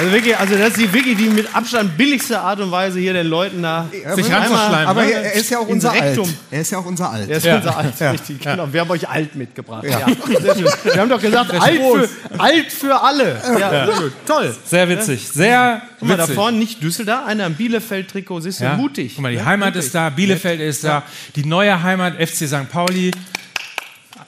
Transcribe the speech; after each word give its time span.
Also 0.00 0.12
wirklich, 0.14 0.34
also 0.38 0.54
das 0.56 0.68
ist 0.68 0.76
die, 0.78 0.92
wirklich 0.94 1.16
die 1.18 1.28
mit 1.28 1.54
Abstand 1.54 1.94
billigste 1.98 2.40
Art 2.40 2.58
und 2.60 2.70
Weise 2.70 2.98
hier 3.00 3.12
den 3.12 3.26
Leuten 3.26 3.62
da 3.62 3.86
Ja, 3.92 4.14
sich 4.14 4.32
aber- 4.32 4.40
einmal 4.44 4.86
Aber 4.86 5.02
ne, 5.04 5.12
er, 5.12 5.32
ist 5.34 5.50
ja 5.50 5.58
auch 5.58 5.68
unser 5.68 5.90
Alt. 5.92 6.18
Er 6.50 6.60
ist 6.62 6.70
ja 6.70 6.78
auch 6.78 6.86
unser 6.86 7.10
Alt. 7.10 7.28
Er 7.28 7.36
ist 7.36 7.44
Ja. 7.44 7.56
unser 7.56 7.76
Alt, 7.76 8.00
Ja. 8.00 8.10
richtig, 8.12 8.40
genau. 8.40 8.72
Wir 8.72 8.80
haben 8.80 8.90
euch 8.90 9.06
alt 9.06 9.34
mitgebracht. 9.36 9.84
Wir 9.84 10.96
haben 10.96 11.08
doch 11.10 11.20
gesagt, 11.20 11.52
alt 11.52 11.80
für, 11.80 12.08
alt 12.38 12.72
für 12.72 13.02
alle. 13.02 14.10
Toll. 14.26 14.56
Sehr 14.64 14.88
witzig. 14.88 15.28
Sehr 15.28 15.82
Guck 15.98 16.08
mal, 16.08 16.16
da 16.16 16.22
witzig. 16.22 16.34
vorne 16.34 16.56
nicht 16.56 16.82
Düsseldorf, 16.82 17.26
einer 17.26 17.44
im 17.46 17.54
Bielefeld-Trikot, 17.54 18.40
siehst 18.40 18.60
du, 18.60 18.64
Ja. 18.64 18.76
mutig. 18.76 19.12
Guck 19.16 19.22
mal, 19.22 19.32
die? 19.32 19.42
Heimat 19.44 19.74
Mutig. 19.74 19.86
ist 19.86 19.94
da, 19.94 20.08
Bielefeld 20.08 20.60
ist 20.60 20.82
da, 20.82 21.02
die 21.36 21.44
neue 21.44 21.82
Heimat, 21.82 22.14
FC 22.18 22.46
St. 22.48 22.70
Pauli. 22.70 23.10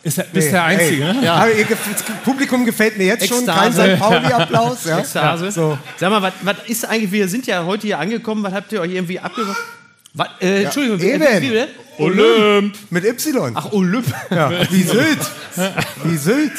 Ist 0.04 0.18
der, 0.18 0.24
bist 0.24 0.52
der 0.52 0.64
Einzige, 0.64 1.04
Ey, 1.04 1.14
ne? 1.14 1.24
Ja. 1.24 1.34
aber 1.34 1.52
ihr, 1.52 1.64
das 1.64 2.02
Publikum 2.24 2.64
gefällt 2.64 2.98
mir 2.98 3.06
jetzt 3.06 3.28
schon. 3.28 3.46
Kein 3.46 3.68
Ekstase. 3.68 3.94
St. 3.94 4.00
Pauli-Applaus. 4.00 4.84
Ja. 4.86 4.98
Ekstase. 4.98 5.50
So. 5.52 5.78
Sag 5.96 6.10
mal, 6.10 6.22
was, 6.22 6.32
was 6.42 6.56
ist 6.66 6.84
eigentlich, 6.88 7.12
wir 7.12 7.28
sind 7.28 7.46
ja 7.46 7.64
heute 7.64 7.86
hier 7.86 7.98
angekommen, 7.98 8.42
was 8.42 8.52
habt 8.52 8.72
ihr 8.72 8.80
euch 8.80 8.92
irgendwie 8.92 9.20
abgebracht? 9.20 9.60
Was, 10.14 10.28
äh, 10.40 10.64
Entschuldigung, 10.64 11.00
wie, 11.00 11.14
wie, 11.14 11.42
wie, 11.42 11.52
wie, 11.52 12.02
Olymp. 12.02 12.76
Mit 12.90 13.04
Y. 13.04 13.52
Ach, 13.54 13.72
Olymp. 13.72 14.06
ja. 14.30 14.50
Wie 14.70 14.82
Sylt. 14.82 15.18
Wie 16.04 16.16
Sylt. 16.16 16.52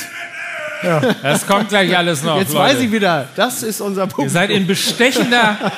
Das 1.22 1.46
kommt 1.48 1.70
gleich 1.70 1.96
alles 1.96 2.24
noch. 2.24 2.38
Jetzt 2.38 2.54
Leute. 2.54 2.74
weiß 2.74 2.82
ich 2.82 2.92
wieder, 2.92 3.30
das 3.36 3.64
ist 3.64 3.80
unser 3.80 4.08
Punkt. 4.08 4.30
Ihr 4.30 4.34
seid 4.34 4.50
in 4.50 4.68
bestechender, 4.68 5.72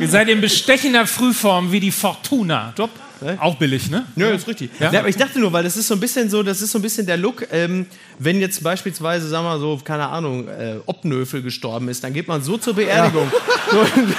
ihr 0.00 0.08
seid 0.08 0.28
in 0.28 0.40
bestechender 0.40 1.06
Frühform 1.06 1.70
wie 1.70 1.80
die 1.80 1.92
Fortuna. 1.92 2.72
Top. 2.74 2.90
Auch 3.38 3.56
billig, 3.56 3.90
ne? 3.90 4.06
Nö, 4.16 4.28
ist 4.30 4.46
richtig. 4.46 4.70
Ja? 4.78 4.88
aber 4.88 5.08
ich 5.08 5.16
dachte 5.16 5.38
nur, 5.38 5.52
weil 5.52 5.64
das 5.64 5.76
ist 5.76 5.88
so 5.88 5.94
ein 5.94 6.00
bisschen 6.00 6.30
so, 6.30 6.42
das 6.42 6.62
ist 6.62 6.72
so 6.72 6.78
ein 6.78 6.82
bisschen 6.82 7.06
der 7.06 7.16
Look, 7.16 7.46
ähm, 7.52 7.86
wenn 8.18 8.40
jetzt 8.40 8.62
beispielsweise, 8.62 9.28
sagen 9.28 9.44
wir 9.44 9.50
mal 9.50 9.60
so, 9.60 9.80
keine 9.84 10.08
Ahnung, 10.08 10.48
äh, 10.48 10.76
Obnöfel 10.86 11.42
gestorben 11.42 11.88
ist, 11.88 12.04
dann 12.04 12.12
geht 12.12 12.28
man 12.28 12.42
so 12.42 12.58
zur 12.58 12.74
Beerdigung. 12.74 13.30
So, 13.70 13.82
in, 14.00 14.14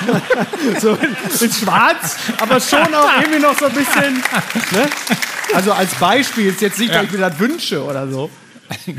so 0.79 1.45
in 1.45 1.51
schwarz, 1.51 2.17
aber 2.39 2.59
schon 2.59 2.93
auch 2.93 3.21
irgendwie 3.21 3.39
noch 3.39 3.57
so 3.57 3.65
ein 3.65 3.73
bisschen, 3.73 4.15
ne? 4.71 4.89
Also 5.53 5.71
als 5.71 5.95
Beispiel, 5.95 6.47
ist 6.47 6.61
jetzt 6.61 6.79
nicht, 6.79 6.93
dass 6.93 7.03
ich 7.05 7.11
mir 7.11 7.17
das 7.17 7.39
wünsche 7.39 7.83
oder 7.83 8.07
so. 8.07 8.29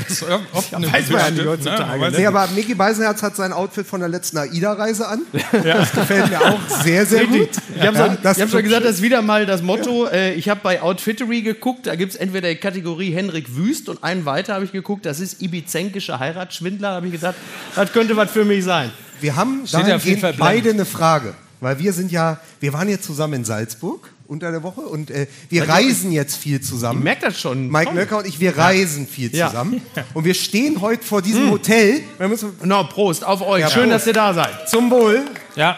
Das 0.07 0.23
oft 0.53 0.73
eine 0.75 0.91
weiß 0.91 1.09
man 1.09 1.19
ja 1.19 1.25
nicht 1.29 1.39
Stimmt, 1.41 1.47
heutzutage, 1.49 1.99
Ne? 2.01 2.11
ne? 2.11 2.17
Nee, 2.17 2.25
aber 2.25 2.47
Micky 2.47 2.75
Beisenherz 2.75 3.23
hat 3.23 3.35
sein 3.35 3.53
Outfit 3.53 3.87
von 3.87 3.99
der 4.01 4.09
letzten 4.09 4.37
AIDA-Reise 4.37 5.07
an. 5.07 5.21
Das 5.63 5.91
gefällt 5.91 6.29
mir 6.29 6.41
auch 6.41 6.59
sehr, 6.83 7.05
sehr 7.05 7.25
gut. 7.25 7.49
Ich 7.75 7.81
habe 7.81 7.97
Ja, 7.97 8.05
schon, 8.05 8.23
hab 8.23 8.49
schon 8.49 8.63
gesagt, 8.63 8.85
das 8.85 8.95
ist 8.97 9.01
wieder 9.01 9.21
mal 9.21 9.45
das 9.45 9.61
Motto. 9.61 10.07
Äh, 10.07 10.33
ich 10.33 10.49
habe 10.49 10.59
bei 10.61 10.81
Outfittery 10.81 11.41
geguckt, 11.41 11.87
da 11.87 11.95
gibt 11.95 12.13
es 12.13 12.17
entweder 12.17 12.49
die 12.49 12.55
Kategorie 12.57 13.11
Henrik 13.13 13.55
Wüst 13.55 13.87
und 13.89 14.03
einen 14.03 14.25
weiter 14.25 14.53
habe 14.55 14.65
ich 14.65 14.71
geguckt, 14.71 15.05
das 15.05 15.19
ist 15.19 15.41
ibizenkische 15.41 16.19
Heiratsschwindler. 16.19 16.89
Da 16.89 16.95
habe 16.95 17.07
ich 17.07 17.13
gedacht, 17.13 17.35
das 17.75 17.91
könnte 17.93 18.15
was 18.17 18.29
für 18.31 18.45
mich 18.45 18.63
sein. 18.63 18.91
Wir 19.21 19.35
haben 19.35 19.65
Steht 19.65 19.87
ja 19.87 19.95
auf 19.95 20.05
jeden 20.05 20.19
dahingehend 20.21 20.21
Fall 20.21 20.33
beide 20.37 20.69
eine 20.71 20.85
Frage. 20.85 21.33
Weil 21.61 21.77
wir 21.77 21.93
sind 21.93 22.11
ja, 22.11 22.39
wir 22.59 22.73
waren 22.73 22.89
jetzt 22.89 23.03
zusammen 23.05 23.33
in 23.35 23.45
Salzburg 23.45 24.09
unter 24.31 24.49
der 24.51 24.63
Woche 24.63 24.79
und 24.79 25.11
äh, 25.11 25.27
wir 25.49 25.67
reisen 25.67 26.13
jetzt 26.13 26.37
viel 26.37 26.61
Ich 26.61 26.65
zusammen. 26.65 27.03
merke 27.03 27.25
das 27.25 27.37
schon. 27.39 27.67
Mike 27.69 27.87
Komm. 27.87 27.95
Nöcker 27.95 28.17
und 28.19 28.25
ich, 28.27 28.39
wir 28.39 28.57
reisen 28.57 29.05
viel 29.05 29.35
Ja. 29.35 29.47
zusammen. 29.49 29.81
Und 30.13 30.23
wir 30.23 30.33
stehen 30.33 30.79
heute 30.79 31.03
vor 31.03 31.21
diesem 31.21 31.51
Hotel. 31.51 32.01
Wir 32.17 32.29
müssen 32.29 32.53
No, 32.63 32.85
Prost 32.85 33.25
auf 33.25 33.41
euch. 33.41 33.59
Ja, 33.61 33.69
Schön, 33.69 33.89
Prost. 33.89 33.95
dass 33.95 34.07
ihr 34.07 34.13
da 34.13 34.33
seid. 34.33 34.69
zum 34.69 34.89
Wohl. 34.89 35.21
Ja. 35.57 35.77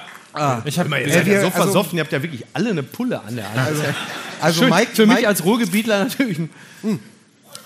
Ich 0.65 0.77
habe 0.79 0.99
Ihr 1.01 1.11
seid 1.13 1.25
ja 1.27 1.41
so 1.41 1.47
also- 1.47 1.49
versoffen, 1.63 1.97
ihr 1.97 2.03
habt 2.03 2.11
ja 2.13 2.21
wirklich 2.21 2.45
alle 2.53 2.69
eine 2.69 2.83
Pulle 2.83 3.21
an 3.23 3.35
der 3.35 3.49
Hand. 3.49 3.57
Also, 3.59 3.83
Also 4.41 4.61
Schön. 4.61 4.69
Mike, 4.69 4.91
für 4.93 5.05
mich 5.07 5.15
Mike, 5.15 5.27
als 5.27 5.43
Ruhrgebietler 5.45 6.03
natürlich 6.03 6.37
ein 6.39 6.49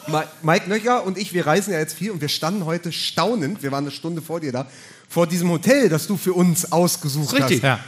Ma- 0.07 0.23
Mike 0.41 0.69
Nöcker 0.69 1.05
und 1.05 1.17
ich, 1.17 1.33
wir 1.33 1.45
reisen 1.45 1.73
ja 1.73 1.79
jetzt 1.79 1.95
viel 1.97 2.11
und 2.11 2.21
wir 2.21 2.29
standen 2.29 2.65
heute 2.65 2.91
staunend, 2.93 3.61
wir 3.63 3.71
waren 3.73 3.83
eine 3.83 3.91
Stunde 3.91 4.21
vor 4.21 4.39
dir 4.39 4.51
da, 4.53 4.67
vor 5.09 5.27
diesem 5.27 5.49
Hotel, 5.49 5.89
das 5.89 6.07
du 6.07 6.15
für 6.17 6.33
uns 6.33 6.71
ausgesucht 6.71 7.33
Richtig. 7.33 7.57
hast. 7.57 7.63
Ja. 7.63 7.79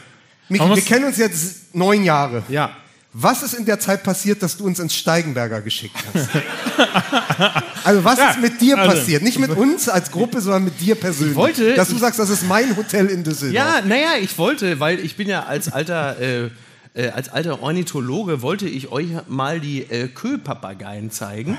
Miki, 0.50 0.66
Man 0.66 0.76
wir 0.76 0.84
kennen 0.84 1.06
uns 1.06 1.18
jetzt 1.18 1.76
neun 1.76 2.04
Jahre. 2.04 2.44
Ja. 2.50 2.76
Was 3.12 3.42
ist 3.42 3.54
in 3.56 3.66
der 3.66 3.80
Zeit 3.80 4.04
passiert, 4.04 4.44
dass 4.44 4.56
du 4.56 4.66
uns 4.66 4.78
ins 4.78 4.94
Steigenberger 4.94 5.62
geschickt 5.62 5.96
hast? 6.14 6.30
also 7.84 8.04
was 8.04 8.20
Ja, 8.20 8.30
ist 8.32 8.40
mit 8.40 8.62
dir 8.62 8.78
also- 8.78 8.96
passiert? 8.96 9.24
Nicht 9.24 9.40
mit 9.40 9.50
uns 9.50 9.90
als 9.90 10.12
Gruppe, 10.12 10.42
sondern 10.42 10.66
mit 10.66 10.80
dir 10.80 10.94
persönlich. 10.96 11.36
wollte- 11.36 11.74
dass 11.74 11.90
du 11.90 11.98
sagst, 11.98 12.20
das 12.20 12.30
ist 12.30 12.48
mein 12.48 12.78
Hotel 12.78 13.08
in 13.08 13.24
Düsseldorf. 13.24 13.54
Ja, 13.56 13.82
naja, 13.82 14.10
ich 14.22 14.38
wollte, 14.38 14.80
weil 14.80 15.00
ich 15.00 15.16
bin 15.16 15.28
ja 15.28 15.44
als 15.44 15.72
alter, 15.72 16.20
äh, 16.22 16.50
äh, 16.96 17.10
als 17.10 17.30
alter 17.30 17.62
Ornithologe, 17.62 18.42
wollte 18.42 18.68
ich 18.68 18.92
euch 18.92 19.08
mal 19.28 19.60
die 19.60 19.82
äh, 19.84 20.08
Köhlpapageien 20.08 21.12
zeigen, 21.12 21.58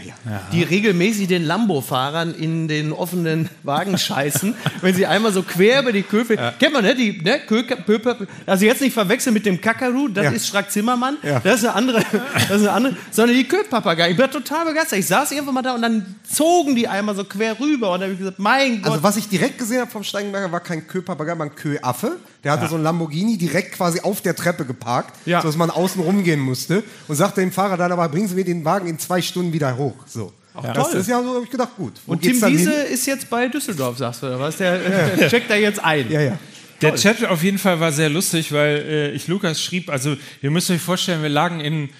die 0.53 0.63
regelmäßig 0.63 1.29
den 1.29 1.45
Lambo-Fahrern 1.45 2.35
in 2.35 2.67
den 2.67 2.93
offenen 2.93 3.49
Wagen 3.63 3.97
scheißen, 3.97 4.55
wenn 4.81 4.95
sie 4.95 5.07
einmal 5.07 5.33
so 5.33 5.43
quer 5.43 5.83
über 5.83 5.93
die 5.93 6.03
Köfe... 6.03 6.37
Kennt 6.59 6.73
man, 6.73 6.83
ne? 6.85 6.95
Die, 6.97 7.23
ne? 7.23 7.39
Köhl, 7.47 7.63
Köhl, 7.65 8.01
also 8.47 8.65
jetzt 8.65 8.81
nicht 8.81 8.93
verwechseln 8.93 9.33
mit 9.35 9.47
dem 9.47 9.61
Kakaru, 9.61 10.09
das 10.09 10.25
Ja. 10.25 10.31
ist 10.33 10.49
Schrack 10.49 10.71
Zimmermann, 10.73 11.17
Ja. 11.23 11.39
das 11.41 11.61
ist 11.61 11.65
eine 11.67 11.75
andere, 11.75 11.99
das 12.35 12.45
ist 12.51 12.51
eine 12.67 12.73
andere, 12.73 12.97
sondern 13.13 13.37
die 13.37 13.45
Köhlpapageien. 13.47 14.11
Ich 14.11 14.17
bin 14.17 14.31
total 14.31 14.67
begeistert. 14.67 14.99
Ich 14.99 15.07
saß 15.07 15.31
irgendwann 15.33 15.55
mal 15.55 15.63
da 15.63 15.75
und 15.75 15.83
dann 15.83 16.17
zogen 16.29 16.75
die 16.75 16.89
einmal 16.89 17.15
so 17.15 17.25
quer 17.25 17.59
rüber 17.61 17.93
und 17.93 18.01
dann 18.01 18.09
habe 18.09 18.13
ich 18.15 18.19
gesagt, 18.19 18.39
mein 18.41 18.83
Gott, 18.83 18.93
Also 18.93 19.03
was 19.05 19.17
ich 19.17 19.29
direkt 19.29 19.59
gesehen 19.59 19.81
habe 19.81 19.91
vom 19.91 20.03
Steigenberger 20.03 20.51
war 20.51 20.61
kein 20.61 20.87
Köpapagei, 20.87 21.39
war 21.39 21.47
ein 21.47 21.55
Köaffe. 21.55 22.17
Der 22.43 22.53
hatte 22.53 22.69
so 22.69 22.77
ein 22.77 22.83
Lamborghini 22.83 23.37
direkt 23.37 23.73
quasi 23.73 24.01
auf 24.01 24.23
der 24.23 24.35
Treppe 24.35 24.65
geparkt, 24.65 25.15
Ja. 25.27 25.41
sodass 25.43 25.57
man 25.57 25.71
außen 25.71 26.03
rumgehen 26.03 26.41
musste. 26.41 26.83
Und 27.09 27.17
sagte 27.17 27.41
dem 27.41 27.53
Fahrer 27.53 27.77
dann 27.77 27.93
aber, 27.93 28.09
bringen 28.09 28.29
Sie 28.29 28.35
mir 28.35 28.45
den 28.45 28.65
Wagen 28.65 28.87
in 28.89 28.99
zwei 28.99 29.21
Stunden 29.23 29.53
wieder 29.53 29.77
hoch. 29.77 29.95
So. 30.07 30.33
Das 30.63 30.91
toll. 30.91 31.01
ist 31.01 31.09
ja 31.09 31.23
so, 31.23 31.35
habe 31.35 31.45
ich 31.45 31.51
gedacht, 31.51 31.71
gut. 31.77 31.93
Wo 32.07 32.13
Und 32.13 32.23
Tim 32.23 32.41
Wiese 32.43 32.71
hin? 32.71 32.93
ist 32.93 33.07
jetzt 33.07 33.31
bei 33.31 33.49
Düsseldorf, 33.49 33.99
sagst 33.99 34.23
du, 34.23 34.27
oder 34.27 34.41
was? 34.41 34.57
Der, 34.57 34.79
der 35.17 35.29
checkt 35.29 35.51
da 35.51 35.55
jetzt 35.55 35.83
ein. 35.83 36.11
Ja, 36.11 36.21
ja. 36.21 36.39
Der 36.83 36.95
Chat 36.95 37.25
auf 37.27 37.43
jeden 37.43 37.59
Fall 37.59 37.79
war 37.79 37.93
sehr 37.93 38.09
lustig, 38.09 38.53
weil 38.53 38.77
äh, 38.77 39.11
ich 39.11 39.29
Lukas 39.29 39.63
schrieb, 39.63 39.91
also 39.91 40.17
ihr 40.41 40.51
müsst 40.51 40.71
euch 40.71 40.81
vorstellen, 40.81 41.23
wir 41.23 41.29
lagen 41.29 41.61
in 41.61 41.91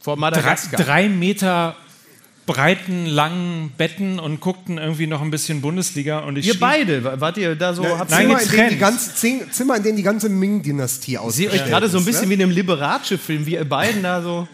Vor 0.00 0.16
drei, 0.16 0.20
Madagaskar. 0.20 0.80
drei 0.80 1.08
Meter 1.08 1.76
breiten, 2.46 3.06
langen 3.06 3.72
Betten 3.76 4.18
und 4.20 4.40
guckten 4.40 4.78
irgendwie 4.78 5.06
noch 5.08 5.20
ein 5.20 5.30
bisschen 5.30 5.60
Bundesliga 5.60 6.20
und 6.20 6.38
ich 6.38 6.46
Ihr 6.46 6.58
beide, 6.60 7.20
wart 7.20 7.36
ihr 7.38 7.56
da 7.56 7.74
so? 7.74 7.84
habt 7.98 8.10
Nein, 8.10 8.26
Zimmer, 8.28 8.40
in 8.42 8.48
denen 8.50 8.68
die 8.70 8.78
ganze, 8.78 9.14
Zimmer, 9.50 9.76
in 9.76 9.82
denen 9.82 9.96
die 9.96 10.02
ganze 10.04 10.28
Ming-Dynastie 10.28 11.10
Seht 11.12 11.18
ausgestellt 11.20 11.62
euch 11.62 11.68
gerade 11.68 11.88
so 11.88 11.98
ein 11.98 12.04
bisschen 12.04 12.24
ne? 12.24 12.30
wie 12.30 12.34
in 12.34 12.42
einem 12.42 12.52
Liberace-Film, 12.52 13.44
wie 13.46 13.54
ihr 13.54 13.64
beiden 13.68 14.02
da 14.02 14.22
so. 14.22 14.46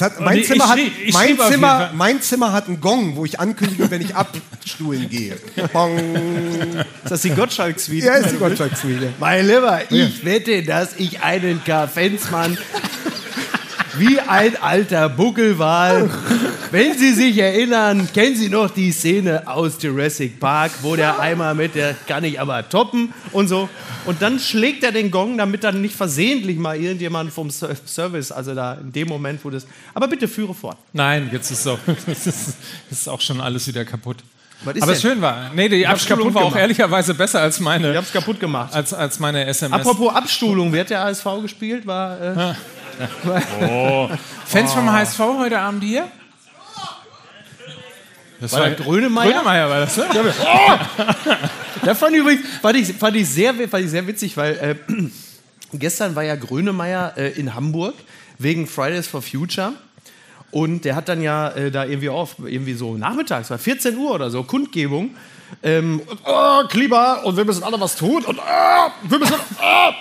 Hat, 0.00 0.20
mein, 0.20 0.38
ich- 0.38 0.46
Zimmer 0.46 0.68
hat, 0.70 0.78
ich 0.78 1.12
mein, 1.12 1.36
Zimmer, 1.38 1.90
mein 1.94 2.22
Zimmer 2.22 2.52
hat 2.52 2.66
einen 2.66 2.80
Gong, 2.80 3.14
wo 3.16 3.26
ich 3.26 3.38
ankündige, 3.38 3.90
wenn 3.90 4.00
ich 4.00 4.14
abstuhlen 4.16 5.06
gehe. 5.10 5.36
Bong. 5.72 5.98
Ist 7.04 7.10
das 7.10 7.20
die 7.22 7.30
Gottschalk-Suite? 7.30 8.02
Ja, 8.04 8.14
ist 8.14 8.30
die 8.32 8.38
Gottschalk-Suite. 8.38 9.10
Mein 9.20 9.46
Lieber, 9.46 9.82
ich 9.90 10.24
wette, 10.24 10.62
dass 10.62 10.94
ich 10.96 11.20
einen 11.20 11.62
K-Fensmann 11.62 12.56
wie 13.98 14.18
ein 14.20 14.60
alter 14.60 15.08
Buckelwal. 15.08 16.08
Wenn 16.70 16.96
Sie 16.96 17.12
sich 17.12 17.36
erinnern, 17.38 18.08
kennen 18.14 18.34
Sie 18.36 18.48
noch 18.48 18.70
die 18.70 18.92
Szene 18.92 19.42
aus 19.46 19.74
Jurassic 19.80 20.40
Park, 20.40 20.72
wo 20.82 20.96
der 20.96 21.18
einmal 21.20 21.54
mit 21.54 21.74
der 21.74 21.94
kann 22.06 22.24
ich 22.24 22.40
aber 22.40 22.66
toppen 22.68 23.12
und 23.32 23.48
so. 23.48 23.68
Und 24.06 24.22
dann 24.22 24.38
schlägt 24.40 24.82
er 24.82 24.92
den 24.92 25.10
Gong, 25.10 25.36
damit 25.38 25.62
dann 25.64 25.80
nicht 25.82 25.94
versehentlich 25.94 26.56
mal 26.58 26.76
irgendjemand 26.76 27.32
vom 27.32 27.50
Ser- 27.50 27.76
Service, 27.86 28.32
also 28.32 28.54
da 28.54 28.74
in 28.74 28.92
dem 28.92 29.08
Moment, 29.08 29.44
wo 29.44 29.50
das. 29.50 29.66
Aber 29.94 30.08
bitte 30.08 30.26
führe 30.28 30.54
fort. 30.54 30.78
Nein, 30.92 31.28
jetzt 31.32 31.50
ist 31.50 31.62
so. 31.62 31.78
Das 32.06 32.26
ist, 32.26 32.56
ist 32.90 33.08
auch 33.08 33.20
schon 33.20 33.40
alles 33.40 33.66
wieder 33.68 33.84
kaputt. 33.84 34.18
Aber 34.64 34.72
denn? 34.74 34.96
schön 35.00 35.20
war. 35.20 35.50
Nee, 35.54 35.68
die 35.68 35.82
kaputt 35.82 36.34
war 36.34 36.44
auch 36.44 36.54
ehrlicherweise 36.56 37.14
besser 37.14 37.40
als 37.40 37.56
Ich 37.56 37.62
meine, 37.62 37.96
hab's 37.96 38.12
kaputt 38.12 38.38
gemacht. 38.38 38.72
als, 38.72 38.94
als 38.94 39.18
meine 39.18 39.44
SMS. 39.46 39.80
Apropos 39.80 40.14
Abstuhlung, 40.14 40.72
wer 40.72 40.80
hat 40.82 40.90
der 40.90 41.04
ASV 41.04 41.26
gespielt? 41.42 41.84
War, 41.86 42.20
äh, 42.20 42.54
Fans 44.46 44.72
vom 44.72 44.90
HSV 44.90 45.18
heute 45.18 45.58
Abend 45.58 45.82
hier? 45.84 46.08
Das 48.40 48.52
war 48.52 48.68
der 48.68 48.72
Grönemeyer? 48.72 49.30
Grönemeyer 49.30 49.70
war 49.70 49.80
das, 49.80 49.96
ne? 49.96 50.04
Das 51.84 51.98
fand 51.98 52.14
ich, 52.14 52.20
übrigens, 52.20 52.46
fand 52.60 52.76
ich, 52.76 52.92
fand 52.92 53.16
ich, 53.16 53.28
sehr, 53.28 53.54
fand 53.54 53.84
ich 53.84 53.90
sehr 53.90 54.06
witzig, 54.06 54.36
weil 54.36 54.78
äh, 54.88 55.08
gestern 55.72 56.14
war 56.14 56.22
ja 56.22 56.36
Grönemeyer 56.36 57.14
äh, 57.16 57.30
in 57.32 57.54
Hamburg 57.54 57.94
wegen 58.38 58.66
Fridays 58.66 59.06
for 59.06 59.22
Future. 59.22 59.72
Und 60.50 60.84
der 60.84 60.96
hat 60.96 61.08
dann 61.08 61.22
ja 61.22 61.48
äh, 61.48 61.70
da 61.70 61.84
irgendwie 61.84 62.10
auch, 62.10 62.30
irgendwie 62.44 62.74
so 62.74 62.96
nachmittags, 62.96 63.50
war 63.50 63.58
14 63.58 63.96
Uhr 63.96 64.12
oder 64.12 64.30
so, 64.30 64.42
Kundgebung. 64.42 65.10
Ähm, 65.62 66.02
und, 66.06 66.18
oh, 66.24 66.62
Klima 66.68 67.14
und 67.22 67.36
wir 67.36 67.44
müssen 67.44 67.62
alle 67.62 67.80
was 67.80 67.96
tun 67.96 68.24
und 68.24 68.38
oh, 68.38 68.90
wir 69.08 69.18
müssen, 69.18 69.34
oh, 69.34 69.92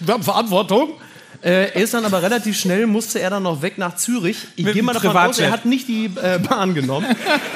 wir 0.00 0.14
haben 0.14 0.22
Verantwortung. 0.22 0.94
Äh, 1.42 1.72
er 1.72 1.76
ist 1.76 1.94
dann 1.94 2.04
aber 2.04 2.22
relativ 2.22 2.58
schnell, 2.58 2.86
musste 2.86 3.18
er 3.18 3.30
dann 3.30 3.44
noch 3.44 3.62
weg 3.62 3.78
nach 3.78 3.96
Zürich. 3.96 4.46
Ich 4.56 4.72
gehe 4.72 4.82
mal 4.82 4.92
davon 4.92 5.16
aus, 5.16 5.38
er 5.38 5.50
hat 5.50 5.64
nicht 5.64 5.88
die 5.88 6.06
äh, 6.06 6.38
Bahn 6.38 6.74
genommen. 6.74 7.06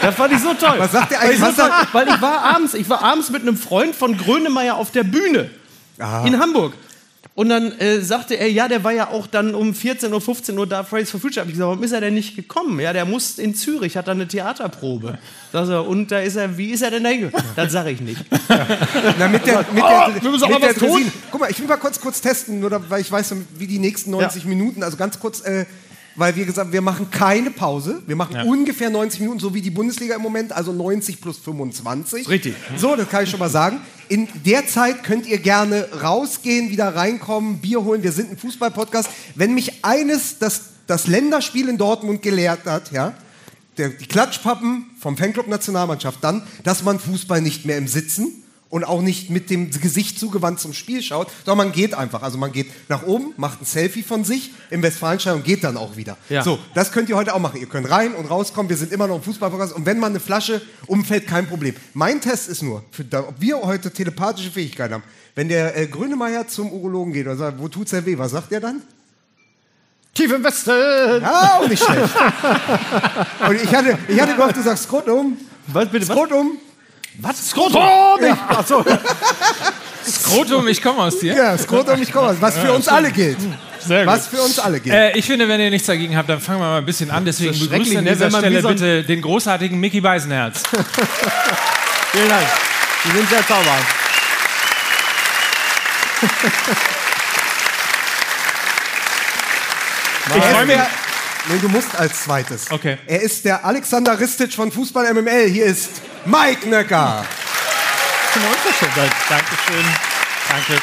Das 0.00 0.14
fand 0.14 0.32
ich 0.32 0.40
so 0.40 0.54
toll. 0.54 0.76
Was 0.78 0.92
sagt 0.92 1.10
der 1.10 1.20
Weil 1.20 1.32
ich, 1.32 1.42
eigentlich? 1.42 1.56
so 1.56 1.62
toll, 1.62 1.70
weil 1.92 2.08
ich 2.08 2.20
war 2.22 2.38
abends, 2.44 2.74
ich 2.74 2.88
war 2.88 3.02
abends 3.02 3.30
mit 3.30 3.42
einem 3.42 3.58
Freund 3.58 3.94
von 3.94 4.16
Grönemeyer 4.16 4.76
auf 4.76 4.90
der 4.90 5.04
Bühne 5.04 5.50
in 6.24 6.38
Hamburg. 6.40 6.72
Und 7.36 7.48
dann 7.48 7.72
äh, 7.80 8.00
sagte 8.00 8.34
er, 8.34 8.48
ja, 8.48 8.68
der 8.68 8.84
war 8.84 8.92
ja 8.92 9.08
auch 9.08 9.26
dann 9.26 9.56
um 9.56 9.74
14 9.74 10.12
Uhr, 10.12 10.20
15 10.20 10.56
Uhr 10.56 10.68
da, 10.68 10.84
Fridays 10.84 11.10
for 11.10 11.18
Future. 11.18 11.40
Hab 11.40 11.48
ich 11.48 11.54
gesagt, 11.54 11.68
warum 11.68 11.82
ist 11.82 11.90
er 11.90 12.00
denn 12.00 12.14
nicht 12.14 12.36
gekommen? 12.36 12.78
Ja, 12.78 12.92
der 12.92 13.06
muss 13.06 13.38
in 13.40 13.56
Zürich, 13.56 13.96
hat 13.96 14.06
da 14.06 14.12
eine 14.12 14.28
Theaterprobe. 14.28 15.18
Sag 15.52 15.66
so, 15.66 15.80
und 15.82 16.12
da 16.12 16.20
ist 16.20 16.36
er, 16.36 16.56
wie 16.56 16.70
ist 16.70 16.82
er 16.82 16.92
denn 16.92 17.02
da 17.02 17.10
hingekommen? 17.10 17.44
Das 17.56 17.72
sage 17.72 17.90
ich 17.90 18.00
nicht. 18.00 18.24
Na, 19.18 19.26
mit 19.26 19.44
der, 19.46 19.66
mit 19.72 19.82
Oh, 19.82 20.10
der, 20.12 20.22
wir 20.22 20.30
müssen 20.30 20.44
auch 20.44 20.48
mit 20.48 20.60
mal 20.60 20.74
der. 20.74 21.10
Guck 21.32 21.40
mal, 21.40 21.50
ich 21.50 21.58
will 21.58 21.66
mal 21.66 21.76
kurz, 21.76 22.00
kurz 22.00 22.20
testen, 22.20 22.60
nur 22.60 22.70
da, 22.70 22.80
weil 22.88 23.00
ich 23.00 23.10
weiß, 23.10 23.34
wie 23.58 23.66
die 23.66 23.80
nächsten 23.80 24.12
90 24.12 24.44
Ja. 24.44 24.48
Minuten, 24.48 24.84
also 24.84 24.96
ganz 24.96 25.18
kurz, 25.18 25.40
äh, 25.40 25.66
weil 26.16 26.36
wir 26.36 26.44
gesagt 26.44 26.72
wir 26.72 26.80
machen 26.80 27.10
keine 27.10 27.50
Pause. 27.50 28.02
Wir 28.06 28.16
machen 28.16 28.36
Ja. 28.36 28.44
ungefähr 28.44 28.90
90 28.90 29.20
Minuten, 29.20 29.40
so 29.40 29.54
wie 29.54 29.60
die 29.60 29.70
Bundesliga 29.70 30.14
im 30.16 30.22
Moment, 30.22 30.52
also 30.52 30.72
90 30.72 31.20
plus 31.20 31.38
25. 31.38 32.28
Richtig. 32.28 32.54
So, 32.76 32.94
das 32.96 33.08
kann 33.08 33.24
ich 33.24 33.30
schon 33.30 33.40
mal 33.40 33.50
sagen. 33.50 33.80
In 34.08 34.28
der 34.44 34.66
Zeit 34.66 35.02
könnt 35.02 35.26
ihr 35.26 35.38
gerne 35.38 35.88
rausgehen, 36.02 36.70
wieder 36.70 36.94
reinkommen, 36.94 37.58
Bier 37.58 37.82
holen. 37.84 38.02
Wir 38.02 38.12
sind 38.12 38.30
ein 38.30 38.36
Fußball-Podcast. 38.36 39.08
Wenn 39.34 39.54
mich 39.54 39.84
eines, 39.84 40.38
das, 40.38 40.60
das 40.86 41.06
Länderspiel 41.06 41.68
in 41.68 41.78
Dortmund 41.78 42.20
gelehrt 42.22 42.66
hat, 42.66 42.92
ja, 42.92 43.14
der, 43.78 43.88
die 43.88 44.06
Klatschpappen 44.06 44.86
vom 45.00 45.16
Fanclub 45.16 45.48
Nationalmannschaft 45.48 46.22
dann, 46.22 46.42
dass 46.62 46.84
man 46.84 47.00
Fußball 47.00 47.40
nicht 47.40 47.64
mehr 47.64 47.78
im 47.78 47.88
Sitzen 47.88 48.43
und 48.74 48.82
auch 48.82 49.02
nicht 49.02 49.30
mit 49.30 49.50
dem 49.50 49.70
Gesicht 49.70 50.18
zugewandt 50.18 50.58
zum 50.58 50.72
Spiel 50.72 51.00
schaut, 51.00 51.28
sondern 51.44 51.68
man 51.68 51.72
geht 51.72 51.94
einfach. 51.94 52.24
Also 52.24 52.38
man 52.38 52.50
geht 52.50 52.66
nach 52.88 53.04
oben, 53.04 53.32
macht 53.36 53.62
ein 53.62 53.66
Selfie 53.66 54.02
von 54.02 54.24
sich 54.24 54.50
im 54.68 54.82
Westfalenstein 54.82 55.34
und 55.34 55.44
geht 55.44 55.62
dann 55.62 55.76
auch 55.76 55.96
wieder. 55.96 56.16
Ja. 56.28 56.42
So, 56.42 56.58
das 56.74 56.90
könnt 56.90 57.08
ihr 57.08 57.14
heute 57.14 57.36
auch 57.36 57.38
machen. 57.38 57.60
Ihr 57.60 57.68
könnt 57.68 57.88
rein 57.88 58.14
und 58.14 58.28
rauskommen. 58.28 58.68
Wir 58.68 58.76
sind 58.76 58.90
immer 58.90 59.06
noch 59.06 59.14
im 59.14 59.22
Fußballpodcast. 59.22 59.74
Und 59.74 59.86
wenn 59.86 60.00
mal 60.00 60.08
eine 60.08 60.18
Flasche 60.18 60.60
umfällt, 60.88 61.28
kein 61.28 61.46
Problem. 61.46 61.76
Mein 61.92 62.20
Test 62.20 62.48
ist 62.48 62.64
nur, 62.64 62.82
für, 62.90 63.04
ob 63.16 63.36
wir 63.38 63.60
heute 63.62 63.92
telepathische 63.92 64.50
Fähigkeiten 64.50 64.94
haben. 64.94 65.04
Wenn 65.36 65.48
der 65.48 65.76
äh, 65.76 65.86
Grönemeyer 65.86 66.48
zum 66.48 66.72
Urologen 66.72 67.12
geht 67.12 67.28
und 67.28 67.38
sagt, 67.38 67.60
wo 67.60 67.68
tut's 67.68 67.92
denn 67.92 68.04
weh, 68.06 68.18
was 68.18 68.32
sagt 68.32 68.50
er 68.50 68.58
dann? 68.58 68.82
Tief 70.14 70.32
im 70.32 70.42
Westen! 70.42 71.22
Ja, 71.22 71.60
auch 71.60 71.68
nicht 71.68 71.80
schlecht. 71.80 72.12
und 73.48 73.54
ich 73.54 73.72
hatte, 73.72 73.98
ich 74.08 74.20
hatte 74.20 74.34
gehofft, 74.34 74.56
du 74.56 74.62
sagst 74.62 74.82
Skrotum. 74.82 75.36
Was 75.68 75.88
bitte? 75.88 76.08
Was? 76.08 76.16
Skrotum. 76.16 76.58
Was? 77.18 77.50
Skrotum! 77.50 78.24
Ja. 78.24 78.36
Ach 78.48 78.66
so. 78.66 78.84
Skrotum, 80.06 80.66
ich 80.68 80.82
komme 80.82 81.02
aus 81.02 81.18
dir. 81.18 81.34
Ja, 81.34 81.56
Skrotum, 81.56 82.00
ich 82.02 82.12
komme. 82.12 82.36
Was 82.40 82.58
für 82.58 82.72
uns 82.72 82.88
alle 82.88 83.10
gilt. 83.10 83.38
Sehr 83.78 84.06
Was 84.06 84.26
für 84.26 84.40
uns 84.42 84.58
alle 84.58 84.80
gilt. 84.80 84.94
Äh, 84.94 85.16
ich 85.16 85.26
finde, 85.26 85.48
wenn 85.48 85.60
ihr 85.60 85.70
nichts 85.70 85.86
dagegen 85.86 86.16
habt, 86.16 86.28
dann 86.28 86.40
fangen 86.40 86.60
wir 86.60 86.66
mal 86.66 86.78
ein 86.78 86.86
bisschen 86.86 87.10
an. 87.10 87.24
Deswegen 87.24 87.54
So 87.54 87.66
begrüßt 87.68 87.90
schrecklich, 87.90 87.98
an 87.98 88.04
dieser 88.04 88.30
Stelle 88.30 88.62
so 88.62 88.68
bitte 88.68 89.02
den 89.04 89.22
großartigen 89.22 89.78
Mickey 89.78 90.00
Beisenherz. 90.00 90.62
Vielen 92.12 92.28
Dank. 92.28 92.46
Sie 93.04 93.10
sind 93.12 93.28
sehr 93.28 93.46
zauberhaft. 93.46 93.94
Ich 100.36 100.44
freue 100.44 100.66
mich. 100.66 100.78
Nee, 101.48 101.58
du 101.60 101.68
musst 101.68 101.94
als 101.98 102.24
zweites. 102.24 102.70
Okay. 102.70 102.98
Er 103.06 103.20
ist 103.22 103.44
der 103.44 103.64
Alexander 103.64 104.18
Ristic 104.18 104.52
von 104.54 104.70
Fußball 104.72 105.12
MML. 105.14 105.46
Hier 105.48 105.66
ist 105.66 105.90
Mike 106.24 106.68
Nöcker. 106.68 107.24
Dankeschön. 109.28 109.84
Danke. 110.48 110.82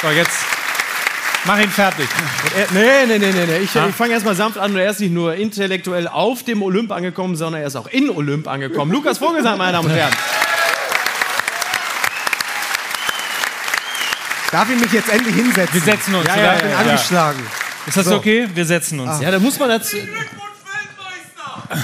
So, 0.00 0.08
jetzt 0.10 0.38
mach 1.44 1.58
ihn 1.58 1.70
fertig. 1.70 2.08
Er, 2.56 2.66
nee, 2.72 3.06
nee, 3.06 3.18
nee, 3.18 3.32
nee, 3.32 3.46
nee. 3.46 3.58
Ich, 3.58 3.76
Ah. 3.76 3.86
ich 3.88 3.94
fange 3.94 4.14
erstmal 4.14 4.34
sanft 4.34 4.58
an. 4.58 4.72
Und 4.72 4.78
er 4.78 4.90
ist 4.90 5.00
nicht 5.00 5.12
nur 5.12 5.34
intellektuell 5.34 6.08
auf 6.08 6.42
dem 6.44 6.62
Olymp 6.62 6.90
angekommen, 6.92 7.36
sondern 7.36 7.60
er 7.62 7.66
ist 7.68 7.76
auch 7.76 7.86
in 7.88 8.10
Olymp 8.10 8.48
angekommen. 8.48 8.90
Lukas 8.92 9.18
Vogelsang, 9.18 9.58
meine 9.58 9.72
Damen 9.72 9.88
und 9.90 9.94
Herren. 9.96 10.14
Darf 14.50 14.68
ich 14.70 14.78
mich 14.78 14.92
jetzt 14.92 15.08
endlich 15.10 15.34
hinsetzen? 15.34 15.74
Wir 15.74 15.80
setzen 15.80 16.14
uns. 16.14 16.26
Ja, 16.26 16.34
oder? 16.34 16.42
ja, 16.44 16.54
Ich 16.56 16.62
bin 16.62 16.70
ja. 16.70 16.76
Ist 17.86 17.96
das 17.96 18.06
So. 18.06 18.16
okay? 18.16 18.48
Wir 18.54 18.64
setzen 18.64 19.00
uns. 19.00 19.20
Ja, 19.20 19.30
da 19.30 19.38
muss 19.38 19.58
man 19.58 19.68
dazu. 19.68 19.96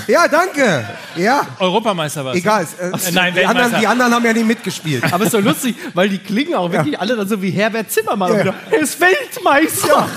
Ja, 0.06 0.29
danke. 0.29 0.87
Ja, 1.17 1.47
Europameister 1.59 2.23
war 2.25 2.33
es. 2.33 2.39
egal. 2.39 2.65
Äh, 2.79 2.91
Ach, 2.93 3.00
nein, 3.12 3.35
die, 3.35 3.45
anderen, 3.47 3.75
die 3.81 3.87
anderen 3.87 4.12
haben 4.15 4.25
ja 4.25 4.33
nicht 4.35 4.47
mitgespielt. 4.47 5.03
Aber 5.05 5.25
es 5.25 5.29
ist 5.29 5.33
so 5.33 5.41
lustig, 5.41 5.77
weil 5.95 6.11
die 6.11 6.19
klingen 6.19 6.55
auch 6.55 6.71
wirklich 6.71 6.99
alle 7.00 7.17
dann 7.17 7.27
so 7.27 7.41
wie 7.41 7.50
Herbert 7.50 7.91
Zimmermann. 7.91 8.33
Ja. 8.33 8.35
Und 8.37 8.45
wieder, 8.45 8.55
Er 8.71 8.79
ist 8.81 9.00
Weltmeister. 9.00 10.09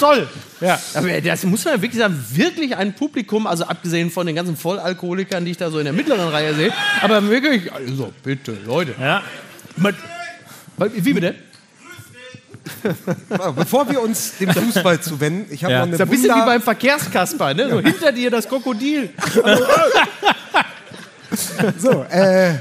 Toll. 0.00 0.26
Ja. 0.60 0.78
Aber 0.94 1.20
das 1.20 1.44
muss 1.44 1.64
man 1.66 1.82
wirklich 1.82 2.00
sagen, 2.00 2.24
wirklich 2.30 2.74
ein 2.74 2.94
Publikum, 2.94 3.46
also 3.46 3.64
abgesehen 3.66 4.10
von 4.10 4.26
den 4.26 4.34
ganzen 4.36 4.56
Vollalkoholikern, 4.56 5.44
die 5.44 5.50
ich 5.50 5.56
da 5.58 5.70
so 5.70 5.78
in 5.78 5.84
der 5.84 5.92
mittleren 5.92 6.28
Reihe 6.28 6.54
sehe, 6.54 6.72
aber 7.02 7.28
wirklich, 7.28 7.70
also 7.70 8.12
bitte, 8.22 8.56
Leute. 8.64 8.94
Ja. 8.98 9.22
Man, 9.76 9.94
wie 10.78 11.12
bitte? 11.12 11.34
Bevor 13.56 13.88
wir 13.90 14.00
uns 14.02 14.38
dem 14.38 14.50
Fußball 14.52 15.00
zuwenden, 15.00 15.52
ich 15.52 15.62
habe 15.64 15.72
Ja. 15.72 15.86
noch 15.86 15.92
Das 15.92 16.00
ist 16.00 16.00
eine 16.02 16.10
ein 16.10 16.10
bisschen 16.10 16.28
wie 16.30 16.32
Wunder... 16.32 16.46
beim 16.46 16.62
Verkehrskasper, 16.62 17.54
ne? 17.54 17.70
So 17.70 17.80
hinter 17.80 18.12
dir 18.12 18.30
das 18.30 18.48
Krokodil. 18.48 19.10
So, 21.78 22.04
äh, 22.04 22.54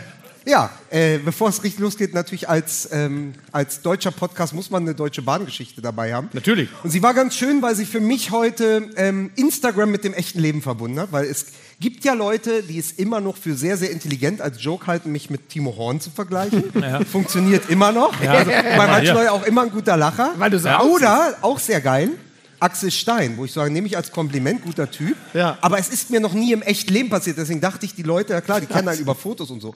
ja, 0.45 0.69
äh, 0.89 1.17
bevor 1.19 1.49
es 1.49 1.63
richtig 1.63 1.79
losgeht, 1.79 2.13
natürlich 2.13 2.49
als, 2.49 2.89
ähm, 2.91 3.33
als 3.51 3.81
deutscher 3.81 4.11
Podcast 4.11 4.53
muss 4.53 4.69
man 4.69 4.83
eine 4.83 4.95
deutsche 4.95 5.21
Bahngeschichte 5.21 5.81
dabei 5.81 6.13
haben. 6.13 6.29
Natürlich. 6.33 6.69
Und 6.83 6.89
sie 6.89 7.01
war 7.01 7.13
ganz 7.13 7.35
schön, 7.35 7.61
weil 7.61 7.75
sie 7.75 7.85
für 7.85 7.99
mich 7.99 8.31
heute 8.31 8.89
ähm, 8.95 9.31
Instagram 9.35 9.91
mit 9.91 10.03
dem 10.03 10.13
echten 10.13 10.39
Leben 10.39 10.61
verbunden 10.61 10.99
hat, 10.99 11.11
weil 11.11 11.25
es 11.25 11.47
gibt 11.79 12.05
ja 12.05 12.13
Leute, 12.13 12.63
die 12.63 12.79
es 12.79 12.93
immer 12.93 13.19
noch 13.19 13.37
für 13.37 13.55
sehr, 13.55 13.77
sehr 13.77 13.91
intelligent 13.91 14.41
als 14.41 14.63
Joke 14.63 14.87
halten, 14.87 15.11
mich 15.11 15.29
mit 15.29 15.49
Timo 15.49 15.75
Horn 15.75 15.99
zu 15.99 16.09
vergleichen. 16.09 16.63
Funktioniert 17.11 17.69
immer 17.69 17.91
noch. 17.91 18.19
Also, 18.19 18.51
bei 18.51 18.87
manchen 18.87 19.05
ja. 19.05 19.13
Leuten 19.13 19.29
auch 19.29 19.43
immer 19.43 19.63
ein 19.63 19.71
guter 19.71 19.97
Lacher. 19.97 20.33
Weil 20.37 20.51
du 20.51 20.59
so 20.59 20.69
Oder, 20.69 21.37
auch 21.41 21.59
sehr 21.59 21.81
geil, 21.81 22.11
Axel 22.59 22.91
Stein, 22.91 23.37
wo 23.37 23.45
ich 23.45 23.51
sage, 23.51 23.71
nehme 23.71 23.87
ich 23.87 23.97
als 23.97 24.11
Kompliment, 24.11 24.63
guter 24.63 24.89
Typ. 24.89 25.17
Ja. 25.33 25.57
Aber 25.61 25.77
es 25.77 25.89
ist 25.89 26.09
mir 26.09 26.19
noch 26.19 26.33
nie 26.33 26.51
im 26.51 26.61
echten 26.61 26.93
Leben 26.93 27.09
passiert. 27.09 27.37
Deswegen 27.37 27.61
dachte 27.61 27.85
ich, 27.85 27.93
die 27.93 28.03
Leute, 28.03 28.33
ja 28.33 28.41
klar, 28.41 28.61
die 28.61 28.67
kennen 28.67 28.87
einen 28.87 28.99
über 28.99 29.15
Fotos 29.15 29.51
und 29.51 29.61
so. 29.61 29.75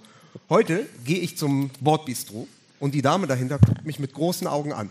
Heute 0.49 0.85
gehe 1.05 1.19
ich 1.19 1.37
zum 1.37 1.69
Bordbistro 1.81 2.47
und 2.79 2.93
die 2.93 3.01
Dame 3.01 3.27
dahinter 3.27 3.59
guckt 3.59 3.85
mich 3.85 3.99
mit 3.99 4.13
großen 4.13 4.47
Augen 4.47 4.73
an. 4.73 4.89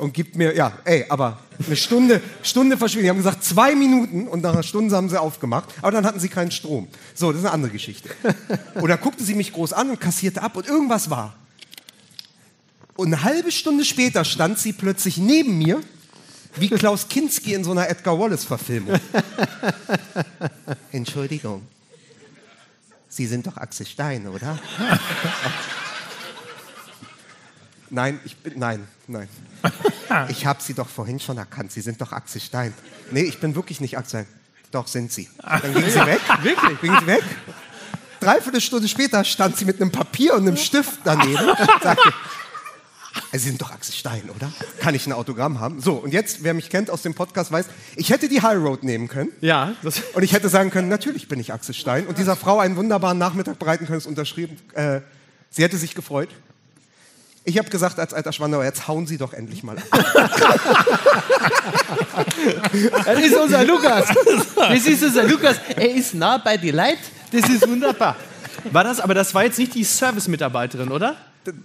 Und 0.00 0.14
gibt 0.14 0.34
mir, 0.34 0.56
ja, 0.56 0.72
ey, 0.84 1.04
aber 1.10 1.38
eine 1.66 1.76
Stunde, 1.76 2.22
Stunde 2.42 2.78
verschwinden. 2.78 3.04
Die 3.04 3.10
haben 3.10 3.18
gesagt, 3.18 3.44
zwei 3.44 3.74
Minuten 3.74 4.28
und 4.28 4.42
nach 4.42 4.54
einer 4.54 4.62
Stunde 4.62 4.96
haben 4.96 5.10
sie 5.10 5.20
aufgemacht. 5.20 5.68
Aber 5.82 5.92
dann 5.92 6.06
hatten 6.06 6.18
sie 6.18 6.30
keinen 6.30 6.50
Strom. 6.50 6.88
So, 7.14 7.30
das 7.30 7.42
ist 7.42 7.44
eine 7.44 7.52
andere 7.52 7.70
Geschichte. 7.70 8.08
Und 8.76 8.88
dann 8.88 8.98
guckte 8.98 9.22
sie 9.22 9.34
mich 9.34 9.52
groß 9.52 9.74
an 9.74 9.90
und 9.90 10.00
kassierte 10.00 10.40
ab 10.40 10.56
und 10.56 10.66
irgendwas 10.66 11.10
war. 11.10 11.34
Und 12.96 13.08
eine 13.08 13.24
halbe 13.24 13.52
Stunde 13.52 13.84
später 13.84 14.24
stand 14.24 14.58
sie 14.58 14.72
plötzlich 14.72 15.18
neben 15.18 15.58
mir, 15.58 15.82
wie 16.56 16.70
Klaus 16.70 17.08
Kinski 17.08 17.52
in 17.52 17.62
so 17.62 17.72
einer 17.72 17.88
Edgar 17.88 18.18
Wallace-Verfilmung. 18.18 18.98
Entschuldigung. 20.92 21.62
Sie 23.08 23.26
sind 23.26 23.46
doch 23.46 23.58
Axel 23.58 23.86
Stein, 23.86 24.26
oder? 24.26 24.58
nein, 27.90 28.18
ich 28.24 28.36
bin. 28.36 28.58
Nein, 28.58 28.86
nein. 29.06 29.28
Ich 30.28 30.44
habe 30.44 30.60
Sie 30.60 30.74
doch 30.74 30.88
vorhin 30.88 31.20
schon 31.20 31.38
erkannt. 31.38 31.70
Sie 31.70 31.80
sind 31.80 32.00
doch 32.00 32.12
Axel 32.12 32.40
Stein. 32.40 32.74
Nee, 33.12 33.22
ich 33.22 33.38
bin 33.38 33.54
wirklich 33.54 33.80
nicht 33.80 33.96
Axel 33.96 34.24
Stein. 34.24 34.34
Doch, 34.72 34.86
sind 34.86 35.12
Sie. 35.12 35.28
Dann 35.38 35.72
ging 35.74 35.88
sie 35.88 36.06
weg. 36.06 36.20
Wirklich? 36.42 36.80
Ging 36.80 36.96
sie 37.00 37.06
weg. 37.06 37.22
Dreiviertel 38.20 38.60
Stunde 38.60 38.88
später 38.88 39.24
stand 39.24 39.56
sie 39.56 39.64
mit 39.64 39.80
einem 39.80 39.90
Papier 39.90 40.34
und 40.34 40.42
einem 40.42 40.56
Stift 40.56 41.00
daneben 41.04 41.48
und 41.48 41.82
sagte, 41.82 42.12
Sie 43.32 43.38
sind 43.38 43.60
doch 43.60 43.70
Axel 43.72 43.94
Stein, 43.94 44.28
oder? 44.34 44.52
Kann 44.78 44.94
ich 44.94 45.06
ein 45.06 45.12
Autogramm 45.12 45.58
haben? 45.60 45.80
So, 45.80 45.94
und 45.94 46.12
jetzt, 46.12 46.42
wer 46.42 46.54
mich 46.54 46.68
kennt 46.70 46.90
aus 46.90 47.02
dem 47.02 47.14
Podcast, 47.14 47.50
weiß, 47.50 47.66
ich 47.96 48.10
hätte 48.10 48.28
die 48.28 48.42
High 48.42 48.58
Road 48.58 48.82
nehmen 48.82 49.08
können. 49.08 49.30
Ja, 49.40 49.72
das, 49.82 50.02
Und 50.14 50.22
ich 50.22 50.32
hätte 50.32 50.48
sagen 50.48 50.70
können, 50.70 50.88
natürlich 50.88 51.28
bin 51.28 51.40
ich 51.40 51.52
Axel 51.52 51.74
Stein. 51.74 52.06
Und 52.06 52.18
dieser 52.18 52.36
Frau 52.36 52.58
einen 52.58 52.76
wunderbaren 52.76 53.18
Nachmittag 53.18 53.58
bereiten 53.58 53.86
können, 53.86 53.98
es 53.98 54.06
unterschrieben. 54.06 54.56
Äh, 54.74 55.00
sie 55.50 55.62
hätte 55.62 55.76
sich 55.76 55.94
gefreut. 55.94 56.28
Ich 57.44 57.58
habe 57.58 57.70
gesagt 57.70 57.98
als 57.98 58.12
alter 58.12 58.32
Schwandauer, 58.32 58.64
jetzt 58.64 58.86
hauen 58.86 59.06
Sie 59.06 59.16
doch 59.16 59.32
endlich 59.32 59.62
mal 59.62 59.76
ab. 59.78 59.84
das 63.04 63.18
ist 63.24 63.36
unser 63.36 63.64
Lukas. 63.64 64.08
Das 64.56 64.86
ist 64.86 65.02
unser 65.02 65.24
Lukas. 65.24 65.56
Er 65.74 65.90
ist 65.94 66.14
nah 66.14 66.36
bei 66.38 66.56
dir 66.58 66.74
Leid. 66.74 66.98
Das 67.32 67.48
ist 67.48 67.66
wunderbar. 67.66 68.16
War 68.70 68.84
das, 68.84 69.00
aber 69.00 69.14
das 69.14 69.34
war 69.34 69.44
jetzt 69.44 69.58
nicht 69.58 69.74
die 69.74 69.84
Service-Mitarbeiterin, 69.84 70.90
oder? 70.90 71.16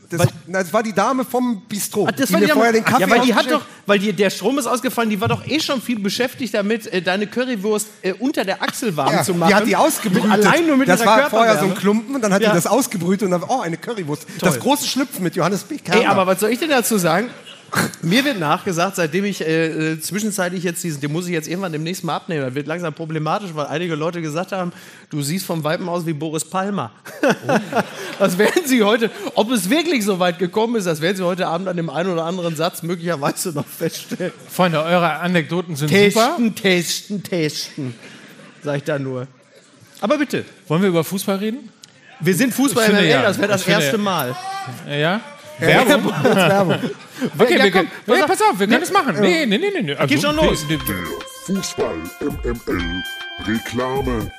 Das, 0.09 0.27
na, 0.47 0.59
das 0.63 0.71
war 0.71 0.81
die 0.83 0.93
Dame 0.93 1.25
vom 1.25 1.61
Bistro, 1.67 2.07
Ach, 2.09 2.11
das 2.13 2.27
die 2.27 2.33
war 2.33 2.39
mir 2.39 2.45
die 2.45 2.51
vorher 2.53 2.71
Dame- 2.71 2.81
den 2.83 2.85
Kaffee 2.85 3.01
Ja, 3.03 3.09
weil 3.09 3.21
die 3.25 3.35
hat 3.35 3.51
doch, 3.51 3.61
weil 3.85 3.99
die, 3.99 4.13
der 4.13 4.29
Strom 4.29 4.57
ist 4.57 4.67
ausgefallen, 4.67 5.09
die 5.09 5.19
war 5.19 5.27
doch 5.27 5.45
eh 5.45 5.59
schon 5.59 5.81
viel 5.81 5.99
beschäftigt 5.99 6.53
damit, 6.53 6.87
äh, 6.87 7.01
deine 7.01 7.27
Currywurst 7.27 7.87
äh, 8.01 8.13
unter 8.13 8.45
der 8.45 8.63
Achsel 8.63 8.95
warm 8.95 9.11
Ja, 9.13 9.23
zu 9.23 9.33
machen. 9.33 9.49
die 9.49 9.55
hat 9.55 9.67
die 9.67 9.75
ausgebrütet. 9.75 10.29
Mit, 10.29 10.45
allein 10.45 10.65
nur 10.67 10.77
mit 10.77 10.87
das 10.87 11.05
war 11.05 11.29
vorher 11.29 11.59
so 11.59 11.65
ein 11.65 11.75
Klumpen 11.75 12.15
und 12.15 12.21
dann 12.21 12.31
hat 12.33 12.41
Ja. 12.41 12.49
die 12.51 12.55
das 12.55 12.67
ausgebrütet 12.67 13.23
und 13.23 13.31
dann, 13.31 13.43
oh, 13.43 13.59
eine 13.59 13.75
Currywurst. 13.75 14.25
Das 14.39 14.57
große 14.59 14.87
Schlüpfen 14.87 15.23
mit 15.23 15.35
Johannes 15.35 15.63
B. 15.65 15.77
Kerner. 15.77 16.01
Ey, 16.01 16.07
aber 16.07 16.25
was 16.25 16.39
soll 16.39 16.51
ich 16.51 16.59
denn 16.59 16.69
dazu 16.69 16.97
sagen? 16.97 17.29
Mir 18.01 18.23
wird 18.23 18.39
nachgesagt, 18.39 18.95
seitdem 18.95 19.25
ich 19.25 19.41
äh, 19.41 19.93
äh, 19.93 19.99
zwischenzeitlich 19.99 20.63
jetzt 20.63 20.83
diesen, 20.83 21.01
den 21.01 21.11
muss 21.11 21.25
ich 21.25 21.33
jetzt 21.33 21.47
irgendwann 21.47 21.71
demnächst 21.71 22.03
mal 22.03 22.15
abnehmen. 22.15 22.43
Das 22.43 22.55
wird 22.55 22.67
langsam 22.67 22.93
problematisch, 22.93 23.49
weil 23.53 23.67
einige 23.67 23.95
Leute 23.95 24.21
gesagt 24.21 24.51
haben, 24.51 24.71
du 25.09 25.21
siehst 25.21 25.45
vom 25.45 25.63
Weiben 25.63 25.89
aus 25.89 26.05
wie 26.05 26.13
Boris 26.13 26.45
Palmer. 26.45 26.91
das 28.19 28.37
werden 28.37 28.61
sie 28.65 28.83
heute, 28.83 29.09
ob 29.33 29.51
es 29.51 29.69
wirklich 29.69 30.05
so 30.05 30.19
weit 30.19 30.39
gekommen 30.39 30.75
ist, 30.75 30.85
das 30.85 31.01
werden 31.01 31.17
sie 31.17 31.23
heute 31.23 31.47
Abend 31.47 31.67
an 31.67 31.77
dem 31.77 31.89
einen 31.89 32.11
oder 32.11 32.25
anderen 32.25 32.55
Satz 32.55 32.83
möglicherweise 32.83 33.49
noch 33.49 33.65
feststellen. 33.65 34.33
Freunde, 34.49 34.81
eure 34.81 35.19
Anekdoten 35.19 35.75
sind 35.75 35.89
super. 35.89 36.35
Testen, 36.37 36.55
testen, 36.55 37.23
testen, 37.23 37.95
sag 38.63 38.77
ich 38.77 38.83
da 38.83 38.99
nur. 38.99 39.27
Aber 40.01 40.17
bitte, 40.17 40.45
Wollen 40.67 40.81
wir 40.81 40.89
über 40.89 41.03
Fußball 41.03 41.37
reden? 41.37 41.69
wir 42.19 42.35
sind 42.35 42.53
Fußball 42.53 42.83
Ich 42.83 42.89
finde, 42.89 43.01
MML, 43.01 43.11
ja. 43.11 43.21
das 43.21 43.37
wäre 43.37 43.47
das 43.47 43.63
finde, 43.63 43.81
erste. 43.81 43.97
Mal. 43.97 44.35
Ja? 44.89 45.21
Werbung. 45.59 46.11
Werbung. 46.23 46.79
Okay, 47.39 47.57
Ja, 47.57 47.63
wir 47.63 47.71
komm, 47.71 47.87
können, 47.87 47.91
pass 48.05 48.15
nee, 48.17 48.21
auf. 48.21 48.27
pass 48.27 48.41
auf, 48.41 48.59
wir 48.59 48.67
können 48.67 48.83
es 48.83 48.91
machen. 48.91 49.15
Nee, 49.21 49.45
nee, 49.45 49.57
nee, 49.57 49.71
nee. 49.73 49.81
nee. 49.83 49.93
Also, 49.95 50.13
Geht 50.13 50.21
schon 50.21 50.35
los. 50.35 50.65
nee, 50.67 50.77
nee. 50.85 50.93
Fußball 51.45 51.95
MML 52.19 53.03
Reklamearm. 53.47 54.29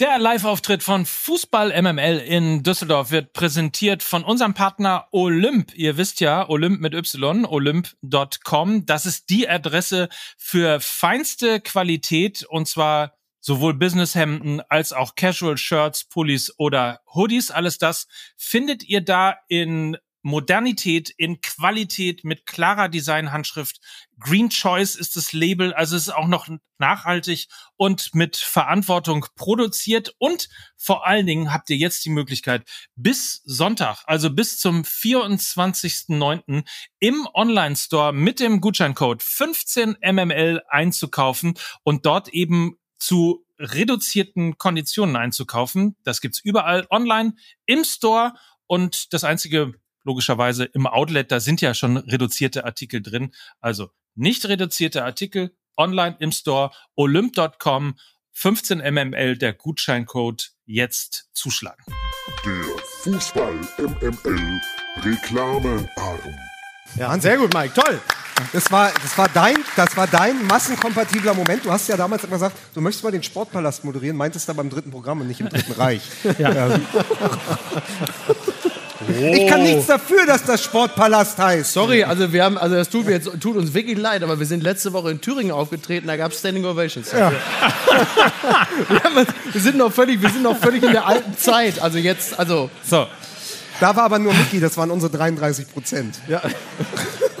Der 0.00 0.18
Live-Auftritt 0.18 0.82
von 0.82 1.04
Fußball 1.06 1.80
MML 1.82 2.18
in 2.18 2.62
Düsseldorf 2.62 3.10
wird 3.10 3.32
präsentiert 3.34 4.02
von 4.02 4.24
unserem 4.24 4.54
Partner 4.54 5.06
Olymp. 5.12 5.74
Ihr 5.74 5.96
wisst 5.98 6.20
ja, 6.20 6.48
Olymp 6.48 6.80
mit 6.80 6.94
Y, 6.94 7.44
olymp.com. 7.44 8.86
Das 8.86 9.06
ist 9.06 9.28
die 9.30 9.48
Adresse 9.48 10.08
für 10.38 10.80
feinste 10.80 11.60
Qualität 11.60 12.44
und 12.48 12.66
zwar 12.66 13.12
sowohl 13.40 13.74
Businesshemden 13.74 14.62
als 14.70 14.94
auch 14.94 15.14
Casual 15.16 15.58
Shirts, 15.58 16.04
Pullis 16.04 16.52
oder 16.58 17.00
Hoodies. 17.14 17.50
Alles 17.50 17.76
das 17.78 18.06
findet 18.36 18.82
ihr 18.84 19.02
da 19.02 19.36
in 19.48 19.96
Modernität, 20.24 21.10
in 21.10 21.40
Qualität 21.42 22.24
mit 22.24 22.46
klarer 22.46 22.88
Designhandschrift. 22.88 23.78
Green 24.18 24.48
Choice 24.48 24.96
ist 24.96 25.16
das 25.16 25.32
Label, 25.32 25.74
also 25.74 25.96
es 25.96 26.08
ist 26.08 26.14
auch 26.14 26.26
noch 26.26 26.48
nachhaltig 26.78 27.46
und 27.76 28.14
mit 28.14 28.36
Verantwortung 28.36 29.26
produziert. 29.36 30.14
Und 30.18 30.48
vor 30.76 31.06
allen 31.06 31.26
Dingen 31.26 31.52
habt 31.52 31.68
ihr 31.68 31.76
jetzt 31.76 32.04
die 32.06 32.10
Möglichkeit, 32.10 32.68
bis 32.96 33.42
Sonntag, 33.44 34.02
also 34.06 34.30
bis 34.30 34.58
zum 34.58 34.82
24.09. 34.82 36.64
im 37.00 37.28
Online-Store 37.34 38.12
mit 38.14 38.40
dem 38.40 38.60
Gutscheincode 38.62 39.22
15mml 39.22 40.60
einzukaufen 40.68 41.54
und 41.82 42.06
dort 42.06 42.30
eben 42.30 42.78
zu 42.98 43.44
reduzierten 43.58 44.56
Konditionen 44.56 45.16
einzukaufen. 45.16 45.96
Das 46.02 46.22
gibt's 46.22 46.40
überall 46.42 46.86
online 46.90 47.34
im 47.66 47.84
Store 47.84 48.32
und 48.66 49.12
das 49.12 49.24
einzige 49.24 49.74
logischerweise 50.04 50.64
im 50.64 50.86
Outlet, 50.86 51.32
da 51.32 51.40
sind 51.40 51.60
ja 51.60 51.74
schon 51.74 51.96
reduzierte 51.96 52.64
Artikel 52.64 53.02
drin. 53.02 53.34
Also 53.60 53.90
nicht 54.14 54.46
reduzierte 54.46 55.04
Artikel 55.04 55.56
online 55.76 56.16
im 56.20 56.30
Store 56.30 56.70
olymp.com 56.94 57.96
15 58.32 58.78
mml 58.78 59.36
der 59.38 59.52
Gutscheincode 59.52 60.52
jetzt 60.66 61.30
zuschlagen. 61.32 61.84
Der 62.44 62.64
Fußball 63.02 63.54
MML 63.78 64.60
Reklamearm. 65.02 65.88
Ja, 66.96 67.18
sehr 67.18 67.38
gut, 67.38 67.52
Mike, 67.54 67.74
toll. 67.74 68.00
Das 68.52 68.70
war, 68.72 68.90
das, 68.90 69.16
war 69.16 69.28
dein, 69.28 69.56
das 69.76 69.96
war 69.96 70.08
dein 70.08 70.44
massenkompatibler 70.46 71.34
Moment. 71.34 71.64
Du 71.64 71.70
hast 71.70 71.88
ja 71.88 71.96
damals 71.96 72.24
immer 72.24 72.34
gesagt, 72.34 72.56
du 72.74 72.80
möchtest 72.80 73.04
mal 73.04 73.12
den 73.12 73.22
Sportpalast 73.22 73.84
moderieren, 73.84 74.16
meintest 74.16 74.50
aber 74.50 74.62
im 74.62 74.70
dritten 74.70 74.90
Programm 74.90 75.20
und 75.20 75.28
nicht 75.28 75.40
im 75.40 75.48
dritten 75.48 75.72
Reich. 75.72 76.02
Ja. 76.38 76.80
Ich 79.08 79.46
kann 79.46 79.62
nichts 79.62 79.86
dafür, 79.86 80.24
dass 80.26 80.44
das 80.44 80.62
Sportpalast 80.64 81.38
heißt. 81.38 81.72
Sorry, 81.72 82.04
also 82.04 82.32
wir 82.32 82.44
haben, 82.44 82.56
also 82.56 82.74
das 82.74 82.88
tut, 82.88 83.06
jetzt, 83.08 83.28
tut 83.40 83.56
uns 83.56 83.74
wirklich 83.74 83.98
leid, 83.98 84.22
aber 84.22 84.38
wir 84.38 84.46
sind 84.46 84.62
letzte 84.62 84.92
Woche 84.92 85.10
in 85.10 85.20
Thüringen 85.20 85.52
aufgetreten, 85.52 86.06
da 86.06 86.16
gab 86.16 86.32
es 86.32 86.38
Standing 86.38 86.64
Ovations. 86.64 87.12
Ja. 87.12 87.30
wir, 89.52 89.60
sind 89.60 89.76
noch 89.76 89.92
völlig, 89.92 90.20
wir 90.22 90.30
sind 90.30 90.42
noch 90.42 90.56
völlig 90.56 90.82
in 90.82 90.92
der 90.92 91.06
alten 91.06 91.36
Zeit. 91.36 91.80
Also 91.80 91.98
jetzt, 91.98 92.38
also 92.38 92.70
So, 92.82 93.06
Da 93.80 93.94
war 93.94 94.04
aber 94.04 94.18
nur 94.18 94.32
Mickey, 94.32 94.60
das 94.60 94.76
waren 94.76 94.90
unsere 94.90 95.12
33 95.16 95.72
Prozent. 95.72 96.16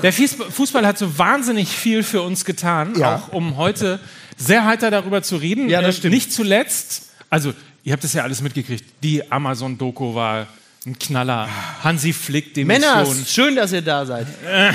Der 0.02 0.12
Fußball 0.12 0.50
Fußball 0.50 0.86
hat 0.86 0.98
so 0.98 1.18
wahnsinnig 1.18 1.68
viel 1.68 2.02
für 2.02 2.20
uns 2.22 2.44
getan, 2.44 2.94
Ja. 2.98 3.16
auch 3.16 3.32
um 3.32 3.56
heute 3.56 4.00
sehr 4.36 4.66
heiter 4.66 4.90
darüber 4.90 5.22
zu 5.22 5.36
reden. 5.36 5.68
Ja, 5.70 5.80
das 5.80 5.96
Äh, 5.96 5.98
stimmt. 5.98 6.14
Nicht 6.14 6.32
zuletzt, 6.32 7.04
also 7.30 7.54
ihr 7.84 7.92
habt 7.92 8.04
das 8.04 8.12
ja 8.12 8.22
alles 8.22 8.42
mitgekriegt, 8.42 8.84
die 9.02 9.30
Amazon-Doku 9.32 10.14
war 10.14 10.46
ein 10.86 10.98
Knaller. 10.98 11.48
Hansi 11.82 12.12
Flick, 12.12 12.56
Männer, 12.66 13.04
Demission. 13.04 13.26
schön, 13.26 13.56
dass 13.56 13.72
ihr 13.72 13.82
da 13.82 14.04
seid. 14.04 14.26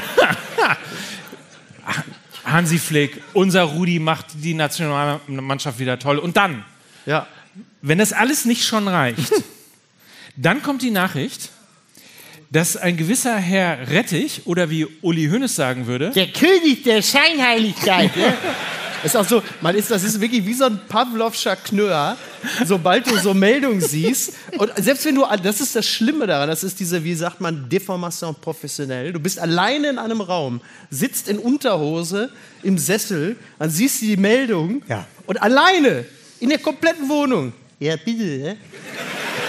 Hansi 2.45 2.79
Flick, 2.79 3.21
unser 3.33 3.63
Rudi 3.63 3.99
macht 3.99 4.25
die 4.35 4.53
Nationalmannschaft 4.53 5.77
wieder 5.79 5.99
toll. 5.99 6.17
Und 6.17 6.35
dann, 6.37 6.65
Ja. 7.05 7.27
wenn 7.81 7.97
das 7.99 8.11
alles 8.13 8.45
nicht 8.45 8.65
schon 8.65 8.87
reicht, 8.87 9.31
dann 10.35 10.63
kommt 10.63 10.81
die 10.81 10.91
Nachricht, 10.91 11.49
dass 12.51 12.75
ein 12.75 12.97
gewisser 12.97 13.37
Herr 13.37 13.89
Rettich 13.91 14.41
oder 14.45 14.71
wie 14.71 14.87
Uli 15.01 15.27
Hoeneß 15.29 15.55
sagen 15.55 15.85
würde, 15.85 16.09
Der 16.11 16.27
König 16.31 16.83
der 16.83 17.01
Scheinheiligkeit. 17.03 18.09
Ist 19.03 19.15
auch 19.15 19.25
so, 19.27 19.41
man 19.62 19.75
ist, 19.75 19.89
das 19.91 20.03
ist 20.03 20.20
wirklich 20.20 20.46
wie 20.46 20.53
so 20.53 20.65
ein 20.65 20.79
Pavlovscher 20.88 21.56
Knör, 21.56 22.18
sobald 22.65 23.10
du 23.10 23.18
so 23.18 23.34
Meldungen 23.34 23.82
siehst. 23.82 24.34
Und 24.58 24.72
selbst 24.77 25.06
wenn 25.06 25.15
du, 25.15 25.25
das 25.41 25.62
ist 25.62 25.75
das 25.75 25.86
Schlimme 25.88 26.27
daran, 26.27 26.50
das 26.50 26.63
ist 26.63 26.79
diese, 26.79 27.03
wie 27.03 27.13
sagt 27.15 27.39
man, 27.39 27.70
Deformation 27.70 28.36
professionell. 28.36 29.13
Du 29.13 29.20
bist 29.20 29.39
alleine 29.39 29.89
in 29.89 29.98
einem 30.00 30.22
Raum, 30.22 30.60
sitzt 30.89 31.27
in 31.29 31.38
Unterhose 31.39 32.29
im 32.63 32.77
Sessel, 32.77 33.36
dann 33.58 33.70
siehst 33.70 34.01
du 34.01 34.06
die 34.06 34.18
Meldung 34.18 34.82
Ja. 34.88 35.06
und 35.25 35.41
alleine 35.41 36.06
in 36.39 36.50
der 36.50 36.60
kompletten 36.60 37.08
Wohnung. 37.10 37.53
Ja, 37.79 37.96
bitte, 37.96 38.24
ja? 38.24 38.53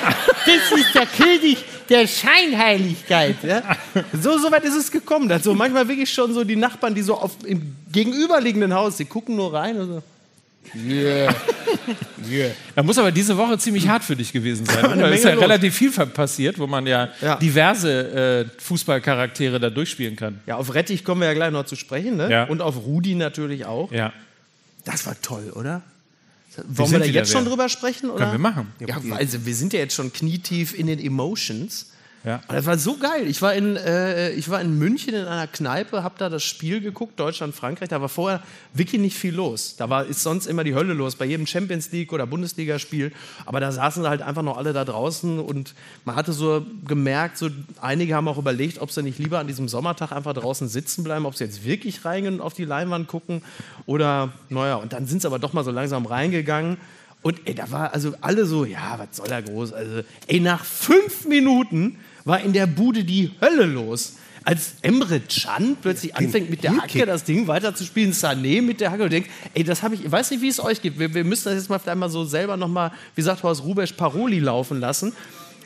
Das 0.03 0.79
ist 0.79 0.95
der 0.95 1.07
König 1.07 1.59
der 1.89 2.07
Scheinheiligkeit. 2.07 3.37
Ja? 3.43 3.63
So, 4.13 4.39
so 4.39 4.51
weit 4.51 4.65
ist 4.65 4.77
es 4.77 4.91
gekommen. 4.91 5.31
Also 5.31 5.55
manchmal 5.55 5.87
wirklich 5.89 6.13
schon 6.13 6.33
so 6.33 6.45
die 6.45 6.57
Nachbarn, 6.57 6.95
die 6.95 7.03
so 7.03 7.15
auf, 7.15 7.33
im 7.45 7.77
gegenüberliegenden 7.93 8.73
Haus, 8.75 8.97
die 8.97 9.05
gucken 9.05 9.37
nur 9.37 9.53
rein 9.53 9.77
und 9.79 9.87
so. 9.89 10.03
Yeah. 10.77 11.35
Yeah. 12.31 12.51
Da 12.77 12.83
muss 12.85 12.97
aber 12.99 13.11
diese 13.11 13.37
Woche 13.37 13.59
ziemlich 13.59 13.89
hart 13.89 14.05
für 14.05 14.15
dich 14.15 14.33
gewesen 14.33 14.67
sein. 14.67 14.99
Da 15.01 15.09
ist 15.09 15.25
ja 15.25 15.33
los. 15.33 15.43
relativ 15.43 15.75
viel 15.75 15.91
passiert, 15.91 16.59
wo 16.61 16.67
man 16.69 16.87
ja, 16.87 17.09
Ja. 17.21 17.37
diverse 17.37 18.47
äh, 18.47 18.61
Fußballcharaktere 18.63 19.59
da 19.59 19.69
durchspielen 19.71 20.15
kann. 20.17 20.39
Ja, 20.47 20.57
auf 20.57 20.73
Rettich 20.75 21.03
kommen 21.03 21.23
wir 21.23 21.29
ja 21.29 21.35
gleich 21.35 21.51
noch 21.51 21.65
zu 21.65 21.75
sprechen. 21.77 22.17
Ne? 22.19 22.31
Ja. 22.31 22.45
Und 22.45 22.63
auf 22.63 22.77
Rudi 22.85 23.15
natürlich 23.17 23.65
auch. 23.67 23.91
Ja, 23.91 24.13
Das 24.85 25.07
war 25.07 25.17
toll, 25.21 25.51
oder? 25.57 25.83
Wollen 26.69 26.91
wir 26.91 26.99
da 26.99 27.05
jetzt 27.05 27.31
schon 27.31 27.45
drüber 27.45 27.69
sprechen? 27.69 28.11
Oder? 28.11 28.19
können 28.19 28.33
wir 28.33 28.51
machen. 28.51 28.73
Ja, 28.81 28.99
also 29.13 29.45
wir 29.47 29.55
sind 29.55 29.73
ja 29.73 29.79
jetzt 29.79 29.95
schon 29.95 30.13
knietief 30.13 30.77
in 30.77 30.87
den 30.87 30.99
Emotions. 30.99 31.90
Ja. 32.23 32.43
Das 32.49 32.67
war 32.67 32.77
so 32.77 32.99
geil. 32.99 33.27
Ich 33.27 33.41
war 33.41 33.55
in, 33.55 33.77
äh, 33.77 34.33
ich 34.33 34.51
war 34.51 34.61
in 34.61 34.79
München 34.79 35.15
in 35.15 35.25
einer 35.25 35.47
Kneipe, 35.47 36.03
habe 36.03 36.17
da 36.19 36.29
das 36.29 36.43
Spiel 36.43 36.83
geguckt, 36.83 37.19
Deutschland, 37.19 37.55
Frankreich. 37.55 37.89
Da 37.89 38.03
war 38.03 38.11
vorher 38.11 38.43
wirklich 38.75 39.01
nicht 39.01 39.17
viel 39.17 39.35
los. 39.35 39.77
Da 39.77 39.89
war, 39.89 40.05
ist 40.05 40.23
sonst 40.23 40.47
immer 40.47 40.63
die 40.63 40.75
Hölle 40.75 40.93
los, 40.93 41.17
bei 41.17 41.25
jedem 41.25 41.47
Champions 41.47 41.91
League 41.93 42.13
oder 42.13 42.27
Bundesligaspiel. 42.27 43.13
Aber 43.47 43.59
da 43.61 43.73
saßen 43.73 44.07
halt 44.07 44.21
einfach 44.21 44.43
noch 44.43 44.59
alle 44.59 44.75
da 44.75 44.85
draußen 44.85 45.39
und 45.39 45.75
man 46.05 46.15
hatte 46.15 46.35
so 46.35 46.67
gemerkt, 46.87 47.39
so 47.39 47.49
einige 47.81 48.15
haben 48.15 48.29
auch 48.29 48.39
überlegt, 48.39 48.81
ob 48.81 48.91
sie 48.91 49.03
nicht 49.03 49.19
lieber 49.19 49.39
an 49.39 49.47
diesem 49.47 49.69
Sommertag 49.69 50.13
einfach 50.13 50.35
draußen 50.35 50.69
sitzen 50.69 51.05
bleiben, 51.05 51.25
ob 51.25 51.37
sie 51.37 51.45
jetzt 51.45 51.65
wirklich 51.65 52.05
reingehen 52.05 52.35
und 52.35 52.41
auf 52.43 52.53
die 52.53 52.67
Leinwand 52.67 53.09
gucken 53.09 53.43
oder, 53.87 54.33
naja, 54.51 54.75
und 54.75 54.93
dann 54.93 55.07
sind 55.07 55.23
sie 55.23 55.27
aber 55.27 55.39
doch 55.39 55.55
mal 55.55 55.65
so 55.65 55.71
langsam 55.71 56.05
reingegangen. 56.05 56.77
Und 57.23 57.41
ey, 57.47 57.55
da 57.55 57.71
war 57.71 57.93
also 57.93 58.15
alle 58.21 58.47
so, 58.47 58.65
ja, 58.65 58.99
was 58.99 59.17
soll 59.17 59.29
da 59.29 59.41
groß? 59.41 59.73
Also, 59.73 60.03
ey, 60.27 60.41
nach 60.41 60.65
fünf 60.65 61.27
Minuten 61.27 61.99
war 62.31 62.41
in 62.41 62.53
der 62.53 62.67
Bude 62.67 63.05
die 63.05 63.33
Hölle 63.41 63.67
los. 63.67 64.15
Als 64.43 64.77
Emre 64.81 65.21
Can 65.21 65.77
plötzlich 65.83 66.17
anfängt 66.17 66.49
mit 66.49 66.65
der 66.65 66.75
Hacke 66.75 67.05
das 67.05 67.25
Ding 67.25 67.47
weiterzuspielen, 67.47 68.13
Sané 68.13 68.63
mit 68.63 68.81
der 68.81 68.91
Hacke 68.91 69.03
und 69.03 69.13
denkt, 69.13 69.29
ey, 69.53 69.65
das 69.65 69.83
habe 69.83 69.97
ich, 69.97 70.05
ich 70.07 70.11
weiß 70.11 70.31
nicht, 70.31 70.41
wie 70.41 70.49
es 70.49 70.61
euch 70.61 70.81
geht. 70.81 70.99
Wir, 70.99 71.13
wir 71.13 71.25
müssen 71.25 71.45
das 71.45 71.55
jetzt 71.55 71.69
mal 71.69 71.79
vielleicht 71.79 71.99
mal 71.99 72.09
so 72.09 72.25
selber 72.25 72.57
nochmal, 72.57 72.91
wie 73.17 73.21
sagt 73.23 73.43
Horst 73.43 73.65
Rubesch, 73.65 73.93
Paroli 73.93 74.39
laufen 74.39 74.81
lassen. 74.81 75.13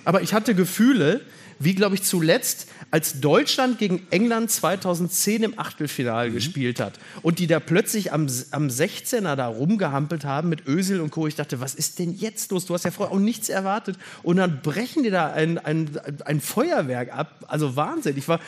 Aber 0.04 0.22
ich 0.22 0.34
hatte 0.34 0.56
Gefühle, 0.56 1.20
wie 1.64 1.74
glaube 1.74 1.94
ich 1.94 2.02
zuletzt, 2.02 2.68
als 2.90 3.20
Deutschland 3.20 3.78
gegen 3.78 4.06
England 4.10 4.50
2010 4.50 5.42
im 5.42 5.58
Achtelfinale 5.58 6.30
gespielt 6.30 6.78
hat 6.80 6.94
und 7.22 7.38
die 7.38 7.46
da 7.46 7.58
plötzlich 7.58 8.12
am, 8.12 8.28
am 8.50 8.68
16er 8.68 9.34
da 9.34 9.48
rumgehampelt 9.48 10.24
haben 10.24 10.48
mit 10.48 10.66
Ösel 10.66 11.00
und 11.00 11.10
Co. 11.10 11.26
Ich 11.26 11.34
dachte, 11.34 11.60
was 11.60 11.74
ist 11.74 11.98
denn 11.98 12.14
jetzt 12.14 12.52
los? 12.52 12.66
Du 12.66 12.74
hast 12.74 12.84
ja 12.84 12.90
vorher 12.90 13.14
auch 13.14 13.20
nichts 13.20 13.48
erwartet 13.48 13.96
und 14.22 14.36
dann 14.36 14.60
brechen 14.62 15.02
die 15.02 15.10
da 15.10 15.32
ein, 15.32 15.58
ein, 15.58 15.90
ein 16.24 16.40
Feuerwerk 16.40 17.12
ab. 17.12 17.44
Also 17.48 17.76
Wahnsinn. 17.76 18.16
Ich 18.16 18.28
war, 18.28 18.40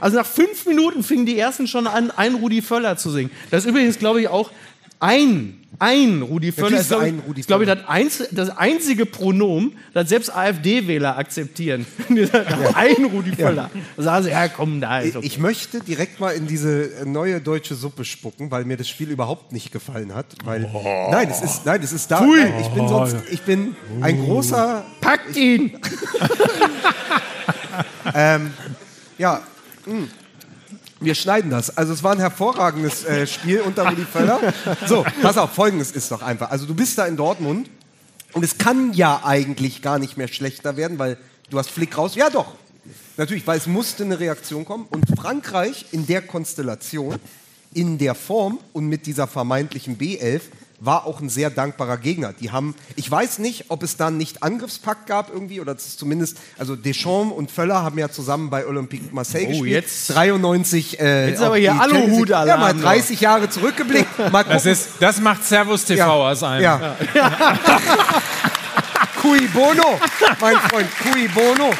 also 0.00 0.16
nach 0.16 0.26
fünf 0.26 0.66
Minuten 0.66 1.02
fingen 1.02 1.26
die 1.26 1.38
ersten 1.38 1.66
schon 1.66 1.86
an, 1.86 2.10
ein 2.10 2.34
Rudi 2.34 2.62
Völler 2.62 2.96
zu 2.96 3.10
singen. 3.10 3.30
Das 3.50 3.64
ist 3.64 3.70
übrigens, 3.70 3.98
glaube 3.98 4.20
ich, 4.20 4.28
auch 4.28 4.50
ein, 5.00 5.60
ein 5.78 6.22
Rudi 6.22 6.50
Völler 6.50 6.80
ist, 6.80 6.88
glaube 6.88 7.08
ich, 7.36 7.46
glaub 7.46 7.60
ich, 7.60 7.68
das, 7.68 7.86
einz, 7.86 8.24
das 8.32 8.50
einzige 8.50 9.06
Pronomen, 9.06 9.76
das 9.94 10.08
selbst 10.08 10.34
AfD-Wähler 10.34 11.16
akzeptieren. 11.16 11.86
ein 12.74 13.04
Rudi 13.04 13.32
Völler. 13.32 13.70
Da 13.96 14.02
sagen 14.02 14.24
sie, 14.24 14.30
ja 14.30 14.48
komm, 14.48 14.80
da 14.80 15.00
ist 15.00 15.16
okay. 15.16 15.26
Ich 15.26 15.38
möchte 15.38 15.80
direkt 15.80 16.18
mal 16.18 16.30
in 16.30 16.46
diese 16.48 16.90
neue 17.04 17.40
deutsche 17.40 17.76
Suppe 17.76 18.04
spucken, 18.04 18.50
weil 18.50 18.64
mir 18.64 18.76
das 18.76 18.88
Spiel 18.88 19.10
überhaupt 19.10 19.52
nicht 19.52 19.70
gefallen 19.70 20.14
hat. 20.14 20.26
Weil, 20.44 20.68
Nein, 21.10 21.28
es 21.30 21.42
ist, 21.42 21.64
nein, 21.64 21.80
es 21.82 21.92
ist 21.92 22.10
da. 22.10 22.22
Nein, 22.22 22.54
ich 22.60 22.68
bin 22.68 22.88
sonst, 22.88 23.16
ich 23.30 23.42
bin 23.42 23.76
ein 24.00 24.24
großer, 24.24 24.84
Packt 25.00 25.36
ihn! 25.36 25.78
ja. 29.18 29.40
mh. 29.86 30.08
Wir 31.00 31.14
schneiden 31.14 31.50
das. 31.50 31.76
Also 31.76 31.92
es 31.92 32.02
war 32.02 32.12
ein 32.12 32.18
hervorragendes 32.18 33.04
äh, 33.04 33.26
Spiel 33.26 33.60
unter 33.60 33.88
Rudi 33.88 34.04
Völler. 34.04 34.40
So, 34.86 35.04
pass 35.22 35.36
auf, 35.38 35.52
folgendes 35.52 35.92
ist 35.92 36.10
doch 36.10 36.22
einfach. 36.22 36.50
Also 36.50 36.66
du 36.66 36.74
bist 36.74 36.98
da 36.98 37.06
in 37.06 37.16
Dortmund 37.16 37.70
und 38.32 38.44
es 38.44 38.58
kann 38.58 38.92
ja 38.92 39.22
eigentlich 39.24 39.80
gar 39.82 39.98
nicht 39.98 40.16
mehr 40.16 40.28
schlechter 40.28 40.76
werden, 40.76 40.98
weil 40.98 41.16
du 41.50 41.58
hast 41.58 41.70
Flick 41.70 41.96
raus. 41.96 42.14
Ja 42.14 42.30
doch, 42.30 42.54
natürlich, 43.16 43.46
weil 43.46 43.58
es 43.58 43.66
musste 43.66 44.04
eine 44.04 44.18
Reaktion 44.18 44.64
kommen. 44.64 44.86
Und 44.90 45.06
Frankreich 45.16 45.86
in 45.92 46.06
der 46.06 46.22
Konstellation, 46.22 47.16
in 47.74 47.98
der 47.98 48.14
Form 48.14 48.58
und 48.72 48.86
mit 48.86 49.06
dieser 49.06 49.26
vermeintlichen 49.26 49.98
B11 49.98 50.40
war 50.80 51.06
auch 51.06 51.20
ein 51.20 51.28
sehr 51.28 51.50
dankbarer 51.50 51.96
Gegner. 51.96 52.32
Die 52.32 52.52
haben, 52.52 52.74
ich 52.94 53.10
weiß 53.10 53.40
nicht, 53.40 53.64
ob 53.68 53.82
es 53.82 53.96
dann 53.96 54.16
nicht 54.16 54.42
Angriffspakt 54.44 55.06
gab 55.08 55.28
irgendwie 55.32 55.60
oder 55.60 55.76
zumindest, 55.76 56.36
also 56.56 56.76
Deschamps 56.76 57.34
und 57.34 57.50
Völler 57.50 57.82
haben 57.82 57.98
ja 57.98 58.08
zusammen 58.10 58.48
bei 58.48 58.64
Olympique 58.66 59.12
Marseille 59.12 59.46
Oh, 59.46 59.50
gespielt. 59.50 59.84
jetzt- 59.84 60.10
93. 60.14 61.00
Äh, 61.00 61.30
Jetzt 61.30 61.42
aber 61.42 61.56
hier 61.56 61.80
Aluhut-Alarm 61.80 62.48
Ja, 62.48 62.56
mal 62.56 62.74
noch. 62.74 62.82
30 62.82 63.20
Jahre 63.20 63.50
zurückgeblickt. 63.50 64.30
Mal 64.30 64.44
Das, 64.44 64.66
ist, 64.66 64.88
das 65.00 65.20
macht 65.20 65.44
Servus 65.44 65.84
TV 65.84 66.04
aus 66.28 66.42
einem. 66.44 66.62
Ja. 66.62 66.96
Cui 69.20 69.48
bono, 69.48 69.98
mein 70.40 70.56
Freund, 70.56 70.86
cui 71.02 71.26
bono. 71.28 71.70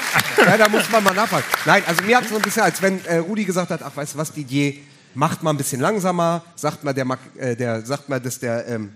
Ja, 0.45 0.57
da 0.59 0.69
muss 0.69 0.91
man 0.91 1.05
mal 1.05 1.15
nachfragen. 1.15 1.45
Nein, 1.65 1.83
also 1.87 2.03
mir 2.03 2.17
hat 2.17 2.25
es 2.25 2.31
so 2.31 2.37
ein 2.37 2.43
bisschen, 2.43 2.63
als 2.63 2.83
wenn 2.83 3.05
äh, 3.05 3.19
Rudi 3.19 3.45
gesagt 3.45 3.71
hat, 3.71 3.81
ach, 3.83 3.93
weißt 3.95 4.15
du 4.15 4.19
was, 4.19 4.33
Didier, 4.33 4.75
macht 5.19 5.43
mal 5.43 5.51
ein 5.51 5.57
bisschen 5.57 5.81
langsamer, 5.81 6.45
sagt 6.55 6.85
mal, 6.85 6.95
der, 6.95 7.19
äh, 7.39 7.57
der, 7.57 7.85
sagt 7.85 8.09
mal, 8.09 8.21
dass 8.21 8.39
der, 8.39 8.69
ähm, 8.69 8.93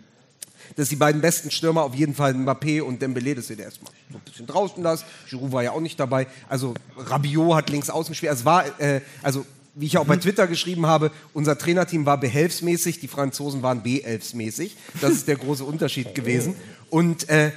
dass 0.76 0.88
die 0.88 0.96
beiden 0.96 1.20
besten 1.20 1.50
Stürmer 1.50 1.82
auf 1.82 1.96
jeden 1.96 2.14
Fall 2.14 2.32
Mbappé 2.32 2.80
und 2.80 3.02
Dembélé, 3.02 3.34
dass 3.34 3.50
ihr 3.50 3.56
der 3.56 3.66
erstmal 3.66 3.92
so 4.10 4.18
ein 4.18 4.24
bisschen 4.24 4.46
draußen 4.46 4.80
lasst. 4.84 5.04
Giroud 5.28 5.50
war 5.50 5.64
ja 5.64 5.72
auch 5.72 5.80
nicht 5.80 5.98
dabei. 5.98 6.28
Also 6.48 6.74
Rabiot 6.96 7.56
hat 7.56 7.70
links 7.70 7.90
außen 7.90 8.12
gespielt. 8.12 8.32
Es 8.32 8.44
war, 8.44 8.64
äh, 8.80 9.00
also 9.20 9.44
wie 9.74 9.86
ich 9.86 9.98
auch 9.98 10.04
bei 10.04 10.16
Twitter 10.16 10.46
geschrieben 10.46 10.86
habe, 10.86 11.10
unser 11.32 11.58
Trainerteam 11.58 12.06
war 12.06 12.20
behelfsmäßig, 12.20 13.00
die 13.00 13.08
Franzosen 13.08 13.62
waren 13.62 13.82
B11-mäßig. 13.82 14.72
Das 15.00 15.12
ist 15.12 15.26
der 15.26 15.36
große 15.36 15.64
Unterschied 15.64 16.14
gewesen. 16.14 16.54
Und 16.88 17.28
äh, 17.30 17.50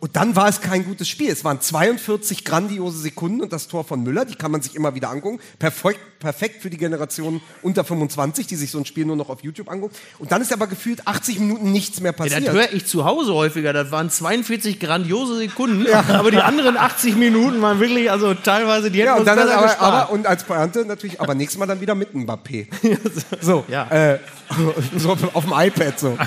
und 0.00 0.16
dann 0.16 0.34
war 0.34 0.48
es 0.48 0.60
kein 0.62 0.84
gutes 0.84 1.08
Spiel. 1.08 1.30
Es 1.30 1.44
waren 1.44 1.60
42 1.60 2.44
grandiose 2.44 2.98
Sekunden 2.98 3.42
und 3.42 3.52
das 3.52 3.68
Tor 3.68 3.84
von 3.84 4.02
Müller, 4.02 4.24
die 4.24 4.34
kann 4.34 4.50
man 4.50 4.62
sich 4.62 4.74
immer 4.74 4.94
wieder 4.94 5.10
angucken. 5.10 5.40
Perfekt, 5.58 6.00
perfekt 6.18 6.62
für 6.62 6.70
die 6.70 6.78
Generation 6.78 7.40
unter 7.62 7.84
25, 7.84 8.46
die 8.46 8.56
sich 8.56 8.70
so 8.70 8.78
ein 8.78 8.86
Spiel 8.86 9.04
nur 9.04 9.16
noch 9.16 9.28
auf 9.28 9.42
YouTube 9.42 9.70
angucken. 9.70 9.94
Und 10.18 10.32
dann 10.32 10.40
ist 10.40 10.52
aber 10.54 10.66
gefühlt 10.68 11.06
80 11.06 11.38
Minuten 11.40 11.70
nichts 11.70 12.00
mehr 12.00 12.12
Ja, 12.12 12.16
passiert. 12.16 12.46
das 12.48 12.54
höre 12.54 12.72
ich 12.72 12.86
zu 12.86 13.04
Hause 13.04 13.34
häufiger. 13.34 13.72
Das 13.74 13.90
waren 13.90 14.08
42 14.08 14.80
grandiose 14.80 15.36
Sekunden, 15.36 15.86
aber 16.08 16.30
die 16.30 16.38
anderen 16.40 16.78
80 16.78 17.16
Minuten 17.16 17.60
waren 17.60 17.78
wirklich, 17.78 18.10
also 18.10 18.32
teilweise, 18.32 18.90
die 18.90 19.00
hätten 19.00 19.06
ja, 19.08 19.12
und 19.14 19.20
uns 19.20 19.26
dann 19.28 19.36
besser 19.38 19.58
aber, 19.58 19.66
gespart. 19.66 19.92
aber 20.04 20.12
und 20.12 20.26
als 20.26 20.44
Pointe 20.44 20.84
natürlich, 20.86 21.20
aber 21.20 21.34
nächstes 21.34 21.58
Mal 21.58 21.66
dann 21.66 21.80
wieder 21.82 21.94
mit 21.94 22.14
Mbappé. 22.14 22.68
So, 23.42 23.64
Ja. 23.68 23.86
äh, 23.90 24.18
so 24.96 25.10
auf 25.10 25.44
dem 25.44 25.52
iPad 25.54 25.98
so. 26.00 26.18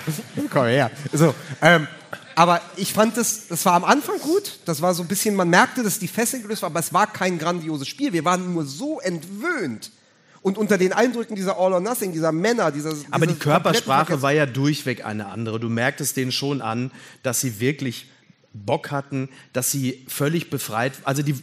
Komm 0.51 0.65
her. 0.65 0.91
So, 1.11 1.33
ähm, 1.61 1.87
aber 2.35 2.61
ich 2.75 2.93
fand 2.93 3.17
das, 3.17 3.47
das 3.47 3.65
war 3.65 3.73
am 3.73 3.83
Anfang 3.83 4.19
gut. 4.19 4.59
Das 4.65 4.81
war 4.81 4.93
so 4.93 5.03
ein 5.03 5.07
bisschen, 5.07 5.35
man 5.35 5.49
merkte, 5.49 5.83
dass 5.83 5.99
die 5.99 6.07
Fesseln 6.07 6.41
gelöst 6.41 6.61
war, 6.61 6.69
aber 6.69 6.79
es 6.79 6.93
war 6.93 7.07
kein 7.07 7.37
grandioses 7.37 7.87
Spiel. 7.87 8.13
Wir 8.13 8.25
waren 8.25 8.53
nur 8.53 8.65
so 8.65 8.99
entwöhnt. 8.99 9.91
Und 10.41 10.57
unter 10.57 10.77
den 10.77 10.91
Eindrücken 10.91 11.35
dieser 11.35 11.57
All 11.57 11.71
or 11.71 11.79
Nothing, 11.79 12.11
dieser 12.11 12.33
Männer, 12.33 12.71
dieser. 12.71 12.93
Aber 13.11 13.25
die 13.25 13.35
Körpersprache 13.35 14.21
war 14.21 14.33
ja 14.33 14.45
durchweg 14.45 15.05
eine 15.05 15.27
andere. 15.27 15.59
Du 15.59 15.69
merktest 15.69 16.17
denen 16.17 16.33
schon 16.33 16.61
an, 16.61 16.91
dass 17.23 17.39
sie 17.39 17.61
wirklich 17.61 18.07
Bock 18.53 18.91
hatten, 18.91 19.29
dass 19.51 19.71
sie 19.71 20.03
völlig 20.07 20.49
befreit. 20.49 20.93
Also 21.05 21.23
die, 21.23 21.35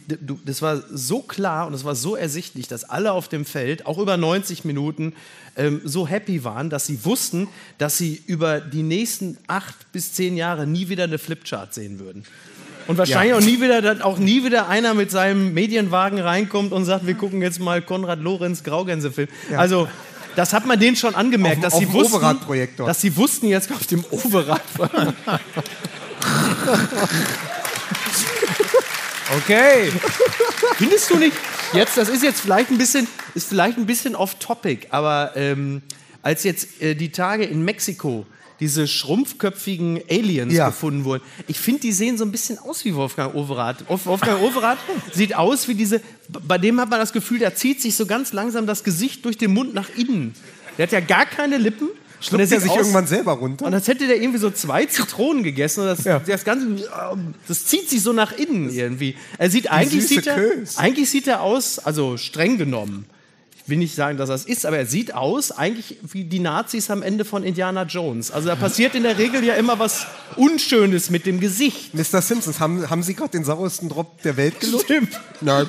das 0.45 0.61
war 0.61 0.81
so 0.91 1.19
klar 1.21 1.67
und 1.67 1.73
es 1.73 1.83
war 1.83 1.95
so 1.95 2.15
ersichtlich, 2.15 2.67
dass 2.67 2.83
alle 2.85 3.11
auf 3.11 3.27
dem 3.27 3.43
Feld, 3.45 3.85
auch 3.85 3.97
über 3.97 4.15
90 4.17 4.63
Minuten, 4.65 5.13
ähm, 5.57 5.81
so 5.83 6.07
happy 6.07 6.43
waren, 6.45 6.69
dass 6.69 6.85
sie 6.87 7.03
wussten, 7.03 7.47
dass 7.77 7.97
sie 7.97 8.21
über 8.27 8.61
die 8.61 8.83
nächsten 8.83 9.37
acht 9.47 9.91
bis 9.91 10.13
zehn 10.13 10.37
Jahre 10.37 10.65
nie 10.65 10.87
wieder 10.87 11.03
eine 11.03 11.17
Flipchart 11.17 11.73
sehen 11.73 11.99
würden. 11.99 12.23
Und 12.87 12.97
wahrscheinlich 12.97 13.31
Ja. 13.31 13.37
auch 13.37 13.41
nie 13.41 13.61
wieder, 13.61 14.05
auch 14.05 14.17
nie 14.17 14.43
wieder 14.45 14.69
einer 14.69 14.93
mit 14.93 15.11
seinem 15.11 15.53
Medienwagen 15.53 16.19
reinkommt 16.19 16.71
und 16.71 16.85
sagt, 16.85 17.05
wir 17.05 17.13
gucken 17.15 17.41
jetzt 17.41 17.59
mal 17.59 17.81
Konrad 17.81 18.19
Lorenz 18.19 18.63
Graugänsefilm. 18.63 19.27
Also 19.55 19.87
das 20.37 20.53
hat 20.53 20.65
man 20.65 20.79
denen 20.79 20.95
schon 20.95 21.13
angemerkt, 21.13 21.57
Auf- 21.57 21.63
dass 21.63 21.73
auf 21.73 21.79
sie 21.81 21.91
wussten, 21.93 22.21
dass 22.77 23.01
sie 23.01 23.17
wussten 23.17 23.47
jetzt 23.49 23.69
auf 23.71 23.85
dem 23.85 24.03
Overrad. 24.09 24.61
Okay. 29.43 29.89
Findest 30.75 31.09
du 31.09 31.15
nicht? 31.17 31.35
Jetzt, 31.73 31.95
das 31.97 32.09
ist 32.09 32.21
jetzt 32.21 32.41
vielleicht 32.41 32.69
ein 32.69 32.77
bisschen, 32.77 33.07
ist 33.33 33.47
vielleicht 33.47 33.77
ein 33.77 33.85
bisschen 33.85 34.13
off 34.15 34.35
Topic, 34.35 34.87
aber 34.89 35.31
ähm, 35.35 35.81
als 36.21 36.43
jetzt 36.43 36.81
äh, 36.81 36.95
die 36.95 37.11
Tage 37.13 37.45
in 37.45 37.63
Mexiko 37.63 38.25
diese 38.59 38.87
schrumpfköpfigen 38.87 40.01
Aliens 40.09 40.53
Ja. 40.53 40.67
gefunden 40.67 41.05
wurden. 41.05 41.23
Ich 41.47 41.59
finde, 41.59 41.79
die 41.81 41.93
sehen 41.93 42.17
so 42.17 42.25
ein 42.25 42.31
bisschen 42.31 42.59
aus 42.59 42.83
wie 42.83 42.93
Wolfgang 42.93 43.33
Overath. 43.33 43.87
Wolf- 43.89 44.05
Wolfgang 44.05 44.41
Overath 44.41 44.77
sieht 45.13 45.33
aus 45.35 45.67
wie 45.69 45.75
diese, 45.75 46.01
bei 46.27 46.57
dem 46.57 46.79
hat 46.81 46.89
man 46.89 46.99
das 46.99 47.13
Gefühl, 47.13 47.39
der 47.39 47.55
zieht 47.55 47.81
sich 47.81 47.95
so 47.95 48.05
ganz 48.05 48.33
langsam 48.33 48.67
das 48.67 48.83
Gesicht 48.83 49.23
durch 49.25 49.37
den 49.37 49.53
Mund 49.53 49.73
nach 49.73 49.87
innen. 49.95 50.35
Der 50.77 50.87
hat 50.87 50.91
ja 50.91 50.99
gar 50.99 51.25
keine 51.25 51.57
Lippen. 51.57 51.87
Und 52.21 52.25
Schluckt 52.27 52.51
er 52.51 52.59
sich 52.61 52.69
aus- 52.69 52.77
irgendwann 52.77 53.07
selber 53.07 53.31
runter? 53.33 53.65
Und 53.65 53.73
als 53.73 53.87
hätte 53.87 54.05
der 54.05 54.17
irgendwie 54.21 54.37
so 54.39 54.51
zwei 54.51 54.85
Zitronen 54.85 55.41
gegessen. 55.41 55.81
Und 55.81 55.87
das, 55.87 56.03
Ja. 56.03 56.19
das 56.19 56.43
Ganze, 56.43 56.87
das 57.47 57.65
zieht 57.65 57.89
sich 57.89 58.03
so 58.03 58.13
nach 58.13 58.31
innen 58.31 58.69
irgendwie. 58.69 59.15
Er 59.39 59.49
sieht 59.49 59.71
eigentlich 59.71 60.07
sieht 60.07 60.27
er, 60.27 60.35
Kös. 60.35 60.77
eigentlich 60.77 61.09
sieht 61.09 61.25
er 61.27 61.41
aus, 61.41 61.79
also 61.79 62.17
streng 62.17 62.57
genommen. 62.59 63.05
Ich 63.63 63.69
will 63.69 63.77
nicht 63.77 63.95
sagen, 63.95 64.17
dass 64.17 64.27
das 64.29 64.45
ist, 64.45 64.65
aber 64.65 64.77
er 64.79 64.85
sieht 64.85 65.13
aus 65.13 65.51
eigentlich 65.51 65.97
wie 66.03 66.23
die 66.23 66.39
Nazis 66.39 66.89
am 66.91 67.01
Ende 67.03 67.25
von 67.25 67.43
Indiana 67.43 67.83
Jones. 67.83 68.29
Also 68.31 68.47
da 68.49 68.55
passiert 68.55 68.95
in 68.95 69.03
der 69.03 69.17
Regel 69.17 69.43
ja 69.43 69.53
immer 69.53 69.79
was 69.79 70.05
Unschönes 70.35 71.09
mit 71.09 71.25
dem 71.25 71.39
Gesicht. 71.39 71.93
Mr. 71.93 72.21
Simpsons, 72.21 72.59
haben, 72.59 72.89
haben 72.89 73.01
Sie 73.03 73.13
gerade 73.13 73.31
den 73.31 73.43
sauersten 73.45 73.87
Drop 73.89 74.21
der 74.23 74.35
Welt 74.37 74.59
gelutscht? 74.59 74.85
Stimmt. 74.85 75.19
Nein. 75.41 75.67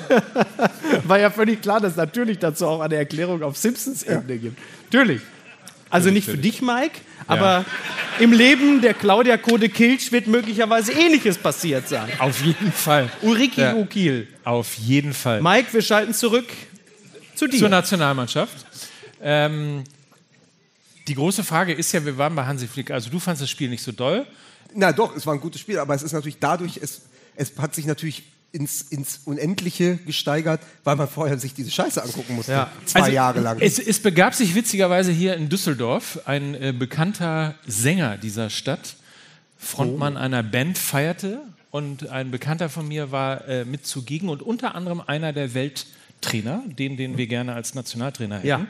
War 1.07 1.19
ja 1.19 1.31
völlig 1.31 1.61
klar, 1.63 1.81
dass 1.81 1.93
es 1.93 1.97
natürlich 1.97 2.39
dazu 2.39 2.67
auch 2.67 2.81
eine 2.81 2.97
Erklärung 2.97 3.43
auf 3.43 3.57
Simpsons-Ebene 3.57 4.39
gibt. 4.39 4.59
Natürlich. 4.91 5.21
Also 5.93 6.11
nicht 6.11 6.25
für 6.25 6.39
dich, 6.39 6.63
Mike, 6.63 7.01
aber 7.27 7.65
im 8.19 8.33
Leben 8.33 8.81
der 8.81 8.95
Claudia 8.95 9.37
Code 9.37 9.69
Kilch 9.69 10.11
wird 10.11 10.27
möglicherweise 10.27 10.93
Ähnliches 10.93 11.37
passiert 11.37 11.87
sein. 11.89 12.09
Auf 12.19 12.43
jeden 12.43 12.73
Fall. 12.73 13.11
Ulrike 13.21 13.61
Ja. 13.61 13.75
Ukil. 13.75 14.27
Auf 14.43 14.75
jeden 14.75 15.13
Fall. 15.13 15.43
Mike, 15.43 15.73
wir 15.73 15.83
schalten 15.83 16.15
zurück 16.15 16.47
zu 17.35 17.47
dir. 17.47 17.59
Zur 17.59 17.69
Nationalmannschaft. 17.69 18.67
Ähm, 19.21 19.85
die 21.09 21.15
große 21.15 21.45
Frage 21.45 21.73
ist 21.75 21.93
ja, 21.93 22.05
wir 22.05 22.17
waren 22.17 22.35
bei 22.35 22.45
Hansi 22.47 22.69
Flick. 22.69 22.91
Also 22.91 23.11
du 23.11 23.19
fandst 23.19 23.43
das 23.43 23.51
Spiel 23.51 23.69
nicht 23.69 23.83
so 23.83 23.93
doll. 23.93 24.27
Na 24.75 24.93
doch, 24.93 25.15
es 25.15 25.27
war 25.27 25.35
ein 25.35 25.41
gutes 25.41 25.61
Spiel, 25.61 25.79
aber 25.79 25.95
es 25.95 26.03
ist 26.03 26.13
natürlich 26.13 26.39
dadurch, 26.39 26.79
es, 26.79 27.03
es 27.37 27.53
hat 27.59 27.75
sich 27.75 27.85
natürlich 27.85 28.23
ins, 28.53 28.83
ins 28.83 29.21
Unendliche 29.25 29.97
gesteigert, 29.97 30.61
weil 30.85 30.97
man 30.97 31.09
vorher 31.09 31.39
sich 31.39 31.55
diese 31.55 31.71
Scheiße 31.71 32.03
angucken 32.03 32.37
musste. 32.37 32.53
Ja. 32.53 32.71
Zwei 32.85 33.01
Also, 33.01 33.13
Jahre 33.13 33.41
lang. 33.41 33.59
Es, 33.61 33.79
es 33.79 34.01
begab 34.01 34.35
sich 34.35 34.55
witzigerweise 34.55 35.11
hier 35.11 35.35
in 35.35 35.49
Düsseldorf 35.49 36.21
ein 36.27 36.55
äh, 36.55 36.75
bekannter 36.77 37.55
Sänger 37.67 38.19
dieser 38.19 38.51
Stadt, 38.51 38.97
Frontmann 39.59 40.17
einer 40.17 40.43
Band, 40.43 40.77
feierte 40.77 41.41
und 41.71 42.09
ein 42.09 42.31
Bekannter 42.31 42.69
von 42.69 42.87
mir 42.87 43.11
war 43.11 43.49
äh, 43.49 43.65
mit 43.65 43.87
zugegen 43.87 44.29
und 44.29 44.43
unter 44.43 44.75
anderem 44.75 45.01
einer 45.01 45.33
der 45.33 45.55
Welttrainer, 45.55 46.63
den, 46.67 46.97
den 46.97 47.17
wir 47.17 47.27
gerne 47.27 47.55
als 47.55 47.75
Nationaltrainer 47.75 48.41
hätten. 48.41 48.69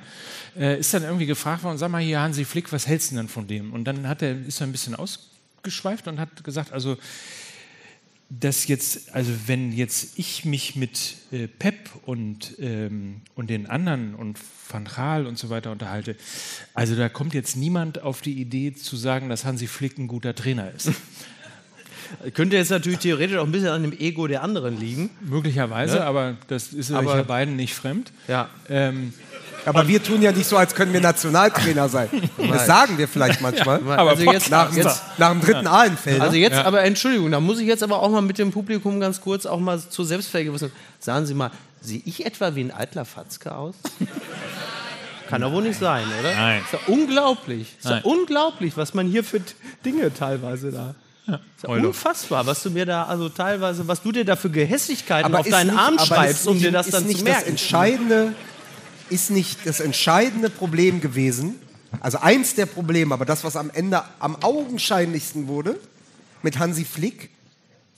Äh, 0.57 0.79
ist 0.79 0.95
dann 0.95 1.03
irgendwie 1.03 1.27
gefragt 1.27 1.64
worden, 1.64 1.79
sag 1.79 1.90
mal 1.90 2.03
hier 2.03 2.21
Hansi 2.21 2.45
Flick, 2.45 2.73
was 2.73 2.87
hältst 2.87 3.11
du 3.11 3.16
denn 3.16 3.29
von 3.29 3.49
dem? 3.49 3.73
Und 3.73 3.85
dann 3.85 4.07
hat 4.07 4.23
er, 4.23 4.38
ist 4.47 4.61
er 4.61 4.68
ein 4.68 4.73
bisschen 4.73 4.95
ausgeschweift 4.95 6.07
und 6.07 6.21
hat 6.21 6.45
gesagt, 6.45 6.73
also 6.73 6.97
dass 8.40 8.66
jetzt, 8.66 9.14
also 9.14 9.31
wenn 9.47 9.73
jetzt 9.73 10.18
ich 10.18 10.45
mich 10.45 10.75
mit 10.75 11.16
äh, 11.33 11.49
Pep 11.49 11.90
und, 12.07 12.55
ähm, 12.61 13.21
und 13.35 13.51
den 13.51 13.66
anderen 13.66 14.14
und 14.14 14.38
Van 14.71 14.85
Gaal 14.85 15.27
und 15.27 15.37
so 15.38 15.51
weiter 15.51 15.71
unterhalte, 15.71 16.16
also 16.73 16.97
da 16.97 17.09
kommt 17.11 17.35
jetzt 17.35 17.57
niemand 17.57 18.03
auf 18.03 18.23
die 18.23 18.40
Idee 18.40 18.73
zu 18.73 18.97
sagen, 18.97 19.29
dass 19.29 19.45
Hansi 19.45 19.66
Flick 19.66 19.99
ein 19.99 20.09
guter 20.09 20.35
Trainer 20.35 20.71
ist. 20.71 20.90
Könnte 22.35 22.57
jetzt 22.57 22.71
natürlich 22.71 22.99
theoretisch 22.99 23.37
auch 23.38 23.45
ein 23.47 23.53
bisschen 23.53 23.68
an 23.68 23.83
dem 23.83 23.92
Ego 23.99 24.27
der 24.27 24.42
anderen 24.42 24.79
liegen. 24.79 25.11
Möglicherweise, 25.23 25.97
Ne? 25.97 26.05
aber 26.05 26.37
das 26.49 26.73
ist 26.73 26.90
Aber- 26.90 27.11
euch 27.11 27.16
ja 27.16 27.23
beiden 27.23 27.57
nicht 27.57 27.75
fremd. 27.75 28.12
Ja. 28.29 28.51
Ähm, 28.68 29.12
Aber 29.64 29.87
wir 29.87 30.03
tun 30.03 30.20
ja 30.22 30.33
nicht 30.33 30.46
so, 30.48 30.57
als 30.57 30.75
können 30.75 30.92
wir 30.92 31.01
Nationaltrainer 31.01 31.88
sein. 31.88 32.09
Das 32.51 32.66
sagen 32.66 32.98
wir 32.98 33.07
vielleicht 33.09 33.40
manchmal. 33.40 33.81
Aber 33.96 34.11
also 34.11 34.25
jetzt, 34.31 34.51
Nach, 34.51 34.68
dem- 34.68 34.77
jetzt, 34.79 35.03
nach 35.18 35.31
dem 35.31 35.40
dritten 35.40 35.66
Ahlenfelder. 35.66 36.25
also 36.25 36.37
jetzt 36.37 36.57
aber 36.59 36.83
Entschuldigung, 36.83 37.31
da 37.31 37.40
muss 37.40 37.59
ich 37.61 37.66
jetzt 37.66 37.83
aber 37.83 38.01
auch 38.03 38.11
mal 38.11 38.22
mit 38.22 38.38
dem 38.38 38.51
Publikum 38.51 38.98
ganz 39.01 39.20
kurz 39.20 39.46
auch 39.46 39.61
mal 39.61 39.79
zur 39.81 40.05
Selbstvergewissen. 40.05 40.72
Sagen 40.98 41.27
Sie 41.27 41.35
mal, 41.35 41.51
sehe 41.81 42.03
ich 42.05 42.27
etwa 42.27 42.55
wie 42.55 42.62
ein 42.64 42.70
eitler 42.72 43.05
Fatzke 43.05 43.55
aus? 43.55 43.75
Kann 45.29 45.40
doch 45.40 45.53
wohl 45.53 45.62
nicht 45.62 45.79
sein, 45.79 46.05
oder? 46.20 46.35
Nein. 46.35 46.61
Ist 46.62 46.72
ja 46.72 46.79
unglaublich. 46.92 47.77
Ist 47.79 47.88
ja 47.88 48.01
unglaublich, 48.03 48.77
was 48.77 48.92
man 48.94 49.07
hier 49.07 49.25
für 49.25 49.40
Dinge 49.85 50.12
teilweise 50.12 50.70
da. 50.72 50.94
Ist 51.27 51.62
ja 51.62 51.68
unfassbar, 51.70 52.44
was 52.46 52.62
du 52.64 52.70
mir 52.70 52.85
da, 52.85 53.05
also 53.05 53.29
teilweise, 53.29 53.87
was 53.88 54.03
du 54.03 54.11
dir 54.12 54.25
da 54.25 54.35
für 54.37 54.51
Gehässigkeiten 54.51 55.35
auf 55.35 55.46
ist 55.46 55.53
deinen 55.53 55.68
nicht- 55.70 55.79
Arm 55.79 55.94
aber 55.96 56.05
schreibst, 56.07 56.46
um 56.48 56.59
dir 56.59 56.72
das 56.72 56.87
ist 56.88 56.94
dann 56.94 57.05
nicht 57.05 57.20
zu 57.20 57.25
Das 57.25 57.35
merken. 57.35 57.51
entscheidende 57.51 58.33
ist 59.12 59.31
nicht 59.31 59.66
das 59.66 59.81
entscheidende 59.81 60.51
Problem 60.51 61.01
gewesen. 61.01 61.55
Also 62.01 62.18
eins 62.18 62.55
der 62.55 62.66
Probleme, 62.66 63.12
aber 63.14 63.25
das, 63.27 63.44
was 63.44 63.55
am 63.57 63.70
Ende 63.70 64.03
am 64.18 64.37
augenscheinlichsten 64.42 65.46
wurde, 65.46 65.79
mit 66.42 66.59
Hansi 66.59 66.85
Flick, 66.85 67.31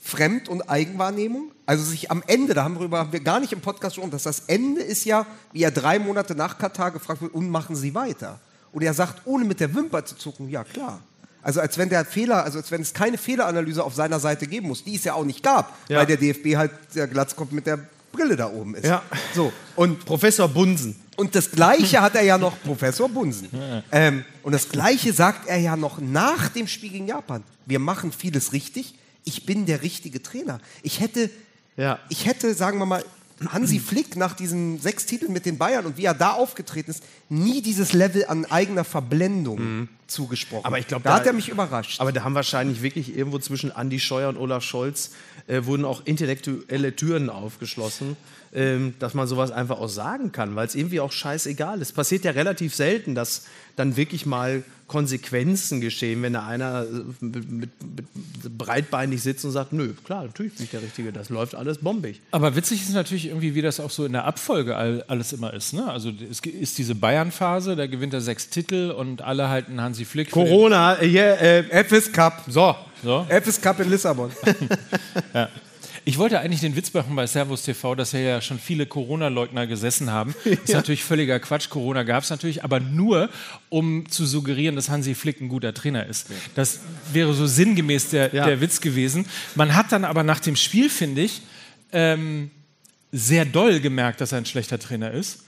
Fremd- 0.03 0.49
und 0.49 0.69
Eigenwahrnehmung. 0.69 1.53
Also 1.65 1.83
sich 1.85 2.11
am 2.11 2.23
Ende, 2.27 2.53
da 2.53 2.65
haben 2.65 2.75
wir, 2.75 2.81
darüber, 2.81 2.99
haben 2.99 3.13
wir 3.13 3.21
gar 3.21 3.41
nicht 3.41 3.53
im 3.53 3.61
Podcast 3.61 3.95
gesprochen, 3.95 4.11
dass 4.11 4.25
das 4.25 4.41
Ende 4.49 4.83
ist 4.83 5.05
ja, 5.05 5.25
wie 5.53 5.63
er 5.63 5.71
drei 5.71 5.99
Monate 5.99 6.35
nach 6.35 6.59
Katar 6.59 6.91
gefragt 6.91 7.23
wird, 7.23 7.33
und 7.33 7.49
machen 7.49 7.75
Sie 7.77 7.95
weiter? 7.95 8.39
Und 8.73 8.83
er 8.83 8.93
sagt, 8.93 9.23
ohne 9.25 9.45
mit 9.45 9.61
der 9.61 9.75
Wimper 9.75 10.05
zu 10.05 10.17
zucken, 10.17 10.51
ja 10.51 10.65
klar. 10.65 11.01
Also 11.43 11.61
als 11.61 11.79
wenn 11.79 11.89
der 11.89 12.05
Fehler, 12.05 12.43
also 12.43 12.59
als 12.59 12.71
wenn 12.71 12.83
es 12.83 12.93
keine 12.93 13.17
Fehleranalyse 13.17 13.85
auf 13.85 13.95
seiner 13.95 14.19
Seite 14.19 14.47
geben 14.47 14.69
muss, 14.69 14.83
die 14.85 14.97
es 14.97 15.05
ja 15.05 15.15
auch 15.15 15.25
nicht 15.25 15.43
gab, 15.43 15.75
Ja. 15.89 15.99
weil 15.99 16.07
der 16.07 16.17
DFB 16.17 16.57
halt 16.57 16.73
der 16.95 17.07
Glatzkopf 17.07 17.53
mit 17.53 17.67
der 17.67 17.79
Brille 18.15 18.37
da 18.37 18.49
oben 18.51 18.75
ist. 18.75 18.87
Ja. 18.87 19.03
So, 19.35 19.53
und 19.77 20.05
Professor 20.05 20.49
Bunsen. 20.49 20.97
und 21.17 21.35
das 21.35 21.51
Gleiche 21.51 22.01
hat 22.01 22.15
er 22.15 22.23
ja 22.23 22.39
noch, 22.39 22.55
Professor 22.63 23.09
Bunsen. 23.09 23.49
Ähm, 23.93 24.25
und 24.43 24.53
das 24.53 24.69
Gleiche 24.69 25.13
sagt 25.13 25.47
er 25.49 25.59
ja 25.59 25.77
noch 25.77 26.01
nach 26.01 26.49
dem 26.49 26.67
Spiel 26.67 26.91
gegen 26.91 27.07
Japan. 27.09 27.43
Wir 27.67 27.79
machen 27.79 28.13
vieles 28.13 28.53
richtig. 28.53 28.95
Ich 29.25 29.47
bin 29.47 29.67
der 29.67 29.83
richtige 29.83 30.23
Trainer. 30.23 30.61
Ich 30.83 31.01
hätte, 31.01 31.31
Ja. 31.77 31.99
ich 32.09 32.27
hätte, 32.27 32.55
sagen 32.55 32.79
wir 32.79 32.87
mal, 32.87 33.05
Hansi 33.49 33.81
Flick 33.81 34.17
nach 34.17 34.35
diesen 34.35 34.79
sechs 34.81 35.07
Titeln 35.07 35.33
mit 35.33 35.45
den 35.45 35.59
Bayern 35.59 35.85
und 35.87 35.97
wie 35.97 36.05
er 36.05 36.15
da 36.15 36.33
aufgetreten 36.33 36.93
ist, 36.93 37.03
nie 37.29 37.63
dieses 37.63 37.93
Level 37.93 38.25
an 38.27 38.45
eigener 38.47 38.85
Verblendung 38.85 39.89
zugesprochen. 40.07 40.65
Aber 40.65 40.79
ich 40.79 40.87
glaub, 40.87 41.03
da, 41.03 41.11
da- 41.11 41.17
hat 41.17 41.27
er 41.27 41.33
mich 41.33 41.49
überrascht. 41.49 42.01
Aber 42.01 42.13
da 42.13 42.25
haben 42.25 42.35
wahrscheinlich 42.35 42.83
wirklich 42.83 43.17
irgendwo 43.17 43.39
zwischen 43.39 43.73
Andi 43.73 44.01
Scheuer 44.01 44.29
und 44.29 44.37
Olaf 44.37 44.63
Scholz 44.65 45.11
äh, 45.47 45.65
wurden 45.65 45.85
auch 45.85 46.03
intellektuelle 46.05 46.95
Türen 46.97 47.31
aufgeschlossen, 47.31 48.17
ähm, 48.55 48.95
dass 48.99 49.15
man 49.15 49.27
sowas 49.27 49.51
einfach 49.51 49.79
auch 49.79 49.89
sagen 49.89 50.33
kann, 50.33 50.57
weil 50.57 50.67
es 50.67 50.75
irgendwie 50.75 51.01
auch 51.01 51.13
scheißegal 51.13 51.81
ist. 51.81 51.93
Passiert 51.93 52.25
ja 52.25 52.31
relativ 52.33 52.75
selten, 52.75 53.15
dass 53.15 53.47
dann 53.77 53.97
wirklich 53.97 54.27
mal 54.27 54.63
Konsequenzen 54.87 55.81
geschehen, 55.81 56.23
wenn 56.23 56.35
da 56.35 56.47
einer 56.47 56.83
äh, 56.85 57.25
mit, 57.25 57.51
mit, 57.51 57.71
mit 57.83 58.59
breitbeinig 58.59 59.23
sitzt 59.23 59.45
und 59.45 59.51
sagt, 59.51 59.73
nö, 59.73 59.93
klar, 60.05 60.25
natürlich 60.25 60.55
bin 60.55 60.65
ich 60.65 60.71
der 60.71 60.83
Richtige, 60.83 61.11
das 61.13 61.31
läuft 61.31 61.55
alles 61.55 61.79
bombig. 61.79 62.21
Aber 62.31 62.55
witzig 62.55 62.83
ist 62.83 62.93
natürlich 62.95 63.27
irgendwie, 63.27 63.55
wie 63.55 63.63
das 63.63 63.81
auch 63.81 63.91
so 63.91 64.05
in 64.05 64.13
der 64.13 64.25
Abfolge 64.25 64.77
all, 64.77 65.03
alles 65.09 65.33
immer 65.33 65.53
ist. 65.53 65.73
Ne? 65.73 65.91
Also 65.91 66.13
es 66.31 66.41
ist 66.41 66.79
diese 66.79 66.95
Bayern-Phase, 66.95 67.77
da 67.77 67.87
gewinnt 67.87 68.15
er 68.15 68.21
sechs 68.21 68.51
Titel 68.51 68.91
und 68.97 69.23
alle 69.23 69.49
halten 69.49 69.81
Hansi 69.95 70.05
Flick. 70.05 70.31
Corona, 70.33 70.95
äh, 70.95 71.07
yeah, 71.07 71.35
äh, 71.37 71.85
FS 71.85 72.11
Cup. 72.11 72.43
so. 72.49 72.75
So. 73.05 73.25
FS 73.29 73.61
Cup 73.61 73.79
in 73.79 73.91
Lissabon. 73.91 74.31
Ja. 75.33 75.49
Ich 76.07 76.19
wollte 76.19 76.39
eigentlich 76.41 76.61
den 76.61 76.77
Witz 76.77 76.93
machen 76.93 77.15
bei 77.17 77.27
Servus 77.27 77.63
TV, 77.63 77.95
dass 77.95 78.11
hier 78.11 78.21
ja 78.21 78.41
schon 78.43 78.59
viele 78.59 78.85
Corona-Leugner 78.87 79.67
gesessen 79.67 80.11
haben. 80.11 80.35
Das 80.45 80.53
ist 80.65 80.73
natürlich 80.75 81.03
völliger 81.05 81.39
Quatsch. 81.41 81.71
Corona 81.71 82.03
gab 82.03 82.25
es 82.25 82.31
natürlich, 82.31 82.63
aber 82.65 82.79
nur, 82.81 83.31
um 83.71 84.07
zu 84.11 84.27
suggerieren, 84.27 84.75
dass 84.77 84.91
Hansi 84.91 85.15
Flick 85.15 85.41
ein 85.41 85.49
guter 85.49 85.73
Trainer 85.73 86.05
ist. 86.07 86.27
Das 86.57 86.81
wäre 87.13 87.33
so 87.33 87.47
sinngemäß 87.47 88.11
der, 88.11 88.35
Ja. 88.35 88.45
der 88.47 88.61
Witz 88.61 88.81
gewesen. 88.81 89.25
Man 89.55 89.75
hat 89.77 89.93
dann 89.93 90.05
aber 90.05 90.25
nach 90.25 90.41
dem 90.41 90.57
Spiel, 90.57 90.91
finde 90.91 91.23
ich, 91.23 91.41
ähm, 91.93 92.51
sehr 93.13 93.45
doll 93.45 93.81
gemerkt, 93.81 94.21
dass 94.21 94.33
er 94.33 94.39
ein 94.39 94.47
schlechter 94.47 94.79
Trainer 94.79 95.13
ist, 95.13 95.45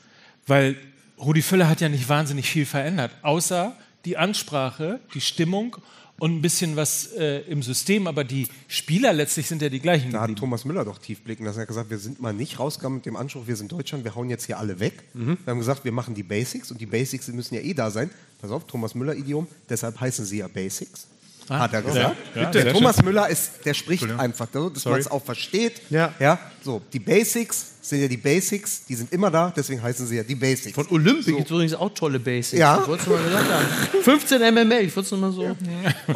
weil 0.46 0.76
Rudi 1.18 1.42
Völler 1.42 1.68
hat 1.68 1.80
ja 1.80 1.88
nicht 1.88 2.09
wahnsinnig 2.09 2.48
viel 2.48 2.64
verändert, 2.64 3.11
außer 3.22 3.76
die 4.07 4.16
Ansprache, 4.16 5.01
die 5.14 5.21
Stimmung 5.21 5.77
und 6.19 6.35
ein 6.37 6.42
bisschen 6.42 6.77
was 6.77 7.12
äh, 7.12 7.40
im 7.40 7.62
System, 7.62 8.07
aber 8.07 8.25
die 8.25 8.49
Spieler 8.69 9.12
letztlich 9.12 9.47
sind 9.47 9.61
ja 9.61 9.69
die 9.69 9.81
gleichen. 9.81 10.12
Da 10.12 10.23
hat. 10.23 10.37
Thomas 10.37 10.64
Müller 10.64 10.85
doch 10.85 10.99
tief 10.99 11.21
blicken 11.21 11.45
lassen. 11.45 11.59
Er 11.59 11.62
hat 11.62 11.69
gesagt, 11.69 11.90
wir 11.90 11.99
sind 11.99 12.21
mal 12.21 12.33
nicht 12.33 12.59
rausgegangen 12.59 12.97
mit 12.97 13.07
dem 13.07 13.16
Anspruch, 13.16 13.47
wir 13.47 13.57
sind 13.57 13.71
Deutschland, 13.71 14.05
wir 14.05 14.14
hauen 14.14 14.31
jetzt 14.31 14.47
hier 14.47 14.59
alle 14.59 14.81
weg. 14.81 14.95
Wir 15.12 15.37
haben 15.47 15.59
gesagt, 15.59 15.85
wir 15.85 15.92
machen 15.92 16.14
die 16.14 16.23
Basics 16.23 16.71
und 16.71 16.81
die 16.81 16.87
Basics 16.87 17.29
müssen 17.29 17.55
ja 17.55 17.61
eh 17.61 17.75
da 17.75 17.90
sein. 17.90 18.11
Pass 18.40 18.51
auf, 18.51 18.66
Thomas 18.66 18.95
Müller-Idiom, 18.95 19.47
deshalb 19.69 20.01
heißen 20.01 20.25
sie 20.25 20.38
ja 20.38 20.49
Basics. 20.49 21.07
hat 21.49 21.73
er 21.73 21.83
gesagt. 21.83 22.16
ja, 22.35 22.51
der 22.51 22.62
sehr 22.62 22.73
Thomas 22.73 23.03
Müller 23.03 23.29
ist, 23.29 23.64
der 23.64 23.75
spricht 23.75 24.11
einfach 24.11 24.49
so, 24.53 24.71
dass 24.71 24.85
man 24.85 25.01
es 25.01 25.11
auch 25.11 25.25
versteht. 25.25 25.83
Ja. 25.90 26.14
ja. 26.19 26.38
So, 26.62 26.81
die 26.92 26.99
Basics 26.99 27.73
sind 27.88 28.01
ja 28.01 28.09
die 28.09 28.16
Basics, 28.16 28.85
die 28.85 28.94
sind 28.94 29.12
immer 29.12 29.31
da, 29.31 29.53
deswegen 29.55 29.83
heißen 29.83 30.07
sie 30.07 30.16
ja 30.16 30.22
die 30.22 30.35
Basics. 30.35 30.75
Von 30.75 30.88
Olympia 30.88 31.33
gibt 31.35 31.46
es 31.46 31.51
übrigens 31.51 31.75
auch 31.75 31.90
tolle 31.94 32.18
Basics. 32.18 32.59
Ja. 32.59 32.81
Ich 32.83 32.88
wollte 32.88 33.09
mal 33.09 33.22
gesagt 33.22 33.51
haben. 33.51 34.03
15 34.03 34.40
MML, 34.55 34.85
ich 34.85 34.96
wollte 34.96 35.07
es 35.07 35.11
nur 35.12 35.20
mal 35.20 35.33
so. 35.33 35.57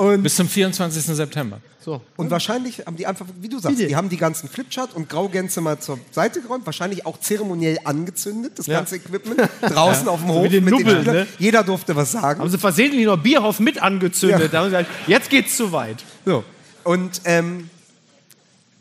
und, 0.03 0.23
Bis 0.23 0.35
zum 0.35 0.49
24. 0.49 1.03
September. 1.05 1.61
so. 1.79 2.01
und 2.17 2.31
wahrscheinlich 2.31 2.85
haben 2.87 2.97
die 2.97 3.07
einfach, 3.07 3.27
wie 3.41 3.49
du 3.49 3.59
sagst, 3.59 3.77
Bitte. 3.77 3.89
die 3.89 3.97
haben 3.97 4.09
die 4.09 4.17
ganzen 4.17 4.49
Flipchart 4.49 4.95
und 4.95 5.09
Graugänse 5.09 5.61
mal 5.61 5.79
zur 5.79 5.99
Seite 6.11 6.41
geräumt, 6.41 6.67
wahrscheinlich 6.67 7.07
auch 7.07 7.21
zeremoniell 7.21 7.79
angezündet, 7.85 8.59
das 8.59 8.67
ganze 8.67 8.97
Equipment, 8.97 9.41
draußen 9.61 10.09
auf 10.09 10.21
dem 10.21 10.29
Hof 10.29 10.49
den 10.49 10.65
mit 10.65 10.73
Nubbeln, 10.75 11.05
den 11.05 11.15
ne? 11.15 11.27
Jeder 11.39 11.63
durfte 11.63 11.95
was 11.95 12.13
sagen. 12.13 12.41
Haben 12.41 12.51
sie 12.51 12.59
versehentlich 12.59 13.07
noch 13.07 13.19
Bierhoff 13.19 13.61
mit 13.61 13.81
angezündet. 13.81 14.41
Ja. 14.41 14.49
Da 14.49 14.59
haben 14.59 14.71
sie 14.71 14.77
gesagt, 14.77 14.91
jetzt 15.07 15.31
geht's 15.31 15.57
zu 15.57 15.71
weit. 15.71 16.05
So. 16.25 16.43
Und, 16.83 17.21
ähm, 17.27 17.71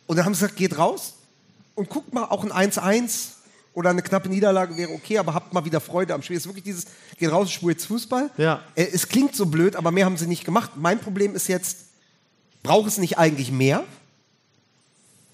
und 0.07 0.17
dann 0.17 0.25
haben 0.25 0.33
sie 0.33 0.41
gesagt, 0.41 0.57
geht 0.57 0.77
raus 0.77 1.13
und 1.79 1.89
guckt 1.89 2.13
mal, 2.13 2.25
auch 2.25 2.43
ein 2.43 2.71
1-1 2.71 3.29
oder 3.73 3.91
eine 3.91 4.01
knappe 4.01 4.27
Niederlage 4.27 4.75
wäre 4.75 4.91
okay, 4.91 5.17
aber 5.17 5.33
habt 5.33 5.53
mal 5.53 5.63
wieder 5.63 5.79
Freude 5.79 6.13
am 6.13 6.21
Spiel. 6.21 6.35
Es 6.35 6.43
ist 6.43 6.49
wirklich 6.49 6.65
dieses, 6.65 6.87
geht 7.17 7.31
raus, 7.31 7.49
spielt 7.49 7.77
jetzt 7.77 7.85
Fußball. 7.85 8.29
Ja. 8.37 8.61
Äh, 8.75 8.87
es 8.91 9.07
klingt 9.07 9.33
so 9.33 9.45
blöd, 9.45 9.77
aber 9.77 9.91
mehr 9.91 10.05
haben 10.05 10.17
sie 10.17 10.27
nicht 10.27 10.43
gemacht. 10.43 10.71
Mein 10.75 10.99
Problem 10.99 11.35
ist 11.35 11.47
jetzt, 11.47 11.77
braucht 12.63 12.89
es 12.89 12.97
nicht 12.97 13.17
eigentlich 13.17 13.51
mehr? 13.51 13.85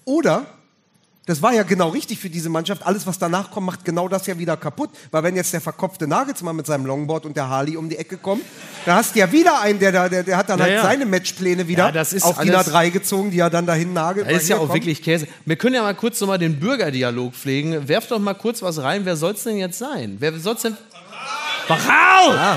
Oder, 0.04 0.46
das 1.26 1.42
war 1.42 1.52
ja 1.52 1.64
genau 1.64 1.88
richtig 1.88 2.18
für 2.20 2.30
diese 2.30 2.48
Mannschaft, 2.48 2.86
alles, 2.86 3.06
was 3.06 3.18
danach 3.18 3.50
kommt, 3.50 3.66
macht 3.66 3.84
genau 3.84 4.06
das 4.08 4.26
ja 4.26 4.38
wieder 4.38 4.56
kaputt. 4.56 4.90
Weil 5.10 5.24
wenn 5.24 5.34
jetzt 5.36 5.52
der 5.52 5.60
verkopfte 5.60 6.06
Nagelsmann 6.06 6.54
mit 6.54 6.66
seinem 6.66 6.86
Longboard 6.86 7.26
und 7.26 7.36
der 7.36 7.48
Harley 7.48 7.76
um 7.76 7.88
die 7.88 7.96
Ecke 7.98 8.16
kommt, 8.16 8.42
dann 8.84 8.96
hast 8.96 9.14
du 9.14 9.18
ja 9.18 9.30
wieder 9.32 9.60
einen, 9.60 9.78
der, 9.80 9.90
da, 9.92 10.08
der, 10.08 10.22
der 10.22 10.36
hat 10.36 10.48
dann 10.48 10.58
Ja, 10.60 10.64
halt 10.64 10.74
ja. 10.74 10.82
seine 10.82 11.04
Matchpläne 11.04 11.66
wieder 11.66 11.92
Ja, 11.92 12.00
auf 12.22 12.38
DIN 12.38 12.54
alles- 12.54 12.72
A3 12.72 12.90
gezogen, 12.90 13.30
die 13.32 13.40
er 13.40 13.50
dann 13.50 13.66
dahin 13.66 13.92
nagelt. 13.92 14.30
Das 14.30 14.42
ist 14.44 14.48
ja 14.48 14.56
auch 14.56 14.66
komm. 14.68 14.74
wirklich 14.76 15.02
Käse. 15.02 15.26
Wir 15.44 15.56
können 15.56 15.74
ja 15.74 15.82
mal 15.82 15.94
kurz 15.96 16.20
noch 16.20 16.28
mal 16.28 16.38
den 16.38 16.60
Bürgerdialog 16.60 17.34
pflegen. 17.34 17.88
Werft 17.88 18.12
doch 18.12 18.18
mal 18.20 18.34
kurz 18.34 18.62
was 18.62 18.80
rein. 18.80 19.04
Wer 19.04 19.16
soll 19.16 19.32
es 19.34 19.42
denn 19.42 19.56
jetzt 19.58 19.78
sein? 19.78 20.16
Wer 20.20 20.38
soll 20.38 20.54
es 20.54 20.62
denn. 20.62 20.76
Wachau! 21.68 22.34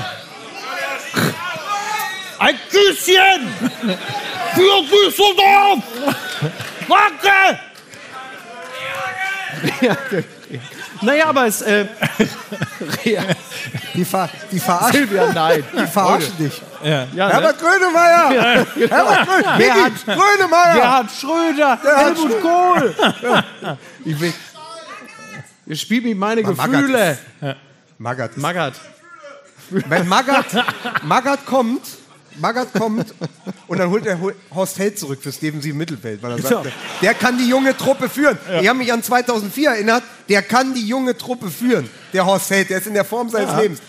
Ein 2.38 2.54
Küsschen! 2.70 3.48
Für 4.54 4.82
Düsseldorf! 4.84 5.82
Wacke! 6.88 7.58
Ja. 9.80 9.96
Naja, 11.02 11.26
aber 11.28 11.46
es. 11.46 11.62
Äh, 11.62 11.86
ja, 13.04 13.22
Die, 13.94 14.04
ver 14.04 14.28
die 14.50 14.58
verarschen, 14.58 14.92
Silvia, 15.08 15.32
nein. 15.32 15.62
die 15.72 15.86
verarschen 15.86 16.36
dich. 16.38 16.60
Ja, 16.82 17.06
ne? 17.06 17.28
Herbert 17.32 17.58
Grönemeyer! 17.60 18.30
Herbert 18.30 18.74
Grönemeyer! 18.74 19.58
Gerhard- 19.58 20.04
Grönemeyer! 20.06 20.74
Gerhard 20.74 21.10
Schröder, 21.12 21.78
Gerhard 21.80 22.16
Helmut 22.16 22.40
Kohl. 22.42 22.94
Ich 24.04 24.20
will, 24.20 24.32
ihr 25.66 25.76
spielt 25.76 26.04
mit 26.04 26.18
meine 26.18 26.42
Mal 26.42 26.52
Gefühle. 26.68 27.18
Magath. 27.98 28.36
Magath. 28.36 28.74
Wenn 29.70 30.08
Magath, 30.08 30.64
Magath 31.04 31.46
kommt, 31.46 31.82
Magath 32.40 32.72
kommt 32.72 33.14
und 33.66 33.78
dann 33.78 33.90
holt 33.90 34.06
er 34.06 34.18
Horst 34.54 34.78
Held 34.78 34.98
zurück 34.98 35.20
fürs 35.22 35.38
defensive 35.38 35.76
Mittelfeld, 35.76 36.22
weil 36.22 36.32
er 36.32 36.38
sagt, 36.38 36.66
Ja. 36.66 36.72
der 37.02 37.14
kann 37.14 37.38
die 37.38 37.48
junge 37.48 37.76
Truppe 37.76 38.08
führen. 38.08 38.38
Ich 38.60 38.68
habe 38.68 38.78
mich 38.78 38.92
an 38.92 39.02
2004 39.02 39.70
erinnert, 39.70 40.02
der 40.28 40.42
kann 40.42 40.74
die 40.74 40.86
junge 40.86 41.16
Truppe 41.16 41.50
führen. 41.50 41.88
Der 42.12 42.24
Horst 42.26 42.50
Held, 42.50 42.70
der 42.70 42.78
ist 42.78 42.86
in 42.86 42.94
der 42.94 43.04
Form 43.04 43.28
seines 43.28 43.54
Lebens. 43.60 43.80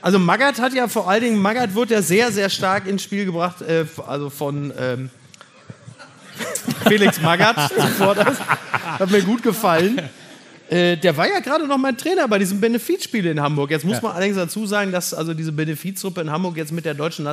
Also 0.00 0.18
Magath 0.18 0.60
hat 0.60 0.74
ja 0.74 0.86
vor 0.86 1.08
allen 1.08 1.22
Dingen, 1.22 1.38
Magath 1.40 1.74
wird 1.74 1.90
ja 1.90 2.02
sehr, 2.02 2.30
sehr 2.30 2.50
stark 2.50 2.86
ins 2.86 3.02
Spiel 3.02 3.24
gebracht, 3.24 3.62
äh, 3.62 3.86
also 4.06 4.28
von 4.28 4.72
ähm, 4.78 5.10
Felix 6.86 7.20
Magath 7.22 7.72
zuvor 7.74 8.14
das. 8.14 8.36
Hat 8.98 9.10
mir 9.10 9.22
gut 9.22 9.42
gefallen. 9.42 10.08
Äh, 10.70 10.96
der 10.96 11.16
war 11.16 11.28
ja 11.28 11.40
gerade 11.40 11.66
noch 11.66 11.76
mein 11.78 11.96
Trainer 11.96 12.26
bei 12.26 12.38
diesem 12.38 12.60
Benefizspiel 12.60 13.26
in 13.26 13.40
Hamburg. 13.40 13.70
Jetzt 13.70 13.84
muss 13.84 14.00
man 14.00 14.12
allerdings 14.12 14.36
dazu 14.36 14.66
sagen, 14.66 14.92
dass 14.92 15.12
also 15.12 15.34
diese 15.34 15.52
Benefiztruppe 15.52 16.20
in 16.22 16.30
Hamburg 16.30 16.56
jetzt 16.56 16.72
mit 16.72 16.84
der 16.84 16.94
deutschen 16.94 17.24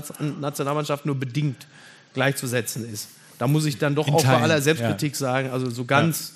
Nationalmannschaft 0.42 1.06
nur 1.06 1.16
bedingt 1.16 1.68
gleichzusetzen 2.14 2.92
ist. 2.92 3.08
Da 3.40 3.48
muss 3.48 3.66
ich 3.66 3.78
dann 3.78 3.96
doch 3.96 4.08
In 4.08 4.14
auch 4.14 4.22
bei 4.22 4.28
Teilen, 4.30 4.44
aller 4.44 4.62
Selbstkritik 4.62 5.16
sagen, 5.16 5.50
also 5.50 5.70
so 5.70 5.86
ganz 5.86 6.34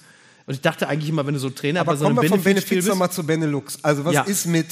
Und 0.47 0.53
ich 0.53 0.61
dachte 0.61 0.87
eigentlich 0.87 1.09
immer, 1.09 1.25
wenn 1.27 1.33
du 1.33 1.39
so 1.39 1.49
Trainer 1.49 1.81
Aber 1.81 1.91
bei 1.91 1.97
so 1.97 2.05
kommen 2.05 2.17
einem 2.19 2.23
wir 2.23 2.29
vom 2.29 2.41
Benefizspiel 2.43 2.77
Benefiz 2.77 2.85
bist. 2.85 2.87
nochmal 2.87 3.11
zu 3.11 3.23
Benelux. 3.25 3.77
Also 3.83 4.05
was 4.05 4.13
Ja. 4.13 4.21
ist 4.21 4.45
mit, 4.47 4.67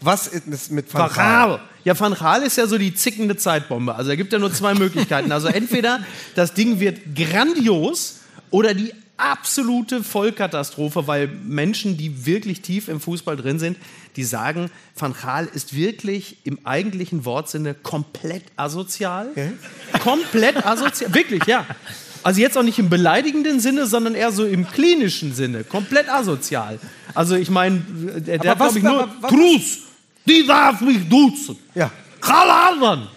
was 0.00 0.26
ist 0.28 0.70
mit 0.72 0.92
Van? 0.94 1.12
Gaal. 1.12 1.60
Ja, 1.84 1.98
Van 1.98 2.14
Gaal 2.14 2.42
ist 2.44 2.56
ja 2.56 2.66
so 2.66 2.78
die 2.78 2.94
zickende 2.94 3.36
Zeitbombe. 3.36 3.94
Also 3.94 4.10
er 4.10 4.16
gibt 4.16 4.32
ja 4.32 4.38
nur 4.38 4.52
zwei 4.52 4.74
Möglichkeiten. 4.84 5.30
Also 5.32 5.48
entweder 5.48 6.00
das 6.34 6.54
Ding 6.54 6.80
wird 6.80 6.98
grandios 7.14 8.20
oder 8.50 8.74
die 8.74 8.92
absolute 9.18 10.02
Vollkatastrophe, 10.02 11.06
weil 11.06 11.28
Menschen, 11.44 11.96
die 11.96 12.24
wirklich 12.26 12.62
tief 12.62 12.88
im 12.88 13.00
Fußball 13.00 13.36
drin 13.36 13.58
sind, 13.58 13.76
die 14.16 14.24
sagen, 14.24 14.70
Van 14.96 15.12
Gaal 15.20 15.46
ist 15.52 15.76
wirklich 15.76 16.38
im 16.44 16.58
eigentlichen 16.64 17.24
Wortsinne 17.24 17.74
komplett 17.74 18.44
asozial. 18.56 19.28
Komplett 20.02 20.64
asozial. 20.64 21.14
Wirklich, 21.14 21.44
ja. 21.46 21.66
Also 22.22 22.40
jetzt 22.40 22.58
auch 22.58 22.62
nicht 22.62 22.78
im 22.78 22.88
beleidigenden 22.88 23.60
Sinne, 23.60 23.86
sondern 23.86 24.14
eher 24.14 24.32
so 24.32 24.44
im 24.44 24.66
klinischen 24.68 25.34
Sinne. 25.34 25.62
Komplett 25.64 26.08
asozial. 26.08 26.78
Also 27.14 27.36
ich 27.36 27.50
meine, 27.50 27.78
der, 27.78 28.38
der 28.38 28.56
glaube 28.56 28.78
ich, 28.78 28.82
nur 28.84 29.02
aber 29.04 29.12
was- 29.20 29.30
Truss. 29.30 29.78
Die 30.26 30.46
darf 30.46 30.80
mich 30.80 31.08
duzen. 31.08 31.56
Ja. 31.74 31.90
Karl 32.20 32.50
Adlern. 32.50 33.08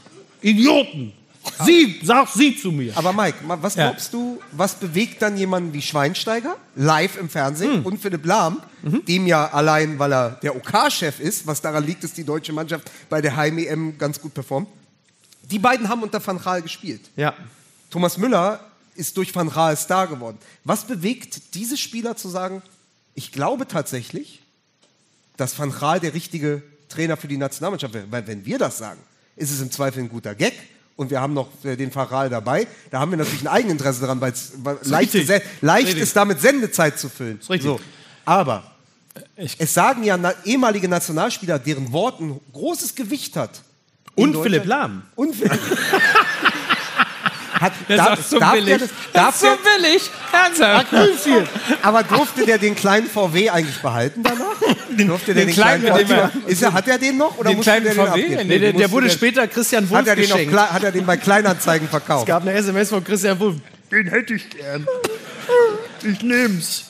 Idioten. 0.42 1.14
Sie, 1.66 2.00
sag 2.04 2.28
sie 2.30 2.56
zu 2.56 2.72
mir. 2.72 2.96
Aber 2.98 3.14
Mike, 3.14 3.38
was 3.48 3.76
Ja. 3.76 3.90
glaubst 3.90 4.14
du, 4.14 4.40
was 4.52 4.76
bewegt 4.76 5.22
dann 5.22 5.38
jemanden 5.38 5.74
wie 5.74 5.82
Schweinsteiger 5.82 6.56
live 6.76 7.18
im 7.18 7.30
Fernsehen 7.30 7.78
Hm. 7.78 7.86
und 7.86 7.98
Philipp 8.00 8.26
Lahm, 8.26 8.62
Mhm. 8.84 9.06
dem 9.06 9.28
ja 9.28 9.48
allein, 9.52 9.98
weil 10.00 10.14
er 10.14 10.30
der 10.42 10.56
OK-Chef 10.56 11.20
ist, 11.20 11.46
was 11.48 11.62
daran 11.62 11.86
liegt, 11.86 12.04
dass 12.04 12.14
die 12.14 12.24
deutsche 12.24 12.54
Mannschaft 12.54 12.90
bei 13.10 13.22
der 13.22 13.36
Heim-EM 13.36 13.98
ganz 13.98 14.20
gut 14.22 14.34
performt. 14.34 14.68
Die 15.44 15.60
beiden 15.60 15.90
haben 15.90 16.04
unter 16.04 16.26
Van 16.26 16.40
Gaal 16.40 16.62
gespielt. 16.62 17.02
Ja. 17.16 17.34
Thomas 17.90 18.18
Müller 18.18 18.60
ist 18.96 19.18
durch 19.18 19.34
Van 19.36 19.50
Gaal 19.50 19.76
Star 19.78 20.08
geworden. 20.08 20.38
Was 20.64 20.86
bewegt 20.86 21.56
diese 21.56 21.78
Spieler 21.78 22.16
zu 22.16 22.30
sagen, 22.30 22.62
ich 23.16 23.32
glaube 23.32 23.68
tatsächlich, 23.68 24.42
dass 25.38 25.58
Van 25.58 25.72
Gaal 25.72 26.00
der 26.00 26.14
richtige 26.14 26.62
Trainer 26.90 27.18
für 27.18 27.28
die 27.28 27.38
Nationalmannschaft 27.38 27.94
wäre? 27.94 28.06
Weil 28.12 28.28
wenn 28.28 28.46
wir 28.46 28.58
das 28.60 28.78
sagen, 28.78 29.00
ist 29.36 29.52
es 29.52 29.60
im 29.62 29.72
Zweifel 29.72 30.00
ein 30.04 30.10
guter 30.10 30.36
Gag 30.36 30.54
und 31.02 31.10
wir 31.10 31.20
haben 31.20 31.34
noch 31.34 31.50
äh, 31.64 31.76
den 31.76 31.92
Gaal 31.92 32.30
dabei. 32.30 32.68
Da 32.90 33.00
haben 33.00 33.12
wir 33.12 33.18
natürlich 33.18 33.42
ein 33.42 33.48
Eigeninteresse 33.48 34.02
daran, 34.02 34.22
weil 34.22 34.32
es 34.32 34.52
leicht, 34.84 35.14
leicht 35.62 35.98
ist, 35.98 36.16
damit 36.16 36.40
Sendezeit 36.42 36.98
zu 37.00 37.10
füllen. 37.10 37.40
So. 37.42 37.80
Aber 38.26 38.64
Ich- 39.36 39.56
es 39.60 39.74
sagen 39.74 40.04
ja 40.04 40.16
na 40.18 40.34
ehemalige 40.46 40.88
Nationalspieler, 40.88 41.60
deren 41.60 41.92
Wort 41.92 42.20
ein 42.22 42.40
großes 42.54 42.96
Gewicht 42.96 43.36
hat. 43.36 43.62
Und 44.16 44.36
Philipp 44.42 44.66
Lahm. 44.66 45.04
Und 45.16 45.36
Philipp 45.36 45.60
hat, 47.62 47.74
Der 47.88 47.98
darf, 47.98 48.08
sagt 48.18 48.30
so 48.30 48.40
darf 48.40 48.54
billig. 48.54 48.68
der 48.70 48.78
das, 48.80 48.90
das 49.14 49.36
ist 49.36 49.42
so 49.42 49.48
der, 49.48 49.84
billig. 49.84 50.12
Ernsthaft. 50.32 50.88
aber 51.82 52.04
durfte 52.04 52.46
der 52.46 52.58
den 52.58 52.76
kleinen 52.76 53.08
VW 53.08 53.50
eigentlich 53.50 53.78
behalten 53.82 54.24
danach? 54.24 54.56
durfte 55.08 55.34
der 55.34 55.46
den 55.46 55.54
kleinen, 55.54 55.84
VW 55.88 56.00
den 56.00 56.10
wir- 56.10 56.16
behalten? 56.16 56.44
ist 56.48 56.62
er, 56.62 56.74
hat 56.74 56.88
er 56.88 56.98
den 56.98 57.18
noch 57.18 57.38
oder 57.38 57.50
Den 57.52 57.62
kleinen 57.62 57.86
der 57.86 57.94
VW? 57.96 58.36
den? 58.36 58.48
Nee, 58.48 58.60
der, 58.60 58.74
der 58.74 58.92
wurde 58.92 59.08
der- 59.08 59.14
später 59.14 59.48
Christian 59.48 59.90
Wulff 59.90 60.00
hat 60.00 60.08
er, 60.08 60.16
den. 60.16 60.26
Kle- 60.52 60.70
hat 60.70 60.84
er 60.84 60.92
den 60.92 61.06
bei 61.06 61.18
Kleinanzeigen 61.18 61.86
Es 61.86 61.92
verkauft? 61.92 62.28
gab 62.28 62.42
eine 62.42 62.54
SMS 62.54 62.90
von 62.90 63.04
Christian 63.04 63.40
Wulff. 63.40 63.58
Den 63.92 64.08
hätte 64.08 64.34
ich 64.34 64.50
gern. 64.50 64.88
Ich 66.04 66.22
nehm's. 66.24 66.86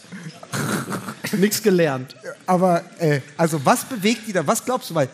Nix 1.34 1.64
gelernt. 1.64 2.16
Aber 2.46 2.84
äh, 3.00 3.22
also 3.38 3.64
was 3.66 3.86
bewegt 3.86 4.22
die 4.28 4.34
da? 4.34 4.46
Was 4.46 4.64
glaubst 4.66 4.90
du? 4.90 4.96
Weil 4.96 5.08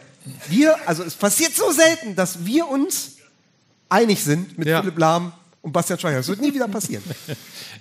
wir, 0.50 0.76
also 0.88 1.04
es 1.04 1.14
passiert 1.16 1.56
so 1.56 1.72
selten, 1.72 2.16
dass 2.16 2.44
wir 2.46 2.68
uns 2.68 3.12
einig 3.90 4.24
sind 4.24 4.58
mit 4.58 4.68
Ja. 4.68 4.82
Philipp 4.82 4.98
Lahm 4.98 5.32
und 5.68 5.74
Bastian 5.74 6.00
Schweiger. 6.00 6.18
Das 6.18 6.28
wird 6.30 6.42
nie 6.42 6.54
wieder 6.54 6.68
passieren. 6.68 7.04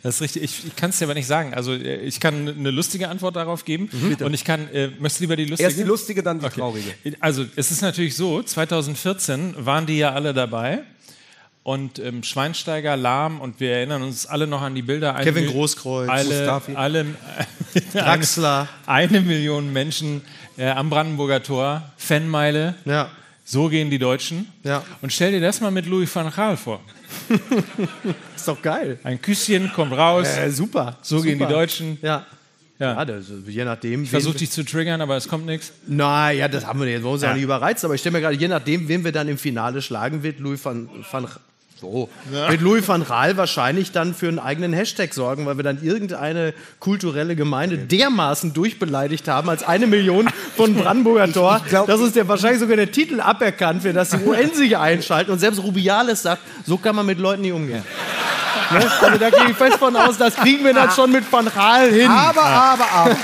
Das 0.03 0.17
ist 0.17 0.21
richtig. 0.21 0.43
Ich, 0.43 0.67
ich 0.67 0.77
kann 0.77 0.91
es 0.91 0.99
dir 0.99 1.07
aber 1.07 1.15
nicht 1.15 1.27
sagen. 1.27 1.55
Also 1.55 1.73
äh, 1.73 1.97
ich 2.01 2.21
kann 2.21 2.47
eine 2.49 2.71
lustige 2.71 3.09
Antwort 3.09 3.35
darauf 3.35 3.65
geben. 3.65 3.89
Und 4.21 4.35
ich 4.35 4.45
kann, 4.45 4.69
äh, 4.73 4.89
möchtest 5.01 5.21
du 5.21 5.23
lieber 5.25 5.37
die 5.37 5.47
lustige? 5.47 5.69
Erst 5.69 5.79
die 5.79 5.83
lustige, 5.85 6.23
dann 6.23 6.39
die 6.39 6.49
traurige. 6.49 6.93
Also 7.19 7.45
es 7.57 7.71
ist 7.71 7.81
natürlich 7.81 8.15
so, 8.15 8.43
2014 8.43 9.55
waren 9.59 9.87
die 9.87 9.99
ja 9.99 10.13
alle 10.13 10.33
dabei. 10.35 10.81
Und 11.63 11.99
ähm, 11.99 12.23
Schweinsteiger, 12.23 12.97
Lahm 12.97 13.41
und 13.41 13.59
wir 13.59 13.73
erinnern 13.73 14.03
uns 14.03 14.27
alle 14.27 14.47
noch 14.47 14.63
an 14.63 14.75
die 14.77 14.83
Bilder. 14.83 15.15
Kevin 15.15 15.45
Mil- 15.47 15.53
Großkreuz, 15.53 16.09
alle, 16.09 16.25
Mustafi. 16.39 16.75
alle, 16.77 17.07
Draxler. 17.93 18.69
Eine, 18.87 19.09
eine 19.19 19.21
Million 19.23 19.73
Menschen 19.73 20.23
äh, 20.57 20.69
am 20.69 20.91
Brandenburger 20.91 21.43
Tor, 21.43 21.83
Fanmeile. 21.97 22.75
Ja. 22.85 23.11
So 23.45 23.69
gehen 23.69 23.91
die 23.91 23.99
Deutschen. 23.99 24.53
Ja. 24.63 24.85
Und 25.03 25.13
stell 25.13 25.33
dir 25.33 25.41
das 25.41 25.61
mal 25.61 25.71
mit 25.71 25.87
Louis 25.87 26.15
van 26.15 26.31
Gaal 26.33 26.57
vor. 26.57 26.81
Ist 28.37 28.49
doch 28.49 28.61
geil. 28.61 28.99
Ein 29.03 29.21
Küsschen 29.21 29.73
kommt 29.73 29.93
raus. 29.93 30.27
Äh, 30.37 30.51
super. 30.51 30.97
so 31.03 31.21
gehen 31.21 31.39
die 31.39 31.45
Super. 31.45 31.53
Deutschen. 31.55 31.99
Ja. 32.03 32.27
Ja. 32.79 32.95
Ja, 32.95 33.05
das, 33.07 33.25
je 33.47 33.65
nachdem. 33.65 34.03
Ich 34.03 34.11
versuche 34.11 34.37
dich 34.37 34.51
zu 34.51 34.63
triggern, 34.63 35.01
aber 35.01 35.17
es 35.17 35.29
kommt 35.29 35.47
nichts. 35.47 35.73
Naja, 35.87 36.47
das 36.47 36.67
haben 36.67 36.81
wir 36.81 36.87
jetzt. 36.89 37.03
Wollen 37.05 37.13
wir 37.13 37.15
uns 37.15 37.23
ja. 37.23 37.29
Ja. 37.29 37.35
nicht 37.35 37.45
überreizen. 37.45 37.87
Aber 37.87 37.95
ich 37.95 38.01
stelle 38.01 38.13
mir 38.15 38.21
gerade, 38.21 38.37
je 38.37 38.49
nachdem, 38.49 38.87
wen 38.89 39.03
wir 39.03 39.13
dann 39.13 39.29
im 39.29 39.39
Finale 39.39 39.81
schlagen, 39.81 40.23
wird 40.23 40.41
Louis 40.41 40.63
van, 40.63 40.89
van 41.11 41.27
so, 41.79 42.09
wird 42.31 42.63
Louis 42.63 42.89
van 42.89 43.07
Gaal 43.07 43.37
wahrscheinlich 43.37 43.93
dann 43.93 44.15
für 44.15 44.29
einen 44.29 44.39
eigenen 44.39 44.73
Hashtag 44.73 45.13
sorgen, 45.13 45.45
weil 45.45 45.59
wir 45.59 45.63
dann 45.65 45.83
irgendeine 45.83 46.55
kulturelle 46.81 47.37
Gemeinde 47.37 47.77
dermaßen 47.77 48.55
durchbeleidigt 48.55 49.29
haben 49.29 49.51
als 49.51 49.63
eine 49.63 49.87
Million 49.87 50.29
von 50.57 50.75
Brandenburger 50.75 51.31
Tor, 51.31 51.61
glaub- 51.69 51.87
dass 51.87 52.01
uns 52.01 52.15
der 52.15 52.27
wahrscheinlich 52.29 52.61
sogar 52.61 52.77
der 52.77 52.91
Titel 52.93 53.21
aberkannt 53.21 53.85
wird, 53.85 53.95
dass 53.97 54.09
die 54.11 54.25
UN 54.25 54.55
sich 54.55 54.77
einschalten 54.79 55.31
und 55.31 55.39
selbst 55.39 55.63
Rubiales 55.63 56.23
sagt, 56.23 56.41
so 56.65 56.79
kann 56.79 56.97
man 56.97 57.05
mit 57.05 57.19
Leuten 57.19 57.43
nicht 57.43 57.53
umgehen. 57.53 57.83
ne? 58.71 58.91
Also 59.03 59.19
da 59.19 59.29
gehe 59.29 59.51
ich 59.51 59.57
fest 59.57 59.77
von 59.77 59.95
aus, 59.97 60.17
das 60.17 60.35
kriegen 60.35 60.65
wir 60.65 60.73
dann 60.73 60.91
schon 60.91 61.13
mit 61.13 61.31
Van 61.31 61.47
Gaal 61.55 61.91
hin. 61.91 62.09
Aber, 62.11 62.43
aber, 62.43 62.91
aber. 62.91 63.17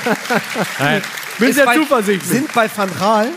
Bin 1.39 1.49
Ist 1.49 1.55
sehr 1.57 1.65
bei- 1.65 1.77
zuversichtlich. 1.77 2.23
Sind 2.31 2.53
bei 2.53 2.69
Van 2.75 2.91
Gaal, 2.99 3.29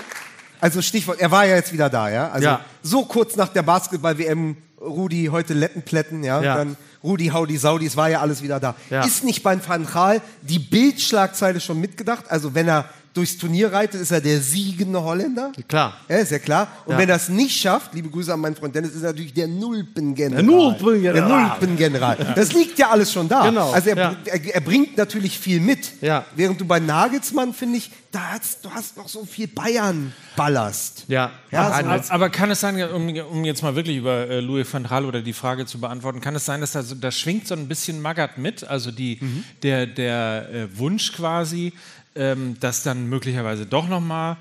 also 0.60 0.82
Stichwort, 0.82 1.20
er 1.22 1.32
war 1.32 1.46
ja 1.46 1.56
jetzt 1.56 1.72
wieder 1.72 1.90
da, 1.90 2.10
ja? 2.10 2.30
Also 2.32 2.46
Ja. 2.48 2.60
so 2.84 3.06
kurz 3.06 3.36
nach 3.38 3.48
der 3.50 3.62
Basketball-WM, 3.64 4.58
Rudi 4.80 5.30
heute 5.32 5.54
Lettenplätten, 5.54 6.24
ja? 6.24 6.42
Ja. 6.42 6.56
Dann 6.58 6.78
Rudi 7.04 7.28
hau 7.28 7.46
die 7.46 7.58
Saudis, 7.58 7.96
war 7.96 8.10
ja 8.10 8.22
alles 8.22 8.42
wieder 8.42 8.60
da. 8.60 8.76
Ja. 8.90 9.04
Ist 9.06 9.24
nicht 9.24 9.44
bei 9.44 9.58
Van 9.66 9.86
Gaal 9.86 10.22
die 10.42 10.60
Bildschlagzeile 10.60 11.60
schon 11.60 11.80
mitgedacht? 11.80 12.26
Also 12.30 12.56
wenn 12.56 12.68
er 12.68 12.90
durchs 13.16 13.38
Turnier 13.38 13.72
reitet, 13.74 14.02
ist 14.02 14.12
er 14.12 14.22
der 14.22 14.40
siegende 14.42 15.02
Holländer? 15.02 15.52
Klar. 15.68 15.94
Ja, 16.08 16.18
ist 16.18 16.32
ja 16.32 16.38
klar. 16.40 16.68
Und 16.86 16.94
Ja. 16.94 16.98
wenn 17.00 17.10
er 17.10 17.16
es 17.16 17.30
nicht 17.30 17.60
schafft, 17.60 17.94
liebe 17.96 18.10
Grüße 18.10 18.32
an 18.34 18.40
meinen 18.42 18.56
Freund 18.56 18.76
Dennis, 18.76 18.92
ist 18.92 19.02
er 19.04 19.10
natürlich 19.12 19.34
der 19.34 19.48
Nulpengeneral. 19.48 20.44
Der 20.44 20.44
Nulpengeneral. 20.44 21.14
Der 21.14 21.28
Nulpengeneral. 21.28 22.34
Das 22.36 22.52
liegt 22.54 22.78
ja 22.78 22.90
alles 22.92 23.12
schon 23.12 23.28
da. 23.28 23.48
Genau, 23.50 23.72
Also 23.72 23.90
er, 23.90 23.98
ja. 23.98 24.16
er, 24.26 24.56
er 24.56 24.62
bringt 24.62 24.98
natürlich 24.98 25.40
viel 25.40 25.60
mit. 25.60 25.94
Ja. 26.02 26.26
Während 26.36 26.60
du 26.62 26.66
bei 26.66 26.80
Nagelsmann, 26.80 27.54
finde 27.54 27.78
ich, 27.78 27.90
da 28.12 28.32
hast, 28.34 28.64
du 28.64 28.70
hast 28.72 28.96
noch 28.98 29.08
so 29.10 29.26
viel 29.26 29.48
Bayern-Ballast. 29.48 31.06
Ja, 31.08 31.32
Ja, 31.52 31.68
so- 31.70 31.86
Aber, 31.86 32.04
aber 32.10 32.30
kann 32.30 32.52
es 32.52 32.60
sein, 32.60 32.82
um, 32.92 33.08
um 33.32 33.46
jetzt 33.46 33.62
mal 33.64 33.76
wirklich 33.76 33.98
über 33.98 34.30
äh, 34.30 34.40
Louis 34.40 34.68
van 34.72 34.84
Gaal 34.84 35.06
oder 35.06 35.22
die 35.22 35.34
Frage 35.34 35.66
zu 35.66 35.80
beantworten, 35.80 36.22
kann 36.22 36.36
es 36.36 36.46
sein, 36.46 36.62
dass 36.62 36.72
da, 36.74 36.84
so, 36.84 36.96
da 36.96 37.12
schwingt 37.12 37.48
so 37.48 37.56
ein 37.56 37.68
bisschen 37.68 38.02
Magath 38.02 38.38
mit, 38.38 38.64
also 38.66 38.92
die, 38.92 39.20
der, 39.64 39.86
der 39.88 40.50
äh, 40.54 40.78
Wunsch 40.78 41.14
quasi, 41.14 41.74
ähm, 42.16 42.58
dass 42.60 42.84
dann 42.84 43.08
möglicherweise 43.08 43.66
doch 43.66 43.88
nochmal 43.88 44.38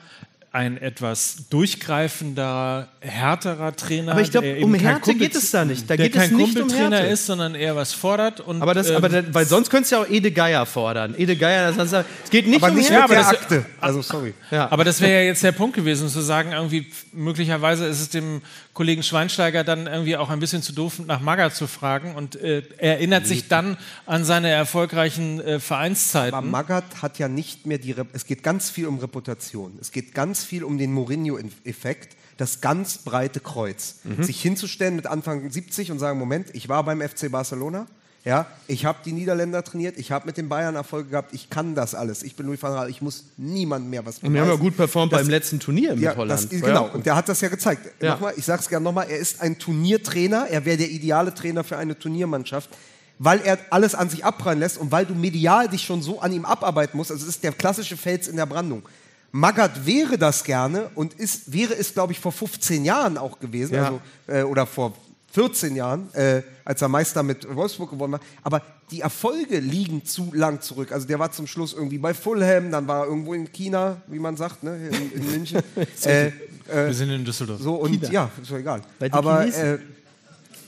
ein 0.53 0.81
etwas 0.81 1.49
durchgreifender, 1.51 2.87
härterer 3.01 3.75
Trainer. 3.75 4.13
Aber 4.13 4.21
ich 4.21 4.31
glaub, 4.31 4.45
der 4.45 4.57
eben 4.59 4.65
um 4.67 4.75
Härte 4.75 5.01
Kumpel- 5.01 5.27
geht 5.27 5.35
es 5.35 5.51
da 5.51 5.65
nicht. 5.65 5.91
Da 5.91 5.97
der 5.97 6.09
geht 6.09 6.15
es 6.15 6.29
kein 6.29 6.37
nicht 6.37 6.55
um 6.57 6.61
Kumpeltrainer 6.69 6.99
Härte. 6.99 7.13
ist, 7.13 7.27
sondern 7.27 7.55
eher 7.57 7.75
was 7.75 7.93
fordert. 7.93 8.41
Und, 8.41 8.63
Aber, 8.63 8.73
das, 8.75 8.89
ähm, 8.91 8.97
aber 8.97 9.09
der, 9.09 9.35
weil 9.35 9.47
sonst 9.47 9.71
könntest 9.71 9.91
du 9.93 9.97
ja 9.97 10.03
auch 10.03 10.09
Ede 10.09 10.31
Geier 10.31 10.65
fordern. 10.65 11.15
Ede 11.19 11.37
Geier, 11.37 11.73
das 11.73 11.93
heißt, 11.93 12.07
es 12.25 12.31
geht 12.31 12.47
nicht 12.47 12.63
Aber 12.63 12.71
um 12.71 12.79
nicht 12.79 12.89
Härte. 12.91 13.03
mit 13.09 13.11
der 13.11 13.19
aber 13.27 13.33
das- 13.33 13.41
Akte. 13.43 13.67
Also 13.81 14.03
sorry. 14.03 14.33
Ja. 14.53 14.71
Aber 14.71 14.85
das 14.85 15.01
wäre 15.01 15.13
ja 15.23 15.27
jetzt 15.27 15.43
der 15.43 15.53
Punkt 15.53 15.75
gewesen, 15.75 16.09
zu 16.09 16.21
sagen, 16.21 16.53
irgendwie, 16.53 16.87
möglicherweise 17.13 17.87
ist 17.87 18.01
es 18.01 18.11
dem 18.11 18.41
Kollegen 18.75 19.05
Schweinsteiger 19.05 19.63
dann 19.63 19.87
irgendwie 19.87 20.17
auch 20.17 20.31
ein 20.31 20.41
bisschen 20.41 20.61
zu 20.61 20.73
doof, 20.73 20.99
nach 21.07 21.21
Maga 21.21 21.53
zu 21.53 21.69
fragen 21.69 22.17
und 22.17 22.35
äh, 22.35 22.63
er 22.77 22.95
erinnert 22.95 23.27
sich 23.27 23.49
dann 23.49 23.77
an 24.05 24.25
seine 24.25 24.51
erfolgreichen 24.51 25.41
äh, 25.41 25.61
Vereinszeiten. 25.61 26.35
Aber 26.35 26.47
Magath 26.47 27.01
hat 27.01 27.19
ja 27.21 27.29
nicht 27.29 27.67
mehr 27.67 27.79
die. 27.79 27.93
Rep 27.93 28.09
es 28.13 28.27
geht 28.27 28.43
ganz 28.43 28.71
viel 28.71 28.87
um 28.87 28.99
Reputation. 28.99 29.79
Es 29.81 29.93
geht 29.93 30.13
ganz 30.13 30.45
viel 30.45 30.65
um 30.65 30.77
den 30.77 30.93
Mourinho-Effekt, 30.93 32.17
das 32.37 32.61
ganz 32.61 32.99
breite 32.99 33.39
Kreuz. 33.39 34.01
Sich 34.19 34.43
hinzustellen 34.43 34.97
mit 34.97 35.07
Anfang 35.07 35.49
70 35.49 35.93
und 35.93 36.01
sagen: 36.01 36.19
Moment, 36.19 36.49
ich 36.53 36.69
war 36.69 36.83
beim 36.83 37.01
FC 37.01 37.31
Barcelona. 37.31 37.87
Ja, 38.27 38.47
ich 38.69 38.87
habe 38.87 38.99
die 39.05 39.13
Niederländer 39.13 39.63
trainiert, 39.63 39.99
ich 39.99 40.11
habe 40.11 40.25
mit 40.25 40.39
den 40.39 40.49
Bayern 40.49 40.77
Erfolge 40.77 41.11
gehabt, 41.11 41.35
ich 41.35 41.51
kann 41.51 41.75
das 41.75 41.95
alles. 41.95 42.23
Ich 42.23 42.37
bin 42.37 42.47
Louis 42.47 42.63
van 42.63 42.73
Gaal, 42.73 42.89
ich 42.89 43.03
muss 43.03 43.25
niemand 43.37 43.91
mehr 43.91 44.07
was 44.07 44.17
Und 44.21 44.33
wir 44.33 44.41
haben 44.41 44.49
ja 44.49 44.55
beweisen. 44.55 44.61
gut 44.63 44.77
performt 44.79 45.13
Das- 45.13 45.21
beim 45.21 45.29
letzten 45.29 45.61
Turnier 45.61 45.91
mit 45.95 46.05
ja, 46.05 46.17
Holland. 46.17 46.41
Das, 46.43 46.49
genau, 46.49 46.89
und 46.95 47.05
der 47.05 47.17
hat 47.17 47.29
das 47.29 47.43
ja 47.43 47.49
gezeigt. 47.51 47.87
Ja. 48.03 48.13
Nochmal, 48.13 48.33
ich 48.37 48.45
sage 48.47 48.63
es 48.63 48.69
gerne 48.71 48.83
nochmal, 48.83 49.09
er 49.11 49.19
ist 49.19 49.43
ein 49.43 49.59
Turniertrainer, 49.59 50.47
er 50.49 50.65
wäre 50.65 50.79
der 50.79 50.89
ideale 50.91 51.35
Trainer 51.35 51.65
für 51.65 51.77
eine 51.77 51.99
Turniermannschaft, 51.99 52.71
weil 53.19 53.43
er 53.45 53.59
alles 53.69 53.95
an 53.95 54.09
sich 54.09 54.25
abprallen 54.25 54.59
lässt 54.61 54.79
und 54.79 54.91
weil 54.91 55.05
du 55.05 55.15
medial 55.15 55.69
dich 55.69 55.83
schon 55.85 56.01
so 56.01 56.21
an 56.21 56.33
ihm 56.33 56.47
abarbeiten 56.47 56.97
musst. 56.97 57.11
Also 57.11 57.25
es 57.25 57.29
ist 57.29 57.45
der 57.45 57.53
klassische 57.53 57.99
Fels 57.99 58.27
in 58.27 58.37
der 58.37 58.47
Brandung. 58.47 58.85
Magath 59.33 59.85
wäre 59.85 60.17
das 60.17 60.45
gerne 60.45 60.89
und 60.95 61.13
ist, 61.15 61.53
wäre 61.53 61.75
es, 61.77 61.93
glaube 61.93 62.13
ich, 62.15 62.21
vor 62.21 62.33
15 62.33 62.87
Jahren 62.87 63.19
auch 63.19 63.39
gewesen, 63.39 63.75
Ja. 63.75 63.85
also, 63.85 64.01
äh, 64.29 64.43
oder 64.45 64.65
vor 64.65 64.95
14 65.35 65.75
Jahren, 65.75 66.13
äh, 66.15 66.43
als 66.65 66.81
er 66.81 66.87
Meister 66.89 67.25
mit 67.25 67.53
Wolfsburg 67.57 67.91
gewonnen 67.91 68.15
hat. 68.15 68.23
Aber 68.45 68.63
die 68.93 69.01
Erfolge 69.01 69.59
liegen 69.59 70.05
zu 70.05 70.31
lang 70.33 70.61
zurück. 70.61 70.93
Also 70.93 71.09
der 71.09 71.19
war 71.19 71.33
zum 71.33 71.49
Schluss 71.49 71.73
irgendwie 71.73 71.99
bei 71.99 72.15
Fulham, 72.15 72.71
dann 72.71 72.87
war 72.87 73.01
er 73.03 73.07
irgendwo 73.09 73.35
in 73.35 73.51
China, 73.53 73.97
wie 74.07 74.21
man 74.21 74.37
sagt, 74.37 74.63
ne, 74.63 74.77
in, 74.89 75.13
in 75.13 75.31
München. 75.33 75.61
äh, 76.05 76.31
Wir 76.69 76.95
sind 76.95 77.11
in 77.11 77.25
Düsseldorf. 77.25 77.61
so 77.61 77.75
und 77.75 78.09
ja, 78.13 78.31
ist 78.41 78.49
doch 78.51 78.57
egal. 78.59 78.83
Bei 79.01 79.13
Aber 79.13 79.45
äh, 79.45 79.79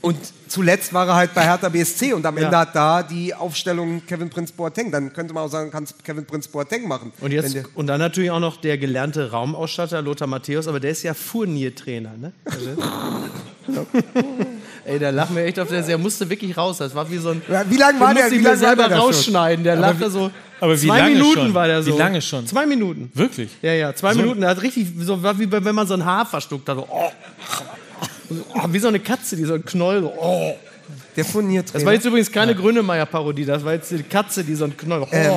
und 0.02 0.16
zuletzt 0.48 0.92
war 0.92 1.08
er 1.08 1.14
halt 1.14 1.34
bei 1.34 1.42
Hertha 1.42 1.68
BSC 1.68 2.12
und 2.12 2.24
am 2.26 2.36
Ja. 2.38 2.44
Ende 2.44 2.56
hat 2.58 2.74
da 2.76 3.02
die 3.02 3.34
Aufstellung 3.34 4.02
Kevin 4.06 4.30
Prinz 4.30 4.52
Boateng. 4.52 4.92
Dann 4.92 5.12
könnte 5.12 5.32
man 5.34 5.44
auch 5.44 5.50
sagen, 5.50 5.70
kannst 5.70 6.04
Kevin 6.04 6.24
Prinz 6.24 6.46
Boateng 6.48 6.86
machen. 6.86 7.12
Und, 7.20 7.32
jetzt, 7.32 7.54
der- 7.54 7.64
und 7.74 7.86
dann 7.88 7.98
natürlich 7.98 8.30
auch 8.30 8.38
noch 8.40 8.56
der 8.58 8.78
gelernte 8.78 9.30
Raumausstatter 9.30 10.02
Lothar 10.02 10.28
Matthäus, 10.28 10.68
aber 10.68 10.80
der 10.80 10.90
ist 10.92 11.02
ja 11.02 11.14
Furniertrainer. 11.14 12.12
Ne? 12.16 12.32
Also, 12.44 12.76
Ey, 14.86 15.00
da 15.00 15.10
lachen 15.10 15.34
wir 15.34 15.44
echt 15.44 15.58
auf 15.58 15.68
der, 15.68 15.82
der 15.82 15.98
musste 15.98 16.30
wirklich 16.30 16.56
raus. 16.56 16.78
Das 16.78 16.94
war 16.94 17.10
wie 17.10 17.18
so 17.18 17.30
ein. 17.30 17.42
Ja, 17.48 17.68
wie 17.68 17.76
lange 17.76 17.98
war 17.98 18.14
der? 18.14 18.24
musste 18.24 18.38
Wie 18.38 18.44
lange 18.44 18.60
war 18.60 18.68
selber 18.68 18.84
schon? 18.84 18.92
rausschneiden. 18.92 19.64
Der 19.64 19.76
lachte 19.76 20.10
so. 20.10 20.30
aber 20.60 20.80
wie 20.80 20.86
zwei 20.86 20.98
lange 20.98 21.14
Minuten 21.14 21.34
schon? 21.34 21.54
war 21.54 21.66
der 21.66 21.84
Wie 21.84 21.90
so. 21.90 21.98
lange 21.98 22.22
schon? 22.22 22.46
Zwei 22.46 22.66
Minuten. 22.66 23.10
Wirklich? 23.12 23.50
Ja, 23.62 23.72
ja, 23.72 23.94
zwei 23.94 24.14
Minuten. 24.14 24.42
Er 24.44 24.50
hat 24.50 24.62
richtig, 24.62 24.86
so 25.00 25.20
war 25.22 25.38
wie 25.38 25.50
wenn 25.50 25.74
man 25.74 25.86
so 25.88 25.94
ein 25.94 26.04
Haar 26.04 26.24
verschluckt 26.24 26.68
hat. 26.68 26.76
So, 26.76 26.86
oh. 26.88 27.10
Oh, 28.54 28.66
wie 28.68 28.78
so 28.78 28.88
eine 28.88 29.00
Katze, 29.00 29.36
die 29.36 29.44
so 29.44 29.54
ein 29.54 29.64
Knoll. 29.64 30.02
So, 30.02 30.12
oh. 30.18 30.54
Der 31.16 31.24
Furniertrainer. 31.24 31.72
Das 31.72 31.84
war 31.84 31.92
jetzt 31.92 32.04
übrigens 32.04 32.30
keine 32.30 32.54
Grönemeyer-Parodie, 32.54 33.44
das 33.44 33.64
war 33.64 33.72
jetzt 33.72 33.90
die 33.90 34.02
Katze, 34.02 34.44
die 34.44 34.54
so 34.54 34.64
ein 34.64 34.76
Knoll. 34.76 35.02
Oh. 35.02 35.08
Ähm, 35.10 35.32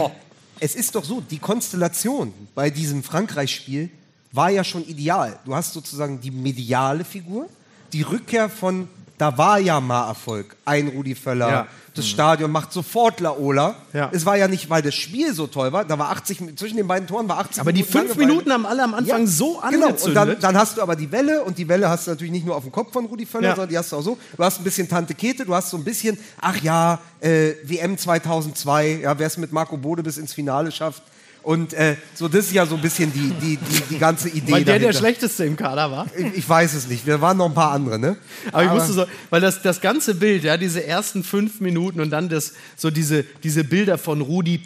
es 0.59 0.75
ist 0.75 0.93
doch 0.93 1.03
so, 1.03 1.21
die 1.21 1.39
Konstellation 1.39 2.33
bei 2.53 2.69
diesem 2.69 3.01
Frankreich-Spiel 3.01 3.89
war 4.31 4.49
ja 4.49 4.63
schon 4.63 4.85
ideal. 4.85 5.39
Du 5.45 5.55
hast 5.55 5.73
sozusagen 5.73 6.19
die 6.21 6.31
mediale 6.31 7.03
Figur, 7.03 7.47
die 7.93 8.01
Rückkehr 8.01 8.49
von, 8.49 8.87
da 9.19 9.37
war 9.37 9.59
ja 9.59 9.79
mal 9.79 10.07
Erfolg, 10.07 10.55
ein 10.65 10.87
Rudi 10.87 11.13
Völler, 11.13 11.49
Ja. 11.49 11.67
das 11.93 12.07
Stadion 12.07 12.49
macht 12.51 12.71
sofort 12.73 13.19
Laola. 13.19 13.75
Ja. 13.93 14.09
Es 14.13 14.25
war 14.25 14.37
ja 14.37 14.47
nicht, 14.47 14.69
weil 14.69 14.81
das 14.81 14.95
Spiel 14.95 15.33
so 15.33 15.45
toll 15.45 15.71
war, 15.73 15.83
da 15.85 15.99
war 15.99 16.09
80, 16.09 16.39
Mi- 16.41 16.55
zwischen 16.55 16.77
den 16.77 16.87
beiden 16.87 17.07
Toren 17.07 17.27
war 17.29 17.37
80 17.39 17.59
aber 17.59 17.71
die 17.73 17.81
Minuten 17.81 17.91
fünf 17.91 18.07
Langeweile. 18.09 18.27
Minuten 18.27 18.51
haben 18.53 18.65
alle 18.65 18.83
am 18.83 18.93
Anfang 18.95 19.27
so 19.27 19.59
Genau, 19.69 19.87
angezündet. 19.87 20.05
und 20.07 20.15
dann, 20.15 20.39
dann 20.39 20.57
hast 20.57 20.77
du 20.77 20.81
aber 20.81 20.95
die 20.95 21.11
Welle 21.11 21.43
und 21.43 21.57
die 21.57 21.67
Welle 21.67 21.89
hast 21.89 22.07
du 22.07 22.11
natürlich 22.11 22.31
nicht 22.31 22.45
nur 22.45 22.55
auf 22.55 22.63
dem 22.63 22.71
Kopf 22.71 22.93
von 22.93 23.05
Rudi 23.05 23.25
Völler, 23.25 23.49
Ja. 23.49 23.55
sondern 23.55 23.69
die 23.69 23.77
hast 23.77 23.91
du 23.91 23.97
auch 23.97 24.01
so. 24.01 24.17
Du 24.37 24.43
hast 24.43 24.59
ein 24.59 24.63
bisschen 24.63 24.87
Tante 24.87 25.13
Kete, 25.13 25.45
du 25.45 25.53
hast 25.53 25.69
so 25.69 25.77
ein 25.77 25.83
bisschen, 25.83 26.17
ach 26.41 26.55
ja, 26.61 26.99
äh, 27.19 27.51
WM 27.63 27.97
2002, 27.97 28.99
ja, 29.03 29.19
wer 29.19 29.27
es 29.27 29.37
mit 29.37 29.51
Marco 29.51 29.75
Bode 29.77 30.01
bis 30.01 30.17
ins 30.17 30.33
Finale 30.33 30.71
schafft. 30.71 31.03
Und 31.49 31.73
äh, 31.73 31.95
so, 32.13 32.27
das 32.27 32.45
ist 32.45 32.53
ja 32.53 32.63
so 32.63 32.75
ein 32.75 32.81
bisschen 32.83 33.11
die, 33.11 33.31
die, 33.41 33.57
die, 33.57 33.81
die 33.89 33.97
ganze 33.97 34.29
Idee. 34.29 34.51
weil 34.51 34.63
der 34.63 34.75
der 34.77 34.89
dahinter. 34.91 34.99
schlechteste 34.99 35.45
im 35.45 35.55
Kader 35.57 35.89
war. 35.89 36.05
ich, 36.15 36.37
ich 36.37 36.47
weiß 36.47 36.75
es 36.75 36.87
nicht, 36.87 37.07
wir 37.07 37.21
waren 37.21 37.37
noch 37.37 37.47
ein 37.47 37.55
paar 37.55 37.71
andere, 37.71 37.97
ne? 37.97 38.17
Aber 38.51 38.65
ich 38.65 38.69
musste 38.69 38.93
so, 38.93 39.05
weil 39.31 39.41
das, 39.41 39.63
das 39.63 39.81
ganze 39.81 40.13
Bild, 40.13 40.43
ja, 40.43 40.57
diese 40.57 40.85
ersten 40.85 41.23
fünf 41.23 41.59
Minuten 41.59 42.01
und 42.01 42.11
dann 42.11 42.29
das, 42.29 42.53
so 42.75 42.91
diese, 42.91 43.23
diese 43.41 43.63
Bilder 43.63 43.97
von 43.97 44.21
Rudi 44.21 44.61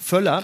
Völler, 0.00 0.42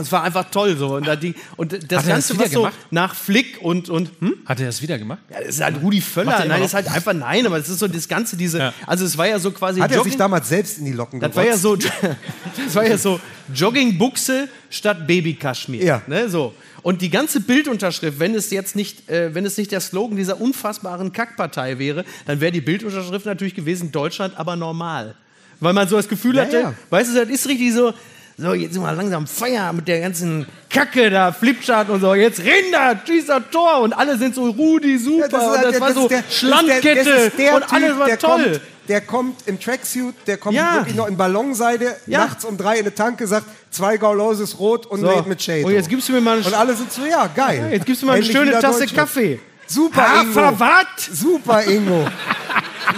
das 0.00 0.12
war 0.12 0.22
einfach 0.24 0.50
toll 0.50 0.76
so. 0.76 0.96
Und, 0.96 1.06
da 1.06 1.16
die, 1.16 1.34
und 1.56 1.72
das 1.72 1.80
Hat 1.80 1.90
er 1.92 1.96
das 1.98 2.06
Ganze, 2.06 2.34
wieder 2.34 2.44
was 2.44 2.52
so 2.52 2.58
gemacht? 2.62 2.76
nach 2.90 3.14
Flick 3.14 3.58
und, 3.62 3.88
und 3.88 4.10
hm? 4.20 4.34
Hat 4.46 4.60
er 4.60 4.66
das 4.66 4.82
wieder 4.82 4.98
gemacht? 4.98 5.20
ja, 5.30 5.38
das 5.40 5.48
ist 5.56 5.62
halt 5.62 5.80
Rudi 5.82 6.00
Völler. 6.00 6.32
er 6.32 6.38
Nein, 6.40 6.48
noch? 6.48 6.56
das 6.58 6.66
ist 6.68 6.74
halt 6.74 6.88
einfach 6.90 7.12
nein, 7.12 7.46
aber 7.46 7.58
es 7.58 7.68
ist 7.68 7.78
so 7.78 7.88
das 7.88 8.08
Ganze, 8.08 8.36
diese, 8.36 8.58
Ja. 8.58 8.74
also 8.86 9.04
es 9.04 9.16
war 9.16 9.26
ja 9.28 9.38
so 9.38 9.50
quasi 9.50 9.80
Hat 9.80 9.90
er 9.90 9.98
Jogging- 9.98 10.04
sich 10.10 10.16
damals 10.18 10.48
selbst 10.48 10.78
in 10.78 10.84
die 10.86 10.92
Locken 10.92 11.20
das 11.20 11.34
war 11.36 11.44
ja 11.44 11.56
so, 11.56 11.76
das 12.64 12.74
war 12.74 12.86
ja 12.86 12.98
so 12.98 13.20
Joggingbuchse 13.54 14.48
statt 14.70 15.06
Babykaschmir. 15.06 15.82
Ja. 15.84 16.02
Ne, 16.06 16.28
so. 16.28 16.54
Und 16.82 17.02
die 17.02 17.10
ganze 17.10 17.40
Bildunterschrift, 17.40 18.18
wenn 18.18 18.34
es 18.34 18.50
jetzt 18.50 18.74
nicht, 18.74 19.08
äh, 19.10 19.34
wenn 19.34 19.44
es 19.44 19.56
nicht 19.58 19.70
der 19.70 19.80
Slogan 19.80 20.16
dieser 20.16 20.40
unfassbaren 20.40 21.12
Kackpartei 21.12 21.78
wäre, 21.78 22.04
dann 22.26 22.40
wäre 22.40 22.52
die 22.52 22.60
Bildunterschrift 22.62 23.26
natürlich 23.26 23.54
gewesen: 23.54 23.92
Deutschland 23.92 24.38
aber 24.38 24.56
normal. 24.56 25.14
Weil 25.60 25.74
man 25.74 25.86
so 25.88 25.96
das 25.96 26.08
Gefühl 26.08 26.36
Ja, 26.36 26.42
hatte, 26.44 26.60
ja. 26.60 26.74
weißt 26.88 27.10
du, 27.14 27.20
das 27.20 27.28
ist 27.28 27.46
richtig 27.48 27.74
so. 27.74 27.92
So, 28.40 28.54
jetzt 28.54 28.72
sind 28.72 28.82
wir 28.82 28.92
langsam 28.92 29.26
Feier 29.26 29.70
mit 29.74 29.86
der 29.86 30.00
ganzen 30.00 30.46
Kacke 30.70 31.10
da, 31.10 31.30
Flipchart 31.30 31.90
und 31.90 32.00
so. 32.00 32.14
Jetzt 32.14 32.40
Rinder, 32.40 32.98
schießt 33.06 33.28
das 33.28 33.42
Tor 33.50 33.80
und 33.82 33.92
alle 33.92 34.16
sind 34.16 34.34
so 34.34 34.48
Rudi, 34.48 34.96
super. 34.98 35.28
Ja, 35.30 35.52
und 35.52 35.62
das 35.62 35.70
der- 35.72 35.80
war 35.82 35.88
ist 35.90 35.94
so 35.96 36.08
der- 36.08 36.18
das 36.22 36.26
ist 36.32 36.42
der- 36.42 36.48
Schlandkette 36.48 37.04
das 37.04 37.22
ist 37.26 37.38
der 37.38 37.54
und 37.56 37.72
alles 37.72 37.88
Typ, 37.90 37.98
war 37.98 38.18
toll. 38.18 38.42
Kommt, 38.44 38.60
der 38.88 39.00
kommt 39.02 39.36
im 39.46 39.60
Tracksuit, 39.60 40.14
der 40.26 40.38
kommt 40.38 40.54
Ja. 40.56 40.76
wirklich 40.76 40.96
noch 40.96 41.06
in 41.06 41.16
Ballonseide, 41.18 41.94
Ja. 42.06 42.20
nachts 42.20 42.46
um 42.46 42.56
drei 42.56 42.74
in 42.76 42.80
eine 42.80 42.94
Tanke, 42.94 43.26
sagt, 43.26 43.44
zwei 43.70 43.98
Gauloses 43.98 44.58
rot 44.58 44.86
und 44.86 45.00
So. 45.00 45.22
mit 45.28 45.42
Shade. 45.42 45.66
Und 45.66 45.72
jetzt 45.74 45.90
gibst 45.90 46.08
du 46.08 46.12
mir 46.14 46.22
mal 46.22 46.38
eine 46.38 46.46
Und 46.46 46.54
alle 46.54 46.74
sind 46.74 46.90
so, 46.90 47.04
ja, 47.04 47.26
geil. 47.26 47.68
Jetzt 47.72 47.84
gibst 47.84 48.00
du 48.00 48.06
mal 48.06 48.14
eine 48.16 48.24
schöne 48.24 48.52
Tasse. 48.58 48.86
Kaffee. 48.86 49.38
Super, 49.70 50.04
Ingo. 50.22 50.40
Haferwatt! 50.40 51.00
Super, 51.12 51.64
Ingo. 51.64 52.08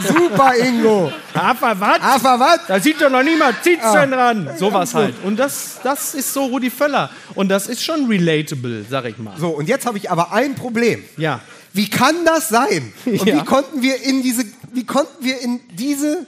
Super, 0.08 0.56
Ingo. 0.56 1.12
Haferwatt! 1.34 2.00
Haferwatt? 2.00 2.60
Da 2.66 2.80
sieht 2.80 2.98
doch 3.00 3.10
noch 3.10 3.22
niemand 3.22 3.62
Zitzen 3.62 3.82
Ah. 3.84 4.06
dran. 4.06 4.50
Sowas 4.58 4.94
halt. 4.94 5.14
Und 5.22 5.36
das, 5.36 5.80
das 5.82 6.14
ist 6.14 6.32
so 6.32 6.46
Rudi 6.46 6.70
Völler. 6.70 7.10
Und 7.34 7.48
das 7.50 7.66
ist 7.66 7.84
schon 7.84 8.06
relatable, 8.06 8.86
sag 8.88 9.04
ich 9.04 9.18
mal. 9.18 9.34
So, 9.38 9.50
und 9.50 9.68
jetzt 9.68 9.84
habe 9.84 9.98
ich 9.98 10.10
aber 10.10 10.32
ein 10.32 10.54
Problem. 10.54 11.04
Ja. 11.18 11.40
Wie 11.74 11.90
kann 11.90 12.24
das 12.24 12.48
sein? 12.48 12.92
Und 13.04 13.26
Ja. 13.26 13.36
wie 13.40 13.44
konnten 13.44 13.82
wir 13.82 14.02
in 14.02 14.22
diese, 14.22 14.44
wie 14.72 14.86
konnten 14.86 15.22
wir 15.24 15.40
in 15.40 15.60
diese 15.72 16.26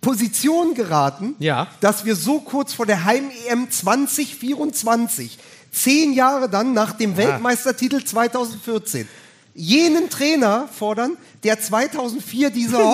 Position 0.00 0.74
geraten, 0.74 1.36
Ja. 1.38 1.68
dass 1.80 2.04
wir 2.04 2.16
so 2.16 2.40
kurz 2.40 2.74
vor 2.74 2.84
der 2.86 3.04
Heim-EM 3.04 3.70
2024, 3.70 5.38
zehn 5.72 6.12
Jahre 6.12 6.48
dann 6.48 6.74
nach 6.74 6.92
dem 6.92 7.16
Weltmeistertitel 7.16 8.04
2014, 8.04 9.08
jenen 9.54 10.10
Trainer 10.10 10.68
fordern, 10.76 11.16
der 11.44 11.60
2004 11.60 12.50
diese 12.50 12.78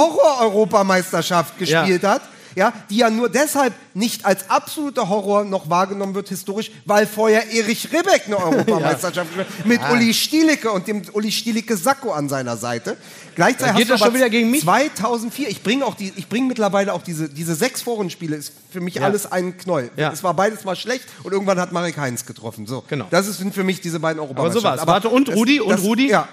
Horror-Europameisterschaft 0.65 1.59
gespielt 1.59 2.05
hat, 2.05 2.23
ja, 2.57 2.73
die 2.91 2.97
ja 2.97 3.11
nur 3.11 3.29
deshalb 3.29 3.73
nicht 3.95 4.27
als 4.27 4.51
absoluter 4.51 5.09
Horror 5.09 5.45
noch 5.45 5.71
wahrgenommen 5.71 6.15
wird 6.17 6.29
historisch, 6.29 6.73
weil 6.85 7.07
vorher 7.07 7.49
Erich 7.53 7.93
Ribbeck 7.93 8.23
eine 8.27 8.39
Europameisterschaft 8.45 9.29
gespielt 9.37 9.59
hat, 9.59 9.67
mit 9.67 9.81
Uli 9.93 10.13
Stielicke 10.13 10.71
und 10.73 10.89
dem 10.89 11.03
Uli 11.13 11.31
Stielicke 11.31 11.77
Sakko 11.77 12.13
an 12.13 12.29
seiner 12.29 12.57
Seite. 12.57 12.97
Gleichzeitig 13.37 13.77
geht 13.77 13.83
hast 13.85 13.89
du 13.89 13.93
das 13.93 13.99
schon 14.01 14.09
aber 14.09 14.17
wieder 14.17 14.31
gegen 14.31 14.51
mich? 14.51 14.63
2004, 14.63 15.49
ich 15.49 15.63
bringe 15.63 15.87
auch 15.87 15.95
die, 15.95 16.13
ich 16.17 16.29
bringe 16.29 16.49
mittlerweile 16.49 16.93
auch 16.93 17.03
diese, 17.03 17.29
diese 17.29 17.55
sechs 17.55 17.83
Vorrundenspiele, 17.83 18.35
ist 18.35 18.53
für 18.71 18.81
mich 18.81 19.01
alles 19.01 19.31
ein 19.31 19.57
Knoll. 19.57 19.91
Ja. 19.97 20.11
Es 20.13 20.25
war 20.25 20.35
beides 20.35 20.65
mal 20.65 20.75
schlecht 20.75 21.05
und 21.23 21.33
irgendwann 21.33 21.61
hat 21.61 21.71
Marek 21.71 21.97
Heinz 21.99 22.27
getroffen. 22.27 22.67
So. 22.67 22.83
Genau. 22.89 23.07
Das 23.11 23.27
sind 23.27 23.55
für 23.55 23.63
mich 23.65 23.81
diese 23.81 24.01
beiden 24.01 24.19
Europameisterschaften. 24.21 24.79
war's. 24.81 24.87
Warte, 24.89 25.09
und 25.09 25.29
das- 25.29 25.37
Rudi? 25.37 25.61
Und 25.61 25.79
Rudi? 25.79 26.11
Ja. 26.11 26.29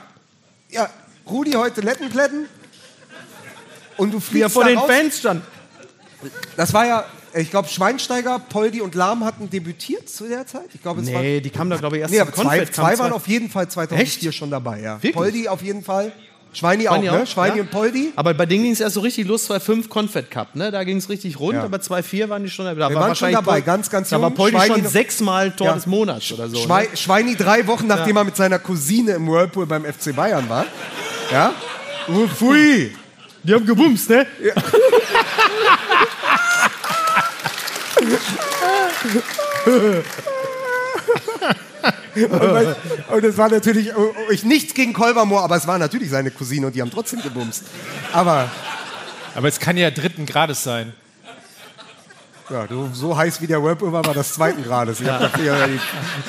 Ja, 0.70 0.90
Rudi 1.30 1.52
heute 1.52 1.82
Lettenplätten 1.82 2.48
und 3.98 4.14
du 4.14 4.20
Wie 4.32 4.42
er 4.42 4.50
fliegst 4.50 4.54
vor 4.54 4.66
den 4.66 4.78
raus. 4.78 4.90
Fans 4.90 5.20
stand. 5.20 5.44
Das 6.56 6.74
war 6.74 6.86
ja, 6.86 7.06
ich 7.34 7.50
glaube, 7.50 7.68
Schweinsteiger, 7.68 8.40
Poldi 8.40 8.82
und 8.82 8.96
Lahm 8.96 9.24
hatten 9.24 9.50
debütiert 9.50 10.10
zu 10.10 10.28
der 10.28 10.48
Zeit. 10.48 10.70
Ich 10.74 10.82
glaube, 10.82 11.02
es 11.02 11.14
war 11.14 11.22
Nee, 11.22 11.42
die 11.42 11.50
kamen 11.50 11.70
da, 11.70 11.78
glaube 11.78 11.98
ich, 11.98 12.02
erst 12.02 12.14
Nee, 12.14 12.20
aber 12.20 12.34
zwei, 12.34 12.66
zwei 12.66 12.98
waren 12.98 13.14
auf 13.14 13.28
jeden 13.28 13.50
Fall 13.50 13.68
2004 13.70 14.32
schon 14.32 14.50
dabei. 14.50 14.82
Ja. 14.82 14.96
Wirklich? 14.96 15.14
Poldi 15.14 15.48
auf 15.48 15.62
jeden 15.62 15.84
Fall. 15.84 16.12
Schweini, 16.58 16.86
Schweini 16.86 17.10
auch, 17.10 17.14
ne? 17.14 17.24
auch, 17.24 17.28
Schweini 17.28 17.58
ja. 17.58 17.62
und 17.64 17.72
Poldi. 17.72 18.12
Aber 18.16 18.34
bei 18.34 18.46
denen 18.46 18.64
ging 18.64 18.72
es 18.72 18.80
erst 18.80 18.96
so 18.96 19.02
richtig 19.02 19.28
los, 19.28 19.50
2-5 19.50 19.90
Confed 19.90 20.32
Cup, 20.32 20.56
ne? 20.56 20.72
Da 20.72 20.84
ging 20.84 20.98
es 20.98 21.10
richtig 21.10 21.40
rund, 21.40 21.56
Ja. 21.56 21.64
aber 21.64 21.78
2-4 21.78 22.30
waren 22.30 22.44
die 22.44 22.50
schon 22.50 22.66
da. 22.66 22.76
Wir 22.76 22.96
waren 22.96 23.16
schon 23.16 23.32
dabei, 23.32 23.54
Pol- 23.60 23.62
ganz, 23.62 23.90
ganz 23.90 24.10
Da 24.10 24.22
war 24.22 24.30
jung. 24.30 24.36
Poldi 24.38 24.58
Schweini 24.58 24.74
schon 24.82 24.88
sechsmal 24.88 25.52
Tor 25.52 25.68
Ja. 25.68 25.74
des 25.74 25.86
Monats 25.86 26.32
oder 26.32 26.48
so. 26.50 26.58
Schwei 26.58 26.84
Ne? 26.92 26.98
Schweini 26.98 27.36
drei 27.36 27.66
Wochen, 27.68 27.88
nachdem 27.88 28.18
er 28.18 28.24
mit 28.24 28.36
seiner 28.36 28.60
Cousine 28.60 29.14
im 29.14 29.28
Whirlpool 29.28 29.66
beim 29.66 29.86
FC 29.86 30.16
Bayern 30.16 30.48
war. 30.50 30.66
Ja? 31.32 31.54
Oh, 32.08 32.28
pfui. 32.28 32.92
Die 33.44 33.54
haben 33.54 33.66
gebumst, 33.66 34.10
ne? 34.10 34.26
Und 43.12 43.24
es 43.24 43.38
war 43.38 43.50
natürlich, 43.50 43.96
oh, 43.96 44.14
oh, 44.16 44.32
ich 44.32 44.44
nichts 44.44 44.74
gegen 44.74 44.94
Kolbermoor, 44.94 45.44
aber 45.44 45.56
es 45.56 45.68
war 45.68 45.78
natürlich 45.78 46.10
seine 46.10 46.32
Cousine 46.32 46.68
und 46.68 46.76
die 46.76 46.82
haben 46.82 46.92
trotzdem 46.92 47.22
gebumst. 47.22 47.64
Aber 48.14 48.50
Aber 49.38 49.48
es 49.48 49.60
kann 49.60 49.78
ja 49.78 49.92
dritten 49.92 50.26
Grades 50.26 50.64
sein. 50.64 50.94
Ja, 52.50 52.66
du, 52.66 52.90
so 52.94 53.16
heiß 53.18 53.42
wie 53.42 53.48
der 53.48 53.62
Whirlpool 53.62 53.92
war, 53.92 54.06
war 54.06 54.14
das 54.14 54.34
zweiten 54.34 54.64
Grades. 54.64 55.02
Ich 55.02 55.08
hab 55.10 55.20
da 55.34 55.40
hier 55.40 55.68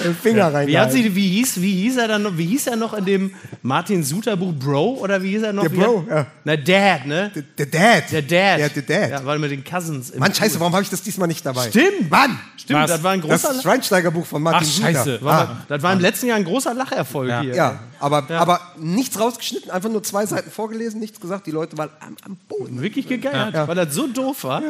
die 0.05 0.15
Finger 0.15 0.53
rein. 0.53 0.67
Wie, 0.67 0.79
hat 0.79 0.91
sie, 0.93 1.15
wie, 1.15 1.29
hieß, 1.31 1.61
wie, 1.61 1.73
hieß 1.83 1.97
er 1.99 2.09
dann 2.09 2.23
noch, 2.23 2.37
wie 2.37 2.47
hieß 2.47 2.67
er 2.67 2.77
noch 2.77 2.93
in 2.95 3.05
dem 3.05 3.35
Martin 3.63 4.03
Suter 4.03 4.37
Buch 4.37 4.53
Bro? 4.53 4.99
Oder 5.01 5.23
wie 5.23 5.31
hieß 5.31 5.43
er 5.43 5.53
noch? 5.53 5.63
Der 5.63 5.69
Bro, 5.71 6.01
hat- 6.03 6.09
ja. 6.09 6.27
Na, 6.45 6.57
Dad, 6.57 7.07
ne? 7.07 7.31
Der 7.57 7.67
Dad. 7.67 8.11
Der 8.11 8.23
Dad. 8.23 8.61
Ja, 8.61 8.69
der 8.69 8.83
Dad. 8.83 9.11
Ja, 9.11 9.25
weil 9.25 9.39
mit 9.39 9.51
den 9.51 9.63
Cousins. 9.65 10.13
Mann, 10.17 10.35
scheiße, 10.35 10.59
warum 10.61 10.73
habe 10.73 10.83
ich 10.83 10.91
das 10.91 11.03
diesmal 11.03 11.29
nicht 11.29 11.45
dabei? 11.47 11.69
Stimmt. 11.69 12.11
Mann! 12.11 12.39
Stimmt, 12.57 12.81
Was? 12.81 12.91
das 12.91 13.03
war 13.03 13.13
ein 13.13 13.21
Das 13.23 13.43
großer, 13.43 13.63
Schweinsteiger 13.63 14.11
Buch 14.11 14.27
von 14.27 14.43
Martin 14.43 14.67
Ach, 14.69 14.75
Suter. 14.75 14.93
scheiße. 14.93 15.21
Ah, 15.25 15.57
das 15.69 15.83
war 15.83 15.93
im 15.93 16.01
letzten 16.01 16.27
Jahr 16.27 16.37
ein 16.37 16.45
großer 16.45 16.75
Lacherfolg 16.75 17.29
Ja. 17.31 17.41
hier. 17.41 17.55
ja, 17.55 17.81
aber, 18.01 18.29
aber 18.31 18.61
nichts 18.77 19.19
rausgeschnitten, 19.19 19.71
einfach 19.71 19.89
nur 19.89 20.03
zwei 20.03 20.27
Seiten 20.27 20.51
vorgelesen, 20.51 21.01
nichts 21.01 21.19
gesagt. 21.21 21.47
Die 21.47 21.51
Leute 21.51 21.79
waren 21.79 21.91
am, 22.01 22.17
am 22.27 22.37
Boden. 22.49 22.83
Wirklich 22.83 23.07
gegeiert, 23.09 23.55
weil 23.69 23.75
das 23.75 23.95
so 23.95 24.07
doof 24.09 24.45
war. 24.45 24.63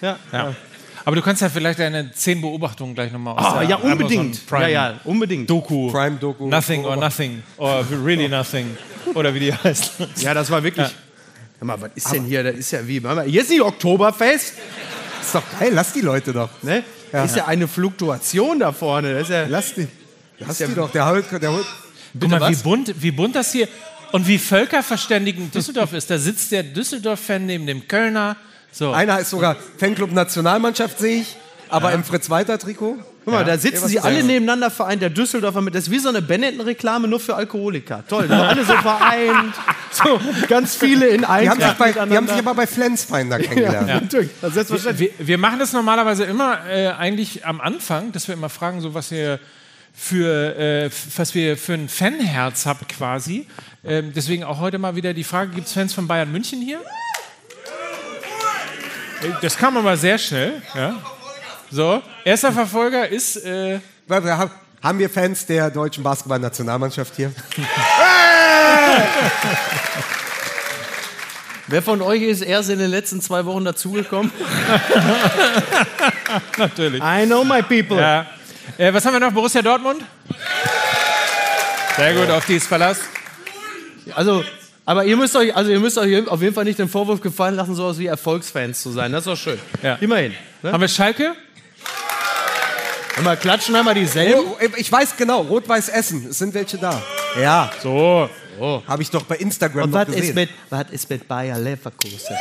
Ja. 0.00 0.16
Ja. 0.32 0.54
Aber 1.04 1.16
du 1.16 1.22
kannst 1.22 1.42
ja 1.42 1.48
vielleicht 1.48 1.78
deine 1.78 2.12
zehn 2.12 2.40
Beobachtungen 2.40 2.94
gleich 2.94 3.10
nochmal 3.12 3.36
aus 3.36 3.54
Ah, 3.54 3.62
ja, 3.62 3.76
unbedingt. 3.76 4.46
Prime 4.46 4.62
Ja, 4.70 4.90
ja, 4.90 5.00
unbedingt. 5.04 5.48
Doku. 5.50 5.90
Prime-Doku. 5.90 6.48
Nothing 6.48 6.84
or 6.84 6.96
Nothing. 6.96 7.42
Or 7.56 7.84
Really 8.04 8.28
Nothing. 8.28 8.76
Oder 9.14 9.34
wie 9.34 9.40
die 9.40 9.52
heißt. 9.54 9.92
Ja, 10.16 10.32
das 10.34 10.50
war 10.50 10.62
wirklich. 10.62 10.88
Hör 11.58 11.66
mal, 11.66 11.80
was 11.80 11.90
ist 11.94 12.12
denn 12.12 12.24
hier? 12.24 12.42
Das 12.44 12.56
ist 12.56 12.70
ja 12.72 12.86
wie, 12.86 13.00
hier 13.26 13.40
ist 13.42 13.50
nicht 13.50 13.60
Oktoberfest, 13.62 14.54
Ist 15.20 15.34
doch 15.34 15.42
geil, 15.58 15.70
lass 15.72 15.92
die 15.92 16.00
Leute 16.00 16.32
doch. 16.32 16.50
ne? 16.62 16.82
Ja. 17.12 17.24
Ist 17.24 17.36
ja 17.36 17.44
eine 17.46 17.68
Fluktuation 17.68 18.58
da 18.60 18.72
vorne. 18.72 19.12
Das 19.14 19.22
ist 19.24 19.30
ja, 19.30 19.46
Lass 19.48 19.74
die. 19.74 19.86
Lass 20.38 20.58
ja- 20.58 20.66
die 20.66 20.74
doch. 20.74 20.90
Der 20.90 21.06
holt, 21.08 21.26
der 21.42 21.52
holt. 21.52 21.66
Guck 22.18 22.30
mal, 22.30 22.50
wie 22.50 22.56
bunt, 22.56 22.94
wie 23.02 23.10
bunt 23.10 23.34
das 23.36 23.52
hier 23.52 23.68
und 24.12 24.26
wie 24.26 24.38
völkerverständigend 24.38 25.54
Düsseldorf 25.54 25.92
ist. 25.92 26.10
Da 26.10 26.18
sitzt 26.18 26.52
der 26.52 26.62
Düsseldorf-Fan 26.62 27.46
neben 27.46 27.66
dem 27.66 27.86
Kölner. 27.86 28.36
So. 28.72 28.90
Einer 28.92 29.20
ist 29.20 29.30
sogar 29.30 29.56
Fanclub 29.78 30.10
Nationalmannschaft, 30.12 30.98
sehe 30.98 31.20
ich. 31.20 31.36
Aber 31.68 31.92
im 31.92 32.04
Fritz-Walter-Trikot. 32.04 32.98
Guck 33.24 33.32
mal, 33.32 33.44
da 33.44 33.56
sitzen 33.56 33.86
sie 33.88 34.00
alle 34.00 34.22
nebeneinander 34.24 34.70
vereint. 34.70 35.00
Der 35.00 35.08
Düsseldorfer 35.10 35.60
mit, 35.60 35.74
das 35.74 35.84
ist 35.84 35.90
wie 35.90 35.98
so 36.00 36.08
eine 36.08 36.20
Benetton-Reklame, 36.20 37.06
nur 37.06 37.20
für 37.20 37.34
Alkoholiker. 37.36 38.02
Toll, 38.08 38.26
da 38.28 38.36
sind 38.36 38.46
alle 38.48 38.64
so 38.64 38.74
vereint. 38.74 39.54
So, 39.92 40.18
ganz 40.48 40.74
viele 40.74 41.06
in 41.08 41.20
Die 41.20 41.26
einem. 41.26 41.50
haben, 41.50 41.60
sich 41.60 41.72
bei, 41.72 41.92
die 41.92 42.16
haben 42.16 42.26
sich 42.26 42.38
aber 42.38 42.54
bei 42.54 42.66
Flensfinder 42.66 43.38
kennengelernt. 43.38 43.88
ja, 43.88 44.00
natürlich. 44.00 44.30
Das 44.40 44.48
ist 44.48 44.54
selbstverständlich. 44.54 45.12
Wir, 45.18 45.26
wir 45.26 45.36
machen 45.36 45.58
das 45.58 45.74
normalerweise 45.74 46.24
immer 46.24 46.66
äh, 46.66 46.88
eigentlich 46.88 47.44
am 47.44 47.60
Anfang, 47.60 48.10
dass 48.10 48.26
wir 48.26 48.34
immer 48.34 48.48
fragen, 48.48 48.80
so 48.80 48.94
was 48.94 49.12
ihr 49.12 49.38
für 49.92 50.56
äh, 50.56 50.90
was 51.16 51.34
wir 51.34 51.58
für 51.58 51.74
ein 51.74 51.90
Fanherz 51.90 52.64
habt 52.64 52.88
quasi. 52.88 53.46
Ähm, 53.84 54.12
deswegen 54.16 54.44
auch 54.44 54.60
heute 54.60 54.78
mal 54.78 54.96
wieder 54.96 55.12
die 55.12 55.24
Frage: 55.24 55.50
Gibt 55.54 55.66
es 55.66 55.74
Fans 55.74 55.92
von 55.92 56.08
Bayern 56.08 56.32
München 56.32 56.62
hier? 56.62 56.80
Äh, 59.22 59.28
Das 59.40 59.56
kam 59.56 59.76
aber 59.76 59.96
sehr 59.96 60.18
schnell. 60.18 60.62
Ja. 60.74 60.94
So, 61.70 62.02
erster 62.24 62.52
Verfolger 62.52 63.08
ist 63.08 63.36
äh, 63.44 63.80
Weil 64.06 64.24
wir 64.24 64.36
haben- 64.36 64.50
Haben 64.82 64.98
wir 64.98 65.08
Fans 65.08 65.46
der 65.46 65.70
deutschen 65.70 66.02
Basketballnationalmannschaft 66.02 67.14
hier? 67.16 67.32
Wer 71.68 71.80
von 71.82 72.02
euch 72.02 72.22
ist 72.22 72.42
erst 72.42 72.68
in 72.70 72.78
den 72.80 72.90
letzten 72.90 73.20
zwei 73.22 73.44
Wochen 73.46 73.64
dazugekommen? 73.64 74.30
natürlich. 76.58 77.00
I 77.02 77.24
know 77.24 77.44
my 77.44 77.62
people. 77.62 77.96
Ja. 77.98 78.26
Äh, 78.76 78.92
was 78.92 79.04
haben 79.06 79.12
wir 79.14 79.20
noch? 79.20 79.32
Borussia 79.32 79.62
Dortmund? 79.62 80.02
Sehr 81.96 82.14
gut, 82.14 82.28
auf 82.30 82.44
die 82.46 82.56
ist 82.56 82.66
Verlass. 82.66 82.98
Also, 84.14 84.44
aber 84.84 85.04
ihr 85.04 85.16
müsst 85.16 85.36
euch, 85.36 85.54
also 85.54 85.70
ihr 85.70 85.80
müsst 85.80 85.98
euch 85.98 86.26
auf 86.28 86.40
jeden 86.42 86.54
Fall 86.54 86.64
nicht 86.64 86.78
den 86.78 86.88
Vorwurf 86.88 87.20
gefallen 87.20 87.54
lassen, 87.56 87.74
sowas 87.74 87.98
wie 87.98 88.06
Erfolgsfans 88.06 88.82
zu 88.82 88.90
sein. 88.90 89.12
Das 89.12 89.20
ist 89.20 89.26
doch 89.28 89.36
schön. 89.36 89.58
Ja. 89.82 89.94
Immerhin. 90.00 90.34
Ne? 90.62 90.72
Haben 90.72 90.80
wir 90.80 90.88
Schalke? 90.88 91.34
Immer 93.18 93.36
klatschen 93.36 93.76
einmal 93.76 93.94
dieselben. 93.94 94.40
Oh, 94.46 94.56
ich 94.76 94.90
weiß 94.90 95.16
genau, 95.16 95.42
Rot-Weiß 95.42 95.90
Essen. 95.90 96.26
Es 96.30 96.38
sind 96.38 96.54
welche 96.54 96.78
da. 96.78 97.02
Ja, 97.40 97.70
So. 97.82 98.28
habe 98.88 99.02
ich 99.02 99.10
doch 99.10 99.22
bei 99.24 99.36
Instagram 99.36 99.84
Und 99.84 99.90
noch 99.90 100.00
was 100.00 100.08
ist, 100.08 100.16
gesehen. 100.16 100.34
mit, 100.34 100.50
was 100.70 100.84
ist 100.90 101.10
mit 101.10 101.28
Bayer 101.28 101.58
Leverkusen? 101.58 102.36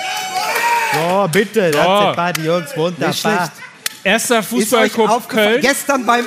So, 0.94 1.30
bitte, 1.32 1.72
das 1.72 1.86
So. 1.86 2.02
sind 2.06 2.16
beide 2.16 2.42
Jungs 2.42 2.78
wunderbar. 2.78 3.08
Nicht 3.10 3.20
schlecht. 3.22 3.52
Erster 4.04 4.42
Fußballclub? 4.44 5.30
Köln. 5.30 5.62
Gestern 5.62 6.06
beim 6.06 6.26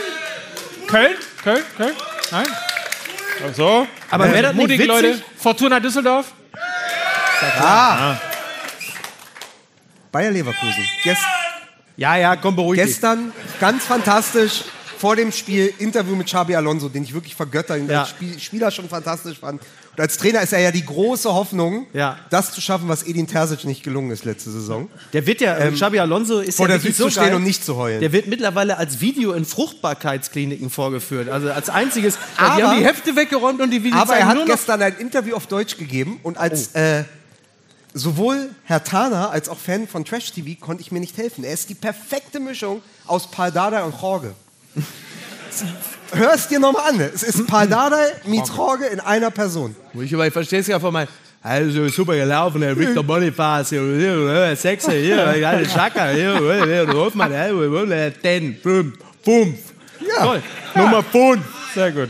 Köln? 0.86 1.14
Köln? 1.42 1.62
Köln? 1.76 1.92
Nein? 2.30 2.46
So. 3.54 3.86
Aber 4.10 4.30
wäre 4.32 4.42
das 4.42 4.52
nicht 4.54 4.62
Mutige 4.62 4.84
witzig? 4.84 5.02
Leute. 5.02 5.22
Fortuna 5.36 5.80
Düsseldorf? 5.80 6.32
ah. 7.60 8.16
Bayer 10.12 10.30
Leverkusen. 10.30 10.84
Gest, 11.02 11.22
Ja, 11.96 12.16
ja, 12.16 12.36
komm, 12.36 12.56
beruhig 12.56 12.80
dich. 12.80 12.88
gestern 12.90 13.32
ganz 13.60 13.84
fantastisch 13.84 14.62
vor 14.98 15.16
dem 15.16 15.32
Spiel 15.32 15.72
Interview 15.78 16.14
mit 16.16 16.26
Xabi 16.28 16.54
Alonso, 16.56 16.88
den 16.88 17.02
ich 17.02 17.12
wirklich 17.12 17.34
vergötter, 17.34 17.74
den 17.76 17.90
Ja. 17.90 18.06
Spiel, 18.06 18.38
Spieler 18.38 18.70
schon 18.70 18.88
fantastisch 18.88 19.38
fand. 19.38 19.60
Und 19.96 20.00
als 20.00 20.16
Trainer 20.16 20.40
ist 20.42 20.52
er 20.52 20.58
ja 20.58 20.72
die 20.72 20.84
große 20.84 21.32
Hoffnung, 21.32 21.86
Ja. 21.92 22.18
das 22.30 22.52
zu 22.52 22.60
schaffen, 22.60 22.88
was 22.88 23.04
Edin 23.04 23.26
Terzic 23.28 23.64
nicht 23.64 23.82
gelungen 23.84 24.10
ist 24.10 24.24
letzte 24.24 24.50
Saison. 24.50 24.88
Der 25.12 25.24
wird 25.26 25.40
ja, 25.40 25.56
ähm, 25.58 25.74
Xabi 25.74 26.00
Alonso 26.00 26.40
ist 26.40 26.56
vor 26.56 26.66
ja 26.68 26.74
der 26.74 26.80
Süd 26.80 26.96
so 26.96 27.04
zu 27.04 27.10
stehen 27.12 27.24
geil. 27.26 27.34
und 27.36 27.44
nicht 27.44 27.64
zu 27.64 27.76
heulen. 27.76 28.00
Der 28.00 28.12
wird 28.12 28.26
mittlerweile 28.26 28.76
als 28.76 29.00
Video 29.00 29.32
in 29.32 29.44
Fruchtbarkeitskliniken 29.44 30.68
vorgeführt. 30.70 31.28
Also 31.28 31.52
als 31.52 31.70
einziges. 31.70 32.14
die 32.16 32.40
Aber- 32.42 32.62
haben 32.70 32.78
die 32.80 32.84
Hefte 32.84 33.14
weggeräumt 33.14 33.60
und 33.60 33.70
die 33.70 33.84
Videos 33.84 34.00
Aber 34.02 34.16
er 34.16 34.26
hat 34.26 34.46
gestern 34.46 34.82
ein 34.82 34.96
Interview 34.98 35.36
auf 35.36 35.46
Deutsch 35.46 35.76
gegeben 35.76 36.18
und 36.24 36.38
als 36.38 36.70
Oh. 36.74 36.78
äh, 36.78 37.04
sowohl 37.92 38.50
Herr 38.64 38.82
Tana 38.82 39.28
als 39.30 39.48
auch 39.48 39.58
Fan 39.58 39.86
von 39.86 40.04
Trash 40.04 40.32
TV 40.32 40.58
konnte 40.60 40.82
ich 40.82 40.90
mir 40.90 40.98
nicht 40.98 41.16
helfen. 41.16 41.44
Er 41.44 41.52
ist 41.54 41.68
die 41.68 41.74
perfekte 41.76 42.40
Mischung 42.40 42.82
aus 43.06 43.30
Paul 43.30 43.52
Dardai 43.52 43.84
und 43.84 43.94
Jorge. 44.02 44.34
Hörst 46.14 46.50
dir 46.50 46.58
nochmal 46.58 46.90
an. 46.90 47.00
Es 47.00 47.22
ist 47.22 47.38
meets 48.26 48.52
Jorge 48.56 48.86
in 48.86 49.00
einer 49.00 49.30
Person. 49.30 49.74
Ich, 49.94 50.14
aber 50.14 50.26
ich 50.26 50.32
verstehe 50.32 50.60
es 50.60 50.66
ja 50.66 50.78
von 50.78 50.92
meinem. 50.92 51.08
Also 51.42 51.88
super 51.88 52.16
gelaufen, 52.16 52.62
der 52.62 52.74
Victor 52.74 53.04
Boniface, 53.04 53.68
hier, 53.68 53.82
hier, 53.82 54.56
Sechse, 54.56 54.92
hier, 54.92 55.26
alle 55.46 55.68
Schaka, 55.68 56.08
hier, 56.08 56.38
hier, 56.38 56.88
Hofmann, 56.88 57.30
hier, 57.30 58.12
ten, 58.22 58.56
fünf, 58.62 58.96
fünf. 59.22 59.58
Ja. 60.00 60.24
Toll. 60.24 60.42
Nummer 60.74 61.02
fünf. 61.02 61.42
Sehr 61.74 61.92
gut. 61.92 62.08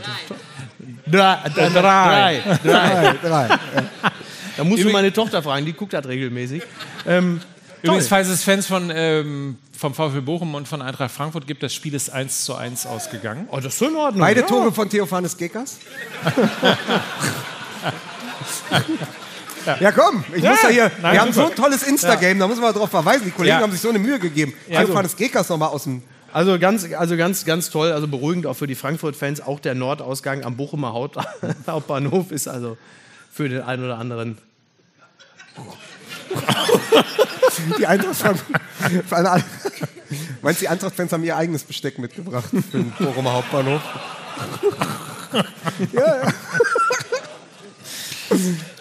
Drei. 1.05 1.37
Drei. 1.53 1.69
Drei. 1.69 2.57
Drei. 2.63 3.15
Drei. 3.21 3.47
Da 4.57 4.63
musst 4.63 4.83
du 4.83 4.89
meine 4.89 5.11
Tochter 5.11 5.43
fragen, 5.43 5.65
die 5.65 5.73
guckt 5.73 5.91
das 5.91 6.07
regelmäßig. 6.07 6.63
Ähm, 7.05 7.41
Übrigens, 7.85 8.07
falls 8.07 8.27
es 8.27 8.43
Fans 8.43 8.67
von, 8.67 8.91
ähm, 8.93 9.57
vom 9.77 9.93
VfL 9.93 10.21
Bochum 10.21 10.55
und 10.55 10.67
von 10.67 10.81
Eintracht 10.81 11.11
Frankfurt 11.11 11.47
gibt, 11.47 11.63
das 11.63 11.73
Spiel 11.73 11.93
ist 11.93 12.09
1 12.09 12.45
zu 12.45 12.55
1 12.55 12.85
ausgegangen. 12.85 13.47
oh, 13.51 13.57
das 13.57 13.73
ist 13.73 13.79
so 13.79 13.87
in 13.87 13.95
Ordnung. 13.95 14.21
Beide 14.21 14.41
ja. 14.41 14.45
Tore 14.47 14.71
von 14.71 14.89
Theophanes 14.89 15.37
Gekas. 15.37 15.77
Ja, 19.79 19.91
komm, 19.91 20.23
ich 20.35 20.43
Ja, 20.43 20.51
muss 20.51 20.61
ja 20.61 20.69
hier. 20.69 20.91
nein, 21.01 21.13
wir 21.13 21.21
haben 21.21 21.33
so 21.33 21.41
super. 21.41 21.53
ein 21.53 21.55
tolles 21.55 21.83
Instagame, 21.83 22.39
da 22.39 22.47
muss 22.47 22.59
man 22.59 22.71
darauf 22.71 22.89
verweisen. 22.91 23.23
Die 23.25 23.31
Kollegen 23.31 23.55
Ja. 23.57 23.61
haben 23.63 23.71
sich 23.71 23.81
so 23.81 23.89
eine 23.89 23.97
Mühe 23.97 24.19
gegeben. 24.19 24.53
Theophanes 24.67 25.15
Gekas 25.15 25.49
nochmal 25.49 25.69
aus 25.69 25.83
dem. 25.85 26.03
Also 26.31 26.59
ganz, 26.59 26.85
also 26.93 27.17
ganz, 27.17 27.45
ganz 27.45 27.71
toll, 27.71 27.91
also 27.91 28.07
beruhigend 28.07 28.45
auch 28.45 28.53
für 28.55 28.67
die 28.67 28.75
Frankfurt-Fans. 28.75 29.41
Auch 29.41 29.59
der 29.59 29.73
Nordausgang 29.73 30.43
am 30.43 30.55
Bochumer 30.55 30.93
Haut 30.93 31.15
Hauptbahnhof 31.67 32.31
ist 32.31 32.47
also 32.47 32.77
für 33.31 33.49
den 33.49 33.61
einen 33.63 33.85
oder 33.85 33.97
anderen. 33.97 34.37
Die 37.79 37.87
Eintracht 37.87 38.23
eine, 39.11 39.43
Meinst 40.41 40.61
du, 40.61 40.65
die 40.65 40.69
Eintracht-Fans 40.69 41.11
haben 41.13 41.23
ihr 41.23 41.35
eigenes 41.35 41.63
Besteck 41.63 41.97
mitgebracht 41.97 42.49
für 42.49 42.77
den 42.77 42.91
Bochumer 42.91 43.33
Hauptbahnhof? 43.33 43.81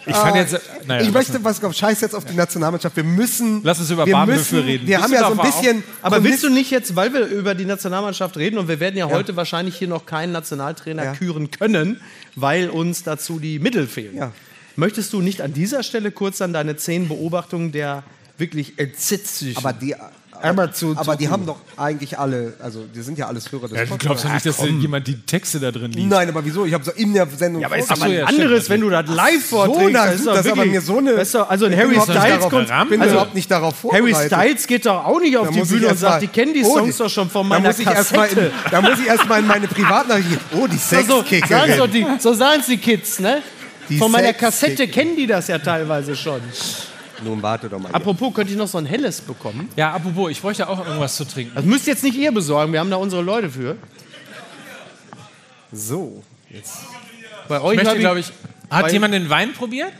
Ich 0.07 0.14
fand 0.16 0.36
jetzt. 0.36 0.61
Naja, 0.86 1.02
ich 1.02 1.12
möchte 1.12 1.42
was 1.44 1.62
auf 1.64 1.72
Scheiß 1.74 2.00
jetzt 2.02 2.14
auf 2.14 2.24
die 2.24 2.34
Nationalmannschaft. 2.34 2.96
Wir 2.96 3.05
müssen. 3.05 3.62
Lass 3.62 3.78
uns 3.80 3.90
über 3.90 4.05
Bahnhöfe 4.07 4.64
reden. 4.64 4.86
Wir 4.86 5.00
haben 5.02 5.12
ja 5.12 5.20
so 5.20 5.40
ein 5.40 5.46
bisschen. 5.46 5.82
Aber 6.02 6.16
Chronist- 6.16 6.24
willst 6.24 6.44
du 6.44 6.50
nicht 6.50 6.70
jetzt, 6.70 6.94
weil 6.96 7.12
wir 7.14 7.26
über 7.26 7.55
die 7.55 7.64
Nationalmannschaft 7.64 8.36
reden 8.36 8.59
und 8.59 8.68
wir 8.68 8.80
werden 8.80 8.96
ja, 8.96 9.09
heute 9.09 9.36
wahrscheinlich 9.36 9.76
hier 9.76 9.88
noch 9.88 10.05
keinen 10.07 10.32
Nationaltrainer 10.32 11.05
Ja. 11.05 11.12
küren 11.14 11.50
können, 11.50 12.00
weil 12.36 12.68
uns 12.68 13.02
dazu 13.02 13.38
die 13.38 13.59
Mittel 13.59 13.86
fehlen. 13.86 14.16
Ja. 14.16 14.32
Möchtest 14.76 15.12
du 15.12 15.20
nicht 15.20 15.40
an 15.40 15.52
dieser 15.52 15.82
Stelle 15.82 16.10
kurz 16.10 16.40
an 16.42 16.52
deine 16.52 16.76
zehn 16.76 17.08
Beobachtungen 17.08 17.72
der 17.72 18.02
wirklich 18.38 18.78
entsetzlichen 18.78 19.56
Aber 19.56 19.72
die, 19.72 19.94
Aber 20.42 20.72
zu- 20.72 20.94
aber 20.96 21.12
zu- 21.12 21.18
die 21.18 21.28
haben 21.28 21.46
doch 21.46 21.58
eigentlich 21.76 22.18
alle, 22.18 22.54
also 22.60 22.84
die 22.92 23.00
sind 23.02 23.16
ja 23.16 23.28
alles 23.28 23.50
Hörer 23.52 23.68
des 23.68 23.78
Ja, 23.78 23.84
du 23.86 23.96
glaubst 23.96 24.24
doch 24.24 24.32
nicht, 24.32 24.44
dass 24.44 24.60
jemand 24.60 25.06
die 25.06 25.20
Texte 25.22 25.60
da 25.60 25.70
drin 25.70 25.92
liest. 25.92 26.08
Nein, 26.08 26.28
aber 26.28 26.44
wieso? 26.44 26.66
Ich 26.66 26.74
habe 26.74 26.82
so 26.84 26.90
in 26.90 27.14
der 27.14 27.28
Sendung. 27.28 27.62
Ja, 27.62 27.68
aber 27.68 27.78
ist 27.78 27.86
so, 27.88 27.94
ein 28.02 28.10
ja, 28.12 28.26
stimmt 28.26 28.40
anderes, 28.42 28.68
wenn 28.68 28.80
du 28.80 28.90
das 28.90 29.08
live 29.08 29.44
vorträgst. 29.46 29.92
na 29.92 30.06
das 30.06 30.14
ist 30.16 30.26
das 30.26 30.46
aber 30.48 30.66
mir 30.66 30.80
so 30.80 30.98
eine- 30.98 31.10
ist 31.12 31.34
doch, 31.36 31.48
also 31.48 31.66
ein 31.66 31.70
bin 31.70 31.78
Harry 31.80 31.92
überhaupt 31.92 32.08
nicht 32.08 32.18
Styles 32.18 32.36
darauf- 32.38 32.50
kommt? 32.50 32.70
Ich 32.82 32.88
bin 32.90 33.00
also 33.00 33.12
überhaupt 33.14 33.34
nicht 33.36 33.50
darauf 33.52 33.74
Harry 33.84 34.12
vorbereitet. 34.12 34.32
Styles 34.38 34.66
geht 34.66 34.86
doch 34.86 35.04
auch 35.06 35.20
nicht 35.20 35.36
auf 35.36 35.46
Da 35.46 35.52
die 35.54 35.60
Bühne 35.62 35.86
und 35.88 35.98
sagt, 35.98 36.22
die 36.22 36.26
kennen 36.26 36.52
die 36.52 36.64
Oh, 36.64 36.78
Songs 36.78 36.96
doch 36.98 37.08
schon 37.08 37.30
von 37.30 37.44
Da 37.48 37.48
meiner 37.50 37.68
muss 37.68 37.78
ich 37.78 37.86
erst 37.86 38.16
mal 38.16 38.22
Kassette. 38.26 38.46
in, 38.46 38.70
da 38.72 38.82
muss 38.82 38.98
ich 38.98 39.06
erstmal 39.06 39.38
in 39.38 39.46
meine 39.46 39.68
Privatnachricht. 39.68 40.40
Oh, 40.58 40.66
die 40.66 40.76
so, 40.78 40.96
so, 41.00 41.88
so 42.18 42.34
sagen 42.34 42.58
es 42.60 42.66
die 42.66 42.76
Kids, 42.78 43.20
ne? 43.20 43.40
Die 43.89 43.99
Von 43.99 44.11
meiner. 44.11 44.32
Kassette 44.32 44.89
kennen 44.89 45.16
die 45.16 45.26
das 45.26 45.49
ja 45.49 45.59
teilweise 45.59 46.16
schon. 46.16 46.41
Nun 47.22 47.43
warte 47.43 47.68
doch 47.68 47.78
mal. 47.78 47.91
Apropos, 47.93 48.35
könnte 48.35 48.53
ich 48.53 48.59
noch 48.59 48.68
so 48.68 48.78
ein 48.78 48.87
helles 48.87 49.20
bekommen? 49.20 49.68
Ja, 49.76 49.93
apropos, 49.93 50.30
ich 50.30 50.41
bräuchte 50.41 50.68
auch 50.68 50.85
irgendwas 50.85 51.16
zu 51.16 51.24
trinken. 51.24 51.53
Das 51.55 51.64
müsst 51.64 51.87
ihr 51.87 51.93
jetzt 51.93 52.03
nicht 52.03 52.16
ihr 52.16 52.32
besorgen, 52.32 52.72
wir 52.72 52.80
haben 52.80 52.91
da 52.91 52.97
unsere 52.97 53.22
Leute 53.22 53.51
für. 53.51 53.76
So, 55.72 56.22
jetzt. 56.51 56.78
Bei 57.49 57.57
Ich 57.57 57.62
euch 57.62 57.76
möchte, 57.76 57.99
glaube 57.99 58.20
ich. 58.20 58.32
Hat 58.70 58.93
jemand 58.93 59.14
den 59.14 59.28
Wein 59.30 59.53
probiert? 59.53 59.93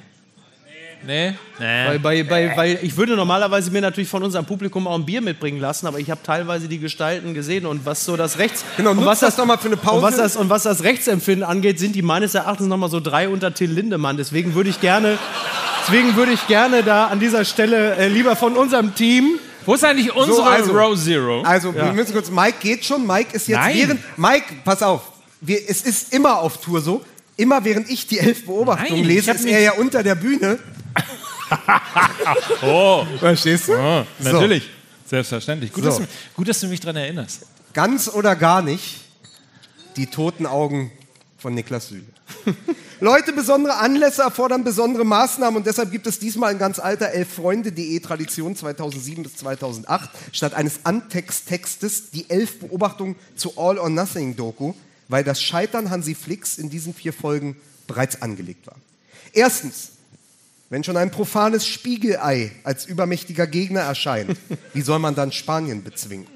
Nee. 1.07 1.35
Nee. 1.59 1.87
Weil, 1.87 1.99
bei, 1.99 2.23
bei, 2.23 2.57
weil 2.57 2.79
ich 2.83 2.97
würde 2.97 3.15
normalerweise 3.17 3.71
mir 3.71 3.81
natürlich 3.81 4.09
von 4.09 4.23
unserem 4.23 4.45
Publikum 4.45 4.87
auch 4.87 4.95
ein 4.95 5.05
Bier 5.05 5.21
mitbringen 5.21 5.61
lassen, 5.61 5.87
aber 5.87 5.99
ich 5.99 6.11
habe 6.11 6.21
teilweise 6.23 6.69
die 6.69 6.79
Gestalten 6.79 7.35
gesehen 7.35 7.67
und 7.67 7.87
was 7.87 8.05
so 8.05 8.17
das 8.17 8.39
Rechts 8.39 8.65
Genau, 8.77 8.91
und 8.91 9.05
was 9.05 9.21
das 9.21 9.37
doch 9.37 9.47
mal 9.47 9.59
für 9.59 9.69
eine 9.69 9.77
Pause. 9.77 9.97
Und 9.97 10.03
was, 10.03 10.17
das, 10.17 10.37
und 10.37 10.51
was 10.51 10.63
das 10.65 10.83
Rechtsempfinden 10.83 11.45
angeht, 11.45 11.79
sind 11.79 11.95
die 11.95 12.03
meines 12.03 12.35
Erachtens 12.35 12.67
noch 12.67 12.77
mal 12.77 12.89
so 12.91 13.01
drei 13.01 13.29
unter 13.29 13.55
Till 13.55 13.71
Lindemann. 13.71 14.17
Deswegen 14.17 14.55
würde 14.55 14.71
ich 14.71 14.81
gerne, 14.81 15.19
deswegen 15.83 16.17
würde 16.17 16.33
ich 16.33 16.47
gerne 16.47 16.83
da 16.83 17.07
an 17.07 17.21
dieser 17.21 17.45
Stelle 17.45 17.97
äh, 17.97 18.09
lieber 18.09 18.37
von 18.37 18.57
unserem 18.57 18.95
Team. 18.95 19.39
Wo 19.67 19.75
ist 19.75 19.85
eigentlich 19.85 20.15
unsere 20.15 20.43
also- 20.43 20.73
Row 20.73 20.99
Zero? 20.99 21.43
Also, 21.43 21.75
wir 21.75 21.93
müssen 21.93 22.13
kurz. 22.13 22.31
Mike 22.31 22.59
geht 22.61 22.85
schon. 22.85 23.07
Mike 23.07 23.35
ist 23.35 23.49
jetzt 23.49 23.59
Nein. 23.59 23.77
während. 23.77 24.01
Mike, 24.19 24.45
pass 24.65 24.83
auf. 24.83 25.03
Wir, 25.41 25.59
es 25.67 25.83
ist 25.83 26.13
immer 26.13 26.39
auf 26.39 26.59
Tour 26.61 26.81
so. 26.81 27.03
Immer 27.37 27.65
während 27.65 27.91
ich 27.91 28.07
die 28.07 28.19
elf 28.19 28.47
Beobachtungen 28.47 29.01
Nein, 29.01 29.09
lese, 29.09 29.33
ist 29.33 29.45
er 29.45 29.61
ja 29.61 29.73
unter 29.73 30.03
der 30.03 30.15
Bühne. 30.15 30.59
Oh, 32.63 33.05
Verstehst 33.19 33.69
du? 33.69 33.73
oh 33.75 34.05
So. 34.21 34.33
natürlich. 34.33 34.71
Selbstverständlich. 35.07 35.73
Gut, 35.73 35.85
So. 35.85 35.91
dass 35.91 35.99
du, 35.99 36.07
gut, 36.35 36.49
dass 36.49 36.61
du 36.61 36.67
mich 36.69 36.81
daran 36.81 36.97
erinnerst. 36.97 37.43
Ganz 37.73 38.09
oder 38.09 38.37
gar 38.37 38.63
nicht 38.63 39.01
die 39.97 40.07
toten 40.07 40.47
Augen 40.47 40.91
von 41.39 41.55
Niklas 41.55 41.89
Süle. 41.89 42.05
Leute, 43.01 43.33
besondere 43.35 43.77
Anlässe 43.77 44.23
erfordern 44.23 44.65
besondere 44.65 45.05
Maßnahmen 45.05 45.59
und 45.59 45.67
deshalb 45.67 45.91
gibt 45.91 46.07
es 46.07 46.19
diesmal 46.19 46.53
in 46.53 46.59
ganz 46.59 46.79
alter 46.79 47.09
elffreunde.de 47.11 48.01
Tradition 48.01 48.57
2007 48.57 49.23
bis 49.25 49.37
2008 49.37 50.09
statt 50.33 50.55
eines 50.55 50.81
Antexttextes 50.85 52.11
die 52.13 52.31
elf 52.31 52.61
Beobachtungen 52.61 53.17
zu 53.37 53.59
All 53.59 53.79
or 53.79 53.91
Nothing 53.91 54.37
Doku, 54.37 54.73
weil 55.09 55.23
das 55.23 55.43
Scheitern 55.43 55.91
Hansi 55.91 56.15
Flicks 56.15 56.57
in 56.57 56.71
diesen 56.71 56.95
vier 56.95 57.13
Folgen 57.13 57.57
bereits 57.87 58.23
angelegt 58.23 58.67
war. 58.67 58.77
Erstens, 59.35 59.91
wenn 60.71 60.83
schon 60.83 60.97
ein 60.97 61.11
profanes 61.11 61.67
Spiegelei 61.67 62.53
als 62.65 62.87
übermächtiger 62.87 63.47
Gegner 63.47 63.81
erscheint, 63.81 64.37
wie 64.73 64.83
soll 64.83 64.99
man 64.99 65.15
dann 65.15 65.33
Spanien 65.33 65.83
bezwingen? 65.83 66.27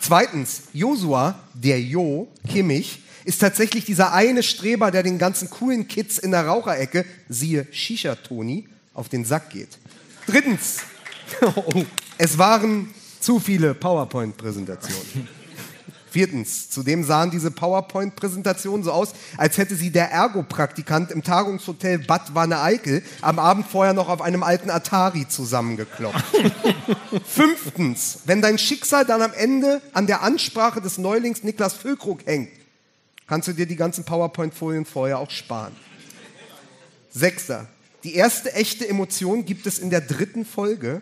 Zweitens, 0.00 0.62
Josua, 0.72 1.38
der 1.54 1.80
Jo, 1.80 2.28
Kimmich, 2.48 3.02
ist 3.24 3.40
tatsächlich 3.40 3.84
dieser 3.84 4.12
eine 4.12 4.42
Streber, 4.42 4.90
der 4.90 5.02
den 5.02 5.18
ganzen 5.18 5.48
coolen 5.48 5.86
Kids 5.88 6.18
in 6.18 6.32
der 6.32 6.46
Raucherecke, 6.46 7.04
siehe 7.28 7.66
Shisha-Toni, 7.70 8.68
auf 8.94 9.08
den 9.08 9.24
Sack 9.24 9.50
geht. 9.50 9.78
Drittens, 10.26 10.80
es 12.18 12.36
waren 12.38 12.92
zu 13.20 13.38
viele 13.38 13.74
PowerPoint-Präsentationen. 13.74 15.41
Viertens, 16.12 16.68
zudem 16.68 17.04
sahen 17.04 17.30
diese 17.30 17.50
PowerPoint-Präsentationen 17.50 18.84
so 18.84 18.92
aus, 18.92 19.14
als 19.38 19.56
hätte 19.56 19.74
sie 19.74 19.90
der 19.90 20.10
Ergo-Praktikant 20.10 21.10
im 21.10 21.22
Tagungshotel 21.22 22.00
Bad 22.00 22.34
Wanne-Eickel 22.34 23.02
am 23.22 23.38
Abend 23.38 23.66
vorher 23.66 23.94
noch 23.94 24.10
auf 24.10 24.20
einem 24.20 24.42
alten 24.42 24.68
Atari 24.68 25.26
zusammengekloppt. 25.26 26.22
Fünftens, 27.24 28.18
wenn 28.26 28.42
dein 28.42 28.58
Schicksal 28.58 29.06
dann 29.06 29.22
am 29.22 29.32
Ende 29.32 29.80
an 29.94 30.06
der 30.06 30.22
Ansprache 30.22 30.82
des 30.82 30.98
Neulings 30.98 31.44
Niklas 31.44 31.72
Füllkrug 31.72 32.26
hängt, 32.26 32.50
kannst 33.26 33.48
du 33.48 33.54
dir 33.54 33.66
die 33.66 33.76
ganzen 33.76 34.04
PowerPoint-Folien 34.04 34.84
vorher 34.84 35.18
auch 35.18 35.30
sparen. 35.30 35.74
Sechster, 37.10 37.66
die 38.04 38.14
erste 38.14 38.52
echte 38.52 38.86
Emotion 38.86 39.46
gibt 39.46 39.66
es 39.66 39.78
in 39.78 39.88
der 39.88 40.02
dritten 40.02 40.44
Folge, 40.44 41.00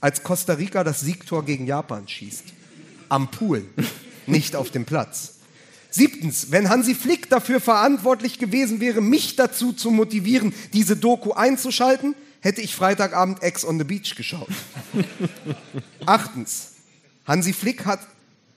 als 0.00 0.24
Costa 0.24 0.54
Rica 0.54 0.82
das 0.82 1.00
Siegtor 1.00 1.44
gegen 1.44 1.66
Japan 1.66 2.08
schießt. 2.08 2.44
Am 3.08 3.30
Pool, 3.30 3.64
nicht 4.30 4.56
auf 4.56 4.70
dem 4.70 4.84
Platz. 4.84 5.34
Siebtens, 5.90 6.50
wenn 6.50 6.68
Hansi 6.68 6.94
Flick 6.94 7.28
dafür 7.28 7.60
verantwortlich 7.60 8.38
gewesen 8.38 8.80
wäre, 8.80 9.00
mich 9.00 9.36
dazu 9.36 9.72
zu 9.72 9.90
motivieren, 9.90 10.54
diese 10.72 10.96
Doku 10.96 11.32
einzuschalten, 11.32 12.14
hätte 12.40 12.60
ich 12.60 12.74
Freitagabend 12.74 13.42
Ex 13.42 13.64
on 13.64 13.78
the 13.78 13.84
Beach 13.84 14.14
geschaut. 14.14 14.48
Achtens, 16.06 16.72
Hansi 17.26 17.52
Flick 17.52 17.84
hat 17.84 18.00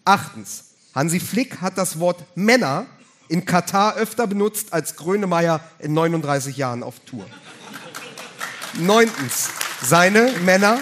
achtens, 0.05 0.65
Hansi 0.95 1.19
Flick 1.19 1.61
hat 1.61 1.77
das 1.77 1.99
Wort 1.99 2.23
Männer 2.35 2.85
in 3.27 3.45
Katar 3.45 3.95
öfter 3.95 4.27
benutzt 4.27 4.73
als 4.73 4.95
Grönemeyer 4.95 5.59
in 5.79 5.93
39 5.93 6.57
Jahren 6.57 6.83
auf 6.83 6.99
Tour. 6.99 7.25
Neuntens, 8.79 9.49
seine 9.81 10.31
Männer 10.43 10.79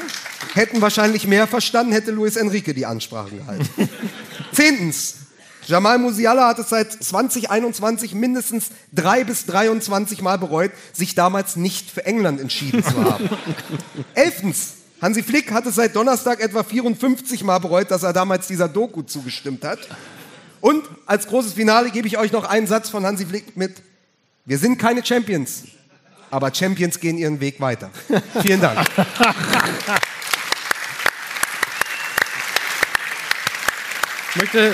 hätten 0.53 0.81
wahrscheinlich 0.81 1.27
mehr 1.27 1.47
verstanden, 1.47 1.91
hätte 1.93 2.11
Luis 2.11 2.35
Enrique 2.35 2.73
die 2.73 2.85
Ansprachen 2.85 3.37
gehalten. 3.37 3.67
Zehntens, 4.53 5.15
Jamal 5.67 5.99
Musiala 5.99 6.47
hat 6.47 6.59
es 6.59 6.69
seit 6.69 6.91
2021 6.91 8.13
mindestens 8.13 8.69
drei 8.91 9.23
bis 9.23 9.45
23 9.45 10.21
Mal 10.21 10.37
bereut, 10.37 10.71
sich 10.91 11.15
damals 11.15 11.55
nicht 11.55 11.89
für 11.89 12.05
England 12.05 12.41
entschieden 12.41 12.83
zu 12.83 13.03
haben. 13.03 13.29
Elftens, 14.13 14.73
Hansi 15.01 15.23
Flick 15.23 15.51
hat 15.51 15.65
es 15.65 15.75
seit 15.75 15.95
Donnerstag 15.95 16.41
etwa 16.41 16.63
54 16.63 17.43
Mal 17.43 17.59
bereut, 17.59 17.89
dass 17.89 18.03
er 18.03 18.13
damals 18.13 18.47
dieser 18.47 18.67
Doku 18.67 19.01
zugestimmt 19.03 19.63
hat. 19.63 19.79
Und 20.61 20.83
als 21.05 21.27
großes 21.27 21.53
Finale 21.53 21.89
gebe 21.89 22.07
ich 22.07 22.17
euch 22.17 22.31
noch 22.31 22.43
einen 22.43 22.67
Satz 22.67 22.89
von 22.89 23.05
Hansi 23.05 23.25
Flick 23.25 23.57
mit. 23.57 23.81
Wir 24.45 24.57
sind 24.57 24.77
keine 24.77 25.05
Champions, 25.05 25.63
aber 26.29 26.53
Champions 26.53 26.99
gehen 26.99 27.17
ihren 27.17 27.39
Weg 27.39 27.59
weiter. 27.61 27.89
Vielen 28.41 28.61
Dank. 28.61 28.87
Möchte, 34.35 34.73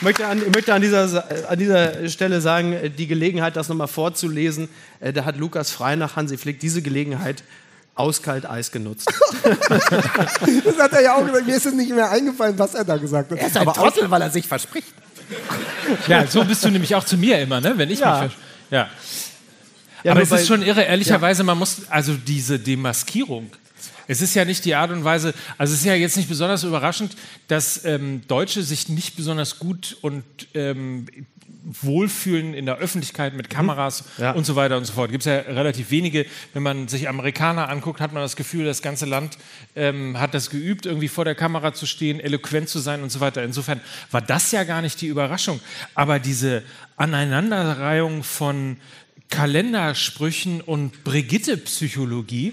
möchte, 0.00 0.26
an, 0.26 0.42
möchte 0.52 0.74
an, 0.74 0.82
dieser, 0.82 1.24
an 1.50 1.58
dieser 1.58 2.08
Stelle 2.08 2.40
sagen, 2.40 2.72
äh, 2.72 2.90
die 2.90 3.06
Gelegenheit, 3.06 3.56
das 3.56 3.68
nochmal 3.68 3.88
vorzulesen, 3.88 4.68
äh, 5.00 5.12
da 5.12 5.24
hat 5.24 5.36
Lukas 5.36 5.70
Frei 5.70 5.96
nach 5.96 6.16
Hansi 6.16 6.36
Flick 6.38 6.60
diese 6.60 6.82
Gelegenheit 6.82 7.42
auskalt 7.94 8.48
Eis 8.48 8.70
genutzt. 8.72 9.10
Das 10.64 10.78
hat 10.78 10.92
er 10.92 11.02
ja 11.02 11.14
auch 11.14 11.24
gesagt. 11.24 11.46
Mir 11.46 11.56
ist 11.56 11.66
es 11.66 11.72
nicht 11.74 11.90
mehr 11.90 12.10
eingefallen, 12.10 12.58
was 12.58 12.74
er 12.74 12.84
da 12.84 12.96
gesagt 12.96 13.30
hat. 13.30 13.38
Er 13.38 13.46
ist 13.46 13.56
ein 13.56 13.66
Trottel, 13.66 14.10
weil 14.10 14.20
er 14.22 14.30
sich 14.30 14.46
verspricht. 14.46 14.88
Ja, 16.08 16.26
so 16.26 16.44
bist 16.44 16.64
du 16.64 16.68
nämlich 16.70 16.94
auch 16.94 17.04
zu 17.04 17.16
mir 17.16 17.40
immer, 17.40 17.60
ne? 17.60 17.72
Wenn 17.76 17.90
ich 17.90 18.00
Ja. 18.00 18.22
mich 18.22 18.32
versch- 18.32 18.36
Ja. 18.70 18.88
Ja, 20.04 20.12
Aber 20.12 20.22
es 20.22 20.30
ist 20.30 20.46
schon 20.46 20.62
irre, 20.62 20.82
ehrlicherweise, 20.82 21.42
man 21.42 21.58
muss, 21.58 21.82
also 21.90 22.14
diese 22.14 22.58
Demaskierung. 22.60 23.50
Es 24.08 24.20
ist 24.20 24.34
ja 24.34 24.44
nicht 24.44 24.64
die 24.64 24.74
Art 24.74 24.90
und 24.90 25.04
Weise, 25.04 25.34
also 25.58 25.72
es 25.72 25.80
ist 25.80 25.86
ja 25.86 25.94
jetzt 25.94 26.16
nicht 26.16 26.28
besonders 26.28 26.62
überraschend, 26.64 27.16
dass 27.48 27.84
ähm, 27.84 28.22
Deutsche 28.28 28.62
sich 28.62 28.88
nicht 28.88 29.16
besonders 29.16 29.58
gut 29.58 29.96
und 30.00 30.24
ähm, 30.54 31.06
wohlfühlen 31.82 32.54
in 32.54 32.64
der 32.64 32.76
Öffentlichkeit 32.78 33.34
mit 33.34 33.50
Kameras 33.50 34.04
Ja. 34.18 34.30
und 34.30 34.46
so 34.46 34.54
weiter 34.54 34.76
und 34.76 34.84
so 34.84 34.92
fort. 34.92 35.10
Gibt 35.10 35.22
es 35.22 35.26
ja 35.26 35.38
relativ 35.52 35.90
wenige. 35.90 36.24
Wenn 36.54 36.62
man 36.62 36.86
sich 36.86 37.08
Amerikaner 37.08 37.68
anguckt, 37.68 38.00
hat 38.00 38.12
man 38.12 38.22
das 38.22 38.36
Gefühl, 38.36 38.64
das 38.64 38.82
ganze 38.82 39.04
Land 39.04 39.36
ähm, 39.74 40.16
hat 40.20 40.32
das 40.32 40.50
geübt, 40.50 40.86
irgendwie 40.86 41.08
vor 41.08 41.24
der 41.24 41.34
Kamera 41.34 41.74
zu 41.74 41.86
stehen, 41.86 42.20
eloquent 42.20 42.68
zu 42.68 42.78
sein 42.78 43.02
und 43.02 43.10
so 43.10 43.18
weiter. 43.18 43.42
Insofern 43.42 43.80
war 44.12 44.20
das 44.22 44.52
ja 44.52 44.62
gar 44.62 44.80
nicht 44.80 45.00
die 45.00 45.08
Überraschung. 45.08 45.58
Aber 45.96 46.20
diese 46.20 46.62
Aneinanderreihung 46.96 48.22
von 48.22 48.76
Kalendersprüchen 49.28 50.60
und 50.60 51.02
Brigitte-Psychologie, 51.02 52.52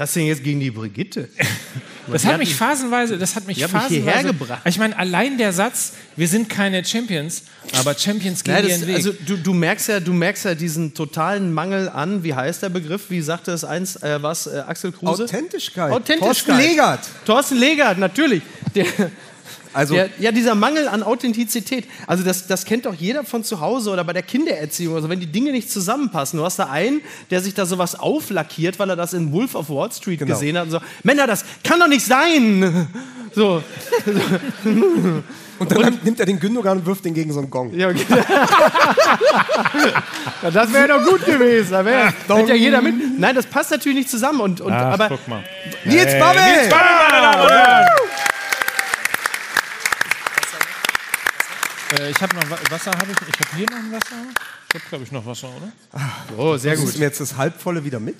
hast 0.00 0.16
du 0.16 0.20
denn 0.20 0.28
jetzt 0.28 0.42
gegen 0.42 0.60
die 0.60 0.70
Brigitte? 0.70 1.28
das 2.10 2.24
hat 2.24 2.38
mich 2.38 2.54
phasenweise, 2.54 3.18
das 3.18 3.36
hat 3.36 3.46
mich 3.46 3.58
die 3.58 3.64
hat 3.64 3.72
mich 3.72 3.82
phasenweise, 3.82 4.04
hierher 4.04 4.24
gebracht. 4.24 4.62
Ich 4.64 4.78
meine, 4.78 4.98
allein 4.98 5.38
der 5.38 5.52
Satz, 5.52 5.92
wir 6.16 6.26
sind 6.26 6.48
keine 6.48 6.84
Champions, 6.84 7.44
aber 7.78 7.94
Champions 7.96 8.42
gehen 8.42 8.54
Ja, 8.54 8.60
ihren 8.60 8.80
das, 8.80 8.88
Weg. 8.88 8.96
also 8.96 9.12
du, 9.12 9.36
du, 9.36 9.52
merkst 9.52 9.88
ja, 9.88 10.00
du 10.00 10.12
merkst 10.12 10.44
ja 10.46 10.54
diesen 10.54 10.94
totalen 10.94 11.52
Mangel 11.52 11.88
an, 11.88 12.24
wie 12.24 12.34
heißt 12.34 12.62
der 12.62 12.70
Begriff? 12.70 13.10
Wie 13.10 13.20
sagte 13.20 13.52
es 13.52 13.62
eins, 13.62 13.96
äh, 13.96 14.22
was, 14.22 14.46
äh, 14.46 14.62
Axel 14.66 14.92
Kruse? 14.92 15.24
Authentischkeit. 15.24 15.92
Authentischkeit. 15.92 16.20
Thorsten 16.20 16.56
Legert. 16.56 17.00
Thorsten 17.26 17.58
Legert, 17.58 17.98
natürlich. 17.98 18.42
Der, 18.74 18.86
Also, 19.72 19.94
der, 19.94 20.10
ja, 20.18 20.32
dieser 20.32 20.54
Mangel 20.54 20.88
an 20.88 21.02
Authentizität. 21.02 21.86
Also 22.06 22.24
das, 22.24 22.46
das 22.46 22.64
kennt 22.64 22.86
doch 22.86 22.94
jeder 22.94 23.24
von 23.24 23.44
zu 23.44 23.60
Hause 23.60 23.90
oder 23.90 24.04
bei 24.04 24.12
der 24.12 24.22
Kindererziehung. 24.22 24.94
Also 24.96 25.08
wenn 25.08 25.20
die 25.20 25.26
Dinge 25.26 25.52
nicht 25.52 25.70
zusammenpassen. 25.70 26.38
Du 26.38 26.44
hast 26.44 26.58
da 26.58 26.66
einen, 26.70 27.00
der 27.30 27.40
sich 27.40 27.54
da 27.54 27.66
sowas 27.66 27.98
auflackiert, 27.98 28.78
weil 28.78 28.90
er 28.90 28.96
das 28.96 29.12
in 29.12 29.32
Wolf 29.32 29.54
of 29.54 29.68
Wall 29.70 29.90
Street 29.92 30.18
Genau. 30.18 30.34
gesehen 30.34 30.56
hat 30.58 30.64
und 30.64 30.70
so, 30.72 30.80
Männer, 31.02 31.26
das 31.26 31.44
kann 31.64 31.78
doch 31.80 31.88
nicht 31.88 32.04
sein. 32.04 32.88
So. 33.32 33.62
und 35.60 35.70
dann 35.70 36.00
nimmt 36.02 36.18
er 36.18 36.26
den 36.26 36.40
Gündogan 36.40 36.78
und 36.78 36.86
wirft 36.86 37.04
den 37.04 37.14
gegen 37.14 37.32
so 37.32 37.38
einen 37.38 37.48
Gong. 37.48 37.72
Ja, 37.72 37.88
okay. 37.88 38.04
ja, 40.42 40.50
das 40.50 40.72
wäre 40.72 40.88
doch 40.88 41.04
gut 41.06 41.24
gewesen. 41.24 41.70
Da 41.70 41.84
wäre 41.84 42.12
hätte 42.28 42.48
ja 42.48 42.54
jeder 42.56 42.82
mit. 42.82 43.20
Nein, 43.20 43.36
das 43.36 43.46
passt 43.46 43.70
natürlich 43.70 43.98
nicht 43.98 44.10
zusammen. 44.10 44.40
Und, 44.40 44.60
und, 44.60 44.72
Ach, 44.72 44.94
aber 44.94 45.08
guck 45.10 45.28
mal. 45.28 45.44
Nils 45.84 46.18
Babbel! 46.18 46.40
Äh, 51.98 52.10
ich 52.10 52.20
habe 52.20 52.36
noch 52.36 52.48
Wa- 52.50 52.58
Wasser, 52.70 52.92
habe 52.92 53.06
ich. 53.10 53.18
Ich 53.28 53.40
habe 53.46 53.56
hier 53.56 53.66
noch 53.70 53.76
ein 53.78 53.92
Wasser. 53.92 54.16
Ich 54.68 54.74
habe, 54.74 54.84
glaube 54.88 55.04
ich, 55.04 55.12
noch 55.12 55.26
Wasser, 55.26 55.48
oder? 55.48 55.72
oh, 56.36 56.56
sehr 56.56 56.76
Nimmst 56.76 56.94
du 56.94 56.98
mir 57.00 57.06
jetzt 57.06 57.20
das 57.20 57.36
Halbvolle 57.36 57.84
wieder 57.84 57.98
mit? 57.98 58.16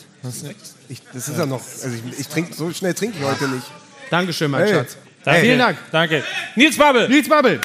Ich, 0.89 1.03
das 1.12 1.29
ist 1.29 1.39
ja 1.39 1.47
noch. 1.47 1.61
Also 1.61 1.89
ich, 1.89 2.21
ich 2.21 2.29
trink, 2.29 2.55
so 2.55 2.73
schnell 2.73 2.95
trinke 2.95 3.18
ich 3.18 3.25
heute 3.25 3.47
nicht. 3.49 3.66
Dankeschön, 4.11 4.51
mein 4.51 4.64
Hey. 4.64 4.75
Schatz. 4.75 4.97
Hey. 5.25 5.41
Vielen 5.43 5.59
Dank. 5.59 5.79
Danke. 5.93 6.25
Nils 6.57 6.77
Babbel. 6.77 7.09
Nils 7.09 7.29
Babbel. 7.29 7.61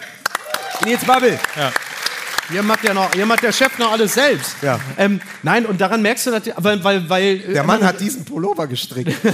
Nils 0.84 1.03
Babbel! 1.06 1.39
Ihr 2.54 2.62
macht 2.62 2.84
ja 2.84 2.93
noch, 2.93 3.14
ihr 3.16 3.26
macht 3.26 3.41
der 3.43 3.52
Chef 3.52 3.78
noch 3.80 3.91
alles 3.91 4.14
selbst. 4.14 4.56
Ja. 4.62 4.80
Ähm, 4.98 5.20
nein, 5.41 5.66
und 5.66 5.82
daran 5.82 6.02
merkst 6.02 6.28
du 6.28 6.32
natürlich, 6.32 6.58
weil, 6.62 6.84
weil, 6.84 7.10
weil 7.10 7.39
Der 7.39 7.64
Mann 7.64 7.84
hat 7.84 8.00
diesen 8.00 8.24
Pullover 8.24 8.68
gestrickt. 8.68 9.14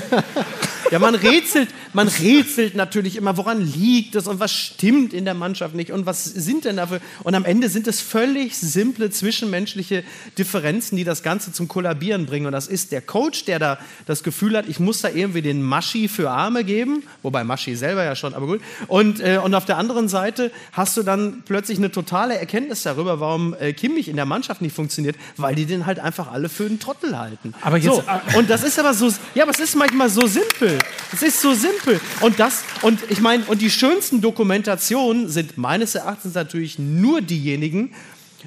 Ja, 0.92 1.00
man 1.00 1.16
rätselt, 1.16 1.70
man 1.94 2.10
rätselt 2.10 2.76
natürlich 2.76 3.16
immer, 3.16 3.38
woran 3.38 3.62
liegt 3.62 4.14
es 4.16 4.28
und 4.28 4.42
was 4.42 4.52
stimmt 4.52 5.14
in 5.14 5.24
der 5.24 5.34
Mannschaft 5.34 5.74
nicht 5.74 5.90
und 5.90 6.06
was 6.06 6.26
sind 6.26 6.66
denn 6.66 6.76
dafür. 6.76 7.00
Und 7.24 7.34
am 7.34 7.46
Ende 7.46 7.70
sind 7.70 7.88
es 7.88 8.02
völlig 8.02 8.58
simple 8.58 9.10
zwischenmenschliche 9.10 10.04
Differenzen, 10.38 10.98
die 10.98 11.06
das 11.06 11.24
Ganze 11.24 11.54
zum 11.54 11.70
Kollabieren 11.70 12.26
bringen. 12.26 12.46
Und 12.46 12.52
das 12.52 12.68
ist 12.68 12.92
der 12.92 13.00
Coach, 13.00 13.46
der 13.46 13.58
da 13.58 13.80
das 14.06 14.22
Gefühl 14.22 14.58
hat, 14.58 14.68
ich 14.68 14.82
muss 14.82 15.00
da 15.00 15.08
irgendwie 15.08 15.42
den 15.42 15.62
Maschi 15.62 16.10
für 16.10 16.30
Arme 16.30 16.66
geben, 16.66 17.04
wobei 17.22 17.46
Maschi 17.46 17.78
selber 17.78 18.04
ja 18.04 18.18
schon, 18.18 18.34
aber 18.34 18.48
gut. 18.48 18.62
Und, 18.88 19.22
äh, 19.22 19.40
und 19.42 19.56
auf 19.56 19.64
der 19.64 19.78
anderen 19.78 20.10
Seite 20.10 20.52
hast 20.74 20.98
du 20.98 21.04
dann 21.04 21.44
plötzlich 21.46 21.78
eine 21.78 21.94
totale 21.94 22.38
Erkenntnis 22.38 22.84
darüber, 22.84 23.01
warum 23.06 23.54
äh, 23.60 23.74
Kimmich 23.74 24.08
in 24.08 24.16
der 24.16 24.26
Mannschaft 24.26 24.62
nicht 24.62 24.76
funktioniert, 24.76 25.16
weil 25.38 25.56
die 25.56 25.66
den 25.66 25.86
halt 25.86 26.00
einfach 26.00 26.32
alle 26.32 26.50
für 26.50 26.66
einen 26.66 26.80
Trottel 26.80 27.18
halten. 27.18 27.54
Aber 27.62 27.78
jetzt- 27.78 27.86
so, 27.96 28.04
und 28.38 28.50
das 28.50 28.64
ist 28.64 28.78
aber 28.80 28.94
so, 28.94 29.12
ja, 29.36 29.44
aber 29.44 29.52
es 29.52 29.60
ist 29.60 29.76
manchmal 29.76 30.10
so 30.10 30.26
simpel. 30.28 30.78
Es 31.14 31.22
ist 31.22 31.42
so 31.42 31.54
simpel. 31.54 32.00
Und 32.22 32.40
das, 32.40 32.64
und 32.82 33.00
ich 33.10 33.22
meine, 33.22 33.44
und 33.46 33.62
die 33.62 33.70
schönsten 33.72 34.22
Dokumentationen 34.22 35.30
sind 35.30 35.58
meines 35.58 35.96
Erachtens 35.96 36.34
natürlich 36.34 36.78
nur 36.80 37.22
diejenigen, 37.22 37.94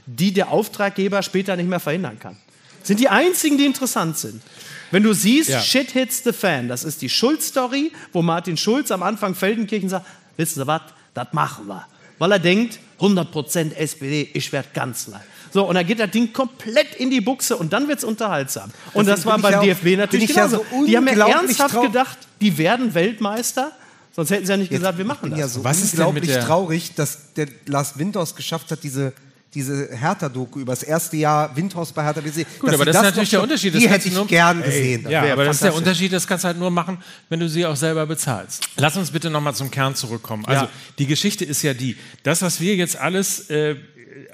die 0.07 0.33
der 0.33 0.51
Auftraggeber 0.51 1.23
später 1.23 1.57
nicht 1.57 1.69
mehr 1.69 1.81
verhindern 1.81 2.19
kann. 2.19 2.37
Sind 2.83 3.01
die 3.01 3.09
einzigen, 3.09 3.57
die 3.59 3.65
interessant 3.65 4.19
sind. 4.19 4.43
Wenn 4.91 5.03
du 5.03 5.13
siehst, 5.15 5.49
Ja. 5.49 5.61
Shit 5.61 5.91
hits 5.93 6.23
the 6.23 6.33
fan, 6.33 6.69
das 6.69 6.85
ist 6.85 7.01
die 7.03 7.09
Schulz-Story, 7.09 7.91
wo 8.13 8.23
Martin 8.23 8.57
Schulz 8.57 8.91
am 8.91 9.03
Anfang 9.03 9.35
Feldenkirchen 9.35 9.89
sagt, 9.89 10.07
wissen 10.37 10.61
Sie 10.61 10.67
was, 10.67 10.83
das 11.15 11.29
machen 11.33 11.67
wir. 11.67 11.87
Weil 12.19 12.33
er 12.33 12.39
denkt, 12.39 12.79
100% 13.05 13.75
SPD, 13.75 14.29
ich 14.33 14.51
werde 14.53 14.69
Kanzler. 14.73 15.21
So, 15.53 15.69
und 15.69 15.75
dann 15.77 15.87
geht 15.87 16.01
das 16.01 16.11
Ding 16.11 16.33
komplett 16.33 16.95
in 16.97 17.11
die 17.11 17.21
Buchse 17.21 17.57
und 17.57 17.73
dann 17.73 17.87
wird 17.87 17.99
es 17.99 18.05
unterhaltsam. 18.05 18.71
Und 18.93 19.07
das 19.07 19.21
Deswegen 19.21 19.43
war 19.43 19.51
beim 19.51 19.61
auch- 19.61 19.63
DFB 19.65 19.97
natürlich 19.97 20.31
ich 20.31 20.37
ja 20.37 20.47
genauso. 20.47 20.65
so 20.71 20.85
die 20.87 20.97
haben 20.97 21.07
ja 21.07 21.29
ernsthaft 21.29 21.81
gedacht, 21.81 22.19
die 22.41 22.59
werden 22.59 22.93
Weltmeister, 22.95 23.71
sonst 24.15 24.31
hätten 24.31 24.47
sie 24.47 24.53
ja 24.53 24.57
nicht 24.57 24.71
gesagt, 24.71 24.99
wir 24.99 25.05
machen 25.05 25.31
das. 25.31 25.39
ja 25.39 25.49
so 25.49 25.63
Was 25.63 25.81
ist 25.81 25.93
denn 25.93 25.99
mit 26.01 26.07
unglaublich 26.09 26.31
der- 26.33 26.45
traurig, 26.47 26.95
dass 26.97 27.33
der 27.35 27.47
Lars 27.67 27.97
Windhorst 27.99 28.35
geschafft 28.37 28.71
hat, 28.73 28.83
diese, 28.83 29.13
diese 29.55 29.89
Hertha-Doku 29.97 30.61
über 30.61 30.73
das 30.73 30.83
erste 30.83 31.17
Jahr 31.17 31.55
Windhorst 31.57 31.95
bei 31.95 32.03
Hertha 32.05 32.21
BSC. 32.21 32.47
Gut, 32.59 32.73
aber 32.75 32.85
das 32.85 32.97
ist 32.97 33.03
natürlich 33.03 33.31
der 33.31 33.37
schon- 33.39 33.45
Unterschied. 33.45 33.75
Das 33.75 33.83
Die 33.83 33.89
hätte 33.89 34.09
ich 34.09 34.15
nur- 34.15 34.27
gern 34.27 34.63
gesehen. 34.63 35.07
Ja, 35.09 35.33
aber 35.33 35.45
das 35.45 35.57
ist 35.57 35.65
der. 35.65 35.75
Unterschied, 35.75 36.13
das 36.13 36.27
kannst 36.27 36.45
du 36.45 36.49
halt 36.49 36.59
nur 36.59 36.71
machen, 36.71 36.99
wenn 37.29 37.41
du 37.41 37.49
sie 37.49 37.65
auch 37.65 37.77
selber 37.77 38.07
bezahlst. 38.07 38.69
Lass 38.77 38.97
uns 38.97 39.11
bitte 39.11 39.31
nochmal 39.31 39.55
zum 39.55 39.71
Kern 39.71 39.95
zurückkommen. 39.95 40.45
Also 40.47 40.65
Ja. 40.65 40.71
die 40.99 41.07
Geschichte 41.07 41.45
ist 41.45 41.63
ja 41.63 41.73
die, 41.75 41.97
das, 42.23 42.43
was 42.43 42.61
wir 42.61 42.75
jetzt 42.77 42.97
alles, 42.97 43.49
äh, 43.51 43.77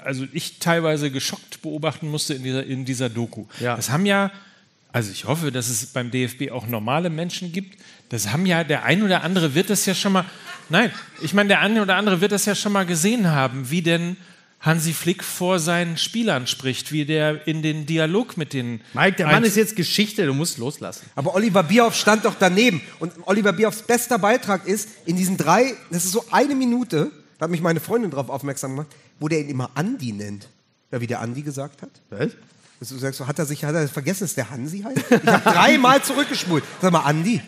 also 0.03 0.25
ich 0.33 0.59
teilweise 0.59 1.11
geschockt 1.11 1.61
beobachten 1.61 2.09
musste 2.09 2.33
in 2.33 2.43
dieser, 2.43 2.65
in 2.65 2.85
dieser 2.85 3.09
Doku. 3.09 3.45
Ja. 3.59 3.75
Das 3.75 3.89
haben 3.91 4.05
ja, 4.05 4.31
also 4.91 5.11
ich 5.11 5.25
hoffe, 5.25 5.51
dass 5.51 5.69
es 5.69 5.85
beim 5.87 6.11
DFB 6.11 6.51
auch 6.51 6.67
normale 6.67 7.09
Menschen 7.09 7.51
gibt. 7.51 7.79
Das 8.09 8.31
haben 8.33 8.45
ja, 8.45 8.63
der 8.63 8.83
ein 8.83 9.03
oder 9.03 9.23
andere 9.23 9.53
wird 9.55 9.69
das 9.69 9.85
ja 9.85 9.95
schon 9.95 10.11
mal, 10.13 10.25
nein, 10.69 10.91
ich 11.21 11.33
meine, 11.33 11.47
der 11.49 11.61
eine 11.61 11.81
oder 11.81 11.95
andere 11.95 12.19
wird 12.19 12.31
das 12.33 12.45
ja 12.45 12.55
schon 12.55 12.73
mal 12.73 12.85
gesehen 12.85 13.29
haben, 13.29 13.69
wie 13.69 13.81
denn 13.81 14.17
Hansi 14.61 14.93
Flick 14.93 15.23
vor 15.23 15.59
seinen 15.59 15.97
Spielern 15.97 16.45
spricht, 16.45 16.91
wie 16.91 17.05
der 17.05 17.47
in 17.47 17.63
den 17.63 17.87
Dialog 17.87 18.37
mit 18.37 18.53
den 18.53 18.81
Mike, 18.93 19.17
der 19.17 19.27
Mann 19.27 19.43
ist 19.43 19.57
jetzt 19.57 19.75
Geschichte, 19.75 20.25
du 20.27 20.35
musst 20.35 20.59
loslassen. 20.59 21.07
Aber 21.15 21.33
Oliver 21.33 21.63
Bierhoff 21.63 21.95
stand 21.95 22.25
doch 22.25 22.35
daneben. 22.37 22.81
Und 22.99 23.11
Oliver 23.25 23.53
Bierhoffs 23.53 23.81
bester 23.81 24.19
Beitrag 24.19 24.67
ist, 24.67 24.87
in 25.05 25.15
diesen 25.15 25.35
drei, 25.35 25.73
das 25.89 26.05
ist 26.05 26.11
so 26.11 26.25
eine 26.29 26.53
Minute, 26.53 27.11
da 27.39 27.45
hat 27.45 27.51
mich 27.51 27.61
meine 27.61 27.79
Freundin 27.79 28.11
darauf 28.11 28.29
aufmerksam 28.29 28.71
gemacht, 28.71 28.89
wo 29.19 29.27
der 29.27 29.39
ihn 29.39 29.49
immer 29.49 29.71
Andi 29.73 30.11
nennt. 30.11 30.47
Ja, 30.91 31.01
wie 31.01 31.07
der 31.07 31.21
Andi 31.21 31.41
gesagt 31.41 31.81
hat. 31.81 31.89
Was? 32.11 32.31
Du 32.87 32.97
sagst, 32.97 33.17
so, 33.17 33.27
hat 33.27 33.39
er 33.39 33.45
sich 33.45 33.63
hat 33.63 33.73
er 33.73 33.87
vergessen, 33.87 34.25
dass 34.25 34.35
der 34.35 34.49
Hansi 34.49 34.81
heißt? 34.81 34.97
Ich 35.11 35.27
habe 35.27 35.51
dreimal 35.51 36.03
zurückgespult. 36.03 36.63
Sag 36.81 36.91
mal, 36.91 37.01
Andi. 37.01 37.41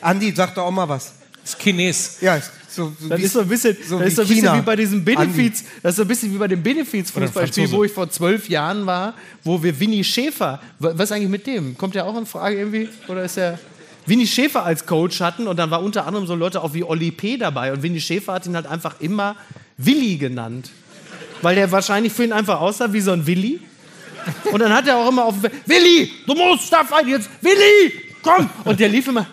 Andi, 0.00 0.32
sag 0.36 0.54
doch 0.54 0.64
auch 0.64 0.70
mal 0.70 0.88
was. 0.88 1.14
Das 1.42 1.54
ist 1.54 1.60
Chines. 1.60 2.16
Ja, 2.20 2.40
so, 2.74 2.92
so 3.00 3.08
Das 3.08 3.20
ist 3.20 3.32
so 3.32 3.40
ein 3.40 3.48
bisschen, 3.48 3.76
so 3.86 3.98
das 3.98 4.08
ist 4.18 4.28
wie 4.28 4.40
so 4.40 4.48
ein 4.50 4.56
bisschen 4.56 4.60
wie 4.60 4.62
bei 4.64 4.76
diesem 4.76 4.98
Andi. 4.98 5.14
Benefiz, 5.14 5.64
das 5.82 5.90
ist 5.92 5.96
so 5.96 6.02
ein 6.02 6.08
bisschen 6.08 6.34
wie 6.34 6.38
bei 6.38 6.48
dem 6.48 6.62
Benefiz-Fußballspiel, 6.62 7.42
Franzose. 7.64 7.72
wo 7.72 7.84
ich 7.84 7.92
vor 7.92 8.08
zwölf 8.10 8.48
Jahren 8.48 8.84
war, 8.86 9.14
wo 9.42 9.62
wir 9.62 9.78
Winnie 9.80 10.04
Schäfer, 10.04 10.60
wa- 10.78 10.92
was 10.94 11.12
eigentlich 11.12 11.28
mit 11.30 11.46
dem? 11.46 11.76
Kommt 11.78 11.94
der 11.94 12.04
auch 12.06 12.16
in 12.18 12.26
Frage 12.26 12.56
irgendwie? 12.56 12.88
Oder 13.08 13.24
ist 13.24 13.36
er 13.38 13.58
Winnie 14.06 14.26
Schäfer 14.26 14.64
als 14.64 14.84
Coach 14.84 15.20
hatten 15.20 15.46
und 15.46 15.58
dann 15.58 15.70
war 15.70 15.82
unter 15.82 16.06
anderem 16.06 16.26
so 16.26 16.34
Leute 16.34 16.62
auch 16.62 16.74
wie 16.74 16.84
Olli 16.84 17.10
P. 17.10 17.36
dabei 17.38 17.72
und 17.72 17.82
Winnie 17.82 18.00
Schäfer 18.00 18.34
hat 18.34 18.46
ihn 18.46 18.54
halt 18.54 18.66
einfach 18.66 19.00
immer 19.00 19.36
Willi 19.78 20.16
genannt. 20.16 20.70
Weil 21.42 21.54
der 21.54 21.70
wahrscheinlich 21.72 22.12
für 22.12 22.24
ihn 22.24 22.32
einfach 22.32 22.60
aussah 22.60 22.92
wie 22.92 23.00
so 23.00 23.12
ein 23.12 23.26
Willi. 23.26 23.60
Und 24.52 24.60
dann 24.60 24.72
hat 24.72 24.86
er 24.88 24.96
auch 24.96 25.08
immer 25.10 25.24
auf 25.26 25.34
Willi, 25.66 26.10
du 26.26 26.34
musst 26.34 26.72
da 26.72 26.80
rein 26.80 27.06
jetzt, 27.08 27.28
Willi, 27.42 27.92
komm! 28.22 28.48
Und 28.64 28.80
der 28.80 28.88
lief 28.88 29.06
immer, 29.08 29.26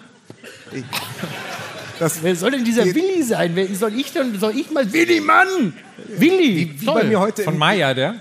Das, 2.02 2.24
Wer 2.24 2.36
soll 2.36 2.50
denn 2.50 2.66
dieser 2.66 2.84
Willi 2.84 3.22
sein? 3.22 3.52
Wer 3.56 3.76
soll 3.76 3.94
ich 3.94 4.12
denn? 4.12 4.40
Soll 4.40 4.58
ich 4.58 4.72
mal 4.72 4.92
Willi, 4.92 5.22
Mann? 5.22 5.72
Willi. 6.08 6.74
wie 6.80 6.86
bei 6.88 7.04
mir 7.04 7.20
heute 7.20 7.44
Von 7.44 7.60
Maya, 7.60 7.94
der? 7.94 8.16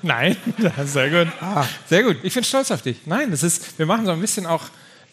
Nein, 0.00 0.34
Ja, 0.56 0.86
sehr 0.86 1.10
gut. 1.10 1.30
Ah. 1.42 1.66
Sehr 1.90 2.02
gut. 2.02 2.16
Ich 2.22 2.32
bin 2.32 2.42
stolz 2.42 2.70
auf 2.70 2.80
dich. 2.80 2.96
Nein, 3.04 3.30
das 3.30 3.42
ist, 3.42 3.78
wir 3.78 3.84
machen 3.84 4.06
so 4.06 4.12
ein 4.12 4.20
bisschen 4.22 4.46
auch 4.46 4.64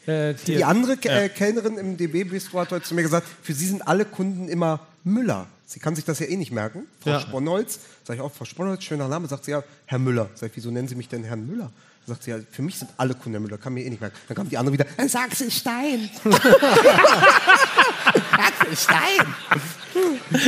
äh, 0.06 0.34
Die 0.46 0.64
andere 0.64 0.94
äh, 0.94 1.28
Kellnerin 1.28 1.78
im 1.78 1.98
DB-Bistro 1.98 2.62
hat 2.62 2.72
heute 2.72 2.86
zu 2.86 2.96
mir 2.96 3.02
gesagt, 3.02 3.28
für 3.44 3.52
sie 3.52 3.68
sind 3.68 3.86
alle 3.86 4.06
Kunden 4.06 4.48
immer 4.48 4.80
Müller. 5.04 5.48
Sie 5.66 5.82
kann 5.82 5.94
sich 5.94 6.06
das 6.06 6.20
ja 6.20 6.28
eh 6.28 6.38
nicht 6.38 6.54
merken. 6.54 6.88
Frau 7.02 7.10
Ja. 7.10 7.20
Sponholz, 7.20 7.80
sag 8.06 8.16
ich 8.16 8.22
auch, 8.22 8.32
Frau 8.32 8.46
Sponholz, 8.46 8.86
schöner 8.86 9.10
Name, 9.10 9.28
sagt 9.28 9.44
sie 9.44 9.52
ja, 9.52 9.62
Herr 9.88 10.00
Müller. 10.00 10.30
Sag 10.36 10.52
ich, 10.52 10.56
wieso 10.56 10.72
nennen 10.72 10.88
Sie 10.88 10.96
mich 10.96 11.10
denn 11.10 11.26
Herrn 11.26 11.46
Müller? 11.46 11.70
Sagt 12.08 12.24
sie 12.24 12.32
ja, 12.32 12.38
für 12.50 12.62
mich 12.62 12.76
sind 12.80 12.90
alle 12.96 13.14
Kunden 13.14 13.32
Herr 13.34 13.42
Müller, 13.42 13.58
kann 13.58 13.74
mir 13.74 13.84
eh 13.84 13.90
nicht 13.90 14.00
merken. 14.00 14.16
Dann 14.30 14.38
kam 14.38 14.48
die 14.48 14.58
andere 14.58 14.72
wieder, 14.72 14.86
"Äh, 14.96 15.10
Sachsen 15.10 15.52
Stein. 15.52 16.10
Sachsen 18.32 18.78
Stein. 18.78 19.36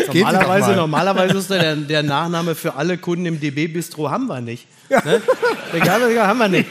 Normalerweise, 0.08 0.72
normalerweise 0.76 1.38
ist 1.38 1.50
der, 1.50 1.76
der 1.76 2.04
Nachname 2.04 2.56
für 2.56 2.76
alle 2.76 2.98
Kunden 2.98 3.26
im 3.26 3.40
DB-Bistro 3.42 4.10
haben 4.10 4.28
wir 4.28 4.40
nicht. 4.40 4.68
Ne? 4.90 5.22
Egal, 5.74 6.10
egal, 6.10 6.28
haben 6.28 6.40
wir 6.40 6.48
nicht. 6.48 6.70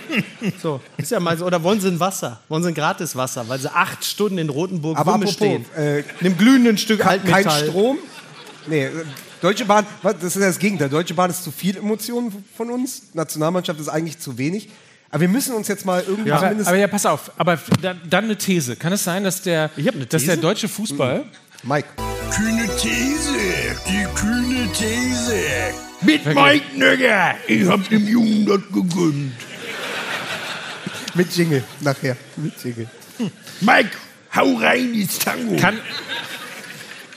So, 0.62 0.80
ist 0.96 1.10
ja 1.10 1.20
mal 1.20 1.36
so. 1.36 1.44
Oder 1.44 1.62
wollen 1.62 1.80
Sie 1.80 1.88
ein 1.88 2.00
Wasser? 2.00 2.40
Wollen 2.48 2.62
Sie 2.62 2.68
ein 2.70 2.74
gratis 2.74 3.14
Wasser? 3.14 3.48
Weil 3.48 3.58
Sie 3.58 3.70
acht 3.70 4.04
Stunden 4.04 4.38
in 4.38 4.48
Rotenburg 4.48 4.96
Aber 4.96 5.14
apropos, 5.14 5.34
stehen. 5.34 5.64
äh, 5.76 5.98
in 6.00 6.04
einem 6.20 6.38
glühenden 6.38 6.78
Stück 6.78 7.00
Kein 7.00 7.20
Altmetall. 7.20 7.66
Strom. 7.66 7.98
Nee, 8.66 8.86
äh, 8.86 8.90
Deutsche 9.40 9.64
Bahn, 9.64 9.86
das 10.02 10.24
ist 10.24 10.36
ja 10.36 10.48
das 10.48 10.58
Gegenteil. 10.58 10.88
Deutsche 10.88 11.14
Bahn 11.14 11.30
ist 11.30 11.44
zu 11.44 11.50
viel 11.50 11.76
Emotionen 11.76 12.44
von 12.56 12.70
uns. 12.70 13.02
Nationalmannschaft 13.14 13.78
ist 13.80 13.88
eigentlich 13.88 14.18
zu 14.18 14.36
wenig. 14.38 14.68
Aber 15.10 15.20
wir 15.22 15.28
müssen 15.28 15.54
uns 15.54 15.68
jetzt 15.68 15.86
mal 15.86 16.04
irgendwie 16.06 16.30
Aber, 16.32 16.40
zumindest. 16.42 16.68
aber 16.68 16.76
ja, 16.76 16.86
pass 16.86 17.06
auf. 17.06 17.30
Aber 17.38 17.58
dann, 17.80 18.00
dann 18.08 18.24
eine 18.24 18.36
These. 18.36 18.76
Kann 18.76 18.92
es 18.92 19.04
sein, 19.04 19.24
dass 19.24 19.40
der, 19.42 19.70
Ich 19.76 19.86
hab 19.86 19.94
eine 19.94 20.06
dass 20.06 20.24
der 20.24 20.36
deutsche 20.36 20.68
Fußball 20.68 21.24
Mike. 21.62 21.88
Kühne 22.34 22.68
These, 22.76 23.32
die 23.88 24.04
kühne 24.14 24.68
These. 24.72 25.34
Mit 26.02 26.26
Mike 26.26 26.76
Nögger, 26.76 27.34
ich 27.46 27.66
hab 27.66 27.88
dem 27.88 28.06
Jungen 28.06 28.46
das 28.46 28.60
gegönnt. 28.72 29.32
Mit 31.14 31.34
Jingle 31.34 31.64
nachher. 31.80 32.16
Mit 32.36 32.52
Jingle. 32.62 32.88
Mike, 33.62 33.90
hau 34.36 34.54
rein 34.58 34.92
ins 34.94 35.18
Tango. 35.18 35.56
kann, 35.56 35.78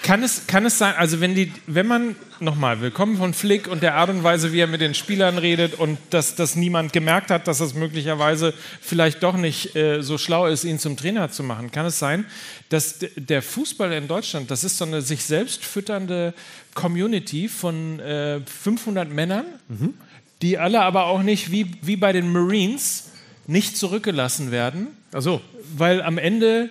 kann, 0.03 0.23
es, 0.23 0.47
kann 0.47 0.65
es 0.65 0.77
sein, 0.77 0.95
also 0.95 1.21
wenn, 1.21 1.35
die, 1.35 1.51
wenn 1.67 1.87
man, 1.87 2.15
nochmal, 2.39 2.81
willkommen 2.81 3.17
von 3.17 3.33
Flick 3.33 3.67
und 3.67 3.83
der 3.83 3.95
Art 3.95 4.09
und 4.09 4.23
Weise, 4.23 4.51
wie 4.51 4.59
er 4.59 4.67
mit 4.67 4.81
den 4.81 4.93
Spielern 4.93 5.37
redet 5.37 5.75
und 5.75 5.97
dass, 6.09 6.35
dass 6.35 6.55
niemand 6.55 6.93
gemerkt 6.93 7.29
hat, 7.29 7.47
dass 7.47 7.59
es 7.59 7.73
möglicherweise 7.73 8.53
vielleicht 8.81 9.23
doch 9.23 9.37
nicht 9.37 9.75
äh, 9.75 10.01
so 10.01 10.17
schlau 10.17 10.47
ist, 10.47 10.63
ihn 10.63 10.79
zum 10.79 10.97
Trainer 10.97 11.29
zu 11.31 11.43
machen, 11.43 11.71
kann 11.71 11.85
es 11.85 11.99
sein, 11.99 12.25
dass 12.69 12.99
der 13.15 13.41
Fußball 13.41 13.91
in 13.93 14.07
Deutschland, 14.07 14.49
das 14.49 14.63
ist 14.63 14.77
so 14.77 14.85
eine 14.85 15.01
sich 15.01 15.23
selbst 15.23 15.63
fütternde 15.63 16.33
Community 16.73 17.47
von 17.47 17.99
äh, 17.99 18.39
500 18.41 19.09
Männern, 19.09 19.45
die 20.41 20.57
alle 20.57 20.81
aber 20.81 21.05
auch 21.05 21.21
nicht 21.21 21.51
wie, 21.51 21.71
wie 21.81 21.95
bei 21.95 22.11
den 22.11 22.31
Marines 22.31 23.11
nicht 23.47 23.77
zurückgelassen 23.77 24.51
werden, 24.51 24.87
Achso, 25.13 25.41
weil 25.75 26.01
am 26.01 26.17
Ende 26.17 26.69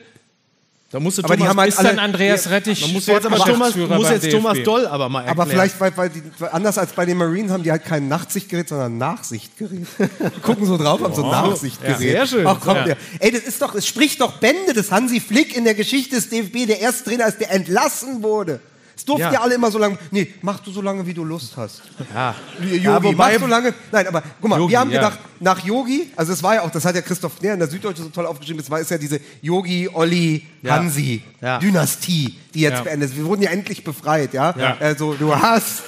da 0.93 0.99
musst 0.99 1.19
du 1.19 1.23
Aber 1.25 1.37
die 1.37 1.41
Thomas, 1.43 1.51
haben 1.51 1.61
halt 1.61 1.69
ist 1.71 1.79
dann 1.79 1.87
alle- 1.87 2.01
Andreas 2.03 2.45
Ja, 2.47 2.51
Rettich. 2.51 2.81
da 2.81 2.87
musst 2.89 3.07
du 3.09 3.13
jetzt 3.13 3.27
aber 3.27 3.37
Thomas, 3.37 3.77
muss 3.77 4.11
jetzt 4.11 4.31
Thomas 4.31 4.55
DFB. 4.55 4.65
Doll 4.65 4.87
aber 4.89 5.09
mal 5.09 5.21
erklären. 5.21 5.39
Aber 5.41 5.51
vielleicht, 5.51 5.81
weil, 5.81 5.97
weil 5.97 6.09
die, 6.11 6.23
anders 6.51 6.79
als 6.79 6.93
bei 6.93 7.07
den 7.07 7.17
Marines 7.17 7.53
haben 7.53 7.63
die 7.63 7.71
halt 7.71 7.85
kein 7.85 8.09
Nachtsichtgerät, 8.09 8.69
sondern 8.69 8.99
Nachsichtgerät. 8.99 9.87
Die 9.99 10.41
gucken 10.43 10.67
so 10.67 10.77
drauf, 10.77 11.01
haben 11.03 11.15
so 11.15 11.25
ein 11.25 11.31
Nachsichtgerät. 11.31 11.93
Ja, 11.93 11.99
sehr 11.99 12.27
schön. 12.27 12.47
Ach, 12.47 12.59
kommt 12.61 12.79
Ja. 12.79 12.85
der. 12.85 12.97
Ey, 13.21 13.31
das 13.31 13.43
ist 13.43 13.63
doch, 13.63 13.75
es 13.77 13.87
spricht 13.87 14.21
doch 14.21 14.39
Bände, 14.39 14.73
dass 14.75 14.91
Hansi 14.91 15.21
Flick 15.21 15.57
in 15.57 15.65
der 15.65 15.75
Geschichte 15.75 16.17
des 16.17 16.29
DFB 16.29 16.67
der 16.67 16.81
erste 16.81 17.05
Trainer 17.05 17.27
ist, 17.29 17.39
der 17.41 17.53
entlassen 17.53 18.23
wurde. 18.23 18.61
Es 19.01 19.05
durften 19.07 19.23
ja. 19.23 19.33
Ja. 19.33 19.41
alle 19.41 19.55
immer 19.55 19.71
so 19.71 19.79
lange, 19.79 19.97
nee, 20.11 20.29
mach 20.43 20.61
du 20.61 20.71
so 20.71 20.83
lange, 20.83 21.07
wie 21.07 21.15
du 21.15 21.25
Lust 21.25 21.57
hast. 21.57 21.81
Ja. 22.15 22.35
Yogi, 22.61 22.77
Ja, 22.85 23.03
wobei- 23.03 23.33
mach 23.33 23.41
so 23.41 23.47
lange. 23.47 23.73
Nein, 23.91 24.07
aber 24.09 24.23
guck 24.39 24.51
mal, 24.51 24.59
Yogi, 24.59 24.73
wir 24.73 24.79
haben 24.81 24.91
ja. 24.91 25.01
gedacht, 25.01 25.19
nach 25.41 25.65
Yogi, 25.65 26.11
also 26.17 26.35
es 26.35 26.43
war 26.43 26.57
ja 26.57 26.63
auch, 26.63 26.71
das 26.71 26.85
hat 26.85 26.95
ja 26.95 27.01
Christoph 27.01 27.39
Kner 27.39 27.55
in 27.55 27.61
der 27.61 27.69
Süddeutschen 27.69 28.05
so 28.05 28.11
toll 28.11 28.27
aufgeschrieben, 28.27 28.61
es 28.61 28.71
war 28.71 28.79
ist 28.79 28.91
ja 28.91 28.99
diese 28.99 29.19
Yogi, 29.41 29.89
Olli. 29.91 30.45
Hansi. 30.69 31.23
Dynastie, 31.63 32.37
die 32.53 32.61
jetzt 32.61 32.85
beendet 32.85 33.09
ist. 33.09 33.17
Wir 33.17 33.25
wurden 33.25 33.41
ja 33.41 33.51
endlich 33.51 33.83
befreit, 33.85 34.35
ja. 34.35 34.51
Also 34.81 35.15
du 35.15 35.35
hast 35.35 35.83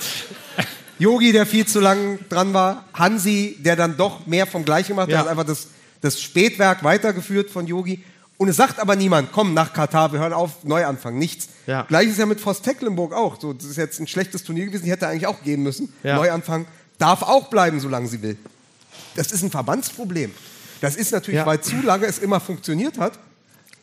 Yogi, 0.99 1.33
der 1.33 1.45
viel 1.45 1.67
zu 1.67 1.81
lang 1.81 2.19
dran 2.31 2.55
war, 2.55 2.85
Hansi, 2.95 3.57
der 3.59 3.77
dann 3.77 3.99
doch 3.99 4.27
mehr 4.27 4.47
vom 4.47 4.65
Gleichen 4.65 4.97
macht, 4.97 5.11
der 5.11 5.19
hat 5.19 5.29
einfach 5.29 5.45
das, 5.45 5.67
das 6.01 6.19
Spätwerk 6.23 6.83
weitergeführt 6.83 7.51
von 7.51 7.67
Yogi. 7.67 8.03
Und 8.43 8.49
es 8.49 8.57
sagt 8.57 8.81
aber 8.81 8.97
niemand, 8.97 9.31
komm 9.31 9.55
nach 9.55 9.73
Katar, 9.73 10.13
wir 10.13 10.19
hören 10.19 10.33
auf, 10.33 10.65
Neuanfang, 10.65 11.17
nichts. 11.17 11.47
Ja. 11.69 11.83
Gleiches 11.83 12.17
ja 12.17 12.27
mit 12.27 12.41
Forst 12.41 12.65
Tecklenburg 12.65 13.13
auch. 13.13 13.41
So, 13.41 13.53
das 13.53 13.67
ist 13.67 13.77
jetzt 13.77 14.01
ein 14.01 14.09
schlechtes 14.09 14.43
Turnier 14.43 14.67
gewesen, 14.67 14.83
die 14.85 14.91
hätte 14.91 15.07
eigentlich 15.07 15.29
auch 15.29 15.41
gehen 15.45 15.63
müssen. 15.63 15.93
Ja. 16.03 16.17
Neuanfang 16.17 16.67
darf 16.99 17.23
auch 17.23 17.47
bleiben, 17.51 17.79
solange 17.79 18.09
sie 18.09 18.21
will. 18.21 18.37
Das 19.15 19.31
ist 19.31 19.45
ein 19.45 19.51
Verbandsproblem. 19.53 20.33
Das 20.81 20.97
ist 20.97 21.13
natürlich, 21.13 21.39
Ja. 21.39 21.47
weil 21.47 21.61
zu 21.61 21.77
lange 21.83 22.07
es 22.07 22.19
immer 22.19 22.41
funktioniert 22.41 22.99
hat. 22.99 23.13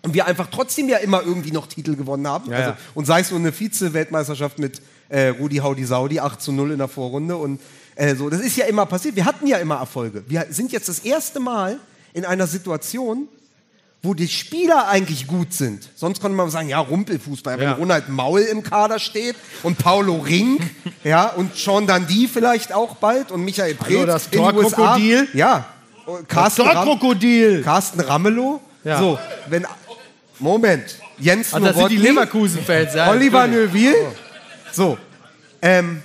Und 0.02 0.14
wir 0.14 0.28
einfach 0.28 0.48
trotzdem 0.52 0.90
ja 0.90 0.98
immer 0.98 1.24
irgendwie 1.24 1.54
noch 1.54 1.68
Titel 1.68 1.96
gewonnen 1.96 2.28
haben. 2.28 2.52
Ja, 2.52 2.58
also. 2.58 2.74
Und 2.96 3.06
sei 3.06 3.22
es 3.22 3.30
nur 3.32 3.40
eine 3.40 3.54
Vize-Weltmeisterschaft 3.54 4.60
mit 4.60 4.82
äh, 5.08 5.30
Rudi 5.30 5.56
Haudi 5.60 5.86
Saudi, 5.86 6.20
8 6.20 6.42
zu 6.42 6.52
0 6.52 6.72
in 6.72 6.80
der 6.80 6.90
Vorrunde. 6.90 7.38
Und 7.38 7.62
äh, 7.96 8.14
so, 8.14 8.30
das 8.30 8.42
ist 8.42 8.58
ja 8.58 8.66
immer 8.66 8.86
passiert. 8.86 9.16
Wir 9.16 9.24
hatten 9.24 9.48
ja 9.48 9.58
immer 9.60 9.76
Erfolge. 9.78 10.26
Wir 10.28 10.48
sind 10.50 10.74
jetzt 10.74 10.90
das 10.90 11.00
erste 11.00 11.40
Mal 11.40 11.80
in 12.12 12.26
einer 12.26 12.46
Situation, 12.46 13.30
wo 14.02 14.14
die 14.14 14.28
Spieler 14.30 14.88
eigentlich 14.88 15.28
gut 15.28 15.54
sind. 15.54 15.90
Sonst 15.96 16.22
konnte 16.22 16.36
man 16.38 16.50
sagen, 16.50 16.70
ja, 16.70 16.80
Rumpelfußball. 16.80 17.58
Wenn 17.58 17.66
Ja. 17.66 17.74
Ronald 17.74 18.08
Maul 18.08 18.42
im 18.42 18.64
Kader 18.64 18.98
steht 18.98 19.36
und 19.64 19.78
Paulo 19.78 20.16
Rink, 20.18 20.62
ja, 21.04 21.28
und 21.28 21.56
Sean 21.56 21.86
Dundee 21.86 22.28
vielleicht 22.32 22.72
auch 22.74 22.96
bald 22.96 23.32
und 23.32 23.44
Michael 23.44 23.76
Preetz 23.76 23.98
Hallo, 23.98 24.06
das 24.06 24.26
in 24.28 24.32
den 24.32 24.56
USA. 24.56 24.76
Torkrokodil. 24.76 25.28
Ja. 25.34 25.66
Carsten, 26.28 26.62
Ram 26.64 26.74
Torkrokodil! 26.86 27.62
Carsten 27.62 28.00
Ramelow. 28.00 28.62
Ja. 28.84 28.98
So, 29.00 29.20
wenn 29.48 29.68
Moment, 30.40 30.96
Jens 31.20 31.52
das 31.52 31.62
sind 31.62 31.68
die 31.68 31.98
Nowotny, 31.98 31.98
Leverkusen-Fans. 31.98 32.94
Ja, 32.96 33.10
Oliver. 33.12 33.46
Neuville. 33.48 33.94
So. 34.72 34.98
Ähm, 35.62 36.02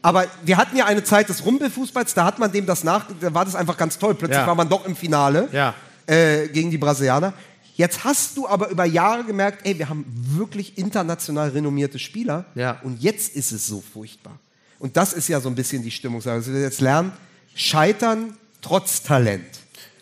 aber 0.00 0.26
wir 0.44 0.56
hatten 0.56 0.76
ja 0.76 0.84
eine 0.86 1.02
Zeit 1.02 1.28
des 1.28 1.44
Rumpelfußballs, 1.44 2.14
da 2.14 2.24
hat 2.24 2.38
man 2.38 2.52
dem 2.52 2.64
das 2.64 2.84
nach, 2.84 3.06
da 3.20 3.34
war 3.34 3.44
das 3.44 3.56
einfach 3.56 3.76
ganz 3.76 3.98
toll. 3.98 4.14
Plötzlich 4.14 4.38
Ja. 4.38 4.46
war 4.46 4.54
man 4.54 4.68
doch 4.68 4.86
im 4.86 4.94
Finale 4.94 5.48
Ja. 5.50 5.74
Äh, 6.06 6.48
gegen 6.48 6.70
die 6.70 6.78
Brasilianer. 6.78 7.32
Jetzt 7.76 8.04
hast 8.04 8.36
du 8.36 8.48
aber 8.48 8.70
über 8.70 8.84
Jahre 8.86 9.24
gemerkt, 9.24 9.66
ey, 9.66 9.78
wir 9.78 9.88
haben 9.88 10.04
wirklich 10.36 10.78
international 10.78 11.50
renommierte 11.50 11.98
Spieler 11.98 12.46
Ja. 12.54 12.80
und 12.82 13.02
jetzt 13.02 13.34
ist 13.36 13.52
es 13.52 13.66
so 13.66 13.82
furchtbar. 13.92 14.38
Und 14.78 14.96
das 14.96 15.12
ist 15.12 15.28
ja 15.28 15.40
so 15.40 15.48
ein 15.48 15.54
bisschen 15.54 15.82
die 15.82 15.90
Stimmung. 15.90 16.22
Also 16.24 16.52
wir 16.52 16.60
jetzt 16.60 16.80
lernen, 16.80 17.12
scheitern 17.54 18.34
trotz 18.62 19.02
Talent. 19.02 19.44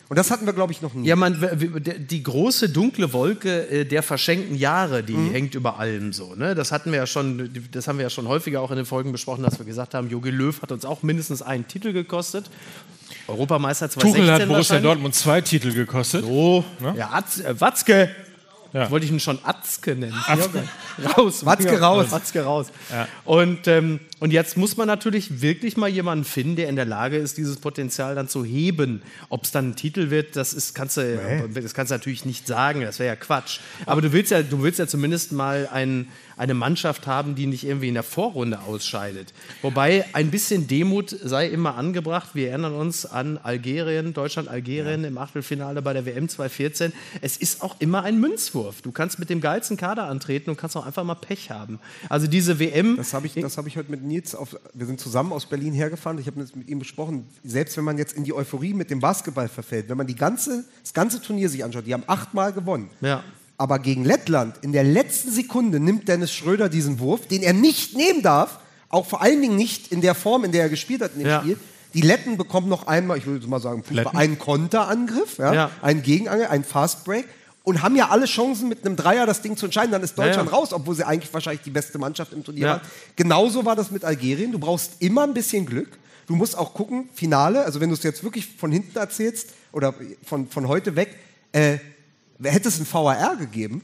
Und 0.07 0.17
das 0.17 0.29
hatten 0.29 0.45
wir, 0.45 0.53
glaube 0.53 0.71
ich, 0.71 0.81
noch 0.83 0.93
nie. 0.93 1.07
Ja, 1.07 1.15
man, 1.15 1.35
die 2.09 2.21
große 2.21 2.69
dunkle 2.69 3.11
Wolke 3.11 3.67
äh, 3.69 3.85
der 3.85 4.03
verschenkten 4.03 4.55
Jahre, 4.55 5.01
die 5.03 5.13
Mhm. 5.13 5.31
hängt 5.31 5.55
über 5.55 5.79
allem 5.79 6.13
so. 6.13 6.35
Ne? 6.35 6.53
Das 6.53 6.71
hatten 6.71 6.91
wir 6.91 6.99
ja 6.99 7.07
schon, 7.07 7.49
das 7.71 7.87
haben 7.87 7.97
wir 7.97 8.03
ja 8.03 8.09
schon 8.11 8.27
häufiger 8.27 8.61
auch 8.61 8.69
in 8.69 8.77
den 8.77 8.85
Folgen 8.85 9.11
besprochen, 9.11 9.43
dass 9.43 9.57
wir 9.57 9.65
gesagt 9.65 9.93
haben, 9.95 10.09
Jogi 10.09 10.29
Löw 10.29 10.61
hat 10.61 10.71
uns 10.71 10.85
auch 10.85 11.01
mindestens 11.01 11.41
einen 11.41 11.67
Titel 11.67 11.91
gekostet. 11.91 12.45
Europameister 13.27 13.89
2016 13.89 14.21
Tuchel 14.25 14.33
hat 14.41 14.47
Borussia. 14.47 14.79
Dortmund 14.79 15.15
zwei 15.15 15.41
Titel 15.41 15.73
gekostet. 15.73 16.23
Oh, 16.27 16.63
ja, 16.95 17.09
Atz, 17.11 17.39
äh, 17.39 17.59
Watzke. 17.59 18.09
Ja. 18.75 18.91
Wollte 18.91 19.05
ich 19.05 19.11
ihn 19.13 19.21
schon 19.21 19.39
Atzke 19.41 19.95
nennen. 19.95 20.13
Raus. 21.17 21.45
Watzke 21.45 21.79
raus. 21.79 22.11
Watzke 22.11 22.43
raus. 22.43 22.67
Und, 23.23 23.69
ähm, 23.69 24.01
und 24.19 24.31
jetzt 24.31 24.57
muss 24.57 24.75
man 24.75 24.85
natürlich 24.85 25.41
wirklich 25.41 25.77
mal 25.77 25.87
jemanden 25.87 26.25
finden, 26.25 26.57
der 26.57 26.67
in 26.67 26.75
der 26.75 26.83
Lage 26.83 27.15
ist, 27.15 27.37
dieses 27.37 27.55
Potenzial 27.55 28.15
dann 28.15 28.27
zu 28.27 28.43
heben. 28.43 29.01
Ob 29.29 29.45
es 29.45 29.51
dann 29.51 29.69
ein 29.69 29.75
Titel 29.77 30.09
wird, 30.09 30.35
das, 30.35 30.51
ist, 30.51 30.75
kannst, 30.75 30.97
du, 30.97 31.49
das 31.53 31.73
kannst 31.73 31.91
du 31.91 31.95
natürlich 31.95 32.25
nicht 32.25 32.47
sagen. 32.47 32.81
Das 32.81 32.99
wäre 32.99 33.07
ja 33.07 33.15
Quatsch. 33.15 33.59
Aber 33.85 34.01
du 34.01 34.11
willst 34.11 34.31
ja, 34.31 34.43
du 34.43 34.61
willst 34.61 34.77
ja 34.77 34.87
zumindest 34.87 35.31
mal 35.31 35.69
ein, 35.71 36.09
eine 36.37 36.53
Mannschaft 36.53 37.07
haben, 37.07 37.35
die 37.35 37.47
nicht 37.47 37.65
irgendwie 37.65 37.87
in 37.87 37.93
der 37.93 38.03
Vorrunde 38.03 38.59
ausscheidet. 38.61 39.33
Wobei 39.61 40.05
ein 40.13 40.31
bisschen 40.31 40.67
Demut 40.67 41.09
sei 41.09 41.47
immer 41.47 41.75
angebracht. 41.75 42.31
Wir 42.33 42.49
erinnern 42.49 42.73
uns 42.75 43.05
an 43.05 43.37
Algerien, 43.37 44.13
Deutschland-Algerien 44.13 45.03
im 45.03 45.17
Achtelfinale 45.17 45.81
bei 45.81 45.93
der 45.93 46.05
WM 46.05 46.27
2014. 46.27 46.93
Es 47.21 47.37
ist 47.37 47.61
auch 47.61 47.75
immer 47.79 48.03
ein 48.03 48.19
Münzwurf. 48.19 48.81
Du 48.81 48.91
kannst 48.91 49.19
mit 49.19 49.29
dem 49.29 49.41
geilsten 49.41 49.77
Kader 49.77 50.03
antreten 50.05 50.49
und 50.49 50.57
kannst 50.57 50.75
auch 50.77 50.85
einfach 50.85 51.03
mal 51.03 51.15
Pech 51.15 51.51
haben. 51.51 51.79
Also 52.09 52.27
diese 52.27 52.59
WM. 52.59 52.97
Das 52.97 53.13
habe 53.13 53.27
ich, 53.27 53.33
das 53.33 53.57
hab 53.57 53.67
ich 53.67 53.77
heute 53.77 53.91
mit 53.91 54.03
Nils, 54.03 54.35
auf, 54.35 54.57
wir 54.73 54.85
sind 54.85 54.99
zusammen 54.99 55.31
aus 55.31 55.45
Berlin 55.45 55.73
hergefahren, 55.73 56.19
ich 56.19 56.27
habe 56.27 56.45
mit 56.55 56.67
ihm 56.67 56.79
besprochen, 56.79 57.27
selbst 57.43 57.77
wenn 57.77 57.83
man 57.83 57.97
jetzt 57.97 58.13
in 58.13 58.23
die 58.23 58.33
Euphorie 58.33 58.73
mit 58.73 58.89
dem 58.89 58.99
Basketball 58.99 59.47
verfällt, 59.47 59.89
wenn 59.89 59.97
man 59.97 60.07
die 60.07 60.15
ganze, 60.15 60.65
das 60.81 60.93
ganze 60.93 61.21
Turnier 61.21 61.49
sich 61.49 61.63
anschaut, 61.63 61.85
die 61.85 61.93
haben 61.93 62.03
achtmal 62.07 62.53
gewonnen. 62.53 62.89
Ja. 63.01 63.23
Aber 63.57 63.79
gegen 63.79 64.03
Lettland, 64.03 64.57
in 64.61 64.73
der 64.73 64.83
letzten 64.83 65.31
Sekunde 65.31 65.79
nimmt 65.79 66.07
Dennis 66.07 66.33
Schröder 66.33 66.67
diesen 66.69 66.99
Wurf, 66.99 67.27
den 67.27 67.41
er 67.41 67.53
nicht 67.53 67.95
nehmen 67.95 68.21
darf, 68.21 68.59
auch 68.89 69.05
vor 69.05 69.21
allen 69.21 69.41
Dingen 69.41 69.55
nicht 69.55 69.91
in 69.91 70.01
der 70.01 70.13
Form, 70.15 70.43
in 70.43 70.51
der 70.51 70.63
er 70.63 70.69
gespielt 70.69 71.01
hat 71.01 71.13
in 71.13 71.19
dem 71.19 71.27
Ja. 71.27 71.39
Spiel. 71.41 71.57
Die 71.93 72.01
Letten 72.01 72.35
bekommen 72.35 72.67
noch 72.67 72.87
einmal, 72.87 73.17
ich 73.17 73.25
würde 73.25 73.47
mal 73.47 73.61
sagen, 73.61 73.81
Fußball, 73.83 74.15
einen 74.17 74.37
Konterangriff, 74.37 75.37
ja, 75.37 75.53
Ja. 75.53 75.71
einen 75.81 76.01
Gegenangriff, 76.01 76.49
einen 76.49 76.65
Fastbreak 76.65 77.25
und 77.63 77.81
haben 77.81 77.95
ja 77.95 78.09
alle 78.09 78.25
Chancen 78.25 78.67
mit 78.67 78.85
einem 78.85 78.97
Dreier 78.97 79.25
das 79.25 79.41
Ding 79.41 79.55
zu 79.55 79.65
entscheiden. 79.67 79.91
Dann 79.91 80.03
ist 80.03 80.17
Deutschland 80.17 80.49
Ja, 80.51 80.55
raus, 80.57 80.73
obwohl 80.73 80.93
sie 80.95 81.05
eigentlich 81.07 81.33
wahrscheinlich 81.33 81.61
die 81.63 81.69
beste 81.69 81.97
Mannschaft 81.97 82.33
im 82.33 82.43
Turnier 82.43 82.67
waren. 82.67 82.81
Genauso 83.15 83.63
war 83.65 83.77
das 83.77 83.91
mit 83.91 84.03
Algerien. 84.03 84.51
Du 84.51 84.59
brauchst 84.59 84.93
immer 85.01 85.23
ein 85.23 85.33
bisschen 85.33 85.65
Glück. 85.65 85.97
Du 86.27 86.35
musst 86.35 86.57
auch 86.57 86.73
gucken, 86.73 87.07
Finale, 87.13 87.63
also 87.63 87.79
wenn 87.79 87.89
du 87.89 87.95
es 87.95 88.03
jetzt 88.03 88.23
wirklich 88.23 88.47
von 88.57 88.71
hinten 88.71 88.97
erzählst 88.97 89.49
oder 89.71 89.93
von, 90.25 90.49
von 90.49 90.67
heute 90.67 90.95
weg, 90.97 91.15
äh, 91.53 91.77
hätte 92.43 92.67
es 92.69 92.79
ein 92.79 92.87
VAR 92.91 93.35
gegeben, 93.37 93.81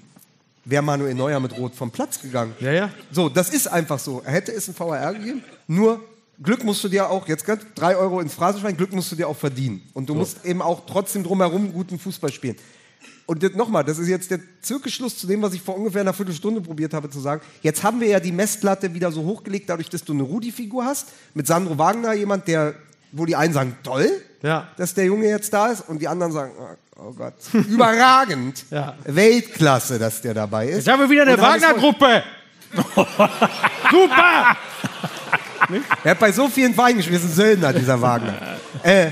wäre 0.66 0.82
Manuel 0.84 1.16
Neuer 1.16 1.40
mit 1.40 1.58
Rot 1.58 1.76
vom 1.76 1.92
Platz 1.92 2.22
gegangen. 2.22 2.54
Ja, 2.60 2.72
ja. 2.72 2.90
So, 3.12 3.30
das 3.30 3.50
ist 3.50 3.68
einfach 3.68 4.00
so. 4.00 4.24
Hätte 4.24 4.52
es 4.52 4.68
ein 4.68 4.76
VAR 4.78 5.14
gegeben, 5.14 5.44
nur 5.68 6.02
Glück 6.42 6.64
musst 6.64 6.84
du 6.84 6.90
dir 6.90 7.10
auch, 7.10 7.28
jetzt 7.28 7.46
ganz 7.46 7.64
drei 7.76 7.96
Euro 7.96 8.20
ins 8.20 8.34
Phrasenschwein, 8.34 8.76
Glück 8.76 8.92
musst 8.94 9.12
du 9.12 9.16
dir 9.16 9.28
auch 9.28 9.38
verdienen. 9.38 9.84
Und 9.94 10.10
du 10.10 10.16
musst 10.16 10.44
eben 10.44 10.62
auch 10.62 10.86
trotzdem 10.88 11.24
drumherum 11.24 11.72
guten 11.72 12.00
Fußball 12.00 12.32
spielen. 12.32 12.56
Und 13.28 13.56
nochmal, 13.56 13.84
das 13.84 14.00
ist 14.00 14.08
jetzt 14.08 14.32
der 14.32 14.40
Zirkelschluss 14.62 15.18
zu 15.18 15.28
dem, 15.28 15.42
was 15.42 15.54
ich 15.54 15.62
vor 15.62 15.78
ungefähr 15.78 16.02
einer 16.02 16.14
Viertelstunde 16.14 16.60
probiert 16.60 16.94
habe 16.94 17.10
zu 17.10 17.20
sagen. 17.20 17.42
Jetzt 17.62 17.84
haben 17.84 18.02
wir 18.02 18.08
ja 18.08 18.20
die 18.20 18.32
Messlatte 18.32 18.94
wieder 18.94 19.12
so 19.12 19.24
hochgelegt, 19.24 19.70
dadurch, 19.70 19.90
dass 19.90 20.04
du 20.04 20.14
eine 20.14 20.24
Rudi-Figur 20.24 20.84
hast. 20.84 21.10
Mit 21.34 21.46
Sandro 21.48 21.78
Wagner, 21.78 22.14
jemand, 22.14 22.48
der, 22.48 22.74
wo 23.12 23.26
die 23.26 23.36
einen 23.36 23.54
sagen, 23.54 23.78
toll, 23.84 24.10
Ja. 24.42 24.68
dass 24.78 24.96
der 24.96 25.06
Junge 25.06 25.28
jetzt 25.28 25.54
da 25.54 25.68
ist, 25.68 25.88
und 25.88 26.02
die 26.02 26.08
anderen 26.08 26.34
sagen, 26.34 26.52
oh, 27.04 27.14
Gott, 27.14 27.34
überragend, 27.54 28.66
Ja. 28.72 28.96
Weltklasse, 29.06 30.00
dass 30.00 30.22
der 30.22 30.34
dabei 30.34 30.68
ist. 30.68 30.78
Jetzt 30.78 30.88
haben 30.90 31.02
wir 31.02 31.10
wieder 31.10 31.24
eine 31.24 31.40
Wagner-Gruppe. 31.40 32.24
Super! 33.92 34.58
Er 36.04 36.12
hat 36.12 36.20
bei 36.20 36.32
so 36.32 36.48
vielen 36.50 36.74
Vereinen 36.74 36.98
gespielt, 36.98 37.20
ist 37.20 37.30
ein 37.30 37.34
Söldner, 37.34 37.74
dieser 37.74 38.02
Wagner. 38.02 38.58
Äh, 38.84 39.12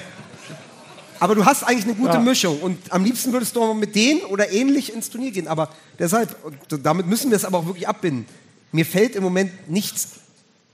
aber 1.19 1.35
du 1.35 1.45
hast 1.45 1.63
eigentlich 1.63 1.85
eine 1.85 1.95
gute 1.95 2.19
Mischung 2.19 2.59
und 2.61 2.91
am 2.91 3.03
liebsten 3.03 3.33
würdest 3.33 3.55
du 3.55 3.61
auch 3.61 3.73
mit 3.73 3.95
denen 3.95 4.21
oder 4.21 4.51
ähnlich 4.51 4.93
ins 4.93 5.09
Turnier 5.09 5.31
gehen. 5.31 5.47
Aber 5.47 5.69
deshalb, 5.97 6.35
damit 6.81 7.07
müssen 7.07 7.29
wir 7.29 7.35
es 7.35 7.45
aber 7.45 7.59
auch 7.59 7.65
wirklich 7.65 7.87
abbinden. 7.87 8.25
Mir 8.71 8.85
fällt 8.85 9.15
im 9.15 9.23
Moment 9.23 9.69
nichts, 9.69 10.19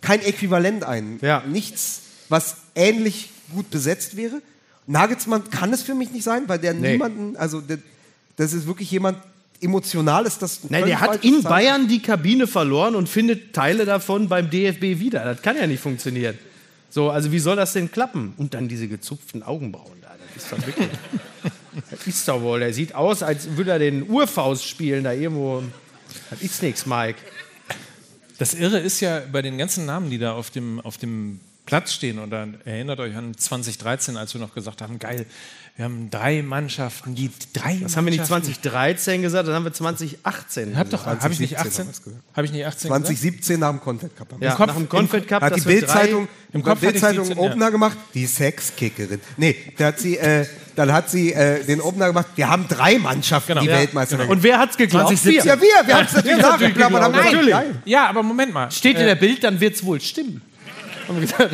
kein 0.01 0.21
Äquivalent 0.21 0.83
ein. 0.83 1.19
Ja. 1.21 1.43
Nichts, 1.47 2.01
was 2.29 2.57
ähnlich 2.75 3.31
gut 3.53 3.69
besetzt 3.71 4.15
wäre. 4.17 4.41
Nagelsmann 4.87 5.49
kann 5.49 5.73
es 5.73 5.81
für 5.81 5.95
mich 5.95 6.11
nicht 6.11 6.23
sein, 6.23 6.43
weil 6.47 6.59
der 6.59 6.73
Nee. 6.73 6.93
niemanden, 6.93 7.35
also 7.37 7.61
der, 7.61 7.79
das 8.35 8.53
ist 8.53 8.67
wirklich 8.67 8.91
jemand, 8.91 9.17
emotional 9.61 10.25
ist 10.25 10.41
das. 10.41 10.63
ein 10.63 10.67
Nein, 10.69 10.85
der 10.85 10.99
hat 11.01 11.23
in 11.23 11.35
Zeichen. 11.35 11.43
Bayern 11.43 11.87
die 11.87 12.01
Kabine 12.01 12.45
verloren 12.47 12.95
und 12.95 13.09
findet 13.09 13.53
Teile 13.53 13.85
davon 13.85 14.27
beim 14.27 14.49
DFB 14.49 14.99
wieder. 14.99 15.23
Das 15.23 15.41
kann 15.41 15.55
ja 15.57 15.65
nicht 15.65 15.79
funktionieren. 15.81 16.37
So, 16.89 17.09
also 17.09 17.31
wie 17.31 17.39
soll 17.39 17.55
das 17.55 17.73
denn 17.73 17.91
klappen? 17.91 18.33
Und 18.37 18.53
dann 18.53 18.67
diese 18.67 18.87
gezupften 18.87 19.43
Augenbrauen 19.43 19.97
da. 20.01 20.09
Das 20.33 20.43
ist 20.43 20.51
doch 20.51 20.65
wirklich. 20.67 20.87
das 21.89 22.07
ist 22.07 22.27
doch 22.27 22.41
wohl. 22.41 22.59
Der 22.59 22.73
sieht 22.73 22.93
aus, 22.95 23.23
als 23.23 23.57
würde 23.57 23.71
er 23.71 23.79
den 23.79 24.07
Urfaust 24.09 24.65
spielen 24.65 25.03
da 25.03 25.11
irgendwo. 25.13 25.63
Das 26.29 26.41
ist 26.41 26.61
nichts, 26.61 26.85
Mike. 26.85 27.19
Das 28.37 28.53
Irre 28.53 28.79
ist 28.79 28.99
ja 28.99 29.21
bei 29.31 29.41
den 29.41 29.57
ganzen 29.57 29.85
Namen, 29.85 30.09
die 30.09 30.17
da 30.17 30.33
auf 30.33 30.49
dem, 30.51 30.79
auf 30.81 30.97
dem 30.97 31.39
Platz 31.65 31.93
stehen, 31.93 32.19
und 32.19 32.29
dann 32.29 32.57
erinnert 32.65 32.99
euch 32.99 33.15
an 33.15 33.35
2013, 33.35 34.17
als 34.17 34.33
wir 34.33 34.41
noch 34.41 34.53
gesagt 34.53 34.81
haben, 34.81 34.99
geil, 34.99 35.25
wir 35.77 35.85
haben 35.85 36.09
drei 36.09 36.41
Mannschaften, 36.41 37.15
die 37.15 37.29
drei 37.53 37.77
Das 37.81 37.97
haben 37.97 38.05
wir 38.05 38.11
nicht 38.11 38.29
Mannschaften- 38.29 38.53
2013 38.61 39.21
gesagt, 39.21 39.47
das 39.47 39.55
haben 39.55 39.65
wir 39.65 39.73
2018 39.73 40.77
Hab 40.77 40.89
doch, 40.89 41.05
habe 41.05 41.33
ich 41.33 41.39
nicht 41.41 41.55
2017 41.57 41.57
18? 41.57 41.79
haben 41.79 41.87
wir's 41.89 42.03
gesagt. 42.03 42.23
Habe 42.35 42.45
ich 42.45 42.51
nicht 42.53 42.65
18 42.65 42.87
gesagt? 42.89 43.05
2017 43.07 43.59
nach 43.59 43.69
dem 43.71 43.81
Confed 43.81 44.15
Cup. 44.15 44.27
Ja, 44.39 44.51
Kopf- 44.55 44.67
nach 44.67 44.75
dem 44.75 44.87
Confed 44.89 45.27
Cup, 45.27 45.41
hat 45.41 45.55
die 45.57 45.61
Bildzeitung 45.61 46.27
im 46.53 46.63
Kopf 46.63 46.79
Bildzeitung 46.79 47.25
17, 47.25 47.43
einen 47.43 47.51
Opener 47.51 47.71
gemacht, 47.71 47.97
die 48.13 48.25
Sexkickerin. 48.25 49.19
Nee, 49.35 49.55
da 49.77 49.87
hat 49.87 49.99
sie, 49.99 50.17
äh, 50.17 50.45
dann 50.77 50.93
hat 50.93 51.09
sie 51.09 51.33
äh, 51.33 51.63
den 51.65 51.81
Opener 51.81 52.07
gemacht. 52.07 52.27
Wir 52.35 52.47
haben 52.47 52.67
drei 52.69 52.97
Mannschaften, 52.97 53.49
Genau. 53.49 53.61
die 53.61 53.67
Ja, 53.67 53.77
Weltmeister 53.79 54.17
werden. 54.17 54.29
Und 54.29 54.43
wer 54.43 54.59
hat's 54.59 54.77
geglaubt? 54.77 55.07
2017. 55.09 55.45
ja, 55.47 55.59
wir, 55.61 55.87
wir 55.87 55.95
haben 55.97 56.05
es 56.05 56.13
natürlich 56.13 56.37
nachgeklappert. 56.41 57.11
Natürlich. 57.11 57.55
Ja, 57.85 58.07
aber 58.07 58.23
Moment 58.23 58.53
mal. 58.53 58.71
Steht 58.71 58.95
in 58.95 59.01
Äh, 59.01 59.05
der 59.07 59.15
Bild, 59.15 59.43
dann 59.43 59.59
wird's 59.59 59.83
wohl 59.83 59.99
stimmen. 59.99 60.41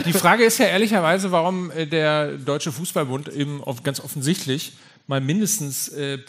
Die 0.06 0.14
Frage 0.14 0.44
ist 0.44 0.58
ja 0.58 0.66
ehrlicherweise, 0.66 1.32
warum 1.32 1.72
äh, 1.72 1.86
der 1.86 2.38
Deutsche 2.38 2.72
Fußballbund 2.72 3.30
eben 3.30 3.64
auf, 3.64 3.84
ganz 3.84 4.00
offensichtlich 4.00 4.74
mal 5.08 5.22
mindestens 5.22 5.90
äh, 5.90 6.20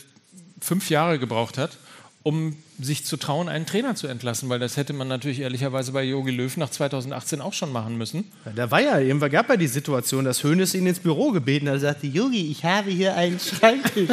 fünf 0.61 0.91
Jahre 0.91 1.18
gebraucht 1.18 1.59
hat, 1.59 1.79
um 2.23 2.57
sich 2.81 3.05
zu 3.05 3.16
trauen, 3.16 3.49
einen 3.49 3.66
Trainer 3.66 3.95
zu 3.95 4.07
entlassen, 4.07 4.49
weil 4.49 4.59
das 4.59 4.77
hätte 4.77 4.93
man 4.93 5.09
natürlich 5.09 5.41
ehrlicherweise 5.41 5.93
bei 5.93 6.03
Jogi 6.03 6.31
Löw 6.31 6.57
nach 6.57 6.70
2018 6.70 7.41
auch 7.41 7.53
schon 7.53 7.73
machen 7.73 7.97
müssen. 7.97 8.31
Ja, 8.45 8.53
da 8.55 8.70
war 8.70 8.81
ja, 8.81 8.99
irgendwann 8.99 9.31
gab 9.31 9.49
ja 9.49 9.57
die 9.57 9.66
Situation, 9.66 10.25
dass 10.25 10.43
Hoeneß 10.43 10.75
ihn 10.75 10.87
ins 10.87 11.01
Büro 11.01 11.31
gebeten 11.31 11.68
hat. 11.68 11.75
Er 11.75 11.81
sagte, 11.81 12.07
Jogi, 12.07 12.51
ich 12.51 12.64
habe 12.64 12.91
hier 12.91 13.14
einen 13.14 13.39
Schreibtisch. 13.39 14.09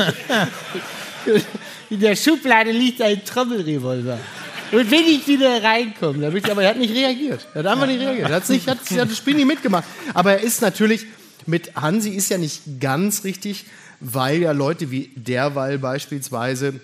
in 1.90 2.00
der 2.00 2.16
Schublade 2.16 2.72
liegt 2.72 3.02
ein 3.02 3.24
Trommelrevolver. 3.24 4.20
Und 4.72 4.92
wenn 4.92 5.06
ich 5.06 5.28
wieder 5.28 5.64
reinkomme, 5.64 6.20
dann 6.20 6.36
ich, 6.36 6.52
aber 6.52 6.64
er 6.64 6.70
hat 6.72 6.78
nicht 6.78 6.94
reagiert. 6.94 7.48
Er 7.54 7.64
hat 7.64 7.68
einfach 7.68 7.88
nicht 7.88 8.00
reagiert. 8.00 8.30
Er 8.30 8.36
hat's 8.36 8.50
nicht, 8.50 8.68
hat, 8.68 8.78
hat 8.80 9.10
das 9.10 9.18
Spiel 9.18 9.36
nicht 9.36 9.48
mitgemacht. 9.48 9.86
Aber 10.14 10.34
er 10.34 10.42
ist 10.42 10.62
natürlich, 10.62 11.06
mit 11.46 11.76
Hansi 11.76 12.10
ist 12.10 12.30
ja 12.30 12.38
nicht 12.38 12.62
ganz 12.80 13.24
richtig, 13.24 13.66
weil 14.00 14.42
ja 14.42 14.52
Leute 14.52 14.92
wie 14.92 15.12
Derweil 15.16 15.78
beispielsweise 15.78 16.80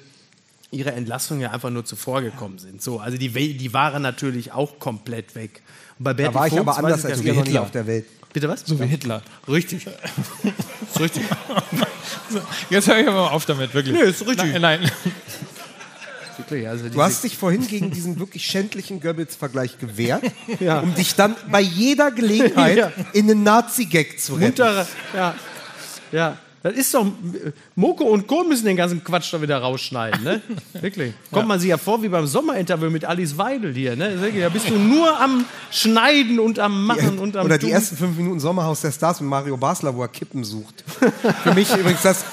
ihre 0.72 0.92
Entlassung 0.92 1.40
ja 1.40 1.52
einfach 1.52 1.70
nur 1.70 1.86
zuvor 1.86 2.22
gekommen 2.22 2.60
sind. 2.60 2.82
So, 2.82 3.00
also 3.00 3.18
die, 3.18 3.30
die 3.30 3.74
waren 3.74 4.02
natürlich 4.02 4.52
auch 4.52 4.80
komplett 4.80 5.36
weg. 5.36 5.62
Und 5.98 6.04
bei 6.04 6.14
Da 6.14 6.34
war 6.34 6.48
ich 6.48 6.54
Vogts 6.54 6.68
aber 6.68 6.78
anders 6.78 7.06
als 7.06 7.24
wie 7.24 7.30
noch 7.30 7.36
nie 7.36 7.44
Hitler. 7.44 7.62
auf 7.62 7.72
der 7.72 7.88
Welt. 7.88 8.06
Bitte 8.34 8.50
was? 8.50 8.66
So 8.66 8.78
wie 8.80 8.86
Hitler. 8.86 9.22
Richtig. 9.48 9.88
ist 10.94 11.00
richtig. 11.00 11.24
Jetzt 12.70 12.88
höre 12.88 13.00
ich 13.00 13.08
aber 13.08 13.22
mal 13.22 13.28
auf 13.30 13.46
damit, 13.46 13.74
wirklich. 13.74 13.96
Nee, 13.96 14.10
ist 14.10 14.28
richtig. 14.28 14.60
Nein, 14.60 14.82
nein. 14.82 14.92
Wirklich, 16.38 16.68
also 16.68 16.90
Du 16.90 17.02
hast 17.02 17.24
dich 17.24 17.38
vorhin 17.38 17.66
gegen 17.68 17.92
diesen 17.92 18.20
wirklich 18.20 18.46
schändlichen 18.46 19.00
Goebbels-Vergleich 19.02 19.78
gewehrt, 19.80 20.24
um 20.84 20.94
dich 20.96 21.16
dann 21.16 21.36
bei 21.52 21.62
jeder 21.62 22.12
Gelegenheit 22.12 22.78
Ja. 22.78 22.92
in 23.14 23.30
einen 23.30 23.44
Nazi-Gag 23.44 24.20
zu 24.20 24.34
retten. 24.34 24.46
muntere, 24.46 24.88
ja, 25.16 25.36
ja. 26.12 26.38
Das 26.64 26.74
ist 26.74 26.92
doch, 26.96 27.06
Moko 27.76 28.06
und 28.06 28.26
Co. 28.26 28.44
müssen 28.44 28.66
den 28.66 28.76
ganzen 28.76 29.04
Quatsch 29.04 29.32
da 29.32 29.40
wieder 29.40 29.60
rausschneiden, 29.60 30.24
ne? 30.24 30.42
Wirklich. 30.82 31.14
Kommt 31.32 31.48
man 31.48 31.60
sich 31.60 31.70
ja 31.70 31.78
vor 31.78 32.02
wie 32.02 32.10
beim 32.10 32.26
Sommerinterview 32.26 32.90
mit 32.90 33.06
Alice 33.06 33.38
Weidel 33.38 33.72
hier, 33.72 33.96
ne? 33.96 34.18
Da 34.42 34.50
bist 34.50 34.68
du 34.72 34.74
nur 34.80 35.22
am 35.22 35.46
Schneiden 35.70 36.40
und 36.40 36.58
am 36.58 36.88
Machen 36.88 37.20
und 37.20 37.38
am 37.38 37.46
Oder 37.46 37.60
die 37.60 37.68
Tun. 37.68 37.74
ersten 37.76 37.96
fünf 37.98 38.18
Minuten 38.18 38.40
Sommerhaus 38.40 38.82
der 38.82 38.92
Stars 38.92 39.22
mit 39.22 39.30
Mario 39.30 39.58
Basler, 39.58 39.96
wo 39.96 40.02
er 40.02 40.08
Kippen 40.08 40.44
sucht. 40.44 40.84
Für 41.44 41.54
mich 41.54 41.70
übrigens, 41.72 42.02
das, 42.02 42.26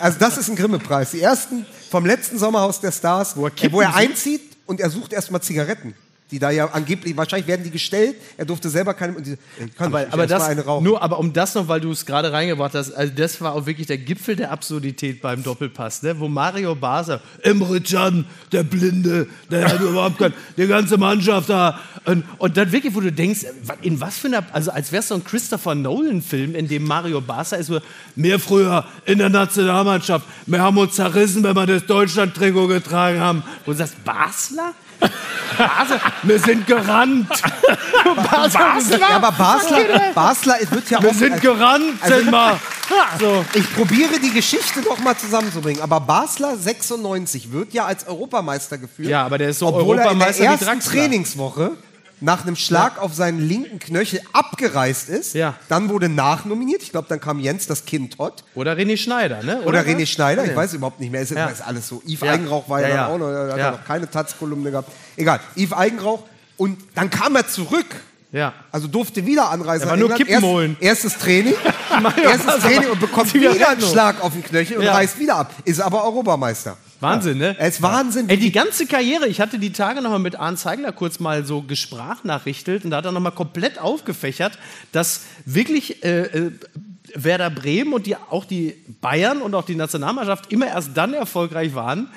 also 0.00 0.18
das 0.18 0.36
ist 0.36 0.48
ein 0.48 0.56
Grimme-Preis. 0.56 1.12
Die 1.12 1.20
ersten 1.20 1.64
vom 1.90 2.06
letzten 2.06 2.38
Sommerhaus 2.38 2.80
der 2.80 2.92
Stars, 2.92 3.36
Wo 3.36 3.46
er 3.46 3.52
äh, 3.62 3.72
wo 3.72 3.80
er 3.80 3.94
einzieht 3.94 4.56
und 4.66 4.80
er 4.80 4.90
sucht 4.90 5.12
erstmal 5.12 5.42
Zigaretten. 5.42 5.94
Die 6.32 6.40
da 6.40 6.50
ja 6.50 6.66
angeblich, 6.72 7.16
wahrscheinlich 7.16 7.46
werden 7.46 7.62
die 7.62 7.70
gestellt, 7.70 8.16
er 8.36 8.46
durfte 8.46 8.68
selber 8.68 8.94
keine. 8.94 9.22
Die, 9.22 9.32
äh, 9.32 9.36
kann 9.76 9.94
Aber, 9.94 10.06
aber 10.10 10.26
das, 10.26 10.42
eine 10.42 10.64
rauchen. 10.64 10.82
nur, 10.82 11.00
aber 11.00 11.20
um 11.20 11.32
das 11.32 11.54
noch, 11.54 11.68
weil 11.68 11.80
du 11.80 11.92
es 11.92 12.04
gerade 12.04 12.32
reingebracht 12.32 12.74
hast, 12.74 12.90
also 12.92 13.12
das 13.14 13.40
war 13.40 13.54
auch 13.54 13.66
wirklich 13.66 13.86
der 13.86 13.98
Gipfel 13.98 14.34
der 14.34 14.50
Absurdität 14.50 15.22
beim 15.22 15.44
Doppelpass, 15.44 16.02
ne? 16.02 16.18
wo 16.18 16.26
Mario 16.26 16.74
Basler, 16.74 17.20
Emre 17.42 17.80
Can, 17.80 18.24
der 18.50 18.64
Blinde, 18.64 19.28
der 19.52 19.68
hat 19.68 19.80
überhaupt 19.80 20.18
kein, 20.18 20.34
die 20.56 20.66
ganze 20.66 20.98
Mannschaft 20.98 21.48
da. 21.48 21.78
Und, 22.04 22.24
und 22.38 22.56
dann 22.56 22.72
wirklich, 22.72 22.92
wo 22.92 23.00
du 23.00 23.12
denkst, 23.12 23.46
in 23.82 24.00
was 24.00 24.18
für 24.18 24.26
einer, 24.26 24.44
also 24.52 24.72
als 24.72 24.90
wäre 24.90 25.00
es 25.00 25.08
so 25.08 25.14
ein 25.14 25.22
Christopher 25.22 25.76
Nolan-Film, 25.76 26.56
in 26.56 26.66
dem 26.66 26.82
Mario 26.82 27.20
Basler 27.20 27.58
ist, 27.58 27.68
so, 27.68 27.78
mehr 28.16 28.40
früher 28.40 28.84
in 29.04 29.18
der 29.18 29.28
Nationalmannschaft, 29.28 30.26
wir 30.46 30.60
haben 30.60 30.76
uns 30.76 30.96
zerrissen, 30.96 31.44
wenn 31.44 31.54
wir 31.54 31.66
das 31.66 31.86
Deutschland-Trikot 31.86 32.66
getragen 32.66 33.20
haben. 33.20 33.44
Wo 33.64 33.70
du 33.70 33.78
sagst, 33.78 34.02
Basler? 34.04 34.74
Basler? 35.58 36.00
Wir 36.22 36.38
sind 36.38 36.66
gerannt. 36.66 37.28
Basler? 38.30 38.98
ja, 38.98 39.08
aber 39.16 39.32
Basler, 39.32 39.78
Basler 40.14 40.56
wird 40.70 40.90
ja 40.90 41.02
Wir 41.02 41.10
auch. 41.10 41.14
sind 41.14 41.32
also, 41.32 41.42
gerannt, 41.52 41.92
also- 42.00 42.16
sind 42.16 42.30
wir. 42.30 42.60
So. 43.18 43.44
ich 43.54 43.74
probiere 43.74 44.20
die 44.20 44.30
Geschichte 44.30 44.80
doch 44.80 44.98
mal 45.00 45.16
zusammenzubringen. 45.16 45.82
Aber 45.82 45.98
Basler 45.98 46.56
96 46.56 47.50
wird 47.50 47.72
ja 47.74 47.84
als 47.84 48.06
Europameister 48.06 48.78
geführt. 48.78 49.08
Ja, 49.08 49.24
aber 49.24 49.38
der 49.38 49.48
ist 49.48 49.58
so 49.58 49.66
obwohl 49.66 49.98
er 49.98 50.04
in 50.04 50.20
Europameister 50.20 50.42
der 50.44 50.52
ersten. 50.52 50.80
Trainingswoche 50.80 51.72
nach 52.20 52.46
einem 52.46 52.56
Schlag 52.56 52.98
auf 52.98 53.14
seinen 53.14 53.40
linken 53.46 53.78
Knöchel 53.78 54.20
abgereist 54.32 55.08
ist. 55.08 55.34
Ja. 55.34 55.54
Dann 55.68 55.88
wurde 55.90 56.08
nachnominiert. 56.08 56.82
Ich 56.82 56.90
glaube, 56.90 57.08
dann 57.08 57.20
kam 57.20 57.40
Jens 57.40 57.66
das 57.66 57.84
Kind 57.84 58.16
Todd. 58.16 58.42
Oder 58.54 58.72
René 58.74 58.96
Schneider, 58.96 59.42
ne? 59.42 59.60
Oder, 59.62 59.80
was? 59.84 59.92
René 59.92 60.06
Schneider, 60.06 60.44
ich 60.44 60.50
Ja. 60.50 60.56
weiß 60.56 60.72
überhaupt 60.74 60.98
nicht 61.00 61.12
mehr. 61.12 61.20
Es 61.20 61.30
ist, 61.30 61.36
Ja. 61.36 61.46
ist 61.46 61.60
alles 61.60 61.86
so. 61.88 62.02
Yves 62.06 62.20
Ja. 62.26 62.32
Eigenrauch 62.32 62.68
war 62.68 62.80
ja, 62.80 62.88
Ja, 62.88 62.94
dann 62.94 63.04
ja. 63.08 63.14
auch 63.14 63.18
noch, 63.18 63.28
er 63.28 63.42
hat 63.52 63.58
Ja. 63.58 63.64
ja 63.66 63.70
noch 63.72 63.84
keine 63.84 64.10
Taz-Kolumne 64.10 64.70
gehabt. 64.70 64.90
Egal, 65.16 65.40
Yves 65.56 65.72
Eigenrauch. 65.74 66.22
Und 66.56 66.78
dann 66.94 67.10
kam 67.10 67.36
er 67.36 67.46
zurück. 67.46 67.86
Ja. 68.32 68.54
Also 68.72 68.88
durfte 68.88 69.24
wieder 69.26 69.50
anreisen. 69.50 69.88
Er 69.88 69.96
nach 69.96 70.08
nur. 70.08 70.16
Kippen 70.16 70.42
holen. 70.42 70.76
Erstes 70.80 71.16
Training. 71.18 71.54
erstes 72.22 72.56
Training 72.60 72.90
und 72.90 73.00
bekommt 73.00 73.32
wieder 73.34 73.68
einen. 73.68 73.80
Schlag 73.80 74.22
auf 74.22 74.32
den 74.32 74.42
Knöchel 74.42 74.78
und 74.78 74.84
Ja. 74.84 74.94
reist 74.94 75.18
wieder 75.18 75.36
ab. 75.36 75.52
Ist 75.64 75.80
aber 75.80 76.04
Europameister. 76.04 76.76
Wahnsinn, 77.00 77.38
ne? 77.38 77.56
Er 77.58 77.68
ist 77.68 77.82
Wahnsinn. 77.82 78.28
Ey, 78.28 78.36
die 78.38 78.52
ganze 78.52 78.86
Karriere, 78.86 79.26
ich 79.28 79.40
hatte 79.40 79.58
die 79.58 79.72
Tage 79.72 80.00
noch 80.02 80.10
mal 80.10 80.18
mit 80.18 80.36
Arndt 80.36 80.58
Zeigler 80.58 80.92
kurz 80.92 81.20
mal 81.20 81.44
so 81.44 81.62
gesprachnachrichtelt 81.62 82.84
und 82.84 82.90
da 82.90 82.98
hat 82.98 83.04
er 83.04 83.12
noch 83.12 83.20
mal 83.20 83.30
komplett 83.30 83.78
aufgefächert, 83.78 84.58
dass 84.92 85.22
wirklich 85.44 86.04
äh, 86.04 86.22
äh, 86.22 86.52
Werder 87.14 87.50
Bremen 87.50 87.92
und 87.92 88.06
die, 88.06 88.16
auch 88.16 88.44
die 88.44 88.74
Bayern 89.00 89.40
und 89.42 89.54
auch 89.54 89.64
die 89.64 89.74
Nationalmannschaft 89.76 90.52
immer 90.52 90.66
erst 90.68 90.90
dann 90.96 91.14
erfolgreich 91.14 91.74
waren, 91.74 92.08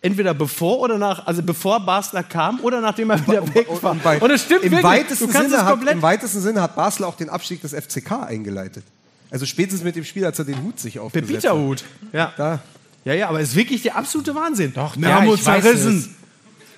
entweder 0.00 0.34
bevor 0.34 0.80
oder 0.80 0.98
nach, 0.98 1.26
also 1.26 1.42
bevor 1.42 1.80
Basler 1.80 2.22
kam 2.22 2.60
oder 2.60 2.80
nachdem 2.80 3.10
er 3.10 3.20
wieder 3.26 3.54
weg 3.54 3.66
war. 3.82 3.92
Und 3.92 4.02
bei- 4.02 4.18
Und 4.18 4.30
es 4.30 4.42
stimmt 4.42 4.64
im 4.64 4.72
wirklich. 4.72 4.84
Weitesten 4.84 5.26
du 5.26 5.32
kannst 5.32 5.48
Sinne 5.50 5.60
es 5.60 5.64
hat, 5.64 5.70
komplett 5.70 5.94
Im 5.94 6.02
weitesten 6.02 6.40
Sinne 6.40 6.60
hat 6.62 6.74
Basel 6.74 7.04
auch 7.04 7.16
den 7.16 7.28
Abstieg 7.28 7.60
des 7.62 7.72
FCK 7.72 8.24
eingeleitet. 8.26 8.84
Also 9.30 9.46
spätestens 9.46 9.82
mit 9.84 9.96
dem 9.96 10.04
Spiel, 10.04 10.26
als 10.26 10.38
er 10.38 10.44
den 10.44 10.62
Hut 10.62 10.78
sich 10.78 10.98
aufgesetzt 10.98 11.30
hat. 11.32 11.40
Pepita-Hut. 11.42 11.84
Ja. 12.12 12.32
Da. 12.36 12.60
Ja, 13.04 13.14
ja, 13.14 13.28
aber 13.28 13.40
es 13.40 13.50
ist 13.50 13.56
wirklich 13.56 13.82
der 13.82 13.96
absolute 13.96 14.34
Wahnsinn. 14.34 14.72
Doch, 14.74 14.96
wir 14.96 15.08
ja, 15.08 15.14
haben 15.16 15.24
ich 15.24 15.30
uns 15.32 15.44
zerrissen. 15.44 16.14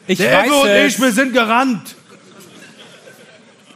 Ich 0.06 0.18
Der 0.18 0.32
weiß 0.38 0.50
und 0.52 0.68
es. 0.68 0.94
ich, 0.94 1.00
wir 1.00 1.12
sind 1.12 1.32
gerannt. 1.32 1.94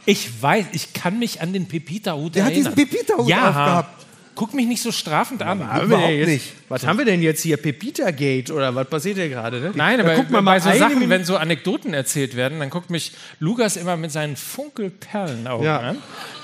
Ich 0.05 0.41
weiß, 0.41 0.65
ich 0.71 0.93
kann 0.93 1.19
mich 1.19 1.41
an 1.41 1.53
den 1.53 1.67
Pepita-Hut 1.67 2.35
Der 2.35 2.45
hat 2.45 2.51
erinnern. 2.51 2.73
diesen 2.75 2.89
Pepita-Hut 2.89 3.27
ja. 3.29 3.47
aufgehabt. 3.49 4.05
Guck 4.35 4.53
mich 4.53 4.65
nicht 4.67 4.81
so 4.81 4.91
strafend 4.91 5.41
an. 5.43 5.59
Wir 5.59 5.83
Überhaupt 5.83 6.09
jetzt, 6.11 6.27
nicht. 6.27 6.53
Was 6.69 6.85
haben 6.87 6.97
wir 6.97 7.03
denn 7.05 7.21
jetzt 7.21 7.41
hier? 7.41 7.57
Pepita 7.57 8.09
Gate 8.11 8.49
oder 8.51 8.73
was 8.73 8.87
passiert 8.87 9.17
hier 9.17 9.27
gerade? 9.27 9.59
Ne? 9.59 9.71
Nein, 9.75 9.99
aber 9.99 10.15
guckt 10.15 10.31
man 10.31 10.45
bei 10.45 10.53
mal 10.53 10.61
so 10.61 10.69
Sachen, 10.79 10.93
Minute- 10.99 11.09
wenn 11.09 11.25
so 11.25 11.35
Anekdoten 11.35 11.93
erzählt 11.93 12.35
werden, 12.37 12.59
dann 12.59 12.69
guckt 12.69 12.89
mich 12.89 13.11
Lukas 13.39 13.75
immer 13.75 13.97
mit 13.97 14.11
seinen 14.13 14.37
Funkelperlenaugen 14.37 15.65
Ja. 15.65 15.79
an. 15.79 15.97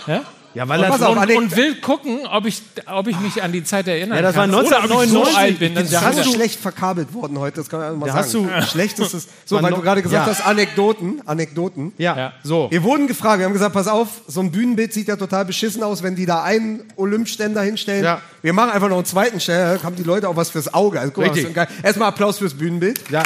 Ja? 0.07 0.23
Ja, 0.55 0.67
weil 0.69 0.79
Und 0.79 0.85
er 0.85 1.09
auf, 1.09 1.17
Und, 1.17 1.31
und 1.35 1.55
will 1.57 1.75
gucken, 1.81 2.25
ob 2.25 2.45
ich, 2.45 2.61
ob 2.87 3.07
ich 3.07 3.19
mich 3.19 3.43
an 3.43 3.51
die 3.51 3.63
Zeit 3.63 3.87
erinnern 3.89 4.15
Ja, 4.15 4.21
das 4.21 4.35
war 4.35 4.45
kann. 4.47 4.55
Oder 4.55 4.67
ob 4.79 4.85
ich 4.85 4.91
1999. 4.91 5.33
so 5.33 5.37
alt 5.37 5.59
bin. 5.59 5.75
dass 5.75 5.89
Das 5.91 6.15
ist 6.17 6.23
so 6.23 6.33
schlecht 6.33 6.59
verkabelt 6.59 7.13
worden 7.13 7.37
heute, 7.39 7.57
das 7.57 7.69
kann 7.69 7.79
man 7.81 7.99
mal 7.99 8.05
Da 8.07 8.13
hast 8.13 8.31
sagen. 8.31 8.49
du- 8.49 8.65
Schlechtestes. 8.65 9.27
So, 9.45 9.55
Man 9.55 9.65
weil 9.65 9.71
noch- 9.71 9.77
du 9.79 9.83
gerade 9.83 10.01
gesagt 10.01 10.25
Ja. 10.27 10.31
hast, 10.33 10.45
Anekdoten, 10.45 11.21
Anekdoten. 11.27 11.93
Ja, 11.97 12.17
Ja. 12.17 12.33
so. 12.43 12.67
Wir 12.71 12.81
wurden 12.83 13.05
gefragt, 13.07 13.39
wir 13.39 13.45
haben 13.45 13.53
gesagt, 13.53 13.73
pass 13.73 13.87
auf, 13.87 14.07
so 14.27 14.39
ein 14.39 14.51
Bühnenbild 14.51 14.93
sieht 14.93 15.07
ja 15.09 15.17
total 15.17 15.45
beschissen 15.45 15.83
aus, 15.83 16.01
wenn 16.03 16.15
die 16.15 16.25
da 16.25 16.41
einen 16.43 16.83
Olympständer 16.95 17.61
hinstellen. 17.61 18.03
Ja. 18.03 18.21
Wir 18.41 18.53
machen 18.53 18.71
einfach 18.71 18.87
noch 18.89 18.95
einen 18.95 19.05
zweiten 19.05 19.39
Ständer, 19.39 19.75
da 19.77 19.83
haben 19.83 19.95
die 19.97 20.03
Leute 20.03 20.29
auch 20.29 20.35
was 20.37 20.49
fürs 20.51 20.73
Auge. 20.73 20.99
Also, 20.99 21.11
guck 21.13 21.25
Richtig. 21.25 21.55
Erstmal 21.83 22.07
Applaus 22.07 22.37
fürs 22.39 22.53
Bühnenbild. 22.53 22.99
Ja. 23.11 23.23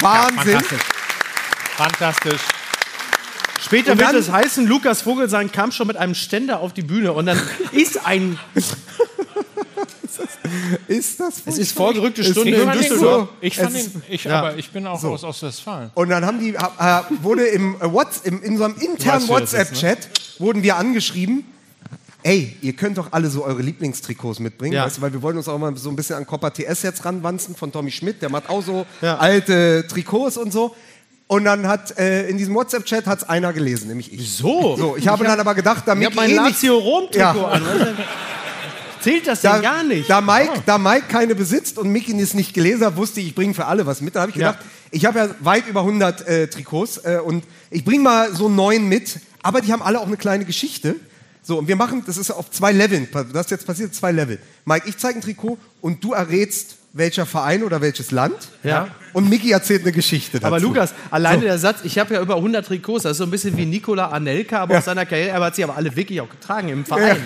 Wahnsinn. 0.00 0.36
Fantastisch. 0.60 0.80
Fantastisch. 1.76 2.40
Später 3.60 3.98
wird 3.98 4.14
es 4.14 4.30
heißen, 4.30 4.66
Lukas 4.66 5.02
Vogelsang 5.02 5.52
kam 5.52 5.72
schon 5.72 5.86
mit 5.86 5.96
einem 5.96 6.14
Ständer 6.14 6.60
auf 6.60 6.72
die 6.72 6.82
Bühne 6.82 7.12
und 7.12 7.26
dann 7.26 7.40
ist 7.72 8.06
ein, 8.06 8.38
ist 10.88 11.20
das 11.20 11.42
es 11.46 11.58
ist 11.58 11.72
vorgerückte 11.72 12.24
Stunde 12.24 12.50
Ich 12.56 12.62
in 12.62 12.72
Düsseldorf. 12.72 13.28
Ich 13.40 13.56
fand 13.56 13.76
ihn, 13.76 14.02
ich, 14.08 14.24
ja. 14.24 14.38
aber 14.38 14.56
ich 14.56 14.70
bin 14.70 14.86
auch 14.86 15.02
aus 15.02 15.24
Ostwestfalen. 15.24 15.90
Und 15.94 16.08
dann 16.08 16.24
haben 16.24 16.40
die, 16.40 16.54
äh, 16.54 17.02
wurde 17.22 17.46
im, 17.46 17.76
äh, 17.76 17.92
Whats, 17.92 18.20
im, 18.24 18.42
in 18.42 18.52
unserem 18.52 18.76
internen 18.76 19.22
ist, 19.22 19.28
WhatsApp-Chat, 19.28 20.08
wurden 20.38 20.62
wir 20.62 20.76
angeschrieben, 20.76 21.44
ey, 22.22 22.56
ihr 22.60 22.72
könnt 22.74 22.98
doch 22.98 23.12
alle 23.12 23.30
so 23.30 23.44
eure 23.44 23.62
Lieblingstrikots 23.62 24.40
mitbringen, 24.40 24.74
Ja. 24.74 24.84
weißt 24.84 24.98
du, 24.98 25.02
weil 25.02 25.12
wir 25.12 25.22
wollen 25.22 25.36
uns 25.36 25.48
auch 25.48 25.58
mal 25.58 25.74
so 25.76 25.88
ein 25.88 25.96
bisschen 25.96 26.16
an 26.16 26.26
Copper 26.26 26.52
TS 26.52 26.82
jetzt 26.82 27.04
ranwanzen 27.04 27.54
von 27.54 27.72
Tommy 27.72 27.90
Schmidt, 27.90 28.20
der 28.20 28.28
macht 28.28 28.48
auch 28.50 28.62
so 28.62 28.86
Ja. 29.00 29.16
alte 29.18 29.86
Trikots 29.88 30.36
und 30.36 30.52
so. 30.52 30.74
Und 31.30 31.44
dann 31.44 31.68
hat 31.68 31.96
äh, 31.96 32.28
in 32.28 32.38
diesem 32.38 32.56
WhatsApp-Chat 32.56 33.06
hat's 33.06 33.22
einer 33.22 33.52
gelesen, 33.52 33.86
nämlich 33.86 34.12
ich. 34.12 34.32
So. 34.36 34.76
So, 34.76 34.96
ich 34.96 35.06
habe 35.06 35.22
dann 35.24 35.38
aber 35.38 35.54
gedacht, 35.54 35.84
damit 35.86 36.02
Ich 36.02 36.06
habe 36.06 36.16
mein 36.16 36.30
eh 36.30 36.34
Lazio 36.34 36.76
Rom-Trikot 36.76 37.18
Ja. 37.20 37.30
an. 37.46 37.62
du? 37.62 37.94
Zählt 39.00 39.28
das 39.28 39.40
denn 39.40 39.52
da, 39.52 39.58
gar 39.60 39.84
nicht? 39.84 40.10
Da 40.10 40.20
Mike, 40.20 40.64
da 40.66 40.76
Mike 40.76 41.04
keine 41.08 41.36
besitzt 41.36 41.78
und 41.78 41.88
Mickey 41.90 42.20
es 42.20 42.34
nicht 42.34 42.52
gelesen 42.52 42.84
hat, 42.84 42.96
wusste 42.96 43.20
ich, 43.20 43.28
ich 43.28 43.34
bringe 43.36 43.54
für 43.54 43.66
alle 43.66 43.86
was 43.86 44.00
mit. 44.00 44.16
Da 44.16 44.22
habe 44.22 44.32
ich 44.32 44.36
Ja. 44.38 44.50
gedacht, 44.50 44.66
ich 44.90 45.04
habe 45.04 45.20
ja 45.20 45.28
weit 45.38 45.68
über 45.68 45.82
100 45.82 46.26
äh, 46.26 46.48
Trikots 46.48 46.96
äh, 46.98 47.20
und 47.24 47.44
ich 47.70 47.84
bringe 47.84 48.02
mal 48.02 48.34
so 48.34 48.48
neun 48.48 48.88
mit, 48.88 49.20
aber 49.40 49.60
die 49.60 49.72
haben 49.72 49.82
alle 49.82 50.00
auch 50.00 50.08
eine 50.08 50.16
kleine 50.16 50.44
Geschichte. 50.44 50.96
So, 51.44 51.58
und 51.60 51.68
wir 51.68 51.76
machen, 51.76 52.02
das 52.06 52.16
ist 52.16 52.32
auf 52.32 52.50
zwei 52.50 52.72
Leveln, 52.72 53.06
das 53.32 53.46
ist 53.46 53.50
jetzt 53.52 53.66
passiert, 53.68 53.94
zwei 53.94 54.10
Level. 54.10 54.40
Mike, 54.64 54.88
ich 54.88 54.98
zeige 54.98 55.20
ein 55.20 55.22
Trikot 55.22 55.58
und 55.80 56.02
du 56.02 56.12
errätst, 56.12 56.74
welcher 56.92 57.26
Verein 57.26 57.62
oder 57.62 57.80
welches 57.80 58.10
Land. 58.10 58.36
Ja. 58.62 58.88
Und 59.12 59.28
Mickey 59.28 59.50
erzählt 59.50 59.82
eine 59.82 59.92
Geschichte 59.92 60.38
dazu. 60.38 60.46
Aber 60.46 60.60
Lukas, 60.60 60.94
alleine 61.10 61.42
der 61.42 61.58
Satz, 61.58 61.78
ich 61.84 61.98
habe 61.98 62.14
ja 62.14 62.20
über 62.20 62.36
100 62.36 62.66
Trikots, 62.66 63.04
das 63.04 63.12
ist 63.12 63.18
so 63.18 63.24
ein 63.24 63.30
bisschen 63.30 63.56
wie 63.56 63.66
Nikola 63.66 64.08
Anelka, 64.08 64.58
aber 64.58 64.78
aus 64.78 64.84
seiner 64.84 65.06
Karriere, 65.06 65.30
er 65.30 65.40
hat 65.40 65.56
sie 65.56 65.64
aber 65.64 65.76
alle 65.76 65.94
wirklich 65.94 66.20
auch 66.20 66.28
getragen 66.28 66.68
im 66.68 66.84
Verein. 66.84 67.20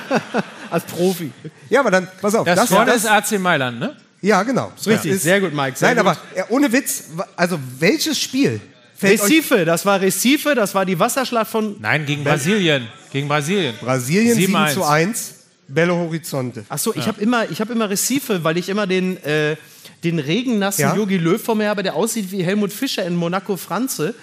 Als 0.70 0.84
Profi. 0.84 1.32
Ja, 1.70 1.80
aber 1.80 1.90
dann, 1.90 2.08
pass 2.20 2.34
auf. 2.34 2.44
Das, 2.44 2.56
das, 2.56 2.68
vorne 2.68 2.92
das, 2.92 3.04
ist 3.04 3.10
AC 3.10 3.40
Mailand, 3.40 3.80
ne? 3.80 3.96
ja, 4.20 4.42
genau. 4.42 4.72
Ist 4.76 4.86
richtig. 4.86 5.20
Sehr 5.20 5.40
gut, 5.40 5.54
Mike, 5.54 5.76
sehr 5.76 5.94
Nein, 5.94 6.04
gut. 6.04 6.06
aber 6.06 6.18
ja, 6.36 6.44
ohne 6.50 6.70
Witz, 6.72 7.04
also 7.36 7.58
welches 7.78 8.18
Spiel 8.18 8.60
fällt 8.96 9.20
euch 9.20 9.26
Recife, 9.26 9.64
das 9.64 9.86
war 9.86 10.00
Recife, 10.00 10.54
das 10.54 10.74
war 10.74 10.84
die 10.84 10.98
Wasserschlacht 10.98 11.50
von. 11.50 11.76
Nein, 11.80 12.04
gegen 12.04 12.22
Brasilien. 12.22 12.88
Gegen 13.10 13.28
Brasilien. 13.28 13.74
Brasilien 13.80 14.36
7 14.36 14.54
7-1. 14.54 14.74
zu 14.74 14.84
1, 14.84 15.34
Belo 15.68 15.94
Horizonte. 15.96 16.64
Achso, 16.68 16.92
ich 16.96 17.06
habe 17.06 17.20
immer, 17.20 17.50
ich 17.50 17.60
hab 17.60 17.70
immer 17.70 17.88
Recife, 17.90 18.42
weil 18.42 18.56
ich 18.56 18.68
immer 18.68 18.86
den, 18.86 19.16
äh, 19.22 19.56
den 20.04 20.18
regennassen 20.18 20.80
Ja. 20.82 20.96
Jogi 20.96 21.18
Löw 21.18 21.40
vor 21.42 21.54
mir 21.54 21.68
habe, 21.68 21.82
der 21.82 21.94
aussieht 21.94 22.32
wie 22.32 22.42
Helmut 22.42 22.72
Fischer 22.72 23.04
in 23.04 23.14
Monaco 23.16 23.56
Franze. 23.56 24.14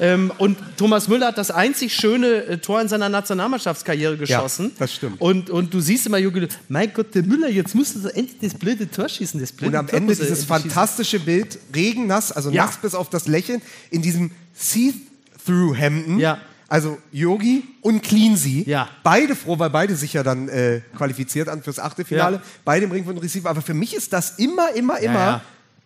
Ähm, 0.00 0.32
und 0.38 0.56
Thomas 0.78 1.08
Müller 1.08 1.26
hat 1.26 1.36
das 1.38 1.50
einzig 1.50 1.94
schöne 1.94 2.44
äh, 2.46 2.56
Tor 2.58 2.80
in 2.80 2.88
seiner 2.88 3.10
Nationalmannschaftskarriere 3.10 4.16
geschossen. 4.16 4.72
das 4.78 4.94
stimmt. 4.94 5.20
Und, 5.20 5.50
und 5.50 5.74
du 5.74 5.80
siehst 5.80 6.06
immer 6.06 6.16
Jogi 6.16 6.40
Löw, 6.40 6.48
mein 6.68 6.90
Gott, 6.94 7.14
der 7.14 7.22
Müller, 7.22 7.50
jetzt 7.50 7.74
musst 7.74 7.94
du 7.96 8.08
endlich 8.08 8.38
das 8.40 8.54
blöde 8.58 8.90
Tor 8.90 9.08
schießen. 9.10 9.38
Das 9.38 9.52
blöde 9.52 9.72
Und 9.72 9.76
am 9.76 9.86
Tor 9.86 9.98
Ende 9.98 10.14
dieses 10.14 10.28
schießen. 10.30 10.46
fantastische 10.48 11.20
Bild, 11.20 11.58
regennass, 11.76 12.32
also 12.32 12.48
Ja. 12.50 12.64
nass 12.64 12.78
bis 12.78 12.94
auf 12.94 13.10
das 13.10 13.28
Lächeln, 13.28 13.60
in 13.90 14.00
diesem 14.00 14.30
See-Through-Hemden. 14.54 16.18
Ja. 16.18 16.38
Also 16.68 16.98
Yogi 17.12 17.62
und 17.82 18.02
Cleansy. 18.02 18.64
Ja. 18.66 18.88
Beide 19.02 19.36
froh, 19.36 19.58
weil 19.58 19.70
beide 19.70 19.96
sich 19.96 20.14
ja 20.14 20.22
dann 20.22 20.48
äh, 20.48 20.80
qualifiziert 20.96 21.48
an 21.48 21.62
fürs 21.62 21.78
Achtelfinale. 21.78 22.36
Ja. 22.36 22.42
Beide 22.64 22.86
im 22.86 22.92
Ring 22.92 23.04
von 23.04 23.18
Receiver. 23.18 23.50
Aber 23.50 23.62
für 23.62 23.74
mich 23.74 23.94
ist 23.94 24.12
das 24.12 24.38
immer, 24.38 24.74
immer, 24.74 24.98
immer 24.98 25.14
ja. 25.14 25.40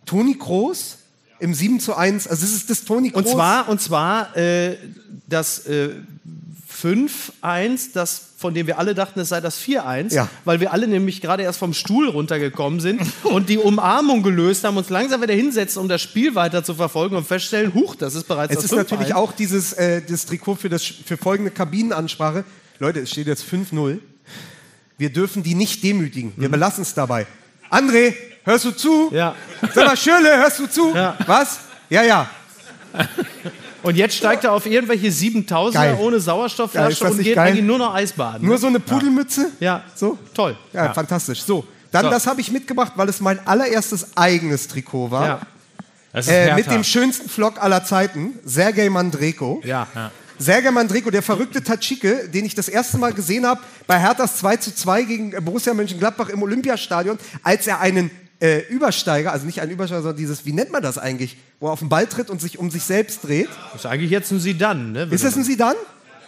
Toni 0.07 0.37
Kroos 0.37 0.99
im 1.41 1.55
7 1.55 1.81
zu 1.81 1.97
1. 1.97 2.29
Also 2.29 2.45
es 2.45 2.55
ist 2.55 2.71
das 2.71 2.85
Toni 2.85 3.11
Kroos. 3.11 3.25
Und 3.25 3.31
zwar, 3.31 3.69
und 3.69 3.81
zwar 3.81 4.37
äh, 4.37 4.77
das 5.27 5.67
äh, 5.67 5.91
5-1, 6.83 7.91
das, 7.95 8.21
von 8.39 8.55
dem 8.55 8.67
wir 8.67 8.79
alle 8.79 8.95
dachten, 8.95 9.21
es 9.21 9.29
sei 9.31 9.41
das 9.41 9.61
4-1, 9.61 10.13
Ja. 10.15 10.29
weil 10.45 10.61
wir 10.61 10.73
alle 10.73 10.87
nämlich 10.87 11.21
gerade 11.21 11.43
erst 11.43 11.59
vom 11.59 11.73
Stuhl 11.75 12.09
runtergekommen 12.09 12.81
sind 12.81 13.01
und 13.25 13.49
die 13.49 13.59
Umarmung 13.59 14.23
gelöst 14.23 14.65
haben, 14.65 14.77
uns 14.77 14.89
langsam 14.91 15.23
wieder 15.23 15.35
hinsetzen, 15.35 15.81
um 15.83 15.89
das 15.89 16.03
Spiel 16.03 16.35
weiter 16.35 16.63
zu 16.65 16.75
verfolgen 16.75 17.17
und 17.17 17.27
feststellen, 17.27 17.75
huch, 17.75 17.95
das 17.97 18.15
ist 18.15 18.29
bereits 18.29 18.53
Es 18.55 18.63
das 18.63 18.65
ist 18.73 18.77
natürlich 18.77 19.09
5-1. 19.09 19.15
auch 19.15 19.33
dieses 19.33 19.73
äh, 19.75 20.03
das 20.03 20.27
Trikot 20.27 20.57
für, 20.57 20.69
das, 20.69 20.85
für 20.85 21.17
folgende 21.17 21.51
Kabinenansprache. 21.51 22.45
Leute, 22.79 23.01
es 23.01 23.11
steht 23.11 23.27
jetzt 23.27 23.45
5-0. 23.45 23.99
Wir 24.99 25.11
dürfen 25.13 25.43
die 25.43 25.55
nicht 25.55 25.83
demütigen. 25.83 26.33
Wir 26.37 26.49
belassen 26.49 26.83
es 26.83 26.95
dabei. 26.95 27.27
André, 27.71 28.15
hörst 28.45 28.65
du 28.65 28.71
zu? 28.73 29.09
Mhm. 29.11 29.17
Ja. 29.17 29.35
Sag 29.75 29.87
mal, 29.87 29.97
Schirle, 29.97 30.37
hörst 30.39 30.59
du 30.59 30.67
zu? 30.67 30.93
Ja. 30.95 31.17
Was? 31.27 31.61
Ja, 31.91 32.03
ja. 32.03 32.29
Und 33.83 33.97
jetzt 33.97 34.17
steigt 34.17 34.45
er 34.45 34.53
auf 34.53 34.67
irgendwelche 34.67 35.09
7000er 35.09 35.73
Geil. 35.73 35.99
ohne 36.01 36.21
Sauerstoffflasche 36.21 37.05
und 37.05 37.17
nicht 37.19 37.27
geht 37.27 37.37
geil? 37.37 37.49
eigentlich 37.53 37.65
nur 37.65 37.79
noch 37.79 37.95
Eisbaden. 37.95 38.47
Nur 38.47 38.59
so 38.59 38.67
eine 38.67 38.81
Pudelmütze? 38.81 39.51
ja, 39.61 39.83
So? 39.95 40.19
toll. 40.35 40.57
Ja, 40.73 40.93
fantastisch. 40.93 41.43
So, 41.43 41.65
dann 41.93 42.07
So. 42.07 42.11
das 42.11 42.27
habe 42.27 42.41
ich 42.41 42.51
mitgebracht, 42.51 42.93
weil 42.97 43.09
es 43.09 43.21
mein 43.21 43.45
allererstes 43.47 44.17
eigenes 44.17 44.69
Trikot 44.69 45.11
war. 45.11 45.27
Ja. 45.27 45.41
Das 46.13 46.27
ist 46.27 46.33
Äh, 46.33 46.55
mit 46.55 46.71
dem 46.71 46.83
schönsten 46.85 47.29
Vlog 47.29 47.63
aller 47.63 47.85
Zeiten, 47.85 48.39
Sergej 48.45 48.91
Mandreko. 48.91 49.61
Ja. 49.65 49.87
Sergej 50.39 50.71
Mandreko, 50.73 51.11
der 51.11 51.23
verrückte 51.23 51.63
Tatschike, 51.63 52.29
den 52.29 52.45
ich 52.45 52.55
das 52.55 52.69
erste 52.69 52.97
Mal 52.99 53.13
gesehen 53.13 53.47
habe 53.47 53.61
bei 53.87 53.99
Herthas 53.99 54.37
2 54.39 54.57
zu 54.57 54.75
2 54.75 55.03
gegen 55.03 55.45
Borussia 55.45 55.75
Mönchengladbach 55.75 56.29
im 56.31 56.43
Olympiastadion, 56.43 57.19
als 57.43 57.67
er 57.67 57.81
einen 57.81 58.11
äh, 58.41 58.61
Übersteiger, 58.69 59.33
also 59.33 59.47
nicht 59.47 59.61
einen 59.61 59.73
Übersteiger, 59.73 60.03
sondern 60.03 60.17
dieses, 60.19 60.47
wie 60.47 60.53
nennt 60.53 60.71
man 60.71 60.83
das 60.83 60.97
eigentlich, 60.99 61.37
wo 61.61 61.67
er 61.69 61.73
auf 61.73 61.81
den 61.81 61.89
Ball 61.89 62.07
tritt 62.07 62.31
und 62.31 62.41
sich 62.41 62.59
um 62.59 62.71
sich 62.71 62.85
selbst 62.85 63.25
dreht. 63.25 63.49
Das 63.73 63.83
ist 63.83 63.87
eigentlich 63.87 64.11
jetzt 64.11 64.31
ein 64.31 64.41
Sidan. 64.41 64.93
Ne? 64.93 65.09
Ist 65.11 65.25
das 65.25 65.37
ein 65.37 65.45
Sidan? 65.45 65.75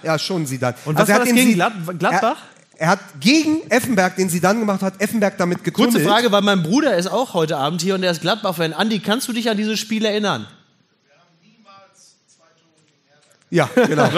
Ja, 0.02 0.18
schon 0.18 0.42
ein 0.42 0.46
Sidan. 0.46 0.74
Und 0.84 0.96
was 0.98 1.08
er 1.08 1.14
war 1.14 1.20
hat 1.20 1.28
das 1.28 1.34
gegen 1.34 1.54
Glad- 1.54 1.98
Gladbach? 1.98 2.38
Er, 2.76 2.80
er 2.80 2.88
hat 2.88 3.00
gegen 3.20 3.70
Effenberg, 3.70 4.16
den 4.16 4.28
Sidan 4.28 4.58
gemacht 4.58 4.82
hat, 4.82 5.00
Effenberg 5.00 5.36
damit 5.38 5.62
getunnelt. 5.62 5.92
Kurze 5.92 6.06
Frage, 6.08 6.32
weil 6.32 6.42
mein 6.42 6.62
Bruder 6.62 6.96
ist 6.96 7.06
auch 7.08 7.34
heute 7.34 7.58
Abend 7.58 7.82
hier 7.82 7.94
und 7.94 8.02
der 8.02 8.10
ist 8.10 8.22
Gladbach-Fan. 8.22 8.72
Andi, 8.72 9.00
kannst 9.00 9.28
du 9.28 9.32
dich 9.32 9.50
an 9.50 9.56
dieses 9.56 9.78
Spiel 9.78 10.04
erinnern? 10.04 10.46
Ja, 13.50 13.68
genau. 13.74 14.04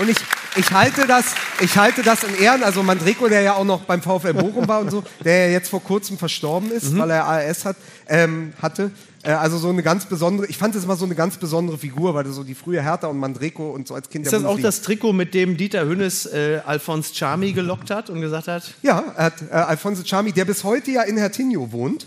und 0.00 0.08
ich, 0.10 0.16
ich, 0.56 0.72
halte 0.72 1.06
das, 1.06 1.26
ich 1.60 1.76
halte 1.76 2.02
das 2.02 2.24
in 2.24 2.34
Ehren. 2.36 2.62
Also 2.62 2.82
Mandreko, 2.82 3.28
der 3.28 3.42
ja 3.42 3.54
auch 3.54 3.64
noch 3.64 3.82
beim 3.82 4.02
VfL 4.02 4.34
Bochum 4.34 4.68
war 4.68 4.80
und 4.80 4.90
so, 4.90 5.02
der 5.24 5.46
ja 5.46 5.52
jetzt 5.52 5.68
vor 5.68 5.82
kurzem 5.82 6.18
verstorben 6.18 6.70
ist, 6.70 6.96
weil 6.96 7.10
er 7.10 7.24
ARS 7.24 7.64
hat, 7.64 7.76
ähm, 8.08 8.52
hatte. 8.60 8.90
Äh, 9.22 9.32
also 9.32 9.58
so 9.58 9.68
eine 9.68 9.82
ganz 9.82 10.06
besondere, 10.06 10.46
ich 10.46 10.58
fand 10.58 10.74
das 10.74 10.84
immer 10.84 10.96
so 10.96 11.04
eine 11.04 11.14
ganz 11.14 11.36
besondere 11.36 11.78
Figur, 11.78 12.14
weil 12.14 12.24
das 12.24 12.34
so 12.34 12.44
die 12.44 12.54
frühe 12.54 12.82
Hertha 12.82 13.06
und 13.06 13.18
Mandreko 13.18 13.70
und 13.70 13.88
so 13.88 13.94
als 13.94 14.08
Kind 14.08 14.26
Ist 14.26 14.32
das 14.32 14.44
auch 14.44 14.60
das 14.60 14.82
Trikot, 14.82 15.12
mit 15.12 15.34
dem 15.34 15.56
Dieter 15.56 15.86
Hünnes 15.86 16.26
äh, 16.26 16.60
Alphonse 16.64 17.14
Charmy 17.14 17.52
gelockt 17.52 17.90
hat 17.90 18.10
und 18.10 18.20
gesagt 18.20 18.48
hat, 18.48 18.74
Ja, 18.82 19.04
er 19.16 19.24
hat 19.24 19.34
äh, 19.50 19.54
Alfonso 19.54 20.02
Chami, 20.04 20.32
der 20.32 20.44
bis 20.44 20.64
heute 20.64 20.90
ja 20.90 21.02
in 21.02 21.16
Hertinho 21.16 21.72
wohnt. 21.72 22.06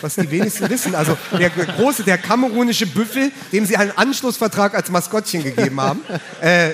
Was 0.00 0.14
die 0.16 0.30
wenigsten 0.30 0.68
wissen. 0.70 0.94
Also 0.94 1.16
der 1.38 1.50
große, 1.50 2.02
der 2.04 2.18
kamerunische 2.18 2.86
Büffel, 2.86 3.30
dem 3.52 3.66
sie 3.66 3.76
einen 3.76 3.90
Anschlussvertrag 3.96 4.74
als 4.74 4.90
Maskottchen 4.90 5.42
gegeben 5.44 5.80
haben. 5.80 6.00
Äh, 6.40 6.70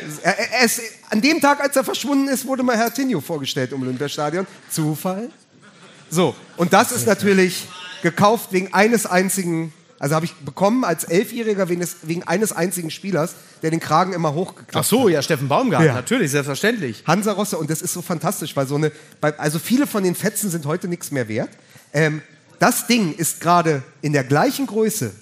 ist, 0.65 0.81
an 1.11 1.21
dem 1.23 1.41
Tag, 1.41 1.61
als 1.61 1.75
er 1.77 1.85
verschwunden 1.85 2.29
ist, 2.29 2.47
wurde 2.47 2.63
mal 2.63 2.77
Hertinho 2.77 3.21
vorgestellt 3.21 3.73
im 3.73 3.81
Olympiastadion. 3.83 4.47
Zufall? 4.69 5.31
So, 6.11 6.35
und 6.57 6.73
das 6.73 6.93
ist 6.93 7.07
natürlich 7.07 7.67
gekauft 8.03 8.49
wegen 8.53 8.73
eines 8.75 9.07
einzigen, 9.07 9.73
also 9.99 10.15
habe 10.15 10.27
ich 10.27 10.35
bekommen 10.35 10.85
als 10.85 11.05
Elfjähriger 11.05 11.69
wegen, 11.71 11.81
des- 11.81 11.97
wegen 12.03 12.23
eines 12.25 12.53
einzigen 12.53 12.91
Spielers, 12.91 13.35
der 13.63 13.71
den 13.71 13.81
Kragen 13.81 14.13
immer 14.13 14.35
hochgeklappt 14.35 14.77
ach 14.77 14.85
so, 14.85 15.09
ja, 15.09 15.23
Steffen 15.23 15.49
Baumgart, 15.49 15.83
Ja. 15.83 15.95
natürlich, 15.95 16.31
selbstverständlich. 16.31 17.03
Hansa 17.07 17.33
Rosse 17.33 17.57
und 17.57 17.71
das 17.71 17.81
ist 17.81 17.95
so 17.95 18.03
fantastisch, 18.03 18.55
weil 18.55 18.67
so 18.67 18.75
eine, 18.77 18.93
also 19.39 19.59
viele 19.59 19.87
von 19.87 20.05
den 20.05 20.15
Fetzen 20.15 20.51
sind 20.51 20.67
heute 20.67 20.89
nichts 20.89 21.11
mehr 21.11 21.27
wert. 21.29 21.51
Ähm, 21.95 22.21
das 22.65 22.87
Ding 22.87 23.15
ist 23.15 23.43
gerade 23.43 23.83
in 24.01 24.15
der 24.15 24.25
gleichen 24.25 24.67
Größe, 24.67 25.13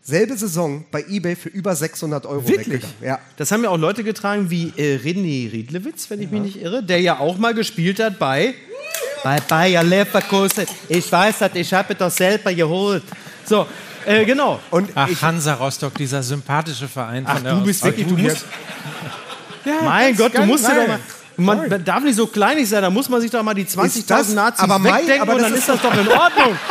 selbe 0.00 0.34
Saison 0.38 0.86
bei 0.90 1.04
eBay 1.06 1.36
für 1.36 1.50
über 1.50 1.76
600 1.76 2.24
Euro 2.24 2.48
Wirklich? 2.48 2.66
weggegangen. 2.68 2.96
Ja. 3.02 3.18
Das 3.36 3.52
haben 3.52 3.62
ja 3.62 3.68
auch 3.68 3.76
Leute 3.76 4.02
getragen 4.02 4.48
wie 4.48 4.72
äh, 4.78 4.96
René 4.96 5.52
Riedlewitz, 5.52 6.08
wenn 6.08 6.22
ich 6.22 6.30
mich 6.30 6.40
nicht 6.40 6.62
irre, 6.62 6.82
der 6.82 6.98
ja 7.02 7.18
auch 7.18 7.36
mal 7.36 7.52
gespielt 7.52 8.00
hat 8.00 8.18
bei, 8.18 8.54
bei 9.22 9.38
Bayer 9.40 9.82
Leverkusen. 9.82 10.64
Ich 10.88 11.12
weiß 11.12 11.40
das, 11.40 11.50
ich 11.56 11.74
habe 11.74 11.94
das 11.94 12.16
selber 12.16 12.54
geholt. 12.54 13.02
So, 13.44 13.66
äh, 14.06 14.24
genau. 14.24 14.58
Und 14.70 14.88
Ach, 14.94 15.10
ich, 15.10 15.20
Hansa 15.20 15.52
Rostock, 15.52 15.92
dieser 15.96 16.22
sympathische 16.22 16.88
Verein. 16.88 17.24
Ach, 17.26 17.34
von 17.34 17.44
der 17.44 17.54
du 17.56 17.64
bist 17.64 17.84
wirklich, 17.84 18.06
du 18.06 18.16
musst, 18.16 18.46
Ja, 19.66 19.74
mein 19.84 20.16
Gott, 20.16 20.34
du 20.34 20.46
musst 20.46 20.64
dir 20.64 20.68
doch 20.70 20.76
nein. 20.76 20.88
mal, 20.88 21.00
man 21.36 21.68
man 21.68 21.84
darf 21.84 22.02
nicht 22.02 22.16
so 22.16 22.26
kleinig 22.26 22.68
sein, 22.68 22.82
da 22.82 22.90
muss 22.90 23.08
man 23.08 23.20
sich 23.20 23.30
doch 23.30 23.42
mal 23.42 23.54
die 23.54 23.64
20.000 23.66 24.06
das- 24.08 24.28
Nazis 24.34 24.64
aber 24.64 24.82
wegdenken 24.84 25.20
aber 25.22 25.32
und 25.34 25.38
das 25.42 25.48
dann 25.48 25.54
ist 25.54 25.60
ist 25.60 25.68
das 25.68 25.82
doch 25.82 25.94
in 25.94 26.08
Ordnung. 26.08 26.56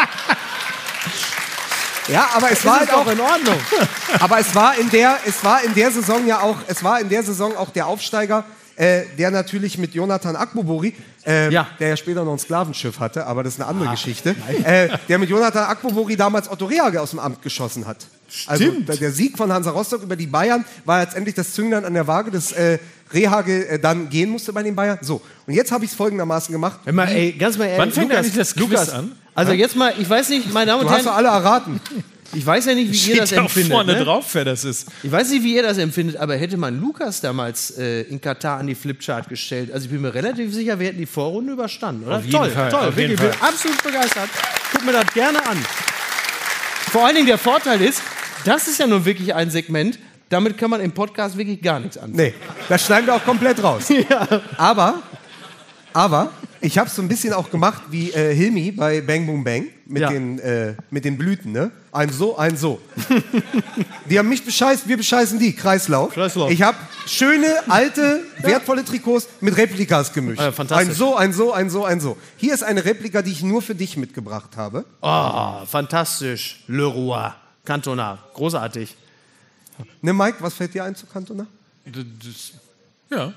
ja, 2.08 2.30
aber 2.36 2.52
es 2.52 2.66
war 2.66 2.82
Ist 2.82 2.92
halt 2.92 3.08
auch 3.08 3.12
in 3.12 3.20
Ordnung. 3.20 3.56
Aber 4.20 4.40
es 4.40 4.54
war 4.54 4.76
in 4.78 4.90
der, 4.90 5.18
es 5.26 5.44
war 5.44 5.64
in 5.64 5.74
der 5.74 5.92
Saison 5.92 6.26
ja 6.28 6.42
auch, 6.42 6.58
es 6.68 6.84
war 6.84 7.00
in 7.00 7.08
der 7.10 7.24
Saison 7.24 7.56
auch 7.56 7.70
der 7.70 7.88
Aufsteiger, 7.88 8.44
äh, 8.76 9.04
der 9.18 9.32
natürlich 9.32 9.78
mit 9.78 9.94
Jonathan 9.94 10.36
Akbobori, 10.36 10.94
äh, 11.26 11.52
Ja. 11.52 11.68
der 11.80 11.90
ja 11.90 11.98
später 11.98 12.26
noch 12.26 12.34
ein 12.34 12.40
Sklavenschiff 12.40 13.00
hatte, 13.00 13.26
aber 13.26 13.44
das 13.44 13.54
ist 13.54 13.62
eine 13.62 13.70
andere 13.70 13.90
Geschichte, 13.92 14.36
äh, 14.64 14.90
der 15.08 15.20
mit 15.20 15.30
Jonathan 15.30 15.64
Akbobori 15.66 16.16
damals 16.18 16.50
Otto 16.52 16.66
Rehage 16.66 17.02
aus 17.02 17.12
dem 17.12 17.20
Amt 17.20 17.42
geschossen 17.42 17.88
hat. 17.88 17.98
Also 18.48 18.72
der, 18.72 18.98
der 18.98 19.12
Sieg 19.12 19.38
von 19.38 19.52
Hansa 19.54 19.72
Rostock 19.72 20.04
über 20.04 20.16
die 20.16 20.28
Bayern 20.28 20.66
war 20.86 21.00
letztendlich 21.00 21.36
das 21.36 21.54
Zünglein 21.54 21.86
an 21.86 21.94
der 21.94 22.08
Waage, 22.08 22.32
dass 22.32 22.52
äh, 23.12 23.18
Rehage 23.18 23.68
äh, 23.68 23.80
dann 23.80 24.10
gehen 24.10 24.30
musste 24.30 24.54
bei 24.54 24.64
den 24.64 24.76
Bayern. 24.76 25.00
So, 25.02 25.22
und 25.48 25.54
jetzt 25.54 25.72
habe 25.72 25.86
ich 25.86 25.92
es 25.92 25.98
folgendermaßen 25.98 26.52
gemacht. 26.52 26.80
Hör 26.84 26.94
mal, 26.94 27.08
ey, 27.08 27.32
ganz 27.34 27.58
mal 27.58 27.66
ehrlich, 27.66 27.80
Wann 27.80 27.92
fängt 27.92 28.10
Lukas, 28.10 28.34
das 28.34 28.54
Quiz 28.54 28.62
Lukas, 28.62 28.90
an? 28.90 29.12
Also 29.34 29.54
jetzt 29.54 29.76
mal, 29.76 29.94
ich 29.98 30.10
weiß 30.10 30.30
nicht, 30.30 30.52
meine 30.54 30.72
Damen 30.72 30.82
Du 30.82 30.88
und 30.88 30.94
hast 30.94 31.06
doch 31.06 31.14
Herren, 31.14 31.26
alle 31.26 31.38
erraten. 31.38 31.82
ich 32.34 32.46
weiß 32.46 32.66
ja 32.66 32.76
nicht, 32.76 32.92
wie 32.92 32.96
ihr 32.96 33.16
Steht 33.16 33.20
das 33.20 33.32
ja 33.32 33.40
auch 33.40 33.46
empfindet. 33.46 33.72
vorne 33.72 33.94
ne? 33.94 34.04
drauf, 34.04 34.26
wer 34.34 34.46
das 34.46 34.66
ist. 34.66 34.88
Ich 35.04 35.12
weiß 35.12 35.30
nicht, 35.32 35.44
wie 35.44 35.56
ihr 35.56 35.64
das 35.64 35.78
empfindet, 35.78 36.18
aber 36.18 36.36
hätte 36.36 36.58
man 36.58 36.80
Lukas 36.80 37.22
damals 37.22 37.72
äh, 37.78 38.02
in 38.04 38.20
Katar 38.20 38.60
an 38.60 38.68
die 38.68 38.76
Flipchart 38.76 39.30
gestellt, 39.30 39.72
also 39.72 39.86
ich 39.86 39.92
bin 39.92 40.02
mir 40.02 40.14
relativ 40.14 40.54
sicher, 40.54 40.80
wir 40.80 40.88
hätten 40.88 41.00
die 41.00 41.06
Vorrunde 41.06 41.54
überstanden, 41.54 42.06
oder? 42.06 42.18
Auf 42.18 42.26
jeden 42.26 42.38
toll, 42.38 42.50
Fall, 42.50 42.72
toll, 42.72 42.88
auf 42.88 42.98
jeden 42.98 43.16
bin 43.16 43.30
absolut 43.40 43.84
begeistert. 43.84 44.30
Guck 44.74 44.86
mir 44.86 44.94
das 44.94 45.14
gerne 45.14 45.46
an. 45.46 45.58
Vor 46.92 47.06
allen 47.06 47.16
Dingen 47.16 47.28
der 47.28 47.38
Vorteil 47.38 47.82
ist, 47.82 48.02
das 48.44 48.68
ist 48.68 48.80
ja 48.80 48.88
nun 48.88 49.06
wirklich 49.06 49.34
ein 49.34 49.50
Segment, 49.50 49.98
damit 50.32 50.58
kann 50.58 50.70
man 50.70 50.82
im 50.82 50.92
Podcast 50.92 51.38
wirklich 51.38 51.62
gar 51.62 51.80
nichts 51.80 51.98
anfangen. 51.98 52.16
Nee, 52.16 52.34
das 52.70 52.86
schneiden 52.86 53.06
wir 53.08 53.16
auch 53.16 53.24
komplett 53.24 53.62
raus. 53.62 53.88
Aber, 54.58 55.02
aber, 55.94 56.32
ich 56.62 56.78
habe 56.78 56.88
es 56.88 56.96
so 56.96 57.02
ein 57.02 57.08
bisschen 57.08 57.34
auch 57.34 57.50
gemacht 57.50 57.82
wie 57.90 58.12
äh, 58.12 58.34
Hilmi 58.34 58.72
bei 58.72 59.02
Bang 59.02 59.26
Boom 59.26 59.44
Bang 59.44 59.66
mit, 59.86 60.02
Ja. 60.04 60.10
den, 60.10 60.40
äh, 60.40 60.76
mit 60.90 61.04
den 61.04 61.18
Blüten, 61.18 61.52
ne? 61.52 61.72
Ein 61.92 62.10
so, 62.10 62.38
ein 62.38 62.56
so. 62.56 62.80
die 64.10 64.18
haben 64.18 64.30
mich 64.30 64.46
bescheißt, 64.46 64.88
wir 64.88 64.96
bescheißen 64.96 65.38
die. 65.38 65.54
Kreislauf. 65.54 66.14
Kreislauf. 66.14 66.50
Ich 66.50 66.62
habe 66.62 66.78
schöne, 67.08 67.48
alte, 67.68 68.22
wertvolle 68.38 68.86
Trikots 68.86 69.28
mit 69.42 69.58
Replikas 69.58 70.14
gemischt. 70.14 70.40
Ah, 70.40 70.52
fantastisch. 70.54 70.90
Ein 70.90 70.96
so, 70.96 71.16
ein 71.18 71.34
so, 71.34 71.52
ein 71.52 71.70
so, 71.70 71.84
ein 71.84 72.00
so. 72.00 72.18
Hier 72.38 72.54
ist 72.54 72.64
eine 72.64 72.86
Replika, 72.86 73.22
die 73.22 73.32
ich 73.32 73.44
nur 73.44 73.62
für 73.62 73.76
dich 73.76 73.98
mitgebracht 73.98 74.56
habe. 74.56 74.86
Oh, 75.02 75.66
fantastisch. 75.66 76.64
Le 76.68 76.86
Roi. 76.86 77.32
Cantona. 77.66 78.20
Großartig. 78.34 78.96
Ne, 80.02 80.14
Mike, 80.14 80.38
was 80.40 80.54
fällt 80.54 80.74
dir 80.74 80.84
ein 80.84 80.96
zu 80.96 81.06
Cantona? 81.06 81.46
Das- 81.86 82.54
Ja. 83.10 83.34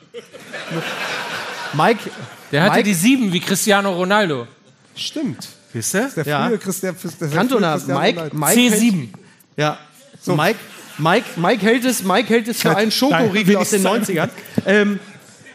Mike, 1.72 2.10
Der 2.52 2.62
hatte 2.62 2.76
Mike- 2.76 2.84
die 2.84 2.94
sieben 2.94 3.32
wie 3.32 3.40
Cristiano 3.40 3.92
Ronaldo. 3.92 4.46
Stimmt. 4.94 5.48
Wisst 5.72 5.94
ihr? 5.94 6.08
Der 6.16 6.24
Ja. 6.24 6.46
frühe 6.46 6.58
Christian, 6.58 6.94
der 7.02 7.10
frühe 7.10 7.28
Cantona, 7.30 7.72
Cristiano 7.72 8.00
Mike, 8.00 8.18
Ronaldo. 8.30 8.36
Mike 8.36 8.76
C7. 8.76 9.08
Ja. 9.56 9.78
Mike, 10.26 10.58
Mike, 10.98 11.26
Mike 11.40 11.62
hält 11.66 11.84
es, 11.84 12.02
Mike 12.04 12.28
hält 12.28 12.46
es 12.48 12.62
für 12.62 12.76
einen 12.76 12.92
Schokoriegel 12.92 13.56
aus 13.56 13.70
den 13.70 13.82
will 13.82 13.90
ich 14.02 14.08
90ern. 14.08 14.30
Ähm, 14.66 15.00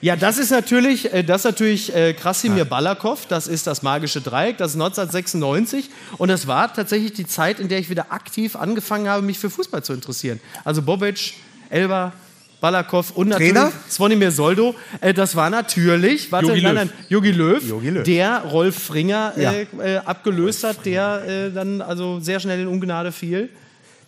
Ja, 0.01 0.15
das 0.15 0.37
ist 0.37 0.51
natürlich, 0.51 1.13
äh, 1.13 1.23
das 1.23 1.41
ist 1.41 1.45
natürlich 1.45 1.93
äh, 1.95 2.13
Krasimir 2.13 2.65
Balakov, 2.65 3.25
das 3.27 3.47
ist 3.47 3.67
das 3.67 3.81
magische 3.81 4.21
Dreieck, 4.21 4.57
das 4.57 4.71
ist 4.71 4.75
1996 4.81 5.89
und 6.17 6.29
das 6.29 6.47
war 6.47 6.73
tatsächlich 6.73 7.13
die 7.13 7.27
Zeit, 7.27 7.59
in 7.59 7.67
der 7.67 7.79
ich 7.79 7.89
wieder 7.89 8.11
aktiv 8.11 8.55
angefangen 8.55 9.09
habe, 9.09 9.21
mich 9.21 9.39
für 9.39 9.49
Fußball 9.49 9.83
zu 9.83 9.93
interessieren. 9.93 10.39
Also 10.63 10.81
Bobic, 10.81 11.33
Elba, 11.69 12.13
Balakov 12.61 13.11
und 13.11 13.29
natürlich 13.29 13.53
Trainer? 13.53 13.71
Zvonimir 13.89 14.31
Soldo. 14.31 14.75
Äh, 15.01 15.13
das 15.13 15.35
war 15.35 15.49
natürlich, 15.49 16.31
warte, 16.31 16.47
Jogi 16.47 16.61
nein, 16.61 16.75
nein, 16.75 16.89
Jogi 17.09 17.31
Löw, 17.31 17.63
Jogi 17.63 17.89
Löw. 17.89 18.03
der 18.03 18.39
Rolf 18.43 18.75
Fringer 18.83 19.33
Ja. 19.37 19.51
äh, 19.53 19.67
äh, 19.79 19.97
abgelöst 19.97 20.63
hat, 20.63 20.85
der 20.85 21.23
äh, 21.27 21.51
dann 21.51 21.81
also 21.81 22.19
sehr 22.19 22.39
schnell 22.39 22.61
in 22.61 22.67
Ungnade 22.67 23.11
fiel. 23.11 23.49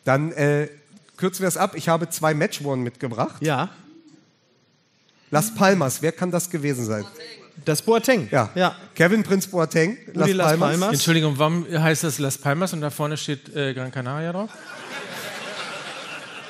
Dann 0.06 0.32
äh, 0.32 0.68
kürzen 1.18 1.42
wir 1.44 1.48
es 1.48 1.58
ab. 1.58 1.74
Ich 1.76 1.88
habe 1.88 2.10
zwei 2.10 2.34
Match-One 2.34 2.82
mitgebracht. 2.82 3.36
Ja, 3.42 3.70
Las 5.32 5.56
Palmas, 5.56 6.02
wer 6.02 6.12
kann 6.12 6.30
das 6.30 6.50
gewesen 6.50 6.86
sein? 6.86 7.06
das 7.66 7.82
Boateng. 7.82 8.28
Ja. 8.32 8.50
ja. 8.56 8.76
Kevin 8.96 9.24
Prinz 9.24 9.48
Boateng, 9.48 9.98
Las, 10.14 10.30
Las 10.30 10.48
Palmas. 10.48 10.70
Palmas. 10.72 10.94
Entschuldigung, 10.94 11.38
warum 11.38 11.66
heißt 11.70 12.04
das 12.04 12.20
Las 12.20 12.38
Palmas 12.38 12.74
und 12.74 12.82
da 12.82 12.90
vorne 12.90 13.18
steht 13.18 13.56
äh, 13.56 13.74
Gran 13.74 13.92
Canaria 13.92 14.32
drauf? 14.32 14.50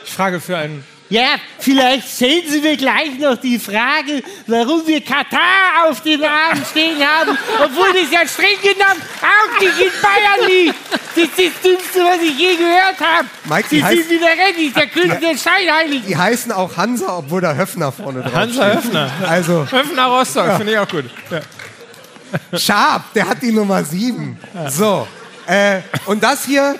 Ich 0.05 0.11
frage 0.11 0.39
für 0.39 0.57
einen. 0.57 0.83
Ja, 1.11 1.35
vielleicht 1.59 2.07
stellen 2.07 2.43
Sie 2.47 2.61
mir 2.61 2.77
gleich 2.77 3.19
noch 3.19 3.35
die 3.35 3.59
Frage, 3.59 4.23
warum 4.47 4.87
wir 4.87 5.01
Katar 5.01 5.89
auf 5.89 5.99
dem 6.03 6.21
Namen 6.21 6.63
stehen 6.63 7.05
haben, 7.05 7.37
obwohl 7.61 7.91
das 7.91 8.09
ja 8.09 8.25
streng 8.25 8.55
genommen 8.61 9.01
auch 9.19 9.59
nicht 9.59 9.77
in 9.77 9.91
Bayern 10.01 10.49
liegt. 10.49 10.75
Das 10.89 11.23
ist 11.25 11.31
das 11.37 11.61
Dümmste, 11.61 11.99
was 11.99 12.21
ich 12.23 12.39
je 12.39 12.55
gehört 12.55 12.97
habe. 13.01 13.27
Mike, 13.43 13.67
Sie 13.69 13.81
sind 13.81 14.09
wieder 14.09 14.27
rennig, 14.27 14.73
der 14.73 14.87
König 14.87 15.19
der 15.19 15.37
Scheinheiligen. 15.37 16.07
Die 16.07 16.15
heißen 16.15 16.53
auch 16.53 16.77
Hansa, 16.77 17.17
obwohl 17.17 17.41
da 17.41 17.55
Höfner 17.55 17.91
vorne 17.91 18.21
drauf 18.21 18.33
Hansa 18.33 18.69
steht. 18.71 18.83
Höfner. 18.85 19.11
Also, 19.27 19.67
Höfner 19.69 20.05
Rostock, 20.05 20.55
finde 20.55 20.71
ich 20.71 20.77
auch 20.77 20.87
gut. 20.87 21.05
Ja. 21.29 22.57
Sharp, 22.57 23.11
der 23.13 23.27
hat 23.27 23.41
die 23.41 23.51
Nummer 23.51 23.83
7. 23.83 24.39
So, 24.69 25.05
äh, 25.45 25.81
und 26.05 26.23
das 26.23 26.45
hier, 26.45 26.77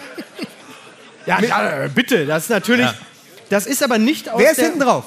Ja, 1.26 1.42
ja, 1.42 1.88
bitte, 1.94 2.26
das 2.26 2.44
ist 2.44 2.50
natürlich. 2.50 2.88
Ja. 3.52 3.58
Das 3.58 3.66
ist 3.68 3.84
aber 3.84 3.98
nicht 3.98 4.30
aus 4.30 4.40
wer 4.40 4.52
ist 4.52 4.58
der, 4.58 4.66
hinten 4.66 4.80
drauf? 4.80 5.04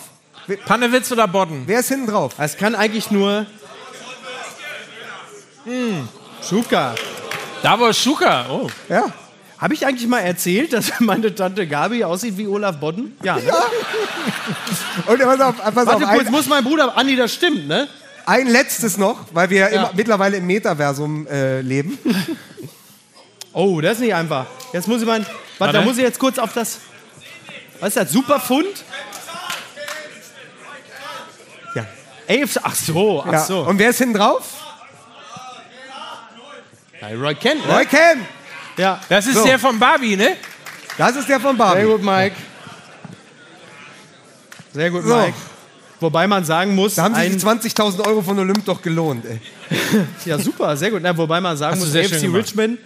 Pannewitz 0.67 1.11
oder 1.11 1.27
Bodden? 1.27 1.63
Wer 1.67 1.81
ist 1.81 1.89
hinten 1.89 2.07
drauf? 2.07 2.35
Es 2.39 2.57
kann 2.57 2.75
eigentlich 2.75 3.11
nur. 3.11 3.47
Hm, 5.65 6.09
Schuka. 6.47 6.95
Davos 7.63 7.99
Schuka. 7.99 8.47
Oh. 8.51 8.69
Ja. 8.89 9.07
Habe 9.59 9.73
ich 9.73 9.87
eigentlich 9.87 10.07
mal 10.07 10.21
erzählt, 10.21 10.75
dass 10.75 11.01
meine 11.01 11.35
Tante 11.35 11.67
Gabi 11.67 12.05
aussieht 12.05 12.37
wie 12.37 12.47
Olaf 12.47 12.79
Bodden? 12.79 13.17
Ja. 13.23 13.37
ne? 13.37 13.43
Und 15.07 15.19
pass 15.21 15.41
auf, 15.41 15.57
pass 15.57 15.77
auf 15.77 15.87
Warte 15.87 16.05
kurz, 16.05 16.27
ein, 16.27 16.33
muss 16.33 16.47
mein 16.47 16.63
Bruder. 16.63 16.97
Andi, 16.97 17.17
das 17.17 17.33
stimmt, 17.33 17.67
ne? 17.67 17.89
ein 18.27 18.47
letztes 18.47 18.97
noch, 18.97 19.19
weil 19.33 19.51
wir 19.51 19.61
Ja. 19.61 19.67
immer, 19.69 19.91
mittlerweile 19.95 20.37
im 20.39 20.47
Metaversum 20.47 21.27
äh, 21.27 21.61
leben. 21.61 21.99
Oh, 23.53 23.81
das 23.81 23.95
ist 23.95 24.01
nicht 24.01 24.15
einfach. 24.15 24.47
Jetzt 24.73 24.89
muss 24.89 25.01
ich 25.01 25.07
mal. 25.07 25.25
Warte, 25.59 25.75
da 25.75 25.83
muss 25.83 25.97
ich 25.97 26.03
jetzt 26.03 26.19
kurz 26.19 26.39
auf 26.39 26.53
das. 26.53 26.81
Was 27.81 27.89
ist 27.89 27.97
das? 27.97 28.11
Superfund? 28.13 28.85
Ja. 31.75 31.87
Ey, 32.27 32.45
ach 32.63 32.75
so, 32.75 33.23
ach 33.27 33.33
ja. 33.33 33.41
so. 33.45 33.61
Und 33.61 33.79
wer 33.79 33.91
ist 33.91 33.99
hinten 33.99 34.15
drauf? 34.15 34.43
Roy 37.03 37.35
Kent, 37.35 37.67
ne? 37.67 37.73
Roy 37.75 37.85
Kent. 37.85 38.23
Ja. 38.77 39.01
Das 39.09 39.27
ist 39.27 39.35
So. 39.35 39.45
der 39.45 39.59
von 39.59 39.79
Barbie, 39.79 40.17
ne? 40.17 40.37
Das 40.97 41.15
ist 41.17 41.29
der 41.29 41.39
von 41.41 41.57
Sehr 41.57 41.67
Barbie. 41.67 41.85
gut, 41.85 42.03
Mike. 42.03 42.37
Sehr 44.73 44.91
gut, 44.91 45.05
So. 45.05 45.15
Mike. 45.17 45.35
Wobei 46.01 46.27
man 46.27 46.45
sagen 46.45 46.75
muss, 46.75 46.97
Da 46.97 47.05
haben 47.05 47.15
sich 47.15 47.31
die 47.31 47.39
20.000 47.39 48.07
Euro 48.07 48.21
von 48.21 48.39
Olymp 48.39 48.65
doch 48.65 48.83
gelohnt. 48.83 49.25
Ey. 49.25 49.41
ja 50.25 50.39
super, 50.39 50.77
sehr 50.77 50.91
gut. 50.91 51.01
Na, 51.03 51.17
wobei 51.17 51.41
man 51.41 51.57
sagen 51.57 51.75
Hast 51.77 51.81
muss, 51.81 51.93
sehr 51.93 52.05
AFC. 52.05 52.25
Richmond, 52.35 52.79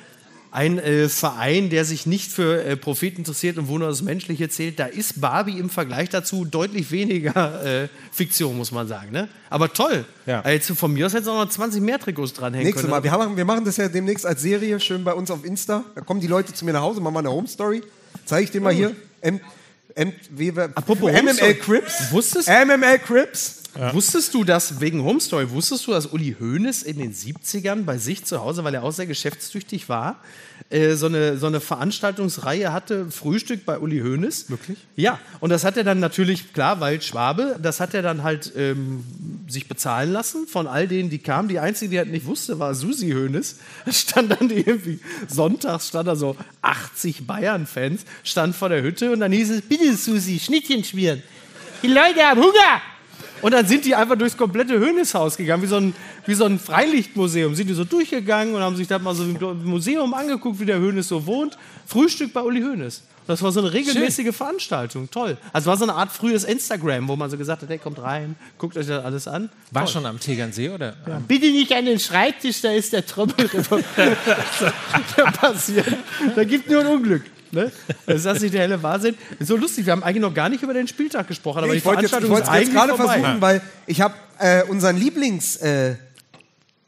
ein 0.50 0.78
äh, 0.78 1.08
Verein, 1.08 1.70
der 1.70 1.84
sich 1.84 2.06
nicht 2.06 2.30
für 2.32 2.64
äh, 2.64 2.76
Profit 2.76 3.18
interessiert 3.18 3.58
und 3.58 3.68
wo 3.68 3.78
nur 3.78 3.88
das 3.88 4.02
Menschliche 4.02 4.48
zählt, 4.48 4.78
da 4.78 4.86
ist 4.86 5.20
Barbie 5.20 5.58
im 5.58 5.68
Vergleich 5.70 6.08
dazu 6.08 6.44
deutlich 6.44 6.90
weniger 6.90 7.64
äh, 7.84 7.88
Fiktion, 8.12 8.56
muss 8.56 8.72
man 8.72 8.88
sagen. 8.88 9.10
Ne? 9.12 9.28
Aber 9.50 9.72
toll. 9.72 10.04
Ja. 10.26 10.42
Jetzt, 10.48 10.70
von 10.72 10.92
mir 10.92 11.06
aus 11.06 11.12
hätte 11.12 11.22
es 11.24 11.28
auch 11.28 11.42
noch 11.44 11.48
20 11.50 11.82
mehr 11.82 11.98
Trikots 11.98 12.32
dranhängen 12.32 12.64
Nächstes 12.66 12.82
können. 12.82 12.90
Mal. 12.90 13.02
Wir, 13.04 13.10
haben, 13.10 13.36
wir 13.36 13.44
machen 13.44 13.64
das 13.64 13.76
ja 13.76 13.88
demnächst 13.88 14.24
als 14.24 14.40
Serie, 14.42 14.78
schön 14.80 15.04
bei 15.04 15.12
uns 15.12 15.30
auf 15.30 15.44
Insta. 15.44 15.84
Da 15.94 16.00
kommen 16.00 16.20
die 16.20 16.26
Leute 16.26 16.52
zu 16.54 16.64
mir 16.64 16.72
nach 16.72 16.82
Hause, 16.82 17.00
machen 17.00 17.14
mal 17.14 17.20
eine 17.20 17.30
Home 17.30 17.48
Story. 17.48 17.82
Zeige 18.24 18.44
ich 18.44 18.50
dir 18.50 18.60
mal 18.60 18.72
hier. 18.72 18.94
M 19.20 19.40
M 19.94 20.12
wie 20.30 20.54
wir, 20.54 20.70
Apropos 20.76 21.10
MML. 21.10 21.54
Crips. 21.54 22.12
Wusstest- 22.12 22.48
MML 22.48 22.98
Crips. 23.00 23.57
Wusstest 23.74 24.34
du 24.34 24.44
das, 24.44 24.80
wegen 24.80 25.04
Home 25.04 25.20
Story, 25.20 25.50
wusstest 25.50 25.86
du, 25.86 25.92
dass 25.92 26.06
Uli 26.06 26.36
Hoeneß 26.40 26.82
in 26.82 26.98
den 26.98 27.14
70ern 27.14 27.84
bei 27.84 27.98
sich 27.98 28.24
zu 28.24 28.40
Hause, 28.40 28.64
weil 28.64 28.74
er 28.74 28.82
auch 28.82 28.92
sehr 28.92 29.06
geschäftstüchtig 29.06 29.88
war, 29.88 30.20
äh, 30.70 30.94
so, 30.94 31.06
eine, 31.06 31.36
so 31.36 31.46
eine 31.46 31.60
Veranstaltungsreihe 31.60 32.72
hatte, 32.72 33.10
Frühstück 33.10 33.64
bei 33.64 33.78
Uli 33.78 34.00
Hoeneß? 34.00 34.50
Wirklich? 34.50 34.78
Ja, 34.96 35.20
und 35.40 35.50
das 35.50 35.64
hat 35.64 35.76
er 35.76 35.84
dann 35.84 36.00
natürlich, 36.00 36.52
klar, 36.52 36.80
weil 36.80 37.00
Schwabe, 37.02 37.58
das 37.62 37.78
hat 37.78 37.94
er 37.94 38.02
dann 38.02 38.22
halt 38.22 38.52
ähm, 38.56 39.04
sich 39.46 39.68
bezahlen 39.68 40.12
lassen 40.12 40.46
von 40.46 40.66
all 40.66 40.88
denen, 40.88 41.10
die 41.10 41.18
kamen. 41.18 41.48
Die 41.48 41.58
einzige, 41.58 41.90
die 41.90 41.98
halt 41.98 42.10
nicht 42.10 42.26
wusste, 42.26 42.58
war 42.58 42.74
Susi 42.74 43.10
Hoeneß. 43.10 43.56
Da 43.84 43.92
stand 44.08 44.32
dann 44.32 44.50
irgendwie, 44.50 44.98
sonntags 45.28 45.88
stand 45.88 46.08
da 46.08 46.16
so 46.16 46.36
80 46.62 47.26
Bayern-Fans, 47.26 48.04
stand 48.24 48.56
vor 48.56 48.70
der 48.70 48.82
Hütte 48.82 49.12
und 49.12 49.20
dann 49.20 49.32
hieß 49.32 49.50
es, 49.50 49.62
bitte 49.62 49.96
Susi, 49.96 50.38
Schnittchen 50.38 50.82
schmieren. 50.84 51.22
Die 51.82 51.88
Leute 51.88 52.22
haben 52.22 52.40
Hunger. 52.40 52.82
Und 53.42 53.52
dann 53.52 53.66
sind 53.66 53.84
die 53.84 53.94
einfach 53.94 54.16
durchs 54.16 54.36
komplette 54.36 54.78
Höneshaus 54.78 55.36
gegangen, 55.36 55.62
wie 55.62 55.66
so, 55.66 55.76
ein, 55.76 55.94
wie 56.26 56.34
so 56.34 56.44
ein 56.44 56.58
Freilichtmuseum. 56.58 57.54
Sind 57.54 57.68
die 57.68 57.74
so 57.74 57.84
durchgegangen 57.84 58.54
und 58.54 58.60
haben 58.60 58.76
sich 58.76 58.88
da 58.88 58.98
mal 58.98 59.14
so 59.14 59.24
im 59.24 59.64
Museum 59.64 60.12
angeguckt, 60.14 60.60
wie 60.60 60.66
der 60.66 60.78
Hönes 60.78 61.08
so 61.08 61.26
wohnt. 61.26 61.56
Frühstück 61.86 62.32
bei 62.32 62.42
Uli 62.42 62.62
Hoeneß. 62.62 63.02
Das 63.28 63.42
war 63.42 63.52
so 63.52 63.60
eine 63.60 63.74
regelmäßige 63.74 64.34
Veranstaltung. 64.34 65.10
Toll. 65.10 65.36
Also 65.52 65.68
war 65.68 65.76
so 65.76 65.84
eine 65.84 65.92
Art 65.92 66.10
frühes 66.10 66.44
Instagram, 66.44 67.08
wo 67.08 67.14
man 67.14 67.28
so 67.28 67.36
gesagt 67.36 67.60
hat, 67.60 67.68
hey, 67.68 67.76
kommt 67.76 68.00
rein, 68.00 68.36
guckt 68.56 68.78
euch 68.78 68.86
das 68.86 69.04
alles 69.04 69.28
an. 69.28 69.50
War 69.70 69.86
schon 69.86 70.06
am 70.06 70.18
Tegernsee, 70.18 70.70
oder? 70.70 70.96
Bitte 71.28 71.46
nicht 71.50 71.70
an 71.72 71.84
den 71.84 71.98
Schreibtisch, 71.98 72.62
da 72.62 72.72
ist 72.72 72.94
der 72.94 73.04
Trommelrevolver. 73.04 73.84
Da 75.16 75.30
passiert. 75.30 75.86
Da 76.34 76.44
gibt 76.44 76.70
nur 76.70 76.80
ein 76.80 76.86
Unglück. 76.86 77.22
Ne? 77.52 77.72
Ist 78.06 78.26
das 78.26 78.40
nicht 78.40 78.54
der 78.54 78.62
helle 78.62 78.82
Wahnsinn? 78.82 79.14
Ist 79.38 79.48
so 79.48 79.56
lustig, 79.56 79.86
wir 79.86 79.92
haben 79.92 80.02
eigentlich 80.02 80.22
noch 80.22 80.34
gar 80.34 80.48
nicht 80.48 80.62
über 80.62 80.74
den 80.74 80.88
Spieltag 80.88 81.28
gesprochen, 81.28 81.64
aber 81.64 81.74
ich 81.74 81.84
wollte 81.84 82.02
jetzt, 82.02 82.14
ich 82.22 82.28
wollte 82.28 82.50
jetzt 82.52 82.72
gerade 82.72 82.94
vorbei. 82.94 83.20
versuchen, 83.20 83.40
weil 83.40 83.62
ich 83.86 84.00
habe 84.00 84.14
äh, 84.38 84.62
unseren 84.64 84.96
Lieblings-Nationaltrainer 84.96 85.94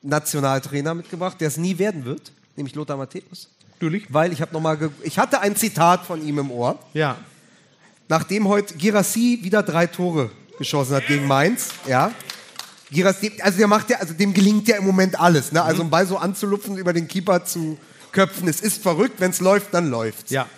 äh, 0.02 0.06
Nationaltrainer 0.06 0.94
mitgebracht, 0.94 1.40
der 1.40 1.48
es 1.48 1.56
nie 1.56 1.78
werden 1.78 2.04
wird, 2.04 2.32
nämlich 2.56 2.74
Lothar 2.74 2.96
Matthäus. 2.96 3.48
Natürlich. 3.74 4.04
Weil 4.08 4.32
ich 4.32 4.40
habe 4.42 4.52
noch 4.52 4.60
mal, 4.60 4.90
ich 5.02 5.18
hatte 5.18 5.40
ein 5.40 5.56
Zitat 5.56 6.04
von 6.04 6.22
ihm 6.26 6.38
im 6.38 6.50
Ohr. 6.50 6.78
Ja. 6.92 7.16
nachdem 8.08 8.48
heute 8.48 8.74
Girassi 8.74 9.38
wieder 9.42 9.62
drei 9.62 9.86
Tore 9.86 10.30
geschossen 10.58 10.96
hat 10.96 11.06
gegen 11.06 11.26
Mainz, 11.26 11.68
ja. 11.88 12.12
Girassi, 12.90 13.32
also 13.40 13.56
der 13.56 13.68
macht 13.68 13.88
ja, 13.88 13.98
also 13.98 14.14
dem 14.14 14.34
gelingt 14.34 14.68
ja 14.68 14.76
im 14.76 14.84
Moment 14.84 15.18
alles, 15.18 15.52
ne? 15.52 15.62
Also 15.62 15.82
einen 15.82 15.90
Ball 15.90 16.06
so 16.06 16.18
anzulupfen, 16.18 16.76
über 16.76 16.92
den 16.92 17.06
Keeper 17.06 17.44
zu 17.44 17.78
köpfen, 18.12 18.48
es 18.48 18.60
ist 18.60 18.82
verrückt, 18.82 19.20
wenn 19.20 19.30
es 19.30 19.40
läuft, 19.40 19.74
dann 19.74 19.90
läuft's. 19.90 20.30
Ja. 20.30 20.48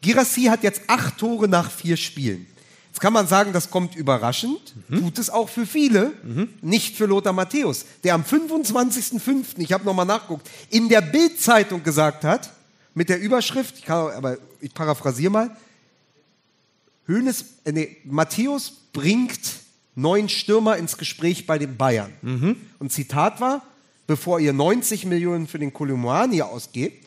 Girassi 0.00 0.44
hat 0.44 0.62
jetzt 0.62 0.82
acht 0.88 1.18
Tore 1.18 1.48
nach 1.48 1.70
vier 1.70 1.96
Spielen. 1.96 2.46
Jetzt 2.88 3.00
kann 3.00 3.14
man 3.14 3.26
sagen, 3.26 3.54
das 3.54 3.70
kommt 3.70 3.96
überraschend, 3.96 4.74
tut 4.90 5.18
es 5.18 5.30
auch 5.30 5.48
für 5.48 5.64
viele, 5.64 6.12
nicht 6.60 6.94
für 6.94 7.06
Lothar 7.06 7.32
Matthäus, 7.32 7.86
der 8.04 8.14
am 8.14 8.22
25.05., 8.22 9.58
ich 9.58 9.72
habe 9.72 9.84
nochmal 9.84 10.04
nachgeguckt, 10.04 10.46
in 10.68 10.90
der 10.90 11.00
Bild-Zeitung 11.00 11.82
gesagt 11.82 12.22
hat, 12.22 12.52
mit 12.92 13.08
der 13.08 13.18
Überschrift, 13.18 13.78
ich 13.78 13.84
kann, 13.86 14.10
aber 14.10 14.36
ich 14.60 14.74
paraphrasiere 14.74 15.30
mal, 15.30 15.56
Hönes, 17.06 17.46
äh, 17.64 17.72
nee, 17.72 17.96
Matthäus 18.04 18.72
bringt 18.92 19.40
neuen 19.94 20.28
Stürmer 20.28 20.76
ins 20.76 20.98
Gespräch 20.98 21.46
bei 21.46 21.58
den 21.58 21.76
Bayern. 21.76 22.12
Und 22.78 22.92
Zitat 22.92 23.40
war, 23.40 23.62
bevor 24.06 24.40
ihr 24.40 24.52
90 24.52 25.06
Millionen 25.06 25.46
für 25.46 25.58
den 25.58 25.72
Kolumani 25.72 26.42
ausgebt, 26.42 27.01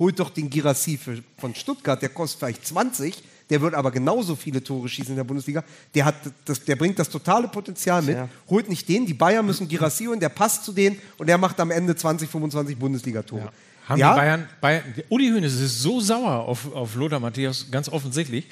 holt 0.00 0.18
doch 0.18 0.30
den 0.30 0.50
Girassi 0.50 0.98
von 1.38 1.54
Stuttgart, 1.54 2.02
der 2.02 2.08
kostet 2.08 2.40
vielleicht 2.40 2.66
20, 2.66 3.22
der 3.50 3.60
wird 3.60 3.74
aber 3.74 3.90
genauso 3.90 4.34
viele 4.34 4.64
Tore 4.64 4.88
schießen 4.88 5.10
in 5.10 5.16
der 5.16 5.24
Bundesliga. 5.24 5.62
Der, 5.94 6.06
hat 6.06 6.14
das, 6.44 6.64
der 6.64 6.74
bringt 6.76 6.98
das 6.98 7.10
totale 7.10 7.46
Potenzial 7.48 8.00
mit. 8.02 8.16
Holt 8.48 8.68
nicht 8.68 8.88
den, 8.88 9.06
die 9.06 9.14
Bayern 9.14 9.44
müssen 9.44 9.68
Girassi 9.68 10.06
holen, 10.06 10.18
der 10.18 10.28
passt 10.30 10.64
zu 10.64 10.72
denen 10.72 10.98
und 11.18 11.28
der 11.28 11.36
macht 11.36 11.60
am 11.60 11.70
Ende 11.70 11.94
20, 11.94 12.28
25 12.30 12.76
Bundesligatore. 12.78 13.52
Haben 13.86 13.98
Ja? 14.00 14.12
die 14.12 14.18
Bayern, 14.20 14.48
Bayern 14.60 14.84
Uli 15.08 15.30
Hoeneß 15.30 15.52
ist 15.60 15.80
so 15.82 16.00
sauer 16.00 16.46
auf, 16.48 16.72
auf 16.74 16.94
Lothar 16.94 17.18
Matthäus, 17.18 17.66
ganz 17.70 17.88
offensichtlich, 17.88 18.46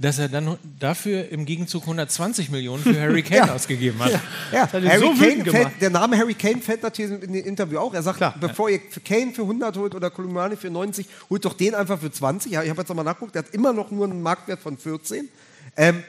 dass 0.00 0.18
er 0.18 0.28
dann 0.30 0.56
dafür 0.78 1.28
im 1.28 1.44
Gegenzug 1.44 1.82
120 1.82 2.50
Millionen 2.50 2.82
für 2.82 2.98
Harry 2.98 3.22
Kane 3.24 3.46
Ja. 3.48 3.54
ausgegeben 3.54 3.98
hat. 3.98 4.18
Ja, 4.50 4.64
ihn 4.78 4.88
Harry 4.88 5.00
so 5.00 5.12
Kane 5.14 5.44
fällt, 5.44 5.68
der 5.80 5.90
Name 5.90 6.16
Harry 6.16 6.32
Kane 6.34 6.62
fällt 6.62 6.82
natürlich 6.82 7.22
in 7.22 7.32
dem 7.32 7.44
Interview 7.44 7.78
auch. 7.78 7.92
Er 7.92 8.02
sagt, 8.02 8.16
Klar. 8.16 8.34
bevor 8.40 8.70
ihr 8.70 8.80
für 8.88 9.00
Kane 9.00 9.32
für 9.32 9.42
100 9.42 9.76
holt 9.76 9.94
oder 9.94 10.10
Kolumani 10.10 10.56
für 10.56 10.70
90, 10.70 11.06
holt 11.28 11.44
doch 11.44 11.52
den 11.52 11.74
einfach 11.74 12.00
für 12.00 12.10
20. 12.10 12.50
Ja, 12.50 12.62
ich 12.62 12.70
habe 12.70 12.80
jetzt 12.80 12.88
nochmal 12.88 13.04
nachgeguckt, 13.04 13.34
der 13.34 13.42
hat 13.44 13.52
immer 13.52 13.72
noch 13.74 13.90
nur 13.90 14.06
einen 14.06 14.22
Marktwert 14.22 14.60
von 14.60 14.78
14. 14.78 15.28
Ähm, 15.76 16.02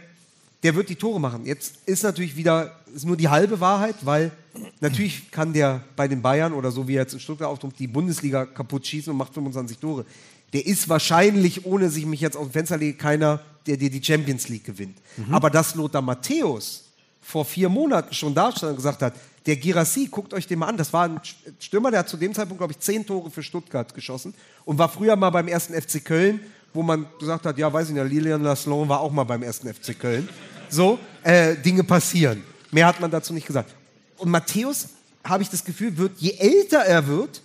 der 0.64 0.76
wird 0.76 0.90
die 0.90 0.96
Tore 0.96 1.20
machen. 1.20 1.46
Jetzt 1.46 1.74
ist 1.86 2.04
natürlich 2.04 2.38
wieder 2.38 2.76
ist 2.96 3.06
nur 3.06 3.18
die 3.18 3.28
halbe 3.30 3.60
Wahrheit, 3.60 3.96
weil 4.04 4.32
natürlich 4.80 5.32
kann 5.32 5.54
der 5.54 5.82
bei 5.96 6.08
den 6.08 6.22
Bayern 6.22 6.54
oder 6.54 6.72
so 6.72 6.88
wie 6.88 6.96
er 6.96 7.02
jetzt 7.02 7.14
in 7.14 7.20
Stuttgart 7.20 7.50
auftritt, 7.50 7.74
die 7.80 7.88
Bundesliga 7.88 8.46
kaputt 8.46 8.86
schießen 8.86 9.12
und 9.12 9.18
macht 9.18 9.34
25 9.34 9.80
Tore. 9.80 10.06
Der 10.54 10.66
ist 10.66 10.88
wahrscheinlich, 10.88 11.66
ohne 11.66 11.90
sich 11.90 12.06
mich 12.06 12.22
jetzt 12.22 12.38
aus 12.38 12.48
dem 12.48 12.52
Fenster 12.52 12.78
lege, 12.78 12.98
keiner, 12.98 13.40
der 13.68 13.78
dir 13.78 13.90
die 13.90 14.04
Champions 14.04 14.50
League 14.50 14.66
gewinnt. 14.66 14.98
Aber 15.32 15.50
dass 15.50 15.76
Lothar 15.76 16.02
Matthäus 16.02 16.86
vor 17.22 17.46
vier 17.46 17.70
Monaten 17.70 18.14
schon 18.14 18.34
da 18.34 18.52
stand 18.52 18.72
und 18.72 18.76
gesagt 18.78 19.02
hat, 19.02 19.14
der 19.46 19.56
Girassi, 19.56 20.08
guckt 20.10 20.34
euch 20.34 20.46
den 20.48 20.60
mal 20.60 20.68
an, 20.68 20.78
das 20.78 20.94
war 20.94 21.06
ein 21.06 21.20
Stürmer, 21.60 21.90
der 21.90 22.02
hat 22.02 22.10
zu 22.10 22.18
dem 22.18 22.34
Zeitpunkt, 22.34 22.60
glaube 22.60 22.74
ich, 22.74 22.80
zehn 22.80 23.06
Tore 23.06 23.30
für 23.32 23.42
Stuttgart 23.42 23.94
geschossen 23.94 24.34
und 24.66 24.78
war 24.78 24.90
früher 24.90 25.16
mal 25.16 25.30
beim 25.30 25.48
ersten 25.48 25.74
FC 25.80 26.04
Köln, 26.04 26.40
wo 26.74 26.84
man 26.84 27.06
gesagt 27.20 27.46
hat, 27.46 27.58
ja, 27.58 27.72
weiß 27.72 27.90
ich 27.90 27.96
nicht, 27.96 28.10
Lilian 28.10 28.44
Lasselon 28.44 28.88
war 28.88 29.00
auch 29.00 29.12
mal 29.12 29.24
beim 29.24 29.44
ersten 29.44 29.72
FC 29.74 29.98
Köln. 30.00 30.30
So, 30.70 31.00
äh, 31.24 31.56
Dinge 31.56 31.84
passieren. 31.84 32.44
Mehr 32.72 32.88
hat 32.88 33.00
man 33.00 33.12
dazu 33.12 33.34
nicht 33.34 33.48
gesagt. 33.48 33.74
Und 34.18 34.30
Matthäus, 34.30 34.90
habe 35.24 35.44
ich 35.44 35.50
das 35.50 35.64
Gefühl, 35.64 35.98
wird, 35.98 36.18
je 36.20 36.32
älter 36.32 36.80
er 36.80 37.06
wird, 37.08 37.42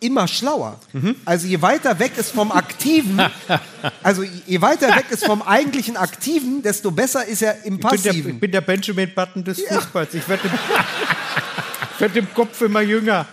immer 0.00 0.28
schlauer. 0.28 0.78
Also 1.24 1.46
je 1.46 1.60
weiter 1.62 1.98
weg 1.98 2.12
ist 2.16 2.30
vom 2.32 2.52
Aktiven, 2.52 3.20
also 4.02 4.22
je 4.22 4.60
weiter 4.60 4.88
weg 4.94 5.06
ist 5.10 5.24
vom 5.24 5.42
eigentlichen 5.42 5.96
Aktiven, 5.96 6.62
desto 6.62 6.90
besser 6.90 7.24
ist 7.26 7.42
er 7.42 7.64
im 7.64 7.74
Ich 7.76 7.80
bin, 7.80 7.80
der, 7.80 7.88
Passiven. 7.88 8.30
ich 8.32 8.40
bin 8.40 8.52
der 8.52 8.60
Benjamin 8.60 9.10
Button 9.14 9.42
des 9.44 9.60
Fußballs. 9.62 10.14
Ich 10.14 10.28
werde 10.28 10.50
werd 11.98 12.16
im 12.16 12.32
Kopf 12.34 12.60
immer 12.60 12.82
jünger. 12.82 13.26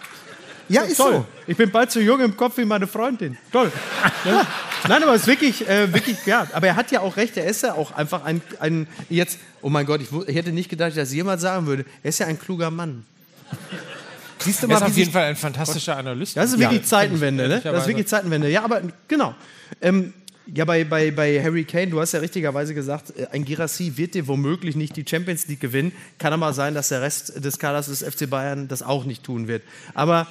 ja, 0.69 0.83
ist 0.83 0.97
Toll. 0.97 1.13
so. 1.13 1.25
Ich 1.45 1.57
bin 1.57 1.69
bald 1.69 1.91
so 1.91 1.99
jung 1.99 2.21
im 2.21 2.37
Kopf 2.37 2.57
wie 2.57 2.65
meine 2.65 2.87
Freundin. 2.87 3.37
Toll. 3.51 3.69
Ja. 4.23 4.47
Nein, 4.87 5.03
aber 5.03 5.13
es 5.15 5.21
ist 5.23 5.27
wirklich, 5.27 5.67
äh, 5.67 5.93
wirklich, 5.93 6.25
ja. 6.25 6.47
Aber 6.53 6.67
er 6.67 6.75
hat 6.77 6.91
ja 6.91 7.01
auch 7.01 7.17
recht. 7.17 7.35
Er 7.35 7.45
ist 7.45 7.63
ja 7.63 7.73
auch 7.73 7.91
einfach 7.91 8.23
ein, 8.23 8.41
ein 8.59 8.87
jetzt, 9.09 9.37
oh 9.61 9.69
mein 9.69 9.85
Gott, 9.85 10.01
ich, 10.01 10.07
ich 10.27 10.35
hätte 10.35 10.51
nicht 10.53 10.69
gedacht, 10.69 10.95
dass 10.95 11.11
jemals 11.13 11.41
sagen 11.41 11.67
würde. 11.67 11.83
Er 12.01 12.09
ist 12.09 12.19
ja 12.19 12.27
ein 12.27 12.39
kluger 12.39 12.71
Mann. 12.71 13.05
Siehst 14.43 14.63
du 14.63 14.67
Er 14.67 14.75
ist 14.75 14.79
mal, 14.81 14.87
wie 14.87 14.91
auf 14.91 14.97
jeden 14.97 15.11
Fall 15.11 15.23
ein 15.23 15.35
fantastischer 15.35 15.97
Analyst. 15.97 16.37
Das 16.37 16.51
ist 16.51 16.59
wirklich 16.59 16.83
Zeitenwende, 16.83 17.47
ne? 17.47 17.61
Das 17.63 17.83
ist 17.83 17.87
wirklich 17.87 18.07
Zeitenwende. 18.07 18.49
Ja, 18.49 18.63
aber 18.63 18.81
genau. 19.07 19.35
Ähm, 19.81 20.13
ja, 20.53 20.65
bei, 20.65 20.83
bei, 20.83 21.11
bei 21.11 21.41
Harry 21.41 21.63
Kane, 21.63 21.87
du 21.87 22.01
hast 22.01 22.11
ja 22.11 22.19
richtigerweise 22.19 22.73
gesagt, 22.73 23.17
äh, 23.17 23.27
ein 23.31 23.45
Girassi 23.45 23.93
wird 23.95 24.13
dir 24.13 24.27
womöglich 24.27 24.75
nicht 24.75 24.95
die 24.95 25.05
Champions 25.07 25.47
League 25.47 25.61
gewinnen. 25.61 25.93
Kann 26.17 26.33
aber 26.33 26.53
sein, 26.53 26.73
dass 26.73 26.89
der 26.89 27.01
Rest 27.01 27.43
des 27.43 27.59
Kaders 27.59 27.87
des 27.87 28.03
FC 28.03 28.29
Bayern 28.29 28.67
das 28.67 28.81
auch 28.83 29.05
nicht 29.05 29.23
tun 29.23 29.47
wird. 29.47 29.63
Aber 29.93 30.27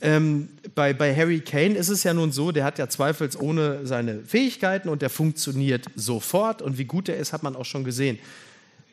ähm, 0.00 0.48
bei, 0.74 0.94
bei 0.94 1.14
Harry 1.14 1.40
Kane 1.40 1.74
ist 1.74 1.88
es 1.88 2.02
ja 2.02 2.14
nun 2.14 2.32
so, 2.32 2.50
der 2.50 2.64
hat 2.64 2.78
ja 2.78 2.88
zweifelsohne 2.88 3.86
seine 3.86 4.20
Fähigkeiten 4.20 4.88
und 4.88 5.02
der 5.02 5.10
funktioniert 5.10 5.84
sofort. 5.94 6.62
Und 6.62 6.78
wie 6.78 6.86
gut 6.86 7.08
er 7.08 7.18
ist, 7.18 7.32
hat 7.32 7.42
man 7.42 7.54
auch 7.54 7.66
schon 7.66 7.84
gesehen. 7.84 8.18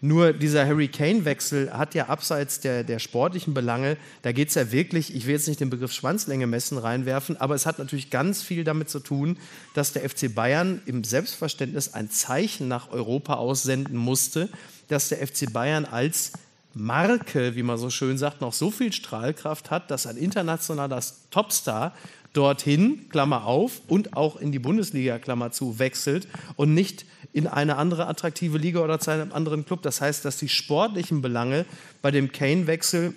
Nur 0.01 0.31
dieser 0.31 0.65
Harry 0.65 0.87
Kane-Wechsel 0.87 1.73
hat 1.73 1.93
ja 1.93 2.07
abseits 2.07 2.61
der, 2.61 2.85
der 2.85 2.99
sportlichen 2.99 3.53
Belange, 3.53 3.97
da 4.21 4.31
geht 4.31 4.47
es 4.47 4.55
ja 4.55 4.71
wirklich, 4.71 5.13
ich 5.13 5.25
will 5.25 5.33
jetzt 5.33 5.47
nicht 5.47 5.59
den 5.59 5.69
Begriff 5.69 5.91
Schwanzlänge 5.91 6.47
messen 6.47 6.77
reinwerfen, 6.77 7.35
aber 7.35 7.55
es 7.55 7.65
hat 7.65 7.79
natürlich 7.79 8.09
ganz 8.09 8.41
viel 8.41 8.63
damit 8.63 8.89
zu 8.89 8.99
tun, 8.99 9.37
dass 9.73 9.91
der 9.91 10.09
FC 10.09 10.33
Bayern 10.33 10.81
im 10.85 11.03
Selbstverständnis 11.03 11.93
ein 11.93 12.09
Zeichen 12.09 12.69
nach 12.69 12.91
Europa 12.91 13.33
aussenden 13.33 13.97
musste, 13.97 14.47
dass 14.87 15.09
der 15.09 15.25
FC 15.25 15.51
Bayern 15.51 15.83
als 15.83 16.31
Marke, 16.73 17.55
wie 17.55 17.63
man 17.63 17.77
so 17.77 17.89
schön 17.89 18.17
sagt, 18.17 18.41
noch 18.41 18.53
so 18.53 18.71
viel 18.71 18.93
Strahlkraft 18.93 19.69
hat, 19.69 19.91
dass 19.91 20.07
ein 20.07 20.17
internationaler 20.17 21.01
Topstar 21.31 21.93
dorthin, 22.33 23.09
Klammer 23.09 23.45
auf, 23.45 23.81
und 23.87 24.15
auch 24.15 24.37
in 24.37 24.51
die 24.51 24.59
Bundesliga, 24.59 25.19
Klammer 25.19 25.51
zu, 25.51 25.79
wechselt 25.79 26.27
und 26.55 26.73
nicht 26.73 27.05
in 27.33 27.47
eine 27.47 27.77
andere 27.77 28.07
attraktive 28.07 28.57
Liga 28.57 28.79
oder 28.79 28.99
zu 28.99 29.11
einem 29.11 29.31
anderen 29.31 29.65
Club. 29.65 29.81
Das 29.81 30.01
heißt, 30.01 30.25
dass 30.25 30.37
die 30.37 30.49
sportlichen 30.49 31.21
Belange 31.21 31.65
bei 32.01 32.11
dem 32.11 32.31
Kane-Wechsel 32.31 33.13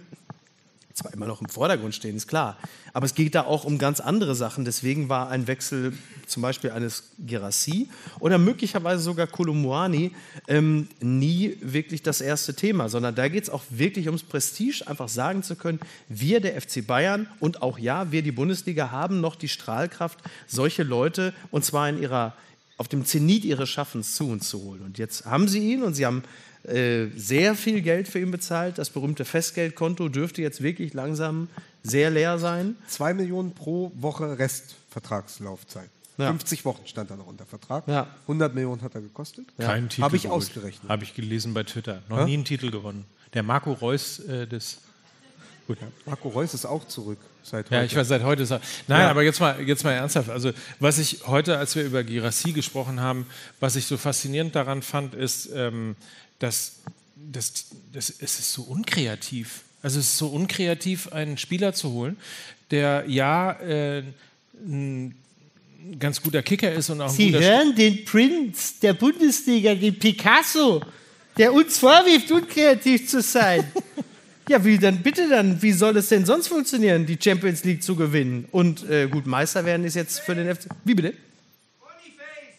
zwar 0.95 1.13
immer 1.13 1.27
noch 1.27 1.41
im 1.41 1.49
Vordergrund 1.49 1.95
stehen, 1.95 2.17
ist 2.17 2.27
klar. 2.27 2.59
Aber 2.93 3.07
es 3.07 3.15
geht 3.15 3.35
da 3.35 3.43
auch 3.43 3.65
um 3.65 3.79
ganz 3.79 4.01
andere 4.01 4.35
Sachen. 4.35 4.65
Deswegen 4.65 5.09
war 5.09 5.31
ein 5.31 5.47
Wechsel 5.47 5.93
zum 6.27 6.43
Beispiel 6.43 6.71
eines 6.71 7.05
Girassi 7.19 7.89
oder 8.21 8.39
möglicherweise 8.39 9.03
sogar 9.03 9.27
Kolumuani 9.27 10.13
ähm, 10.49 10.89
nie 11.01 11.57
wirklich 11.61 12.03
das 12.03 12.21
erste 12.21 12.55
Thema, 12.55 12.89
sondern 12.89 13.15
da 13.15 13.29
geht 13.29 13.45
es 13.45 13.51
auch 13.51 13.63
wirklich 13.71 14.07
ums 14.07 14.23
Prestige, 14.23 14.85
einfach 14.87 15.09
sagen 15.09 15.43
zu 15.43 15.57
können, 15.57 15.81
wir, 16.09 16.41
der 16.41 16.61
FC 16.61 16.87
Bayern 16.87 17.29
und 17.41 17.63
auch 17.63 17.79
ja, 17.79 18.13
wir, 18.13 18.23
die 18.23 18.33
Bundesliga, 18.33 18.91
haben 18.91 19.21
noch 19.21 19.37
die 19.37 19.49
Strahlkraft, 19.49 20.19
solche 20.47 20.83
Leute, 20.83 21.33
und 21.51 21.65
zwar 21.65 21.89
in 21.89 22.01
ihrer, 22.01 22.35
auf 22.77 22.89
dem 22.89 23.05
Zenit 23.05 23.45
ihres 23.45 23.69
Schaffens 23.69 24.15
zu 24.15 24.29
uns 24.29 24.49
zu 24.49 24.63
holen. 24.63 24.83
Und 24.83 24.99
jetzt 24.99 25.27
haben 25.27 25.49
sie 25.49 25.73
ihn 25.73 25.83
und 25.83 25.95
sie 25.95 26.07
haben 26.07 26.23
äh, 26.65 27.07
sehr 27.17 27.55
viel 27.55 27.83
Geld 27.83 28.09
für 28.09 28.21
ihn 28.21 28.31
bezahlt. 28.31 28.79
Das 28.79 28.91
berühmte 28.91 29.25
Festgeldkonto 29.25 30.09
dürfte 30.09 30.43
jetzt 30.43 30.63
wirklich 30.63 30.95
langsam 30.95 31.49
sehr 31.83 32.11
leer 32.11 32.39
sein. 32.39 32.77
zwei 32.87 33.15
Millionen 33.15 33.53
pro 33.53 33.91
Woche 33.95 34.39
Restvertragslaufzeit. 34.39 35.91
Ja. 36.19 36.29
50 36.29 36.65
Wochen 36.65 36.87
stand 36.87 37.11
da 37.11 37.17
noch 37.17 37.27
unter 37.27 37.47
Vertrag. 37.47 37.89
Ja. 37.89 38.07
100 38.23 38.55
Millionen 38.55 38.83
hat 38.83 38.95
er 38.95 39.01
gekostet. 39.01 39.47
Keinen 39.59 39.89
Titel 39.89 40.03
Habe 40.03 40.17
ich 40.17 40.23
geholt. 40.25 40.43
ausgerechnet. 40.43 40.89
Habe 40.89 41.05
ich 41.05 41.15
gelesen 41.15 41.55
bei 41.55 41.63
Twitter. 41.65 42.03
Noch 42.09 42.27
nie 42.27 42.35
einen 42.35 42.45
Titel 42.45 42.71
gewonnen. 42.71 43.07
Der 43.35 43.43
Marco 43.43 43.73
Reus 43.73 44.21
äh, 44.21 44.47
des. 44.47 44.79
Gut, 45.67 45.81
ja. 45.81 45.87
Marco 46.07 46.29
Reus 46.29 46.55
ist 46.55 46.67
auch 46.67 46.87
zurück 46.87 47.19
seit 47.43 47.67
heute. 47.67 47.75
Ja, 47.75 47.83
ich 47.85 47.97
weiß 47.97 48.09
seit 48.09 48.23
heute. 48.25 48.43
Ist 48.43 48.51
er, 48.51 48.61
nein, 48.89 49.07
aber 49.07 49.23
jetzt 49.23 49.41
mal, 49.41 49.61
jetzt 49.63 49.85
mal 49.85 49.93
ernsthaft. 49.93 50.29
Also, 50.29 50.53
was 50.81 50.99
ich 50.99 51.27
heute, 51.27 51.57
als 51.57 51.75
wir 51.77 51.85
über 51.85 52.05
Girassi 52.05 52.53
gesprochen 52.53 53.01
haben, 53.01 53.27
was 53.59 53.77
ich 53.77 53.87
so 53.87 53.97
faszinierend 53.97 54.55
daran 54.55 54.83
fand, 54.83 55.15
ist, 55.15 55.51
ähm, 55.55 55.97
dass, 56.43 56.77
dass, 57.17 57.67
dass 57.93 58.11
es 58.11 58.39
ist 58.39 58.53
so 58.53 58.63
unkreativ. 58.63 59.63
Also, 59.83 60.01
es 60.01 60.07
ist 60.07 60.19
so 60.19 60.29
unkreativ, 60.29 61.13
einen 61.13 61.39
Spieler 61.39 61.73
zu 61.73 61.93
holen, 61.93 62.17
der 62.71 63.05
ja 63.07 63.53
äh, 63.61 64.03
ein 64.65 65.15
ganz 65.99 66.21
guter 66.23 66.43
Kicker 66.43 66.73
ist 66.73 66.91
und 66.91 67.01
auch 67.01 67.09
ein 67.09 67.15
Sie 67.15 67.33
guter 67.33 67.45
hören 67.45 67.75
den 67.75 68.05
Prinz 68.05 68.79
der 68.81 68.95
Bundesliga, 68.95 69.75
den 69.75 69.99
Picasso, 69.99 70.83
der 71.37 71.53
uns 71.53 71.79
vorwirft, 71.79 72.31
unkreativ 72.31 73.09
zu 73.09 73.21
sein. 73.23 73.71
Ja, 74.49 74.63
wie 74.65 74.77
dann 74.77 74.99
bitte 74.99 75.29
dann? 75.29 75.63
Wie 75.63 75.71
soll 75.71 75.97
es 75.97 76.09
denn 76.09 76.27
sonst 76.27 76.49
funktionieren, 76.49 77.07
die 77.07 77.17
Champions 77.19 77.63
League 77.63 77.81
zu 77.81 77.95
gewinnen? 77.95 78.49
Und 78.51 78.83
äh, 78.91 79.07
gut, 79.07 79.25
Meister 79.25 79.65
werden 79.65 79.87
ist 79.87 79.95
jetzt 79.95 80.19
für 80.19 80.35
den 80.35 80.53
FC. 80.53 80.67
Wie 80.85 80.95
bitte? 80.95 81.15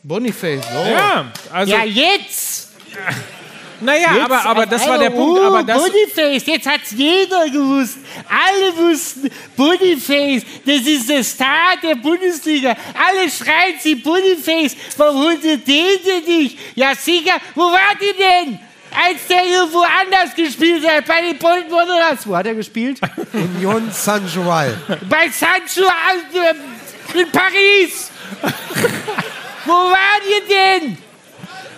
Boniface. 0.02 0.62
Boniface. 0.62 0.66
Oh. 0.74 0.90
Ja, 0.90 1.34
also, 1.52 1.74
ja, 1.74 1.84
jetzt! 1.84 2.70
naja, 3.84 4.14
jetzt 4.14 4.26
aber, 4.26 4.46
aber 4.46 4.66
das 4.66 4.88
war 4.88 4.98
der 4.98 5.10
Punkt. 5.10 5.40
Oh, 5.40 5.46
Aber 5.46 5.64
das, 5.64 5.82
Boniface, 5.84 6.46
jetzt 6.46 6.68
hat's 6.68 6.92
jeder 6.92 7.50
gewusst. 7.50 7.98
Alle 8.28 8.76
wussten, 8.78 9.30
Boniface, 9.56 10.44
das 10.66 10.82
ist 10.82 11.10
der 11.10 11.24
Star 11.24 11.76
der 11.82 11.96
Bundesliga. 11.96 12.76
Alle 12.94 13.30
schreien 13.30 13.76
sie 13.80 13.96
Boniface. 13.96 14.76
Warum 14.98 15.24
holt 15.24 15.44
ihr 15.44 15.58
den 15.58 16.00
denn 16.06 16.24
nicht? 16.26 16.58
Ja, 16.76 16.96
sicher, 16.96 17.36
wo 17.56 17.64
wart 17.64 17.98
ihr 18.02 18.14
denn? 18.14 18.60
Als 18.96 19.26
der 19.28 19.44
irgendwo 19.46 19.80
anders 19.80 20.36
gespielt 20.36 20.88
hat, 20.88 21.06
bei 21.06 21.22
den 21.22 21.38
Bolton 21.38 21.72
Wanderers. 21.72 22.28
Wo 22.28 22.36
hat 22.36 22.46
er 22.46 22.54
gespielt? 22.54 23.00
Union 23.34 23.92
Saint-Joal. 23.92 24.78
bei 25.10 25.30
Sancho 25.30 25.82
äh, 25.82 27.20
in 27.20 27.32
Paris. 27.32 28.12
Wo 29.66 29.72
wart 29.72 30.24
ihr 30.30 30.56
denn? 30.56 30.98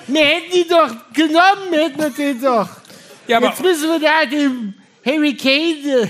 Wir 0.07 0.26
hätten 0.26 0.52
die 0.53 0.68
doch 0.68 0.91
genommen, 1.14 1.72
hätten 1.72 1.99
wir 1.99 2.10
den 2.10 2.41
doch. 2.41 2.69
ja, 3.27 3.38
aber, 3.38 3.48
Jetzt 3.48 3.61
müssen 3.61 3.90
wir 3.90 3.99
da 3.99 4.26
dem 4.26 4.73
Harry 5.06 5.36
Kane, 5.36 6.03
äh, 6.03 6.07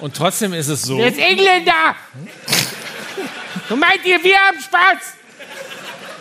und 0.00 0.16
trotzdem 0.16 0.54
ist 0.54 0.68
es 0.68 0.82
so. 0.82 0.96
der 0.96 1.08
ist 1.08 1.18
Engländer. 1.18 1.94
Und 3.68 3.78
meint 3.78 4.04
ihr, 4.04 4.22
wir 4.22 4.38
haben 4.38 4.58
Spaß? 4.58 5.14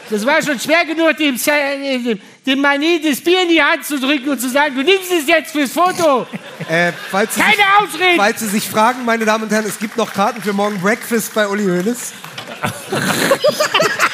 Das 0.09 0.25
war 0.25 0.41
schon 0.41 0.59
schwer 0.59 0.85
genug, 0.85 1.15
dem, 1.17 1.35
äh, 1.35 1.99
dem, 1.99 2.19
dem 2.45 2.59
Mané 2.65 2.99
das 3.01 3.21
Bier 3.21 3.43
in 3.43 3.49
die 3.49 3.61
Hand 3.61 3.85
zu 3.85 3.99
drücken 3.99 4.29
und 4.29 4.41
zu 4.41 4.49
sagen, 4.49 4.75
du 4.75 4.83
nimmst 4.83 5.11
es 5.11 5.27
jetzt 5.27 5.51
fürs 5.51 5.71
Foto. 5.71 6.27
Äh, 6.67 6.91
falls, 7.09 7.35
Sie 7.35 7.41
sich, 7.41 7.49
Keine 7.49 7.63
Ausreden. 7.77 8.17
falls 8.17 8.39
Sie 8.39 8.47
sich 8.47 8.67
fragen, 8.67 9.05
meine 9.05 9.23
Damen 9.23 9.45
und 9.45 9.51
Herren, 9.51 9.65
es 9.65 9.79
gibt 9.79 9.97
noch 9.97 10.11
Karten 10.13 10.41
für 10.41 10.53
morgen 10.53 10.81
Breakfast 10.81 11.33
bei 11.33 11.47
Uli 11.47 11.63
Hoeneß. 11.63 12.13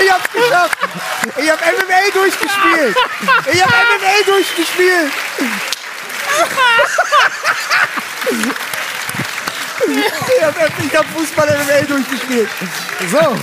Ich 0.00 0.10
hab's 0.12 0.30
geschafft. 0.32 0.78
Ich 1.36 1.50
hab 1.50 1.60
MMA 1.60 2.10
durchgespielt. 2.12 2.96
Ich 3.52 3.62
hab 3.62 3.70
MMA 3.70 4.24
durchgespielt. 4.26 5.12
Ich 9.86 10.42
hab, 10.42 10.84
ich 10.84 10.96
hab 10.96 11.06
Fußball 11.06 11.46
MMA 11.46 11.86
durchgespielt. 11.86 12.48
So. 13.10 13.36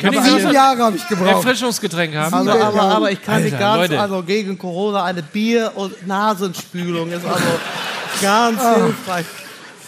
Können 0.00 0.12
die 0.12 0.30
Sieben 0.30 0.52
Jahre 0.52 0.82
habe 0.84 0.96
ich 0.96 1.08
gebraucht. 1.08 1.28
Erfrischungsgetränk 1.28 2.14
haben? 2.14 2.34
Also, 2.34 2.50
aber, 2.50 2.82
aber 2.82 3.10
ich 3.10 3.22
kann 3.22 3.42
nicht 3.42 3.54
Alter, 3.54 3.64
ganz, 3.64 3.90
Leute. 3.90 4.00
also 4.00 4.22
gegen 4.22 4.58
Corona 4.58 5.04
eine 5.04 5.22
Bier- 5.22 5.72
und 5.74 6.06
Nasenspülung 6.06 7.10
ist 7.10 7.24
also 7.24 7.60
ganz 8.20 8.60
hilfreich. 8.62 9.26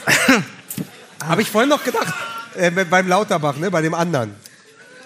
Habe 1.25 1.43
ich 1.43 1.51
vorhin 1.51 1.69
noch 1.69 1.85
gedacht. 1.85 2.15
Äh, 2.55 2.71
beim 2.71 3.09
Lauterbach, 3.09 3.57
ne? 3.57 3.71
Bei 3.71 3.83
dem 3.83 3.95
anderen. 3.95 4.35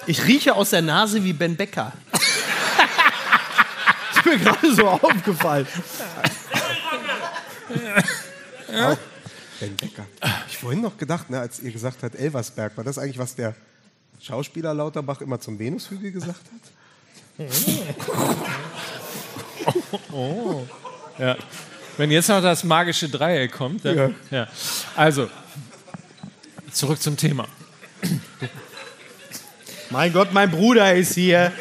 Ich 0.06 0.24
rieche 0.24 0.54
aus 0.54 0.70
der 0.70 0.82
Nase 0.82 1.22
wie 1.24 1.32
Ben 1.32 1.56
Becker. 1.56 1.92
ist 4.16 4.26
mir 4.26 4.38
gerade 4.38 4.74
so 4.74 4.88
aufgefallen. 4.88 5.66
Ben 9.60 9.76
Becker. 9.76 10.06
Ich 10.48 10.58
vorhin 10.58 10.80
noch 10.82 10.96
gedacht, 10.96 11.30
ne, 11.30 11.40
als 11.40 11.60
ihr 11.60 11.72
gesagt 11.72 12.02
habt, 12.02 12.14
Elversberg, 12.14 12.76
war 12.76 12.84
das 12.84 12.98
eigentlich, 12.98 13.18
was 13.18 13.34
der 13.34 13.54
Schauspieler 14.20 14.74
Lauterbach 14.74 15.20
immer 15.20 15.40
zum 15.40 15.58
Venushügel 15.58 16.12
gesagt 16.12 16.40
hat? 16.40 17.48
Ja. 21.18 21.36
Wenn 21.96 22.10
jetzt 22.10 22.28
noch 22.28 22.42
das 22.42 22.64
magische 22.64 23.08
Dreieck 23.08 23.52
kommt. 23.52 23.84
Dann, 23.84 23.96
Ja. 23.96 24.10
ja. 24.30 24.48
Also, 24.96 25.28
zurück 26.72 27.00
zum 27.00 27.16
Thema. 27.16 27.46
Mein 29.90 30.12
Gott, 30.12 30.32
mein 30.32 30.50
Bruder 30.50 30.94
ist 30.94 31.14
hier. 31.14 31.52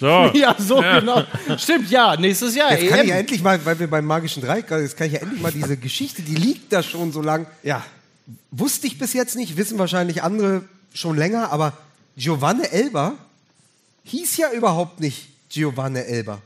So. 0.00 0.30
Ja, 0.34 0.54
so 0.56 0.76
genau. 0.76 1.24
Stimmt, 1.56 1.90
ja, 1.90 2.16
nächstes 2.16 2.54
Jahr. 2.54 2.72
Jetzt 2.72 2.88
kann 2.88 3.00
ich 3.00 3.08
ja 3.08 3.14
EM. 3.14 3.20
endlich 3.20 3.42
mal, 3.42 3.64
weil 3.64 3.78
wir 3.80 3.88
beim 3.88 4.04
magischen 4.04 4.42
Dreieck, 4.42 4.68
gerade, 4.68 4.82
jetzt 4.82 4.96
kann 4.96 5.08
ich 5.08 5.14
ja 5.14 5.20
endlich 5.20 5.40
mal 5.42 5.50
diese 5.50 5.76
Geschichte, 5.76 6.22
die 6.22 6.36
liegt 6.36 6.72
da 6.72 6.82
schon 6.84 7.10
so 7.12 7.20
lang. 7.20 7.46
Ja, 7.64 7.84
wusste 8.52 8.86
ich 8.86 8.98
bis 8.98 9.12
jetzt 9.12 9.34
nicht, 9.34 9.56
wissen 9.56 9.78
wahrscheinlich 9.78 10.22
andere 10.22 10.62
schon 10.94 11.16
länger, 11.16 11.50
aber 11.50 11.72
Giovanni 12.16 12.64
Elba 12.64 13.14
hieß 14.04 14.36
ja 14.36 14.52
überhaupt 14.52 15.00
nicht 15.00 15.28
Giovanni 15.48 16.00
Elba. 16.00 16.40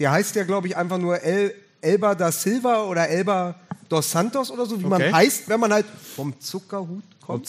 Der 0.00 0.10
heißt 0.10 0.34
ja, 0.34 0.44
glaube 0.44 0.66
ich, 0.66 0.76
einfach 0.76 0.98
nur 0.98 1.22
El, 1.22 1.54
Elba 1.80 2.14
da 2.14 2.32
Silva 2.32 2.84
oder 2.84 3.08
Elba 3.08 3.54
dos 3.88 4.10
Santos 4.10 4.50
oder 4.50 4.66
so, 4.66 4.80
wie 4.80 4.84
Okay. 4.86 5.04
man 5.04 5.14
heißt, 5.14 5.48
wenn 5.48 5.60
man 5.60 5.72
halt 5.72 5.86
vom 6.16 6.38
Zuckerhut 6.40 7.04
kommt. 7.24 7.48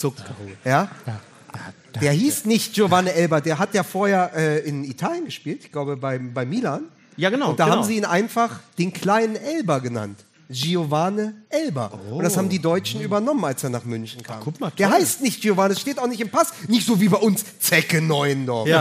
Ja. 0.64 0.88
Der 2.00 2.12
hieß 2.12 2.44
nicht 2.44 2.74
Giovanni 2.74 3.10
Elba, 3.10 3.40
der 3.40 3.58
hat 3.58 3.74
ja 3.74 3.82
vorher 3.82 4.32
äh, 4.34 4.58
in 4.60 4.84
Italien 4.84 5.24
gespielt, 5.24 5.64
ich 5.64 5.72
glaube 5.72 5.96
bei, 5.96 6.18
bei 6.18 6.44
Milan. 6.46 6.84
Ja, 7.16 7.30
genau. 7.30 7.50
Und 7.50 7.60
da 7.60 7.64
genau. 7.64 7.76
haben 7.76 7.84
sie 7.84 7.96
ihn 7.96 8.04
einfach 8.04 8.60
den 8.78 8.92
kleinen 8.92 9.36
Elba 9.36 9.78
genannt. 9.78 10.24
Giovanni 10.48 11.30
Elba. 11.48 11.86
Und 12.10 12.22
das 12.22 12.36
haben 12.36 12.48
die 12.48 12.58
Deutschen 12.58 13.00
übernommen, 13.00 13.44
als 13.44 13.64
er 13.64 13.70
nach 13.70 13.84
München 13.84 14.22
kam. 14.22 14.40
Oh. 14.40 14.44
guck 14.44 14.60
mal, 14.60 14.70
Der 14.76 14.90
heißt 14.90 15.22
nicht 15.22 15.40
Giovanni, 15.40 15.74
das 15.74 15.80
steht 15.80 15.98
auch 15.98 16.06
nicht 16.06 16.20
im 16.20 16.28
Pass. 16.30 16.52
Nicht 16.68 16.86
so 16.86 17.00
wie 17.00 17.08
bei 17.08 17.16
uns 17.18 17.44
Zecke 17.58 18.02
Neuendorf. 18.02 18.68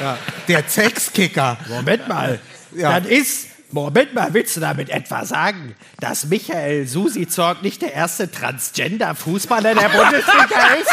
Ja. 0.00 0.18
Der 0.48 0.66
Zexkicker. 0.66 1.56
Moment 1.68 2.08
mal. 2.08 2.40
Ja. 2.74 3.00
Das 3.00 3.08
ist. 3.10 3.46
Moment 3.74 4.12
mal, 4.12 4.34
willst 4.34 4.54
du 4.54 4.60
damit 4.60 4.90
etwa 4.90 5.24
sagen, 5.24 5.74
dass 5.98 6.26
Michael 6.26 6.86
Susi 6.86 7.26
Zorg 7.26 7.62
nicht 7.62 7.80
der 7.80 7.94
erste 7.94 8.30
Transgender-Fußballer 8.30 9.74
der 9.74 9.88
Bundesliga 9.88 10.74
ist? 10.78 10.90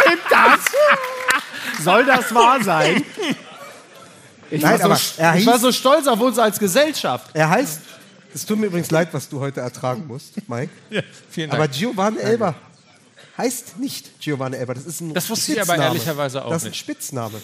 Stimmt 0.00 0.22
das? 0.30 1.84
Soll 1.84 2.04
das 2.06 2.32
wahr 2.32 2.62
sein? 2.62 3.02
Ich, 4.48 4.62
Nein, 4.62 4.78
war 4.78 4.84
aber 4.84 4.96
so, 4.96 5.20
er 5.20 5.34
ich 5.36 5.44
war 5.46 5.56
hieß- 5.56 5.58
so 5.58 5.72
stolz 5.72 6.06
auf 6.06 6.20
uns 6.20 6.38
als 6.38 6.60
Gesellschaft. 6.60 7.30
Er 7.34 7.50
heißt, 7.50 7.80
es 8.32 8.46
tut 8.46 8.58
mir 8.60 8.66
übrigens 8.66 8.92
leid, 8.92 9.08
was 9.12 9.28
du 9.28 9.40
heute 9.40 9.60
ertragen 9.60 10.06
musst, 10.06 10.34
Mike. 10.48 10.70
Ja, 10.90 11.02
vielen 11.30 11.50
Dank. 11.50 11.60
Aber 11.60 11.68
Giovanni 11.68 12.18
Elba 12.20 12.54
heißt 13.38 13.78
nicht 13.78 14.20
Giovanni 14.20 14.56
Elba. 14.56 14.74
Das 14.74 14.86
ist 14.86 15.00
ein 15.00 15.14
Das 15.14 15.28
wusste 15.30 15.50
ich 15.52 15.58
aber 15.60 15.66
Spitzname. 15.72 15.94
ehrlicherweise 15.94 16.44
auch 16.44 16.50
Das 16.50 16.62
ist 16.62 16.66
ein 16.66 16.70
nicht. 16.70 16.78
Spitzname. 16.80 17.40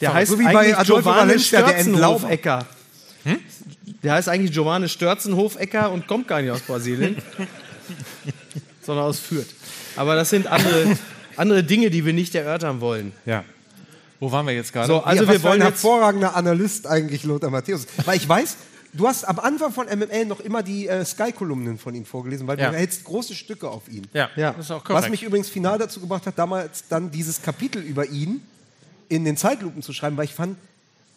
Der 0.00 0.14
heißt 0.14 0.30
so 0.32 0.38
wie 0.38 0.44
bei 0.44 0.72
Giovanni. 0.84 1.38
Störzenhofecker. 1.38 2.66
Der 4.02 4.14
heißt 4.14 4.28
eigentlich 4.28 4.52
Giovanni 4.52 4.88
Störzenhofecker 4.88 5.90
und 5.90 6.06
kommt 6.06 6.26
gar 6.26 6.40
nicht 6.40 6.50
aus 6.50 6.60
Brasilien, 6.62 7.16
sondern 8.82 9.04
aus 9.06 9.18
Fürth. 9.18 9.48
Aber 9.96 10.14
das 10.14 10.30
sind 10.30 10.46
andere, 10.46 10.96
andere 11.36 11.62
Dinge, 11.64 11.90
die 11.90 12.04
wir 12.04 12.12
nicht 12.12 12.34
erörtern 12.34 12.80
wollen. 12.80 13.12
Ja. 13.26 13.44
Wo 14.18 14.30
waren 14.32 14.46
wir 14.46 14.54
jetzt 14.54 14.72
gerade? 14.72 14.86
So, 14.86 15.02
also 15.02 15.24
ja, 15.24 15.28
wir 15.28 15.36
ein 15.36 15.42
wollen 15.42 15.60
jetzt 15.60 15.82
hervorragender 15.82 16.36
Analyst 16.36 16.86
eigentlich 16.86 17.24
Lothar 17.24 17.50
Matthäus. 17.50 17.86
Weil 18.04 18.16
ich 18.16 18.28
weiß, 18.28 18.56
du 18.94 19.06
hast 19.08 19.24
am 19.24 19.38
Anfang 19.38 19.72
von 19.72 19.86
MML 19.86 20.26
noch 20.26 20.40
immer 20.40 20.62
die 20.62 20.88
äh, 20.88 21.04
Sky-Kolumnen 21.04 21.78
von 21.78 21.94
ihm 21.94 22.04
vorgelesen, 22.06 22.46
weil 22.46 22.58
Ja. 22.58 22.70
du 22.70 22.76
hältst 22.76 23.04
große 23.04 23.34
Stücke 23.34 23.68
auf 23.68 23.88
ihn. 23.88 24.06
ja, 24.12 24.30
Ja. 24.36 24.52
das 24.52 24.66
ist 24.66 24.70
auch 24.70 24.84
korrekt. 24.84 25.04
Was 25.04 25.10
mich 25.10 25.22
übrigens 25.22 25.48
final 25.50 25.78
dazu 25.78 26.00
gebracht 26.00 26.26
hat, 26.26 26.38
damals 26.38 26.84
dann 26.88 27.10
dieses 27.10 27.42
Kapitel 27.42 27.82
über 27.82 28.06
ihn 28.06 28.42
in 29.10 29.24
den 29.26 29.36
Zeitlupen 29.36 29.82
zu 29.82 29.92
schreiben, 29.92 30.16
weil 30.16 30.24
ich 30.24 30.32
fand, 30.34 30.56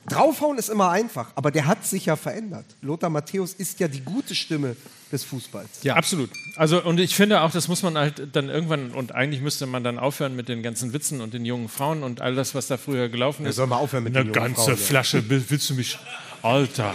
draufhauen 0.10 0.58
ist 0.58 0.68
immer 0.70 0.90
einfach, 0.90 1.28
aber 1.36 1.50
der 1.52 1.66
hat 1.66 1.86
sich 1.86 2.08
ja 2.08 2.18
verändert. 2.18 2.66
Lothar 2.82 3.10
Matthäus 3.10 3.54
ist 3.54 3.80
ja 3.80 3.88
die 3.88 4.02
gute 4.02 4.36
Stimme 4.36 4.76
des 5.14 5.24
Fußballs. 5.24 5.70
Ja, 5.84 5.96
absolut. 5.96 6.30
Also 6.58 6.84
und 6.84 7.00
ich 7.00 7.16
finde 7.16 7.40
auch, 7.42 7.52
das 7.52 7.68
muss 7.70 7.84
man 7.84 7.98
halt 7.98 8.36
dann 8.36 8.50
irgendwann 8.50 8.92
und 8.92 9.14
eigentlich 9.16 9.42
müsste 9.42 9.66
man 9.68 9.84
dann 9.84 9.98
aufhören 10.00 10.36
mit 10.36 10.50
den 10.50 10.62
ganzen 10.64 10.92
Witzen 10.92 11.22
und 11.22 11.34
den 11.34 11.46
jungen 11.46 11.70
Frauen 11.70 12.04
und 12.04 12.20
all 12.20 12.36
das, 12.36 12.54
was 12.54 12.68
da 12.68 12.78
früher 12.78 13.08
gelaufen 13.08 13.46
ist. 13.46 13.56
soll 13.56 13.68
mal 13.68 13.78
aufhören 13.78 14.04
mit 14.04 14.16
Eine 14.18 14.26
den 14.26 14.34
jungen 14.34 14.44
ganze 14.56 14.64
Frauen, 14.72 14.78
ja. 14.78 14.86
Flasche. 14.86 15.30
Will- 15.30 15.46
Willst 15.48 15.70
du 15.70 15.76
mich, 15.76 15.98
Alter? 16.42 16.94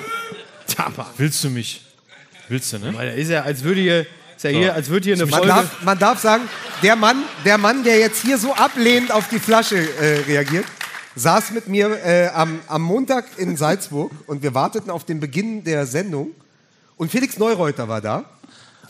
Willst 1.17 1.43
du 1.45 1.51
mich? 1.51 1.83
Willst 2.49 2.73
du 2.73 2.79
ne? 2.79 2.93
Weil 2.95 3.19
ist 3.19 3.29
ja, 3.31 3.43
als 3.43 3.63
würde 3.63 3.81
hier, 3.81 4.07
ist 4.37 4.43
ja 4.45 4.51
hier, 4.51 4.75
als 4.75 4.89
würde 4.89 5.05
hier 5.05 5.15
eine 5.15 5.25
Man 5.27 5.39
Folge. 5.41 5.49
darf, 5.49 5.83
man 5.83 5.99
darf 5.99 6.21
sagen, 6.21 6.45
der 6.83 6.97
Mann, 6.97 7.23
der 7.45 7.57
Mann, 7.59 7.85
der 7.85 7.99
jetzt 7.99 8.23
hier 8.23 8.37
so 8.39 8.53
ablehnend 8.55 9.11
auf 9.13 9.29
die 9.29 9.39
Flasche 9.39 9.77
äh, 9.77 10.21
reagiert, 10.27 10.65
saß 11.19 11.51
mit 11.53 11.69
mir 11.69 11.91
äh, 12.05 12.29
am, 12.29 12.61
am 12.69 12.83
Montag 12.83 13.25
in 13.39 13.57
Salzburg 13.57 14.11
und 14.27 14.43
wir 14.43 14.55
warteten 14.55 14.91
auf 14.91 15.05
den 15.05 15.21
Beginn 15.21 15.65
der 15.65 15.87
Sendung. 15.87 16.31
Und 16.97 17.11
Felix 17.11 17.39
Neureuter 17.39 17.89
war 17.89 18.01
da, 18.01 18.25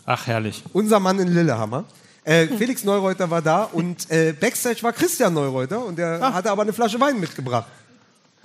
Ach 0.07 0.27
herrlich. 0.27 0.65
unser 0.73 1.01
Mann 1.01 1.19
in 1.19 1.29
Lillehammer. 1.29 1.85
Äh, 2.25 2.47
Felix 2.47 2.85
Neureuter 2.85 3.31
war 3.31 3.41
da 3.43 3.65
und 3.65 4.11
äh, 4.11 4.33
Backstage 4.39 4.83
war 4.83 4.93
Christian 4.93 5.33
Neureuter 5.33 5.85
und 5.85 5.97
der 5.99 6.21
Ah. 6.23 6.33
hatte 6.35 6.51
aber 6.51 6.63
eine 6.63 6.73
Flasche 6.73 7.01
Wein 7.01 7.19
mitgebracht. 7.21 7.67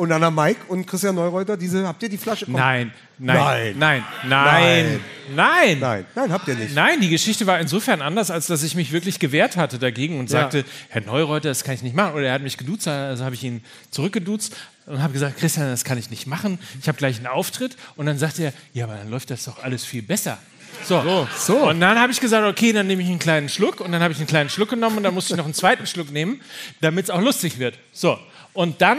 Und 0.04 0.10
dann 0.10 0.22
haben 0.22 0.36
Mike 0.36 0.60
und 0.68 0.86
Christian 0.86 1.16
Neureuter 1.16 1.56
diese, 1.56 1.88
habt 1.88 2.04
ihr 2.04 2.10
die 2.10 2.18
Flasche? 2.18 2.44
Nein, 2.52 2.92
nein, 3.18 3.38
Nein. 3.38 3.74
nein, 3.80 4.04
nein, 4.28 5.00
nein, 5.34 5.80
Nein, 5.80 6.06
nein, 6.14 6.32
habt 6.34 6.46
ihr 6.50 6.56
nicht. 6.56 6.76
Nein, 6.76 7.00
die 7.00 7.08
Geschichte 7.08 7.48
war 7.48 7.58
insofern 7.58 8.02
anders, 8.02 8.30
als 8.30 8.48
dass 8.48 8.64
ich 8.64 8.76
mich 8.76 8.92
wirklich 8.92 9.18
gewehrt 9.18 9.56
hatte 9.56 9.80
dagegen 9.80 10.20
und 10.20 10.30
sagte, 10.30 10.66
Herr 10.90 11.00
Neureuter, 11.00 11.48
das 11.48 11.64
kann 11.64 11.76
ich 11.76 11.84
nicht 11.84 11.96
machen. 11.96 12.16
Oder 12.16 12.28
er 12.28 12.34
hat 12.34 12.42
mich 12.42 12.58
geduzt, 12.58 12.86
also 12.86 13.24
habe 13.24 13.34
ich 13.34 13.46
ihn 13.46 13.64
zurückgeduzt 13.92 14.58
und 14.88 15.02
habe 15.02 15.14
gesagt, 15.14 15.38
Christian, 15.38 15.70
das 15.70 15.86
kann 15.86 15.98
ich 15.98 16.10
nicht 16.10 16.28
machen. 16.28 16.60
Ich 16.82 16.90
habe 16.90 16.98
gleich 16.98 17.16
einen 17.16 17.28
Auftritt. 17.28 17.78
Und 17.96 18.06
dann 18.06 18.18
sagte 18.18 18.44
er, 18.44 18.54
ja, 18.74 18.84
aber 18.84 18.98
dann 18.98 19.10
läuft 19.10 19.30
das 19.30 19.46
doch 19.46 19.64
alles 19.64 19.86
viel 19.86 20.02
besser. 20.02 20.38
So, 20.84 21.26
so. 21.38 21.70
Und 21.70 21.80
dann 21.80 21.98
habe 21.98 22.12
ich 22.12 22.20
gesagt, 22.20 22.46
okay, 22.46 22.74
dann 22.74 22.88
nehme 22.88 23.04
ich 23.04 23.08
einen 23.08 23.20
kleinen 23.20 23.48
Schluck. 23.48 23.80
Und 23.80 23.94
dann 23.94 24.02
habe 24.02 24.12
ich 24.12 24.18
einen 24.18 24.28
kleinen 24.28 24.50
Schluck 24.50 24.72
genommen 24.72 24.98
und 24.98 25.04
dann 25.04 25.14
musste 25.14 25.32
ich 25.34 25.38
noch 25.38 25.46
einen 25.46 25.54
zweiten 25.54 25.88
Schluck 25.88 26.12
nehmen, 26.12 26.42
damit 26.82 27.06
es 27.06 27.10
auch 27.10 27.22
lustig 27.22 27.58
wird. 27.58 27.80
So, 27.94 28.20
und 28.52 28.82
dann 28.82 28.98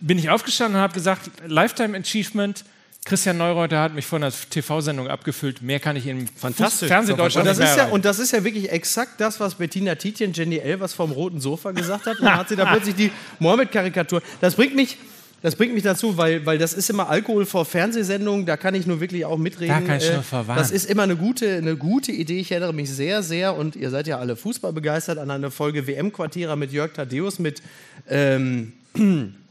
bin 0.00 0.18
ich 0.18 0.30
aufgestanden 0.30 0.76
und 0.76 0.82
habe 0.82 0.94
gesagt, 0.94 1.30
Lifetime 1.46 1.96
Achievement, 1.98 2.64
Christian 3.04 3.36
Neureuter 3.36 3.80
hat 3.80 3.94
mich 3.94 4.06
von 4.06 4.22
einer 4.22 4.32
TV-Sendung 4.32 5.08
abgefüllt. 5.08 5.60
Mehr 5.60 5.78
kann 5.78 5.94
ich 5.94 6.06
im 6.06 6.26
Fantastisch. 6.26 6.88
Fernsehdeutschland 6.88 7.46
Und 7.46 7.58
das, 7.58 7.70
ist 7.70 7.76
ja, 7.76 7.86
und 7.88 8.04
das 8.04 8.18
ist 8.18 8.32
ja 8.32 8.42
wirklich 8.44 8.72
exakt 8.72 9.20
das, 9.20 9.38
was 9.40 9.56
Bettina 9.56 9.94
Tietjen 9.94 10.32
Jenny 10.32 10.56
Elvers 10.56 10.94
vom 10.94 11.12
roten 11.12 11.38
Sofa 11.38 11.72
gesagt 11.72 12.06
hat. 12.06 12.18
Und 12.18 12.24
dann 12.24 12.38
hat 12.38 12.48
sie 12.48 12.56
da 12.56 12.64
plötzlich 12.72 12.94
die 12.94 13.10
Mohammed-Karikatur. 13.40 14.22
Das 14.40 14.54
bringt 14.54 14.74
mich. 14.74 14.96
Das 15.42 15.56
bringt 15.56 15.74
mich 15.74 15.82
dazu, 15.82 16.16
weil, 16.16 16.46
weil 16.46 16.56
das 16.56 16.72
ist 16.72 16.88
immer 16.88 17.10
Alkohol 17.10 17.44
vor 17.44 17.66
Fernsehsendungen, 17.66 18.46
da 18.46 18.56
kann 18.56 18.74
ich 18.74 18.86
nur 18.86 18.98
wirklich 19.00 19.26
auch 19.26 19.36
mitreden. 19.36 19.74
Da 19.74 19.80
kann 19.82 19.98
ich 19.98 20.08
Äh, 20.08 20.14
nur 20.14 20.22
verwarnen. 20.22 20.58
Das 20.58 20.70
ist 20.70 20.88
immer 20.88 21.02
eine 21.02 21.16
gute, 21.16 21.58
eine 21.58 21.76
gute 21.76 22.12
Idee. 22.12 22.40
Ich 22.40 22.50
erinnere 22.50 22.72
mich 22.72 22.88
sehr, 22.88 23.22
sehr, 23.22 23.54
und 23.54 23.76
ihr 23.76 23.90
seid 23.90 24.06
ja 24.06 24.18
alle 24.18 24.36
Fußball 24.36 24.72
begeistert, 24.72 25.18
an 25.18 25.30
eine 25.30 25.50
Folge 25.50 25.86
WM-Quartierer 25.86 26.56
mit 26.56 26.72
Jörg 26.72 26.94
Thaddeus, 26.94 27.38
mit 27.38 27.60
ähm, 28.08 28.72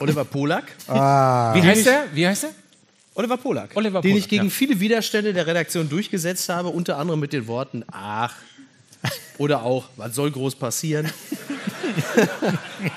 Oliver 0.00 0.24
Polak. 0.24 0.64
Wie 0.88 0.92
heißt 1.62 1.86
der? 1.86 2.04
Wie 2.12 2.26
heißt 2.26 2.44
der? 2.44 2.50
Oliver 3.14 3.36
Polak, 3.36 3.70
Oliver 3.74 4.00
den 4.00 4.12
Polak, 4.12 4.18
ich 4.24 4.28
gegen 4.28 4.44
ja. 4.44 4.50
viele 4.50 4.80
Widerstände 4.80 5.32
der 5.32 5.46
Redaktion 5.46 5.88
durchgesetzt 5.88 6.48
habe, 6.48 6.68
unter 6.68 6.96
anderem 6.96 7.20
mit 7.20 7.32
den 7.32 7.46
Worten 7.46 7.84
ach 7.90 8.34
oder 9.38 9.62
auch 9.62 9.88
was 9.96 10.14
soll 10.14 10.30
groß 10.30 10.54
passieren. 10.54 11.10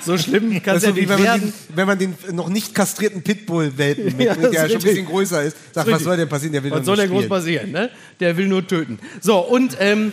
so 0.00 0.16
schlimm 0.16 0.62
kann 0.62 0.74
Das 0.74 0.82
es 0.84 0.88
ja 0.88 0.88
so 0.90 0.94
nicht 0.94 1.08
wenn 1.08 1.16
man, 1.18 1.24
werden. 1.24 1.40
den, 1.42 1.76
wenn 1.76 1.86
man 1.86 1.98
den 1.98 2.14
noch 2.32 2.48
nicht 2.48 2.74
kastrierten 2.74 3.22
Pitbull-Welpen, 3.22 4.16
mit, 4.16 4.26
Ja, 4.26 4.34
der 4.34 4.44
ist 4.44 4.52
schon 4.52 4.60
ein 4.60 4.62
richtig. 4.70 4.82
bisschen 4.84 5.06
größer 5.06 5.42
ist, 5.42 5.56
sagt, 5.72 5.74
was 5.74 5.86
Richtig. 5.86 6.04
soll 6.04 6.16
denn 6.16 6.28
passieren? 6.28 6.52
Der 6.52 6.62
will 6.64 6.70
Was 6.70 6.86
soll 6.86 6.96
denn 6.96 7.10
groß 7.10 7.28
passieren? 7.28 7.70
Ne? 7.70 7.90
Der 8.20 8.36
will 8.36 8.46
nur 8.46 8.66
töten. 8.66 8.98
So, 9.20 9.38
und, 9.40 9.76
ähm, 9.80 10.12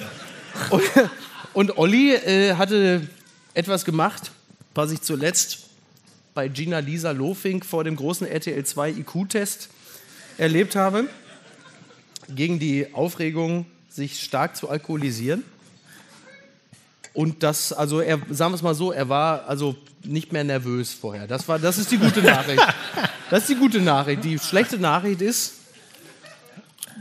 und, 0.72 0.84
und 1.54 1.78
Olli 1.78 2.14
äh, 2.16 2.56
hatte 2.56 3.02
etwas 3.54 3.86
gemacht, 3.86 4.32
was 4.74 4.92
ich 4.92 5.02
zuletzt 5.02 5.60
bei 6.34 6.48
Gina 6.48 6.80
Lisa 6.80 7.12
Lofink 7.12 7.66
vor 7.66 7.84
dem 7.84 7.96
großen 7.96 8.28
RTL 8.28 8.64
2 8.64 8.92
IQ-Test 8.92 9.70
erlebt 10.38 10.76
habe. 10.76 11.08
Gegen 12.34 12.60
die 12.60 12.94
Aufregung, 12.94 13.66
sich 13.90 14.22
stark 14.22 14.56
zu 14.56 14.70
alkoholisieren. 14.70 15.44
Und 17.14 17.44
das, 17.44 17.74
also 17.74 18.00
er, 18.00 18.20
sagen 18.30 18.52
wir 18.52 18.56
es 18.56 18.62
mal 18.62 18.76
so, 18.76 18.92
er 18.92 19.10
war 19.10 19.46
also 19.48 19.76
nicht 20.04 20.32
mehr 20.32 20.46
nervös 20.46 20.94
vorher. 20.94 21.28
Das, 21.28 21.48
war, 21.48 21.60
das 21.60 21.78
ist 21.78 21.92
die 21.92 21.98
gute 21.98 22.22
Nachricht. 22.22 22.64
Das 23.30 23.42
ist 23.42 23.50
die 23.50 23.56
gute 23.56 23.82
Nachricht. 23.82 24.24
Die 24.24 24.40
schlechte 24.40 24.78
Nachricht 24.78 25.22
ist, 25.22 25.54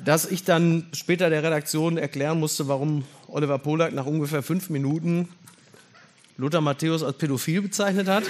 dass 0.05 0.27
ich 0.27 0.45
dann 0.45 0.87
später 0.93 1.31
der 1.31 1.43
Redaktion 1.43 1.99
erklären 1.99 2.41
musste, 2.41 2.69
warum 2.69 3.05
Oliver 3.29 3.59
Polak 3.59 3.93
nach 3.93 4.07
ungefähr 4.07 4.43
fünf 4.43 4.71
Minuten 4.71 5.29
Lothar 6.37 6.61
Matthäus 6.61 7.03
als 7.03 7.19
pädophil 7.19 7.63
bezeichnet 7.63 8.09
hat. 8.09 8.25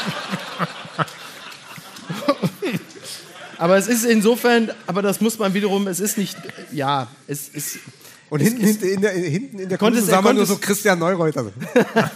aber 3.58 3.76
es 3.76 3.88
ist 3.88 4.04
insofern, 4.04 4.70
aber 4.86 5.02
das 5.02 5.20
muss 5.20 5.38
man 5.38 5.54
wiederum, 5.54 5.86
es 5.86 6.00
ist 6.00 6.18
nicht, 6.18 6.36
ja, 6.72 7.08
es 7.26 7.48
ist. 7.48 7.78
Und 8.30 8.40
es 8.40 8.48
hinten, 8.48 8.84
in 8.84 9.00
der, 9.00 9.12
hinten 9.12 9.58
in 9.58 9.68
der 9.68 9.76
Konntest- 9.76 10.06
sah 10.06 10.22
man 10.22 10.36
nur 10.36 10.46
so 10.46 10.56
Christian 10.56 11.00
Neureuter. 11.00 11.50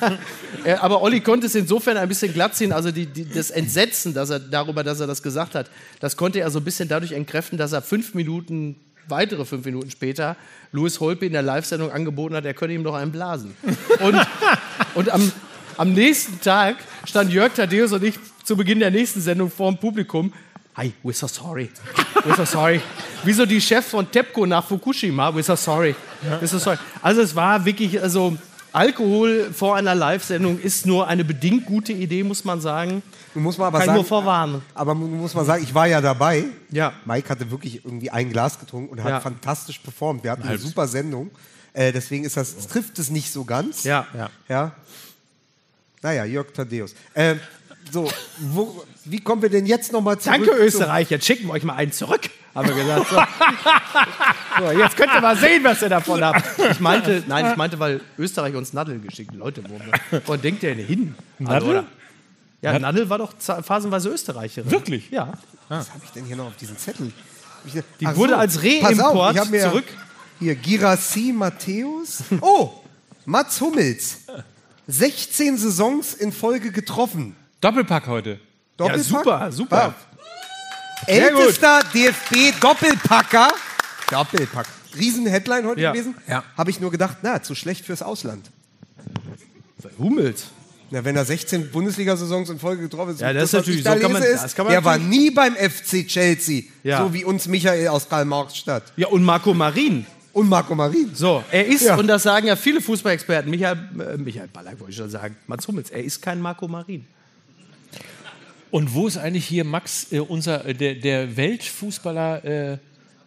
Aber 0.81 1.02
Olli 1.02 1.20
konnte 1.20 1.47
es 1.47 1.55
insofern 1.56 1.97
ein 1.97 2.09
bisschen 2.09 2.32
glatt 2.32 2.55
ziehen, 2.55 2.73
also 2.73 2.93
die, 2.93 3.06
die, 3.06 3.28
das 3.28 3.51
Entsetzen 3.51 4.15
dass 4.15 4.31
er, 4.31 4.39
darüber, 4.39 4.85
dass 4.85 5.01
er 5.01 5.09
das 5.09 5.23
gesagt 5.23 5.55
hat, 5.56 5.70
das 6.01 6.16
konnte 6.16 6.40
er 6.40 6.51
so 6.51 6.61
ein 6.61 6.65
bisschen 6.65 6.89
dadurch 6.89 7.12
entkräften, 7.12 7.59
dass 7.59 7.73
er 7.73 7.82
fünf 7.82 8.15
Minuten, 8.15 8.77
weitere 9.09 9.44
fünf 9.44 9.65
Minuten 9.65 9.90
später, 9.90 10.36
Louis 10.73 11.01
Holpe 11.01 11.27
in 11.27 11.32
der 11.32 11.43
Live-Sendung 11.43 11.90
angeboten 11.90 12.36
hat, 12.36 12.44
er 12.44 12.55
könne 12.55 12.74
ihm 12.74 12.85
doch 12.85 12.94
einen 12.94 13.12
blasen. 13.12 13.55
Und, 14.01 14.16
und 14.94 15.11
am, 15.11 15.32
am 15.77 15.93
nächsten 15.93 16.40
Tag 16.40 16.77
stand 17.07 17.31
Jörg 17.33 17.53
Thaddeus 17.55 17.93
und 17.93 18.03
ich 18.05 18.19
zu 18.45 18.57
Beginn 18.57 18.81
der 18.81 18.91
nächsten 18.91 19.21
Sendung 19.21 19.51
vor 19.51 19.71
dem 19.71 19.79
Publikum. 19.79 20.33
Hi, 20.77 20.93
we're 21.05 21.13
so 21.13 21.27
sorry. 21.29 21.71
We're 22.25 22.37
so 22.37 22.45
sorry. 22.45 22.81
Wie 23.25 23.33
so 23.33 23.47
die 23.47 23.61
Chefs 23.61 23.91
von 23.91 24.11
TEPCO 24.11 24.45
nach 24.47 24.67
Fukushima. 24.67 25.29
We're 25.31 25.43
so 25.43 25.55
sorry. 25.55 25.95
We're 26.41 26.47
so 26.47 26.59
sorry. 26.59 26.79
Also 27.01 27.21
es 27.21 27.35
war 27.37 27.65
wirklich, 27.65 28.01
also 28.03 28.37
Alkohol 28.73 29.51
vor 29.53 29.77
einer 29.77 29.95
Live-Sendung 29.95 30.59
ist 30.59 30.85
nur 30.85 31.07
eine 31.07 31.25
bedingt 31.25 31.65
gute 31.67 31.93
Idee, 31.93 32.25
muss 32.25 32.45
man 32.45 32.61
sagen. 32.61 33.03
Muss 33.35 33.57
man 33.57 33.69
aber 33.69 33.79
Kann 33.79 33.83
ich 33.83 33.87
sagen, 33.87 33.97
nur 33.99 34.05
vorwarnen. 34.05 34.63
aber 34.75 34.95
muss 34.97 35.35
man 35.35 35.45
sagen, 35.45 35.63
ich 35.63 35.73
war 35.75 35.87
ja 35.87 36.01
dabei. 36.01 36.45
Ja. 36.73 36.93
Mike 37.05 37.29
hatte 37.29 37.51
wirklich 37.53 37.85
irgendwie 37.85 38.11
ein 38.11 38.31
Glas 38.31 38.59
getrunken 38.59 38.91
und 38.91 39.03
hat 39.05 39.11
Ja. 39.11 39.21
fantastisch 39.21 39.79
performt. 39.79 40.25
Wir 40.25 40.33
hatten 40.33 40.43
eine 40.43 40.59
super 40.59 40.89
Sendung. 40.89 41.31
Äh, 41.73 41.93
deswegen 41.93 42.25
ist 42.25 42.37
das, 42.37 42.67
trifft 42.67 42.99
es 42.99 43.11
nicht 43.11 43.33
so 43.33 43.45
ganz. 43.45 43.85
Ja. 43.85 44.07
Ja. 44.17 44.31
Ja. 44.49 44.73
Naja, 46.05 46.27
Jörg 46.27 46.53
Thaddeus. 46.53 46.95
Ähm, 47.15 47.41
so, 47.91 48.11
wo, 48.39 48.85
wie 49.07 49.21
kommen 49.21 49.41
wir 49.41 49.49
denn 49.49 49.65
jetzt 49.65 49.91
nochmal 49.91 50.19
zurück? 50.19 50.37
Danke, 50.37 50.51
zum- 50.51 50.61
Österreich. 50.67 51.09
Jetzt 51.09 51.25
schicken 51.25 51.47
wir 51.47 51.55
euch 51.55 51.65
mal 51.65 51.77
einen 51.77 51.93
zurück, 51.93 52.29
haben 52.55 52.69
wir 52.69 52.75
gesagt. 52.75 53.09
So. 53.09 53.17
so, 54.67 54.71
jetzt 54.73 54.97
könnt 54.99 55.15
ihr 55.15 55.21
mal 55.23 55.35
sehen, 55.37 55.65
was 55.65 55.81
ihr 55.81 55.89
davon 55.89 56.23
habt. 56.23 56.45
Ich 56.71 56.79
meinte, 56.81 57.23
nein, 57.27 57.47
ich 57.51 57.57
meinte, 57.57 57.79
weil 57.79 58.03
Österreich 58.19 58.55
uns 58.55 58.75
Nadel 58.75 59.01
geschickt 59.01 59.31
hat. 59.31 59.39
Leute, 59.39 59.63
wo, 59.67 59.81
wo 60.27 60.37
denkt 60.37 60.63
ihr 60.63 60.75
denn 60.75 60.87
hin? 60.87 61.15
Also, 61.41 61.53
Nadel? 61.53 61.69
oder? 61.71 61.85
Ja, 62.61 62.79
Nadel 62.79 63.09
war 63.09 63.17
doch 63.17 63.33
phasenweise 63.39 64.11
Österreicherin. 64.11 64.71
Wirklich? 64.71 65.11
Ja. 65.11 65.33
Was 65.71 65.89
habe 65.89 66.01
ich 66.05 66.11
denn 66.11 66.27
hier 66.27 66.37
noch 66.37 66.49
auf 66.49 66.57
diesem 66.57 66.77
Zettel? 66.77 67.13
Ich- 67.65 67.83
Die 67.99 68.15
wurde 68.15 68.37
als 68.37 68.57
pass 68.57 68.65
Reimport 68.65 69.17
auf, 69.17 69.33
ich 69.33 69.39
hab 69.41 69.49
mir 69.49 69.63
zurück. 69.63 69.85
Hier, 70.39 70.55
Girassi 70.55 71.33
Matthäus. 71.35 72.25
Oh, 72.43 72.73
Mats 73.25 73.59
Hummels. 73.63 74.19
16 74.86 75.56
Saisons 75.59 76.15
in 76.15 76.32
Folge 76.32 76.70
getroffen. 76.70 77.36
Doppelpack 77.61 78.06
heute. 78.06 78.39
Doppelpack? 78.77 79.05
super, 79.05 79.52
super. 79.52 79.77
Ja. 79.77 79.94
Ältester 81.06 81.81
DFB-Doppelpacker. 81.94 83.48
Doppelpack. 84.11 84.66
Riesen-Headline 84.97 85.66
heute 85.66 85.81
Ja. 85.81 85.93
gewesen. 85.93 86.15
Ja. 86.28 86.44
Habe 86.56 86.70
ich 86.70 86.81
nur 86.81 86.90
gedacht, 86.90 87.19
na, 87.23 87.43
zu 87.43 87.55
schlecht 87.55 87.85
fürs 87.85 88.02
Ausland. 88.02 88.51
Hummels. 89.98 90.44
Na, 90.90 91.05
wenn 91.05 91.16
er 91.16 91.24
16 91.24 91.70
Bundesliga-Saisons 91.70 92.51
in 92.51 92.59
Folge 92.59 92.82
getroffen 92.82 93.15
ist, 93.15 93.20
Ja, 93.20 93.32
das 93.32 93.44
ist 93.44 93.52
was 93.52 93.61
natürlich- 93.61 93.78
ich 93.81 93.85
da 93.85 93.94
so 93.94 94.01
kann 94.01 94.12
man- 94.12 94.23
ist, 94.23 94.43
das 94.44 94.55
kann 94.55 94.66
man 94.66 94.73
der 94.73 94.85
war 94.85 94.98
nie 94.98 95.31
beim 95.31 95.56
FC 95.56 96.06
Chelsea, 96.06 96.62
Ja. 96.82 96.98
so 97.02 97.12
wie 97.12 97.24
uns 97.24 97.48
Michael 97.48 97.89
aus 97.89 98.09
Karl-Marx-Stadt 98.09 98.93
Ja, 98.97 99.09
und 99.09 99.24
Marco 99.24 99.52
Marin. 99.55 100.06
Und 100.35 100.48
Marco 100.48 100.74
Marin. 100.74 101.15
So, 101.15 101.43
er 101.51 101.65
ist, 101.66 101.82
Ja. 101.85 101.97
und 101.97 102.06
das 102.06 102.24
sagen 102.24 102.47
ja 102.47 102.56
viele 102.56 102.81
Fußballexperten, 102.81 103.51
Michael, 103.51 103.78
äh, 103.98 104.16
Michael 104.19 104.48
Ballack 104.48 104.78
wollte 104.81 104.90
ich 104.90 104.97
schon 104.97 105.09
sagen, 105.09 105.36
Mats 105.47 105.66
Hummels, 105.66 105.90
er 105.90 106.05
ist 106.05 106.20
kein 106.20 106.40
Marco 106.40 106.69
Marin. 106.69 107.06
Und 108.70 108.93
wo 108.93 109.06
ist 109.06 109.16
eigentlich 109.16 109.47
hier 109.47 109.65
Max, 109.65 110.09
äh, 110.12 110.19
unser, 110.19 110.65
äh, 110.66 110.74
der, 110.74 110.97
der 110.97 111.36
Weltfußballer 111.36 112.44
äh, 112.44 112.78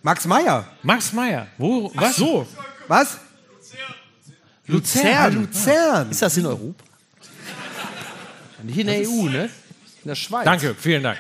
Max 0.04 0.26
Meyer. 0.26 0.68
Max 0.84 1.14
Meyer? 1.14 1.48
Wo, 1.58 1.92
was? 1.96 2.18
so. 2.18 2.46
Was? 2.88 3.18
Luzern. 4.68 5.34
Luzern. 5.34 6.12
Ist 6.12 6.22
das 6.22 6.36
in 6.38 6.46
Europa? 6.46 6.84
Nicht 8.64 8.80
in 8.80 8.88
der 8.88 9.00
EU, 9.08 9.30
ne? 9.30 9.46
In 10.04 10.08
der 10.10 10.16
Schweiz. 10.16 10.44
Danke, 10.44 10.76
vielen 10.78 11.04
Dank. 11.04 11.18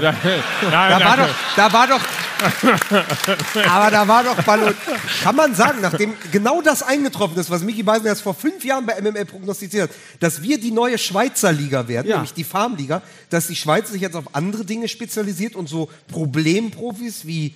Ja. 0.00 0.12
Nein, 0.70 0.90
Da 0.90 1.04
war 1.04 1.16
doch, 1.16 1.34
da 1.56 1.72
war 1.72 1.86
doch, 1.86 2.00
aber 3.70 3.90
da 3.90 4.06
war 4.08 4.24
doch 4.24 4.42
Ballot. 4.42 4.74
Kann 5.22 5.36
man 5.36 5.54
sagen, 5.54 5.78
nachdem 5.80 6.14
genau 6.32 6.60
das 6.62 6.82
eingetroffen 6.82 7.38
ist, 7.38 7.50
was 7.50 7.62
Micky 7.62 7.82
Beisenherz 7.82 8.16
erst 8.18 8.22
vor 8.22 8.34
fünf 8.34 8.64
Jahren 8.64 8.86
bei 8.86 9.00
MML 9.00 9.24
prognostiziert 9.24 9.90
hat, 9.90 9.96
dass 10.20 10.42
wir 10.42 10.58
die 10.60 10.70
neue 10.70 10.98
Schweizer 10.98 11.52
Liga 11.52 11.88
werden, 11.88 12.08
Ja. 12.08 12.16
nämlich 12.16 12.34
die 12.34 12.44
Farmliga, 12.44 13.02
dass 13.30 13.46
die 13.46 13.56
Schweiz 13.56 13.90
sich 13.90 14.02
jetzt 14.02 14.16
auf 14.16 14.34
andere 14.34 14.64
Dinge 14.64 14.88
spezialisiert 14.88 15.56
und 15.56 15.68
so 15.68 15.90
Problemprofis 16.08 17.26
wie 17.26 17.54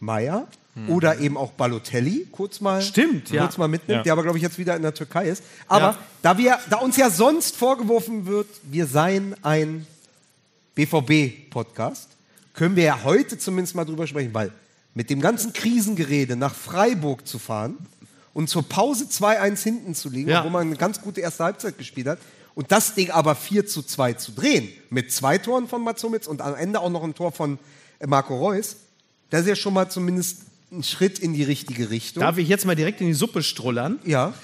Meier 0.00 0.46
oder 0.88 1.18
eben 1.18 1.36
auch 1.36 1.52
Balotelli 1.52 2.26
kurz 2.32 2.62
mal, 2.62 2.80
Stimmt, 2.80 3.30
ja. 3.30 3.42
kurz 3.42 3.58
mal 3.58 3.68
mitnimmt, 3.68 3.98
Ja. 3.98 4.02
der 4.04 4.12
aber 4.14 4.22
glaube 4.22 4.38
ich 4.38 4.42
jetzt 4.42 4.58
wieder 4.58 4.74
in 4.74 4.80
der 4.80 4.94
Türkei 4.94 5.26
ist. 5.26 5.42
Aber 5.68 5.96
da 6.22 6.38
wir, 6.38 6.58
da 6.70 6.78
uns 6.78 6.96
ja 6.96 7.10
sonst 7.10 7.56
vorgeworfen 7.56 8.26
wird, 8.26 8.46
wir 8.64 8.86
seien 8.86 9.34
ein 9.42 9.86
BVB-Podcast, 10.74 12.08
können 12.54 12.76
wir 12.76 12.84
ja 12.84 13.02
heute 13.04 13.38
zumindest 13.38 13.74
mal 13.74 13.84
drüber 13.84 14.06
sprechen, 14.06 14.34
weil 14.34 14.52
mit 14.94 15.08
dem 15.10 15.20
ganzen 15.20 15.52
Krisengerede 15.52 16.36
nach 16.36 16.54
Freiburg 16.54 17.26
zu 17.26 17.38
fahren 17.38 17.76
und 18.34 18.48
zur 18.50 18.62
Pause 18.68 19.04
2-1 19.04 19.62
hinten 19.62 19.94
zu 19.94 20.08
liegen, 20.10 20.30
Ja. 20.30 20.44
wo 20.44 20.50
man 20.50 20.66
eine 20.66 20.76
ganz 20.76 21.00
gute 21.00 21.20
erste 21.20 21.44
Halbzeit 21.44 21.78
gespielt 21.78 22.06
hat, 22.06 22.18
und 22.54 22.70
das 22.70 22.94
Ding 22.94 23.10
aber 23.10 23.34
4 23.34 23.66
zu 23.66 23.82
2 23.82 24.12
zu 24.14 24.32
drehen, 24.32 24.68
mit 24.90 25.10
zwei 25.10 25.38
Toren 25.38 25.68
von 25.68 25.82
Mats 25.82 26.02
Hummels 26.04 26.28
und 26.28 26.42
am 26.42 26.54
Ende 26.54 26.80
auch 26.80 26.90
noch 26.90 27.02
ein 27.02 27.14
Tor 27.14 27.32
von 27.32 27.58
äh, 27.98 28.06
Marco 28.06 28.36
Reus, 28.36 28.76
das 29.30 29.42
ist 29.42 29.46
ja 29.48 29.56
schon 29.56 29.72
mal 29.72 29.88
zumindest 29.88 30.42
ein 30.70 30.82
Schritt 30.82 31.18
in 31.18 31.32
die 31.32 31.42
richtige 31.44 31.88
Richtung. 31.88 32.20
Darf 32.20 32.36
ich 32.36 32.48
jetzt 32.48 32.66
mal 32.66 32.76
direkt 32.76 33.00
in 33.00 33.06
die 33.06 33.14
Suppe 33.14 33.42
strullern? 33.42 33.98
ja. 34.04 34.34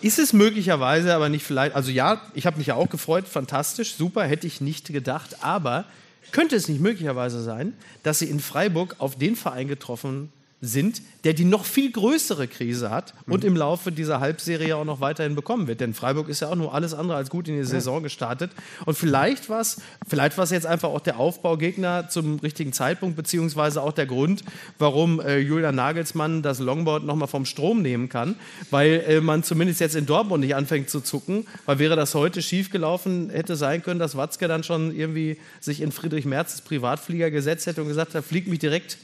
Ist 0.00 0.18
es 0.18 0.32
möglicherweise, 0.32 1.14
aber 1.14 1.28
nicht 1.28 1.44
vielleicht, 1.44 1.74
also 1.74 1.90
ja, 1.90 2.22
ich 2.34 2.46
habe 2.46 2.58
mich 2.58 2.66
ja 2.68 2.74
auch 2.74 2.88
gefreut, 2.88 3.28
fantastisch, 3.28 3.94
super, 3.94 4.24
hätte 4.24 4.46
ich 4.46 4.60
nicht 4.60 4.92
gedacht, 4.92 5.42
aber 5.42 5.84
könnte 6.32 6.56
es 6.56 6.68
nicht 6.68 6.80
möglicherweise 6.80 7.42
sein, 7.42 7.74
dass 8.02 8.18
sie 8.18 8.26
in 8.26 8.40
Freiburg 8.40 8.96
auf 8.98 9.16
den 9.16 9.36
Verein 9.36 9.68
getroffen 9.68 10.32
sind, 10.64 11.02
der 11.24 11.34
die 11.34 11.44
noch 11.44 11.64
viel 11.64 11.90
größere 11.90 12.46
Krise 12.46 12.90
hat 12.90 13.14
und 13.26 13.44
im 13.44 13.56
Laufe 13.56 13.90
dieser 13.90 14.20
Halbserie 14.20 14.76
auch 14.76 14.84
noch 14.84 15.00
weiterhin 15.00 15.34
bekommen 15.34 15.66
wird. 15.66 15.80
Denn 15.80 15.92
Freiburg 15.92 16.28
ist 16.28 16.40
ja 16.40 16.48
auch 16.48 16.54
nur 16.54 16.72
alles 16.72 16.94
andere 16.94 17.16
als 17.16 17.30
gut 17.30 17.48
in 17.48 17.56
die 17.56 17.64
Saison 17.64 18.02
gestartet. 18.04 18.52
Und 18.86 18.96
vielleicht 18.96 19.48
war 19.48 19.60
es 19.60 19.82
vielleicht 20.06 20.38
war's 20.38 20.52
jetzt 20.52 20.66
einfach 20.66 20.90
auch 20.90 21.00
der 21.00 21.18
Aufbaugegner 21.18 22.08
zum 22.08 22.38
richtigen 22.38 22.72
Zeitpunkt, 22.72 23.16
beziehungsweise 23.16 23.82
auch 23.82 23.92
der 23.92 24.06
Grund, 24.06 24.44
warum 24.78 25.20
äh, 25.20 25.38
Julian 25.38 25.74
Nagelsmann 25.74 26.42
das 26.42 26.60
Longboard 26.60 27.04
nochmal 27.04 27.28
vom 27.28 27.44
Strom 27.44 27.82
nehmen 27.82 28.08
kann, 28.08 28.36
weil 28.70 29.04
äh, 29.08 29.20
man 29.20 29.42
zumindest 29.42 29.80
jetzt 29.80 29.96
in 29.96 30.06
Dortmund 30.06 30.44
nicht 30.44 30.54
anfängt 30.54 30.90
zu 30.90 31.00
zucken, 31.00 31.46
weil 31.66 31.80
wäre 31.80 31.96
das 31.96 32.14
heute 32.14 32.40
schiefgelaufen, 32.40 33.30
hätte 33.30 33.56
sein 33.56 33.82
können, 33.82 33.98
dass 33.98 34.16
Watzke 34.16 34.46
dann 34.46 34.62
schon 34.62 34.94
irgendwie 34.94 35.38
sich 35.58 35.80
in 35.80 35.90
Friedrich 35.90 36.24
Merz's 36.24 36.60
Privatflieger 36.60 37.32
gesetzt 37.32 37.66
hätte 37.66 37.82
und 37.82 37.88
gesagt 37.88 38.14
hat, 38.14 38.24
flieg 38.24 38.46
mich 38.46 38.60
direkt 38.60 38.98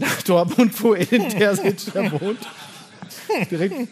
nach 0.00 0.22
Dortmund, 0.22 0.72
wo 0.82 0.94
Edin 0.94 1.28
Terzic 1.28 1.92
da 1.94 2.10
wohnt. 2.20 2.38
Direkt. 3.50 3.88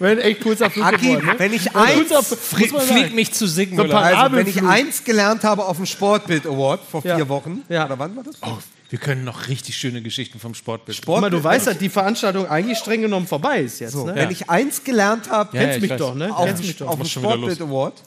Ein 0.00 0.18
echt 0.18 0.40
kurzer 0.42 0.70
Flug 0.70 0.84
Aki, 0.86 1.06
geworden, 1.06 1.26
ne? 1.26 1.34
wenn 1.38 1.52
ich 1.52 1.74
Ein 1.76 2.00
eins, 2.00 2.26
Flieg 2.36 3.14
mich 3.14 3.32
zu 3.32 3.46
singen. 3.46 3.76
So 3.76 3.84
also 3.84 4.36
wenn 4.36 4.46
ich 4.46 4.60
eins 4.62 5.04
gelernt 5.04 5.44
habe 5.44 5.64
auf 5.64 5.76
dem 5.76 5.86
Sportbild 5.86 6.46
Award 6.46 6.80
vor 6.90 7.02
Ja. 7.04 7.16
vier 7.16 7.28
Wochen, 7.28 7.62
Ja. 7.68 7.86
oder 7.86 7.98
wann 7.98 8.16
war 8.16 8.24
das? 8.24 8.36
Oh, 8.42 8.58
wir 8.90 8.98
können 8.98 9.24
noch 9.24 9.46
richtig 9.48 9.76
schöne 9.76 10.02
Geschichten 10.02 10.40
vom 10.40 10.54
Sportbild. 10.54 11.00
Guck 11.06 11.20
mal, 11.20 11.30
du 11.30 11.42
weißt, 11.42 11.68
dass 11.68 11.78
die 11.78 11.88
Veranstaltung 11.88 12.48
eigentlich 12.48 12.78
streng 12.78 13.02
genommen 13.02 13.26
vorbei 13.28 13.60
ist 13.60 13.78
jetzt. 13.80 13.92
So, 13.92 14.06
ne? 14.06 14.14
wenn 14.16 14.30
ich 14.32 14.50
eins 14.50 14.82
gelernt 14.82 15.30
habe, 15.30 15.56
Ja, 15.56 15.62
ja, 15.62 15.68
Kennst 15.68 15.76
ich 15.76 15.82
mich 15.82 15.90
weiß. 15.92 15.98
doch, 15.98 16.14
ne? 16.16 16.36
auf, 16.36 16.58
mich 16.58 16.76
doch. 16.76 16.88
auf 16.88 16.96
dem 16.96 17.06
Sportbild 17.06 17.60
Award, 17.60 18.02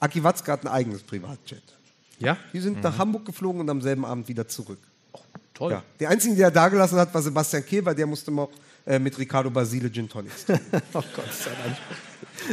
Aki 0.00 0.24
Watzke 0.24 0.52
hat 0.52 0.62
ein 0.64 0.68
eigenes 0.68 1.02
Privatjet. 1.02 1.62
Ja, 2.18 2.36
Die 2.52 2.60
sind 2.60 2.82
nach 2.82 2.98
Hamburg 2.98 3.24
geflogen 3.26 3.60
und 3.60 3.70
am 3.70 3.80
selben 3.80 4.04
Abend 4.04 4.26
wieder 4.28 4.48
zurück. 4.48 4.78
Toll. 5.56 5.72
Ja. 5.72 5.82
Der 6.00 6.10
einzige, 6.10 6.34
der 6.36 6.50
da 6.50 6.68
gelassen 6.68 6.98
hat, 6.98 7.12
war 7.14 7.22
Sebastian 7.22 7.64
Kehl, 7.64 7.84
weil 7.84 7.94
der 7.94 8.06
musste 8.06 8.30
noch 8.30 8.50
äh, 8.86 8.98
mit 8.98 9.18
Ricardo 9.18 9.50
Basile 9.50 9.90
Gin 9.90 10.08
Tonics. 10.08 10.44
Oh 10.48 11.02
Gott 11.14 11.32
sei 11.32 11.50
Dank. 11.64 11.76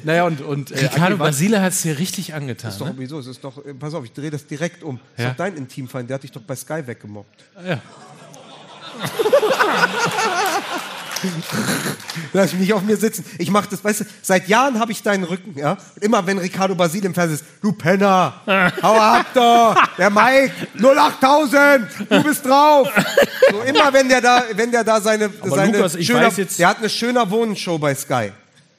Naja, 0.05 0.25
und, 0.25 0.41
und 0.41 0.71
äh, 0.71 0.85
Ricardo 0.87 1.17
Basile 1.17 1.61
hat 1.61 1.73
es 1.73 1.81
dir 1.83 1.97
richtig 1.99 2.33
angetan. 2.33 2.71
ist 2.71 2.79
doch 2.81 2.87
Ne? 2.87 2.93
sowieso, 2.93 3.19
es 3.19 3.27
ist 3.27 3.43
doch, 3.43 3.63
äh, 3.65 3.73
pass 3.73 3.93
auf, 3.93 4.03
ich 4.05 4.13
drehe 4.13 4.31
das 4.31 4.47
direkt 4.47 4.83
um. 4.83 4.99
Das 5.15 5.23
Ja. 5.23 5.29
ist 5.31 5.39
doch 5.39 5.45
dein 5.45 5.57
Intimfeind, 5.57 6.09
der 6.09 6.15
hat 6.15 6.23
dich 6.23 6.31
doch 6.31 6.41
bei 6.41 6.55
Sky 6.55 6.81
weggemobbt. 6.87 7.43
Ja. 7.67 7.81
Lass 12.33 12.51
mich 12.53 12.61
nicht 12.61 12.73
auf 12.73 12.81
mir 12.81 12.97
sitzen. 12.97 13.25
Ich 13.37 13.49
mache 13.51 13.69
das, 13.69 13.83
weißt 13.83 14.01
du, 14.01 14.05
seit 14.21 14.47
Jahren 14.47 14.79
habe 14.79 14.91
ich 14.91 15.01
deinen 15.03 15.23
Rücken, 15.23 15.57
ja. 15.57 15.77
Und 15.95 16.03
immer 16.03 16.25
wenn 16.25 16.37
Ricardo 16.37 16.75
Basil 16.75 17.03
im 17.05 17.13
Fernsehen 17.13 17.35
ist, 17.39 17.45
du 17.61 17.71
Penner, 17.71 18.41
hau 18.81 18.95
ab 18.99 19.25
da, 19.33 19.75
der 19.97 20.09
Mike, 20.09 20.51
08000, 20.81 21.87
du 22.09 22.23
bist 22.23 22.45
drauf. 22.45 22.89
So 23.51 23.61
immer 23.61 23.91
wenn 23.93 24.09
der 24.09 24.21
da, 24.21 24.43
wenn 24.53 24.71
der 24.71 24.83
da 24.83 24.99
seine, 25.01 25.29
seine 25.43 25.77
Lukas, 25.77 25.95
ich 25.95 26.07
schöner, 26.07 26.27
weiß 26.27 26.37
jetzt- 26.37 26.59
der 26.59 26.67
hat 26.69 26.77
eine 26.79 26.89
schöner 26.89 27.29
Wohnenshow 27.29 27.77
bei 27.77 27.93
Sky, 27.95 28.31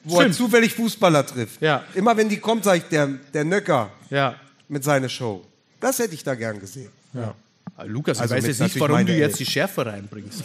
wo 0.03 0.15
er 0.17 0.21
Stimmt. 0.23 0.35
zufällig 0.35 0.73
Fußballer 0.73 1.25
trifft. 1.25 1.61
Ja. 1.61 1.83
Immer 1.93 2.15
wenn 2.17 2.29
die 2.29 2.37
kommt, 2.39 2.63
sage 2.63 2.79
ich, 2.79 2.83
der, 2.85 3.07
der 3.33 3.43
Nöcker 3.43 3.89
Ja. 4.09 4.35
mit 4.67 4.83
seiner 4.83 5.09
Show. 5.09 5.43
Das 5.79 5.99
hätte 5.99 6.13
ich 6.15 6.23
da 6.23 6.35
gern 6.35 6.59
gesehen. 6.59 6.89
Ah, 7.77 7.83
Lukas, 7.83 8.17
ich 8.17 8.21
Also 8.21 8.35
weiß 8.35 8.45
jetzt 8.47 8.59
nicht, 8.61 8.79
warum 8.79 9.05
du 9.05 9.11
jetzt 9.13 9.31
Elf. 9.31 9.37
die 9.37 9.45
Schärfe 9.45 9.85
reinbringst. 9.85 10.43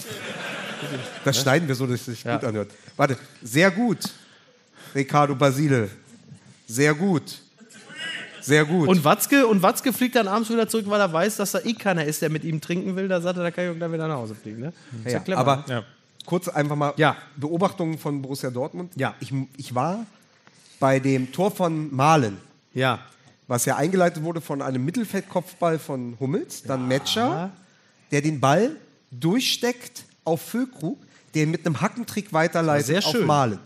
Das 1.25 1.41
schneiden 1.41 1.69
wir 1.69 1.75
so, 1.75 1.87
dass 1.87 2.01
es 2.01 2.07
sich 2.07 2.25
Ja. 2.25 2.37
gut 2.37 2.45
anhört. 2.49 2.71
Warte, 2.97 3.17
sehr 3.43 3.71
gut, 3.71 3.99
Ricardo 4.95 5.35
Basile. 5.35 5.91
Sehr 6.67 6.95
gut. 6.95 7.41
Sehr 8.41 8.65
gut. 8.65 8.89
Und 8.89 9.05
Watzke, 9.05 9.47
und 9.47 9.63
Watzke 9.63 9.93
fliegt 9.93 10.17
dann 10.17 10.27
abends 10.27 10.49
wieder 10.49 10.67
zurück, 10.69 10.87
weil 10.89 11.01
er 11.01 11.13
weiß, 11.13 11.37
dass 11.37 11.53
da 11.53 11.61
eh 11.61 11.75
keiner 11.75 12.05
ist, 12.05 12.23
der 12.23 12.31
mit 12.31 12.43
ihm 12.45 12.61
trinken 12.61 12.97
will. 12.97 13.07
Da 13.07 13.21
sagt 13.21 13.37
er, 13.37 13.43
da 13.43 13.51
kann 13.51 13.65
ich 13.65 13.71
auch 13.71 13.77
gleich 13.77 13.93
wieder 13.93 14.09
nach 14.09 14.17
Hause 14.17 14.35
fliegen. 14.35 14.61
Ne? 14.61 14.73
Ja, 15.05 15.19
clever, 15.21 15.39
aber 15.41 15.65
ne? 15.69 15.85
kurz 16.25 16.49
einfach 16.49 16.77
mal 16.77 16.95
Ja. 16.97 17.17
Beobachtungen 17.37 17.99
von 17.99 18.23
Borussia 18.23 18.51
Dortmund. 18.51 18.93
Ja. 18.97 19.15
Ich, 19.21 19.33
ich 19.59 19.75
war 19.75 20.07
bei 20.79 20.99
dem 21.01 21.31
Tor 21.33 21.51
von 21.51 21.95
Malen, 21.95 22.39
Ja. 22.73 23.01
was 23.47 23.67
ja 23.67 23.77
eingeleitet 23.77 24.23
wurde 24.23 24.41
von 24.41 24.63
einem 24.63 24.85
Mittelfeldkopfball 24.87 25.79
von 25.79 26.17
Hummels, 26.19 26.63
dann 26.63 26.89
Metscher, 26.89 27.51
der 28.11 28.23
den 28.23 28.41
Ball 28.41 28.71
durchsteckt 29.11 30.05
auf 30.31 30.41
Füllkrug, 30.43 30.99
der 31.35 31.47
mit 31.47 31.65
einem 31.67 31.81
Hackentrick 31.81 32.33
weiterleitet 32.33 32.87
Sehr 32.87 33.07
auf. 33.07 33.19
Malen. 33.27 33.59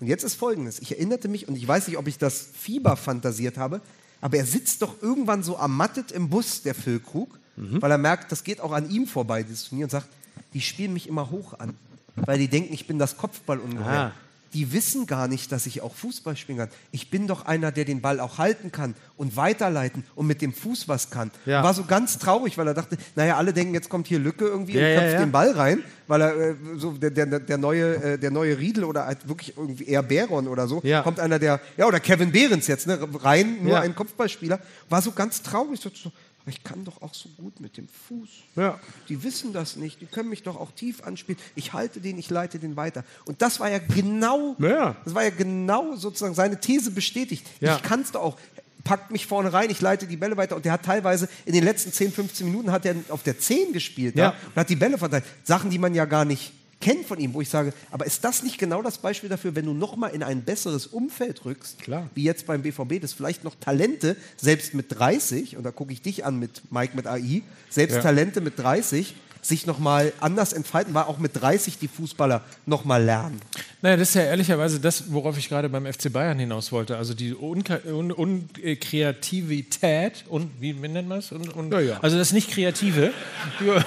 Und 0.00 0.06
jetzt 0.06 0.22
ist 0.24 0.34
folgendes: 0.34 0.78
Ich 0.80 0.92
erinnerte 0.92 1.28
mich, 1.28 1.48
und 1.48 1.56
ich 1.56 1.66
weiß 1.66 1.88
nicht, 1.88 1.96
ob 1.98 2.06
ich 2.06 2.18
das 2.18 2.48
Fieber 2.56 2.96
fantasiert 2.96 3.56
habe, 3.56 3.80
aber 4.20 4.36
er 4.36 4.46
sitzt 4.46 4.82
doch 4.82 5.02
irgendwann 5.02 5.42
so 5.42 5.54
ermattet 5.54 6.12
im 6.12 6.28
Bus, 6.28 6.62
der 6.62 6.74
Füllkrug, 6.74 7.38
Mhm. 7.56 7.82
weil 7.82 7.90
er 7.90 7.98
merkt, 7.98 8.30
das 8.30 8.44
geht 8.44 8.60
auch 8.60 8.70
an 8.70 8.88
ihm 8.88 9.08
vorbei, 9.08 9.42
dieses 9.42 9.64
Turnier, 9.64 9.86
und 9.86 9.90
sagt: 9.90 10.06
Die 10.54 10.60
spielen 10.60 10.92
mich 10.92 11.08
immer 11.08 11.30
hoch 11.30 11.58
an, 11.58 11.74
weil 12.14 12.38
die 12.38 12.46
denken, 12.46 12.72
ich 12.72 12.86
bin 12.86 12.98
das 13.00 13.16
Kopfballungeheuer. 13.16 14.12
Die 14.54 14.72
wissen 14.72 15.06
gar 15.06 15.28
nicht, 15.28 15.52
dass 15.52 15.66
ich 15.66 15.82
auch 15.82 15.94
Fußball 15.94 16.36
spielen 16.36 16.58
kann. 16.58 16.68
Ich 16.90 17.10
bin 17.10 17.26
doch 17.26 17.44
einer, 17.46 17.72
der 17.72 17.84
den 17.84 18.00
Ball 18.00 18.20
auch 18.20 18.38
halten 18.38 18.72
kann 18.72 18.94
und 19.16 19.36
weiterleiten 19.36 20.04
und 20.14 20.26
mit 20.26 20.40
dem 20.40 20.52
Fuß 20.52 20.88
was 20.88 21.10
kann. 21.10 21.30
Ja. 21.46 21.62
War 21.62 21.74
so 21.74 21.84
ganz 21.84 22.18
traurig, 22.18 22.56
weil 22.56 22.66
er 22.66 22.74
dachte, 22.74 22.96
naja, 23.14 23.36
alle 23.36 23.52
denken, 23.52 23.74
jetzt 23.74 23.88
kommt 23.88 24.06
hier 24.06 24.18
Lücke 24.18 24.46
irgendwie 24.46 24.78
Ja, 24.78 24.88
und 24.88 24.94
köpft 24.96 25.12
ja. 25.14 25.20
den 25.20 25.32
Ball 25.32 25.50
rein, 25.52 25.82
weil 26.06 26.22
er 26.22 26.36
äh, 26.36 26.54
so 26.76 26.92
der, 26.92 27.10
der, 27.10 27.40
der, 27.40 27.58
neue, 27.58 27.94
äh, 27.96 28.18
der 28.18 28.30
neue 28.30 28.58
Riedel 28.58 28.84
oder 28.84 29.06
halt 29.06 29.28
wirklich 29.28 29.56
irgendwie 29.56 29.84
eher 29.84 30.02
Beron 30.02 30.48
oder 30.48 30.66
so, 30.66 30.82
kommt 31.02 31.20
einer 31.20 31.38
der, 31.38 31.60
ja, 31.76 31.86
oder 31.86 32.00
Kevin 32.00 32.32
Behrens 32.32 32.66
jetzt, 32.66 32.86
ne, 32.86 32.98
rein, 33.22 33.58
nur 33.62 33.80
ein 33.80 33.94
Kopfballspieler. 33.94 34.60
War 34.88 35.02
so 35.02 35.12
ganz 35.12 35.42
traurig, 35.42 35.80
so, 35.80 35.90
so, 35.94 36.10
aber 36.48 36.56
ich 36.56 36.64
kann 36.64 36.82
doch 36.82 37.02
auch 37.02 37.12
so 37.12 37.28
gut 37.36 37.60
mit 37.60 37.76
dem 37.76 37.86
Fuß. 38.08 38.28
Ja. 38.56 38.80
Die 39.10 39.22
wissen 39.22 39.52
das 39.52 39.76
nicht, 39.76 40.00
die 40.00 40.06
können 40.06 40.30
mich 40.30 40.42
doch 40.42 40.58
auch 40.58 40.70
tief 40.72 41.02
anspielen. 41.02 41.38
Ich 41.54 41.74
halte 41.74 42.00
den, 42.00 42.16
ich 42.18 42.30
leite 42.30 42.58
den 42.58 42.74
weiter. 42.74 43.04
Und 43.26 43.42
das 43.42 43.60
war 43.60 43.68
ja 43.70 43.76
genau, 43.78 44.56
Ja. 44.58 44.96
das 45.04 45.14
war 45.14 45.24
ja 45.24 45.30
genau 45.30 45.94
sozusagen 45.96 46.32
seine 46.34 46.58
These 46.58 46.90
bestätigt. 46.90 47.46
Ja. 47.60 47.76
Ich 47.76 47.82
kann 47.82 48.00
es 48.00 48.12
doch 48.12 48.22
auch. 48.22 48.38
Packt 48.82 49.10
mich 49.10 49.26
vorne 49.26 49.52
rein, 49.52 49.68
ich 49.68 49.82
leite 49.82 50.06
die 50.06 50.16
Bälle 50.16 50.38
weiter. 50.38 50.56
Und 50.56 50.64
der 50.64 50.72
hat 50.72 50.84
teilweise 50.84 51.28
in 51.44 51.52
den 51.52 51.64
letzten 51.64 51.92
10, 51.92 52.12
15 52.12 52.46
Minuten 52.46 52.72
hat 52.72 52.86
er 52.86 52.94
auf 53.10 53.22
der 53.22 53.38
10 53.38 53.74
gespielt 53.74 54.16
Ja. 54.16 54.24
ja. 54.30 54.34
und 54.46 54.56
hat 54.56 54.70
die 54.70 54.76
Bälle 54.76 54.96
verteilt. 54.96 55.24
Sachen, 55.44 55.68
die 55.68 55.78
man 55.78 55.94
ja 55.94 56.06
gar 56.06 56.24
nicht 56.24 56.52
kennt 56.88 57.04
von 57.06 57.18
ihm, 57.20 57.34
wo 57.34 57.40
ich 57.42 57.50
sage, 57.50 57.74
aber 57.90 58.06
ist 58.06 58.24
das 58.24 58.42
nicht 58.42 58.56
genau 58.58 58.80
das 58.80 58.96
Beispiel 58.98 59.28
dafür, 59.28 59.54
wenn 59.54 59.66
du 59.66 59.74
nochmal 59.74 60.12
in 60.14 60.22
ein 60.22 60.40
besseres 60.42 60.86
Umfeld 60.86 61.44
rückst, 61.44 61.80
Klar. 61.82 62.08
wie 62.14 62.22
jetzt 62.24 62.46
beim 62.46 62.62
BVB, 62.62 62.98
dass 63.00 63.12
vielleicht 63.12 63.44
noch 63.44 63.54
Talente, 63.60 64.16
selbst 64.38 64.72
mit 64.72 64.86
30, 64.98 65.58
und 65.58 65.64
da 65.64 65.70
gucke 65.70 65.92
ich 65.92 66.00
dich 66.00 66.24
an 66.24 66.38
mit 66.38 66.62
Mike 66.72 66.96
mit 66.96 67.06
AI, 67.06 67.42
selbst 67.68 67.96
Ja. 67.96 68.00
Talente 68.02 68.40
mit 68.40 68.58
30 68.58 69.14
sich 69.40 69.66
nochmal 69.66 70.12
anders 70.20 70.52
entfalten, 70.52 70.92
weil 70.94 71.04
auch 71.04 71.18
mit 71.18 71.40
30 71.40 71.78
die 71.78 71.86
Fußballer 71.88 72.42
nochmal 72.66 73.04
lernen. 73.04 73.40
Naja, 73.82 73.96
das 73.96 74.08
ist 74.08 74.14
ja 74.16 74.22
ehrlicherweise 74.22 74.80
das, 74.80 75.12
worauf 75.12 75.38
ich 75.38 75.48
gerade 75.48 75.68
beim 75.68 75.86
FC 75.86 76.12
Bayern 76.12 76.38
hinaus 76.40 76.72
wollte. 76.72 76.96
Also 76.96 77.14
die 77.14 77.34
Unka- 77.34 77.84
Un- 77.86 78.10
Unkreativität 78.10 80.24
und 80.28 80.50
wie, 80.60 80.72
nennt 80.72 81.08
man 81.08 81.20
es? 81.20 81.30
Un, 81.30 81.48
un, 81.54 81.70
Ja, 81.70 81.78
ja. 81.80 82.00
Also 82.00 82.18
das 82.18 82.32
nicht 82.32 82.50
Kreative. 82.50 83.12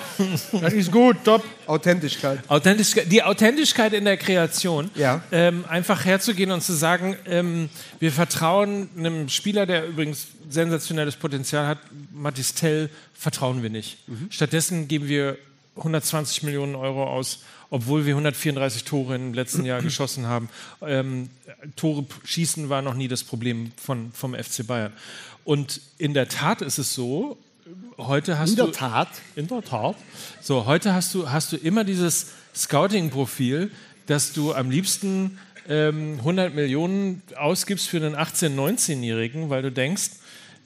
Das 0.61 0.73
ist 0.73 0.89
gut, 0.91 1.17
top. 1.25 1.43
Authentischkeit. 1.71 2.39
Authentischkeit, 2.49 3.11
die 3.11 3.23
Authentischkeit 3.23 3.93
in 3.93 4.05
der 4.05 4.17
Kreation, 4.17 4.91
Ja. 4.95 5.23
ähm, 5.31 5.65
einfach 5.67 6.05
herzugehen 6.05 6.51
und 6.51 6.61
zu 6.61 6.73
sagen, 6.73 7.15
ähm, 7.25 7.69
wir 7.99 8.11
vertrauen 8.11 8.89
einem 8.97 9.29
Spieler, 9.29 9.65
der 9.65 9.87
übrigens 9.87 10.27
sensationelles 10.49 11.15
Potenzial 11.15 11.65
hat, 11.67 11.79
Mathis 12.13 12.53
Tell, 12.53 12.89
vertrauen 13.13 13.63
wir 13.63 13.69
nicht. 13.69 13.97
Stattdessen 14.29 14.87
geben 14.87 15.07
wir 15.07 15.37
120 15.77 16.43
Millionen 16.43 16.75
Euro 16.75 17.05
aus, 17.05 17.43
obwohl 17.69 18.05
wir 18.05 18.13
134 18.15 18.83
Tore 18.83 19.15
im 19.15 19.33
letzten 19.33 19.63
Jahr 19.63 19.81
geschossen 19.83 20.27
haben. 20.27 20.49
Ähm, 20.81 21.29
Tore 21.77 22.05
schießen 22.25 22.67
war 22.69 22.81
noch 22.81 22.93
nie 22.95 23.07
das 23.07 23.23
Problem 23.23 23.71
von, 23.81 24.11
vom 24.13 24.33
FC 24.35 24.67
Bayern. 24.67 24.91
Und 25.45 25.79
in 25.97 26.13
der 26.13 26.27
Tat 26.27 26.61
ist 26.61 26.77
es 26.77 26.93
so, 26.93 27.37
heute 27.97 28.39
hast 28.39 28.51
In 28.51 28.55
der 28.57 28.65
du... 28.65 28.71
Tat. 28.71 29.09
In 29.35 29.47
der 29.47 29.61
Tat. 29.61 29.95
So, 30.41 30.65
heute 30.65 30.93
hast 30.93 31.13
du, 31.13 31.29
hast 31.29 31.51
du 31.51 31.57
immer 31.57 31.83
dieses 31.83 32.27
Scouting-Profil, 32.55 33.71
dass 34.07 34.33
du 34.33 34.53
am 34.53 34.69
liebsten 34.69 35.39
ähm, 35.67 36.15
100 36.19 36.53
Millionen 36.53 37.21
ausgibst 37.35 37.87
für 37.87 37.97
einen 37.97 38.15
18-, 38.15 38.55
19-Jährigen, 38.55 39.49
weil 39.49 39.61
du 39.61 39.71
denkst, 39.71 40.11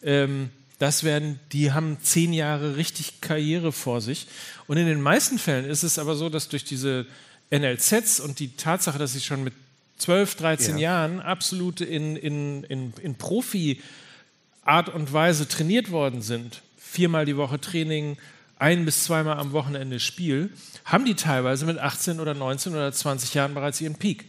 ähm, 0.04 0.50
das 0.80 1.04
werden, 1.04 1.40
die 1.52 1.72
haben 1.72 1.98
zehn 2.02 2.34
Jahre 2.34 2.76
richtig 2.76 3.22
Karriere 3.22 3.72
vor 3.72 4.02
sich. 4.02 4.28
Und 4.68 4.78
in 4.78 4.88
den 4.88 5.02
meisten 5.02 5.40
Fällen 5.40 5.66
ist 5.66 5.84
es 5.84 6.00
aber 6.00 6.16
so, 6.16 6.30
dass 6.30 6.50
durch 6.50 6.66
diese 6.66 7.06
NLZs 7.52 8.20
und 8.20 8.40
die 8.40 8.56
Tatsache, 8.56 8.98
dass 8.98 9.14
sie 9.14 9.22
schon 9.22 9.44
mit 9.44 9.54
12, 9.98 10.36
13 10.36 10.78
Ja. 10.78 10.84
Jahren 10.92 11.22
absolut 11.22 11.80
in, 11.80 12.16
in, 12.18 12.64
in, 12.66 12.94
in 13.02 13.18
Profi- 13.18 13.80
Art 14.66 14.90
und 14.90 15.14
Weise 15.14 15.48
trainiert 15.48 15.92
worden 15.92 16.22
sind, 16.22 16.64
viermal 16.96 17.26
die 17.26 17.36
Woche 17.36 17.60
Training, 17.60 18.18
ein 18.58 18.86
bis 18.86 19.04
zweimal 19.04 19.38
am 19.38 19.52
Wochenende 19.52 20.00
Spiel, 20.00 20.50
haben 20.86 21.04
die 21.04 21.16
teilweise 21.16 21.66
mit 21.66 21.78
18 21.78 22.22
oder 22.22 22.34
19 22.34 22.74
oder 22.74 22.92
20 22.92 23.34
Jahren 23.34 23.54
bereits 23.54 23.82
ihren 23.82 23.96
Peak. 23.96 24.26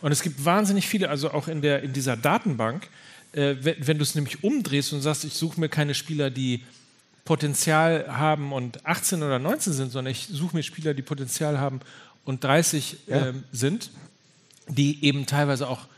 Und 0.00 0.12
es 0.12 0.22
gibt 0.22 0.44
wahnsinnig 0.44 0.86
viele, 0.86 1.08
also 1.08 1.32
auch 1.32 1.48
in, 1.48 1.60
der, 1.60 1.82
in 1.82 1.92
dieser 1.92 2.16
Datenbank, 2.16 2.88
äh, 3.32 3.56
wenn, 3.60 3.86
wenn 3.86 3.98
du 3.98 4.04
es 4.04 4.14
nämlich 4.14 4.44
umdrehst 4.44 4.92
und 4.92 5.00
sagst, 5.00 5.24
ich 5.24 5.34
suche 5.34 5.58
mir 5.58 5.68
keine 5.68 5.94
Spieler, 5.94 6.30
die 6.30 6.62
Potenzial 7.24 8.06
haben 8.16 8.52
und 8.52 8.86
18 8.86 9.22
oder 9.22 9.38
19 9.38 9.72
sind, 9.72 9.92
sondern 9.92 10.12
ich 10.12 10.28
suche 10.30 10.56
mir 10.56 10.62
Spieler, 10.62 10.94
die 10.94 11.02
Potenzial 11.02 11.58
haben 11.58 11.80
und 12.24 12.44
30 12.44 12.96
ähm, 13.08 13.42
sind, 13.52 13.90
die 14.68 15.04
eben 15.04 15.26
teilweise 15.26 15.68
auch 15.68 15.88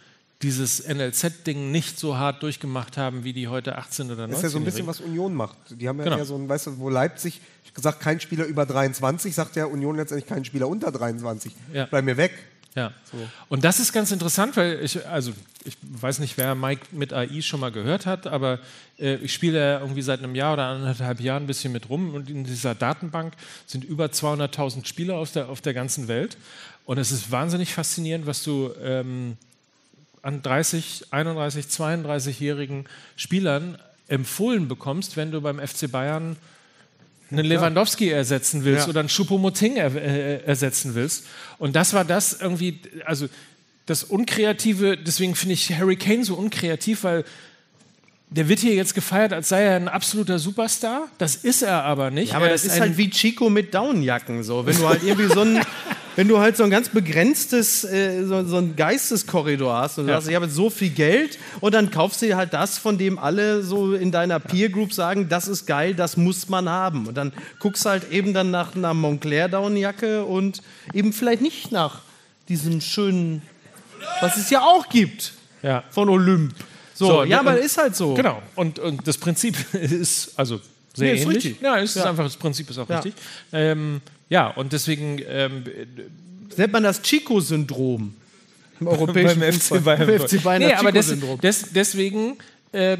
dieses 0.43 0.87
NLZ-Ding 0.87 1.71
nicht 1.71 1.99
so 1.99 2.17
hart 2.17 2.43
durchgemacht 2.43 2.97
haben, 2.97 3.25
wie 3.25 3.33
die 3.33 3.49
heute 3.49 3.77
18 3.77 4.07
oder 4.07 4.27
19 4.27 4.31
Das 4.31 4.39
ist 4.39 4.43
ja 4.45 4.49
so 4.49 4.59
ein 4.59 4.65
bisschen, 4.65 4.87
was 4.87 5.01
Union 5.01 5.35
macht. 5.35 5.57
Die 5.71 5.87
haben 5.87 5.99
ja, 5.99 6.05
Genau. 6.05 6.17
eher 6.17 6.25
so 6.25 6.35
ein, 6.37 6.49
weißt 6.49 6.69
du, 6.69 6.79
wo 6.79 6.89
Leipzig 6.89 7.41
gesagt, 7.75 8.01
kein 8.01 8.21
Spieler 8.21 8.47
über 8.47 8.67
23, 8.67 9.35
sagt 9.35 9.57
ja 9.57 9.67
Union 9.67 9.97
letztendlich 9.97 10.29
kein 10.29 10.45
Spieler 10.45 10.69
unter 10.69 10.91
23. 10.91 11.53
Ja. 11.73 11.87
Bleib 11.87 12.05
mir 12.05 12.17
weg. 12.17 12.33
Ja. 12.75 12.93
Und 13.49 13.65
das 13.65 13.81
ist 13.81 13.93
ganz 13.93 14.12
interessant, 14.12 14.57
weil 14.57 14.79
ich, 14.83 15.05
also 15.09 15.33
ich 15.65 15.77
weiß 15.83 16.21
nicht, 16.21 16.39
wer 16.39 16.55
Mike 16.55 16.87
mit 16.93 17.12
AI 17.12 17.43
schon 17.43 17.59
mal 17.61 17.73
gehört 17.73 18.07
hat, 18.07 18.29
aber 18.29 18.61
äh, 18.99 19.17
ich 19.17 19.35
spiele 19.35 19.59
ja 19.59 19.81
irgendwie 19.81 20.03
seit 20.03 20.21
einem 20.21 20.37
Jahr 20.37 20.53
oder 20.53 20.67
anderthalb 20.67 21.21
Jahren 21.21 21.43
ein 21.45 21.47
bisschen 21.49 21.73
mit 21.73 21.89
rum 21.91 22.15
und 22.15 22.31
in 22.31 22.45
dieser 22.45 22.77
Datenbank 22.77 23.35
sind 23.67 23.85
über 23.85 24.07
200.000 24.07 24.87
Spieler 24.87 25.17
auf 25.17 25.33
der, 25.33 25.49
auf 25.49 25.61
der 25.61 25.75
ganzen 25.75 26.07
Welt. 26.07 26.37
Und 26.87 26.99
es 26.99 27.11
ist 27.11 27.31
wahnsinnig 27.33 27.75
faszinierend, 27.75 28.27
was 28.27 28.43
du 28.45 28.71
ähm, 28.83 29.37
an 30.23 30.43
30, 30.43 31.07
31, 31.11 31.67
32-jährigen 31.67 32.85
Spielern 33.17 33.79
empfohlen 34.09 34.69
bekommst, 34.69 35.17
wenn 35.17 35.31
du 35.31 35.41
beim 35.41 35.59
FC 35.59 35.91
Bayern 35.91 36.37
einen 37.31 37.45
Lewandowski 37.47 38.09
ersetzen 38.11 38.65
willst 38.65 38.87
Ja. 38.87 38.91
oder 38.91 39.01
einen 39.01 39.09
Choupo-Moting 39.09 39.77
er, 39.77 39.95
äh, 39.95 40.43
ersetzen 40.45 40.95
willst. 40.97 41.27
Und 41.59 41.77
das 41.77 41.93
war 41.95 42.05
das 42.05 42.41
irgendwie, 42.41 42.81
also 43.07 43.29
das 43.87 44.03
Unkreative, 44.05 44.97
deswegen 44.97 45.35
finde 45.37 45.55
ich 45.55 45.73
Harry 45.73 45.97
Kane 45.97 46.25
so 46.25 46.35
unkreativ, 46.35 47.05
weil 47.05 47.25
der 48.31 48.49
wird 48.49 48.61
hier 48.61 48.75
jetzt 48.75 48.95
gefeiert, 48.95 49.33
als 49.33 49.49
sei 49.49 49.63
er 49.63 49.77
ein 49.77 49.89
absoluter 49.89 50.39
Superstar. 50.39 51.09
Das 51.19 51.35
ist 51.37 51.63
er 51.63 51.85
aber 51.85 52.11
nicht. 52.11 52.31
Ja, 52.31 52.37
aber 52.37 52.47
Er 52.47 52.53
das 52.53 52.65
ist 52.65 52.73
ein- 52.75 52.81
halt 52.81 52.97
wie 52.97 53.11
Chico 53.11 53.49
mit 53.51 53.75
Downjacken. 53.75 54.43
So. 54.45 54.67
Wenn 54.67 54.77
du 54.77 54.89
halt 54.89 55.03
irgendwie 55.03 55.33
so 55.33 55.41
ein, 55.41 55.61
wenn 56.21 56.29
du 56.29 56.39
halt 56.39 56.55
so 56.55 56.65
ein 56.65 56.69
ganz 56.71 56.91
begrenztes, 56.91 57.83
äh, 57.83 58.27
so, 58.27 58.45
so 58.47 58.59
ein 58.59 58.77
Geisteskorridor 58.77 59.75
hast 59.75 59.97
und 59.97 60.05
du 60.05 60.11
Ja. 60.11 60.19
sagst, 60.19 60.29
ich 60.29 60.35
habe 60.35 60.45
jetzt 60.45 60.55
so 60.55 60.69
viel 60.69 60.91
Geld 60.91 61.39
und 61.61 61.73
dann 61.73 61.91
kaufst 61.91 62.21
du 62.21 62.27
dir 62.27 62.37
halt 62.37 62.53
das, 62.53 62.77
von 62.77 62.99
dem 62.99 63.19
alle 63.19 63.63
so 63.63 63.95
in 63.95 64.13
deiner 64.13 64.39
Peer 64.39 64.69
Group 64.69 64.93
sagen, 64.93 65.31
das 65.31 65.49
ist 65.49 65.65
geil, 65.65 65.95
das 65.95 66.19
muss 66.19 66.51
man 66.51 66.69
haben. 66.69 67.07
Und 67.07 67.15
dann 67.15 67.33
guckst 67.59 67.87
du 67.87 67.89
halt 67.89 68.11
eben 68.13 68.35
dann 68.35 68.51
nach 68.51 68.77
einer 68.77 68.93
Montclair 68.93 69.49
Downjacke 69.49 70.23
und 70.27 70.61
eben 70.93 71.15
vielleicht 71.15 71.41
nicht 71.41 71.73
nach 71.73 72.03
diesem 72.51 72.83
schönen, 72.83 73.41
was 74.21 74.37
es 74.37 74.51
ja 74.51 74.61
auch 74.61 74.91
gibt 74.91 75.33
Ja. 75.63 75.85
von 75.89 76.11
Olymp. 76.11 76.53
So, 76.93 77.07
So, 77.07 77.25
ja, 77.25 77.41
und- 77.41 77.49
aber 77.49 77.59
ist 77.59 77.79
halt 77.79 77.97
so. 77.97 78.13
Genau. 78.13 78.43
Und, 78.57 78.79
und 78.79 79.09
das 79.09 79.17
Prinzip 79.17 79.57
ist 79.73 80.33
also 80.39 80.61
sehr 80.93 81.15
Nee, 81.15 81.19
ist 81.19 81.23
ähnlich. 81.25 81.37
richtig. 81.47 81.63
Ja, 81.63 81.77
ist 81.77 81.97
Ja. 81.97 82.11
einfach, 82.11 82.25
das 82.25 82.37
Prinzip 82.37 82.69
ist 82.69 82.77
auch 82.77 82.91
Ja. 82.91 82.97
richtig. 82.97 83.15
Ähm, 83.55 84.03
ja, 84.31 84.48
und 84.48 84.73
deswegen 84.73 85.20
ähm, 85.28 85.65
nennt 86.57 86.73
man 86.73 86.82
das 86.82 87.02
Chico-Syndrom. 87.02 88.15
Im 88.81 88.86
europäischen 88.86 89.40
beim. 89.40 89.52
FC 89.52 89.85
Bayern. 89.85 90.07
Beim 90.07 90.20
FC 90.20 90.43
Bayern 90.43 90.62
nee, 90.62 90.73
aber 90.73 90.93
des, 90.93 91.15
des, 91.43 91.73
deswegen 91.73 92.39
äh, 92.73 92.97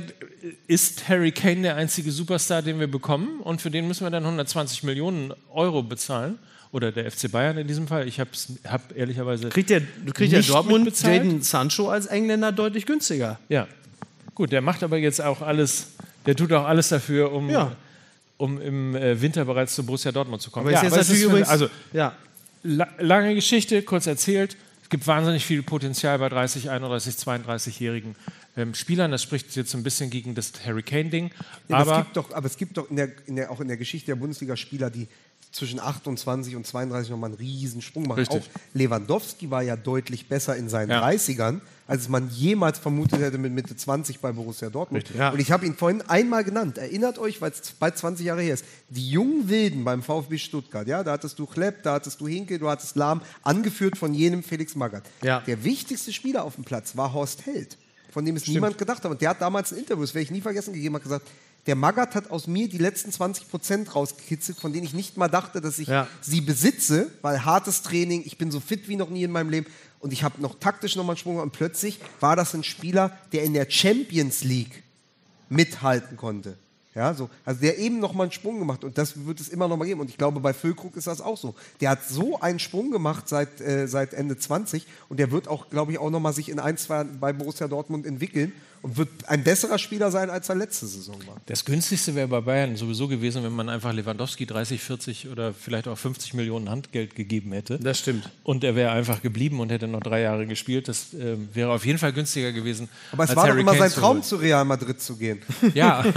ist 0.67 1.09
Harry 1.09 1.33
Kane 1.33 1.63
der 1.63 1.77
einzige 1.77 2.11
Superstar, 2.11 2.63
den 2.63 2.81
wir 2.81 2.89
bekommen. 2.89 3.41
Und 3.41 3.63
für 3.63 3.71
den 3.71 3.89
müssen 3.89 4.05
wir 4.05 4.11
dann 4.11 4.25
120 4.25 4.83
Millionen 4.83 5.33
Euro 5.53 5.83
bezahlen. 5.83 6.39
Oder 6.73 6.93
der 6.93 7.11
FC 7.11 7.31
Bayern 7.31 7.59
in 7.59 7.67
diesem 7.67 7.89
Fall. 7.89 8.07
Ich 8.07 8.21
habe 8.21 8.31
hab 8.69 8.97
ehrlicherweise. 8.97 9.49
Kriegt 9.49 9.71
der, 9.71 9.81
kriegt 10.13 10.33
der 10.33 10.39
Nicht 10.41 10.51
Dortmund? 10.51 11.01
Jaden 11.01 11.43
Sancho 11.43 11.89
als 11.89 12.07
Engländer 12.07 12.53
deutlich 12.53 12.87
günstiger. 12.87 13.39
Ja. 13.49 13.67
Gut, 14.35 14.53
der 14.53 14.61
macht 14.61 14.83
aber 14.83 14.97
jetzt 14.97 15.21
auch 15.21 15.43
alles. 15.43 15.93
Der 16.27 16.37
tut 16.37 16.53
auch 16.53 16.67
alles 16.67 16.89
dafür, 16.89 17.33
um, 17.33 17.49
Ja. 17.49 17.77
Um 18.41 18.61
im 18.61 18.95
äh, 18.97 19.21
Winter 19.21 19.45
bereits 19.45 19.75
zu 19.75 19.85
Borussia 19.85 20.13
Dortmund 20.13 20.41
zu 20.43 20.51
kommen. 20.51 20.67
Aber 20.67 20.75
ist 20.77 20.83
jetzt 20.83 20.93
aber 20.93 21.03
es 21.03 21.09
für- 21.09 21.25
übrigens. 21.27 21.49
also 21.49 21.69
ja. 21.93 22.15
La 22.63 22.89
lange 22.99 23.35
Geschichte, 23.35 23.83
kurz 23.83 24.07
erzählt. 24.07 24.57
Es 24.83 24.91
gibt 24.91 25.07
wahnsinnig 25.07 25.47
viel 25.47 25.63
Potenzial 25.63 26.19
bei 26.19 26.29
30, 26.29 26.69
31, 26.69 27.15
32-jährigen 27.15 28.17
ähm, 28.57 28.75
Spielern. 28.75 29.11
Das 29.11 29.23
spricht 29.23 29.55
jetzt 29.57 29.75
ein 29.75 29.83
bisschen 29.83 30.11
gegen 30.11 30.35
das 30.35 30.53
Harry 30.67 30.83
Kane-Ding. 30.83 31.31
Ja, 31.69 31.77
aber, 31.79 31.83
es 31.83 31.89
aber 31.97 32.03
gibt 32.05 32.17
doch, 32.17 32.33
aber 32.35 32.47
es 32.47 32.57
gibt 32.57 32.77
doch 32.77 32.91
in 32.91 32.97
der, 32.97 33.09
in 33.27 33.37
der, 33.37 33.51
auch 33.51 33.61
in 33.61 33.69
der 33.69 33.77
Geschichte 33.77 34.07
der 34.07 34.17
Bundesliga 34.17 34.57
Spieler, 34.57 34.91
die 34.91 35.07
zwischen 35.53 35.81
28 35.81 36.55
und 36.57 36.67
32 36.67 37.11
nochmal 37.11 37.31
einen 37.31 37.39
riesen 37.39 37.83
Sprung 37.83 38.07
machen. 38.09 38.19
Richtig. 38.21 38.43
Auch 38.43 38.47
Lewandowski 38.75 39.51
war 39.51 39.63
ja 39.63 39.77
deutlich 39.77 40.27
besser 40.29 40.57
in 40.57 40.69
seinen 40.69 40.91
Ja. 40.91 41.03
30ern, 41.07 41.61
als 41.91 42.09
man 42.09 42.31
jemals 42.31 42.79
vermutet 42.79 43.21
hätte 43.21 43.37
mit 43.37 43.53
Mitte 43.53 43.75
20 43.75 44.21
bei 44.21 44.31
Borussia 44.31 44.71
Dortmund. 44.71 45.03
Richtig. 45.03 45.17
Ja. 45.19 45.31
Und 45.31 45.41
ich 45.41 45.51
habe 45.51 45.67
ihn 45.67 45.75
vorhin 45.75 46.03
einmal 46.03 46.45
genannt. 46.45 46.79
Erinnert 46.79 47.19
euch, 47.19 47.41
weil 47.41 47.51
es 47.51 47.73
bald 47.73 47.99
20 47.99 48.25
Jahre 48.25 48.43
her 48.43 48.55
ist. 48.55 48.65
Die 48.91 49.11
jungen 49.11 49.49
Wilden 49.49 49.83
beim 49.83 50.01
VfB 50.05 50.39
Stuttgart, 50.39 50.87
ja, 50.87 51.03
da 51.03 51.11
hattest 51.13 51.37
du 51.41 51.47
Klepp, 51.47 51.83
da 51.83 51.95
hattest 51.95 52.21
du 52.21 52.29
Hinke, 52.29 52.61
du 52.61 52.69
hattest 52.71 52.95
Lahm, 52.95 53.23
angeführt 53.43 53.99
von 53.99 54.15
jenem 54.15 54.45
Felix 54.45 54.77
Magath. 54.77 55.03
Ja. 55.25 55.41
Der 55.41 55.65
wichtigste 55.65 56.13
Spieler 56.13 56.45
auf 56.45 56.55
dem 56.55 56.63
Platz 56.63 56.97
war 56.97 57.13
Horst 57.13 57.45
Held, 57.45 57.77
von 58.13 58.25
dem 58.25 58.37
es 58.37 58.47
niemand 58.47 58.79
gedacht 58.79 59.03
hat. 59.03 59.11
Und 59.11 59.21
der 59.21 59.31
hat 59.31 59.41
damals 59.41 59.73
ein 59.73 59.79
Interview, 59.81 60.03
das 60.03 60.15
werde 60.15 60.23
ich 60.23 60.31
nie 60.31 60.41
vergessen, 60.43 60.73
gegeben, 60.73 60.95
hat 60.95 61.03
gesagt, 61.03 61.27
der 61.67 61.75
Magath 61.75 62.15
hat 62.15 62.31
aus 62.31 62.47
mir 62.47 62.69
die 62.69 62.79
letzten 62.79 63.13
20 63.13 63.51
Prozent 63.51 63.95
rausgekitzelt, 63.95 64.59
von 64.59 64.73
denen 64.73 64.87
ich 64.87 64.95
nicht 64.95 65.17
mal 65.19 65.29
dachte, 65.29 65.61
dass 65.61 65.79
ich 65.79 65.89
Ja. 65.89 66.07
sie 66.23 66.41
besitze, 66.41 67.11
weil 67.21 67.45
hartes 67.45 67.83
Training, 67.83 68.23
ich 68.25 68.39
bin 68.39 68.51
so 68.51 68.61
fit 68.61 68.89
wie 68.89 68.97
noch 68.97 69.11
nie 69.11 69.25
in 69.25 69.31
meinem 69.31 69.51
Leben 69.51 69.67
und 70.01 70.13
ich 70.13 70.25
habe 70.25 70.41
noch 70.41 70.59
taktisch 70.59 70.97
nochmal 70.97 71.15
einen 71.15 71.19
Sprung 71.19 71.35
gemacht. 71.35 71.53
und 71.53 71.53
plötzlich 71.53 72.01
war 72.19 72.37
das 72.37 72.55
ein 72.55 72.65
Spieler, 72.65 73.17
der 73.33 73.45
in 73.45 73.55
der 73.55 73.71
Champions 73.71 74.43
League 74.43 74.83
mithalten 75.49 76.17
konnte. 76.17 76.57
Ja, 76.95 77.15
so. 77.15 77.31
Also 77.45 77.61
der 77.61 77.79
eben 77.79 78.01
nochmal 78.01 78.25
einen 78.25 78.33
Sprung 78.33 78.59
gemacht 78.59 78.83
und 78.83 78.99
das 78.99 79.25
wird 79.25 79.39
es 79.39 79.49
immer 79.49 79.69
noch 79.69 79.77
mal 79.77 79.85
geben. 79.85 80.01
Und 80.01 80.11
ich 80.11 80.19
glaube, 80.19 80.41
bei 80.41 80.53
Füllkrug 80.53 80.97
ist 80.97 81.07
das 81.07 81.21
auch 81.21 81.37
so. 81.37 81.55
Der 81.81 81.91
hat 81.91 82.05
so 82.05 82.41
einen 82.41 82.59
Sprung 82.59 82.91
gemacht 82.91 83.29
seit, 83.29 83.61
äh, 83.61 83.87
seit 83.87 84.13
Ende 84.13 84.37
20 84.37 84.87
und 85.09 85.21
der 85.21 85.31
wird 85.31 85.47
auch, 85.47 85.71
glaube 85.71 85.93
ich, 85.93 85.99
auch 85.99 86.11
nochmal 86.11 86.33
sich 86.33 86.49
in 86.49 86.59
ein, 86.59 86.77
zwei 86.77 86.97
Jahren 86.97 87.21
bei 87.21 87.33
Borussia 87.33 87.69
Dortmund 87.69 88.07
entwickeln 88.07 88.53
und 88.83 88.97
wird 88.97 89.09
ein 89.27 89.45
besserer 89.45 89.79
Spieler 89.79 90.11
sein, 90.11 90.31
als 90.31 90.49
er 90.49 90.55
letzte 90.55 90.87
Saison 90.87 91.17
war. 91.27 91.37
das 91.47 91.65
günstigste 91.65 92.15
wäre 92.15 92.29
bei 92.29 92.41
Bayern 92.41 92.77
sowieso 92.77 93.09
gewesen, 93.09 93.45
wenn 93.45 93.53
man 93.53 93.69
einfach 93.69 93.93
Lewandowski 93.93 94.47
30, 94.47 94.81
40 94.81 95.29
oder 95.29 95.53
vielleicht 95.53 95.87
auch 95.87 95.99
50 95.99 96.33
Millionen 96.35 96.71
Handgeld 96.71 97.15
gegeben 97.15 97.53
hätte. 97.53 97.79
Das 97.79 97.99
stimmt. 97.99 98.31
Und 98.43 98.65
er 98.65 98.75
wäre 98.77 98.93
einfach 98.93 99.21
geblieben 99.23 99.61
und 99.61 99.71
hätte 99.71 99.87
noch 99.87 100.01
drei 100.01 100.23
Jahre 100.23 100.47
gespielt. 100.47 100.89
Das 100.89 101.13
ähm, 101.13 101.49
wäre 101.53 101.71
auf 101.73 101.85
jeden 101.85 101.99
Fall 101.99 102.13
günstiger 102.15 102.53
gewesen. 102.53 102.89
Aber 103.13 103.25
es 103.25 103.31
als 103.31 103.37
war 103.37 103.45
doch 103.45 103.51
Harry 103.53 103.61
immer 103.61 103.73
Kane 103.73 103.83
sein 103.85 103.91
zu 103.91 104.01
Traum, 104.01 104.13
holen. 104.15 104.23
zu 104.23 104.37
Real 104.37 104.65
Madrid 104.65 105.01
zu 105.01 105.17
gehen. 105.17 105.43
Ja, 105.75 106.03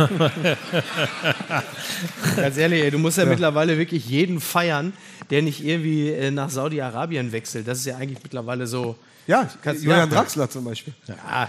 Ganz 2.35 2.57
ehrlich, 2.57 2.83
ey, 2.83 2.91
du 2.91 2.97
musst 2.97 3.17
ja, 3.17 3.25
mittlerweile 3.25 3.77
wirklich 3.77 4.05
jeden 4.07 4.39
feiern, 4.41 4.93
der 5.29 5.41
nicht 5.41 5.63
irgendwie 5.63 6.09
äh, 6.09 6.31
nach 6.31 6.49
Saudi-Arabien 6.49 7.31
wechselt. 7.31 7.67
Das 7.67 7.79
ist 7.79 7.85
ja 7.85 7.97
eigentlich 7.97 8.19
mittlerweile 8.23 8.67
so. 8.67 8.95
Ja, 9.27 9.49
Kannst- 9.61 9.83
Julian 9.83 10.09
ja. 10.09 10.15
Draxler 10.17 10.49
zum 10.49 10.65
Beispiel. 10.65 10.93
Ah, 11.25 11.47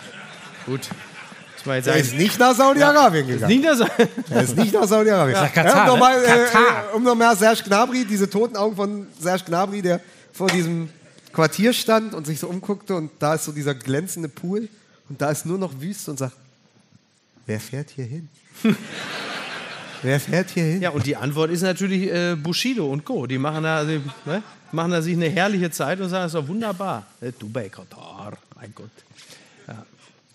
gut. 0.67 0.89
Man 1.67 1.77
jetzt 1.77 1.87
Er 1.87 1.97
ist 1.97 2.15
nicht 2.15 2.39
nach 2.39 2.55
Saudi-Arabien 2.55 3.27
gegangen. 3.27 3.61
Nicht 3.61 3.65
das, 3.65 3.81
Er 4.31 4.43
ist 4.43 4.57
nicht 4.57 4.75
nach 4.75 4.85
Saudi-Arabien. 4.85 5.39
Nach 5.41 5.53
Katar, 5.53 5.83
um, 5.83 5.87
noch 5.87 5.99
mal, 5.99 6.21
ne? 6.21 6.27
äh, 6.27 6.45
Katar. 6.47 6.85
äh, 6.93 6.97
um 6.97 7.03
noch 7.03 7.15
mal 7.15 7.37
Serge 7.37 7.63
Gnabry, 7.65 8.05
diese 8.05 8.29
toten 8.29 8.57
Augen 8.57 8.77
von 8.77 9.07
Serge 9.19 9.45
Gnabry, 9.47 9.81
der 9.81 10.01
vor 10.33 10.49
diesem 10.49 10.91
Quartier 11.33 11.73
stand 11.73 12.15
und 12.15 12.27
sich 12.27 12.39
so 12.39 12.49
umguckte 12.49 12.95
und 12.95 13.11
da 13.19 13.35
ist 13.35 13.45
so 13.45 13.53
dieser 13.53 13.75
glänzende 13.75 14.29
Pool 14.29 14.69
und 15.09 15.21
da 15.21 15.31
ist 15.31 15.47
nur 15.47 15.59
noch 15.59 15.81
Wüste 15.81 16.11
und 16.11 16.19
sagt, 16.19 16.37
wer 17.47 17.61
fährt 17.61 17.91
hier 17.91 18.05
hin? 18.05 18.29
wer 20.03 20.21
fährt 20.21 20.51
hier 20.51 20.65
hin? 20.65 20.83
ja, 20.83 20.91
und 20.91 21.07
die 21.07 21.17
Antwort 21.17 21.51
ist 21.51 21.63
natürlich 21.63 22.11
äh, 22.11 22.37
Bushido 22.37 22.87
und 22.91 23.05
Co. 23.05 23.27
Die 23.27 23.39
machen 23.39 23.65
da, 23.65 23.79
also, 23.79 24.01
ne, 24.25 24.43
machen 24.71 24.93
da 24.93 25.03
sich 25.03 25.15
eine 25.15 25.29
herrliche 25.29 25.71
Zeit 25.71 26.01
und 26.01 26.09
sagen, 26.09 26.27
es 26.27 26.35
ist 26.35 26.41
doch 26.41 26.49
wunderbar. 26.49 27.07
Äh, 27.21 27.33
Dubai, 27.39 27.69
Katar, 27.69 28.35
mein 28.55 28.73
Gott. 28.75 28.91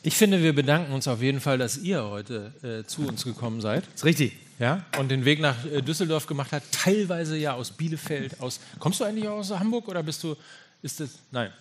Ich 0.03 0.15
finde, 0.15 0.41
wir 0.41 0.53
bedanken 0.53 0.93
uns 0.93 1.07
auf 1.07 1.21
jeden 1.21 1.41
Fall, 1.41 1.57
dass 1.57 1.77
ihr 1.77 2.03
heute 2.03 2.53
äh, 2.63 2.88
zu 2.88 3.07
uns 3.07 3.23
gekommen 3.23 3.61
seid. 3.61 3.84
Ist 3.95 4.05
richtig. 4.05 4.34
Ja, 4.59 4.84
und 4.97 5.09
den 5.09 5.23
Weg 5.26 5.39
nach 5.39 5.55
äh, 5.65 5.81
Düsseldorf 5.81 6.26
gemacht 6.27 6.51
hat, 6.51 6.63
teilweise 6.71 7.38
ja 7.38 7.53
aus 7.53 7.71
Bielefeld, 7.71 8.39
aus. 8.41 8.59
Kommst 8.80 8.99
du 8.99 9.05
eigentlich 9.05 9.27
auch 9.27 9.38
aus 9.38 9.51
Hamburg 9.51 9.88
oder 9.88 10.03
bist 10.03 10.21
du. 10.23 10.35
Ist 10.81 10.99
das. 10.99 11.09
Nein. 11.31 11.51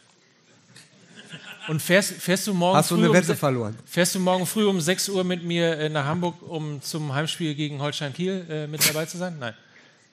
Und 1.69 1.83
fährst, 1.83 2.13
fährst 2.15 2.47
du 2.47 2.55
morgen 2.55 2.79
Hast 2.79 2.89
früh 2.89 2.97
eine 2.97 3.09
um 3.11 3.15
Wette 3.15 3.27
se- 3.27 3.37
verloren? 3.37 3.77
Fährst 3.85 4.15
du 4.15 4.21
morgen 4.21 4.47
früh 4.47 4.65
um 4.67 4.81
6 4.81 5.11
Uhr 5.11 5.23
mit 5.23 5.45
mir 5.45 5.77
äh, 5.79 5.89
nach 5.91 6.07
Hamburg, 6.07 6.37
um 6.49 6.81
zum 6.81 7.13
Heimspiel 7.15 7.55
gegen 7.55 7.81
Holstein 7.81 8.13
Kiel 8.15 8.47
äh, 8.49 8.67
mit 8.67 8.89
dabei 8.89 9.05
zu 9.05 9.19
sein? 9.19 9.37
Nein. 9.39 9.55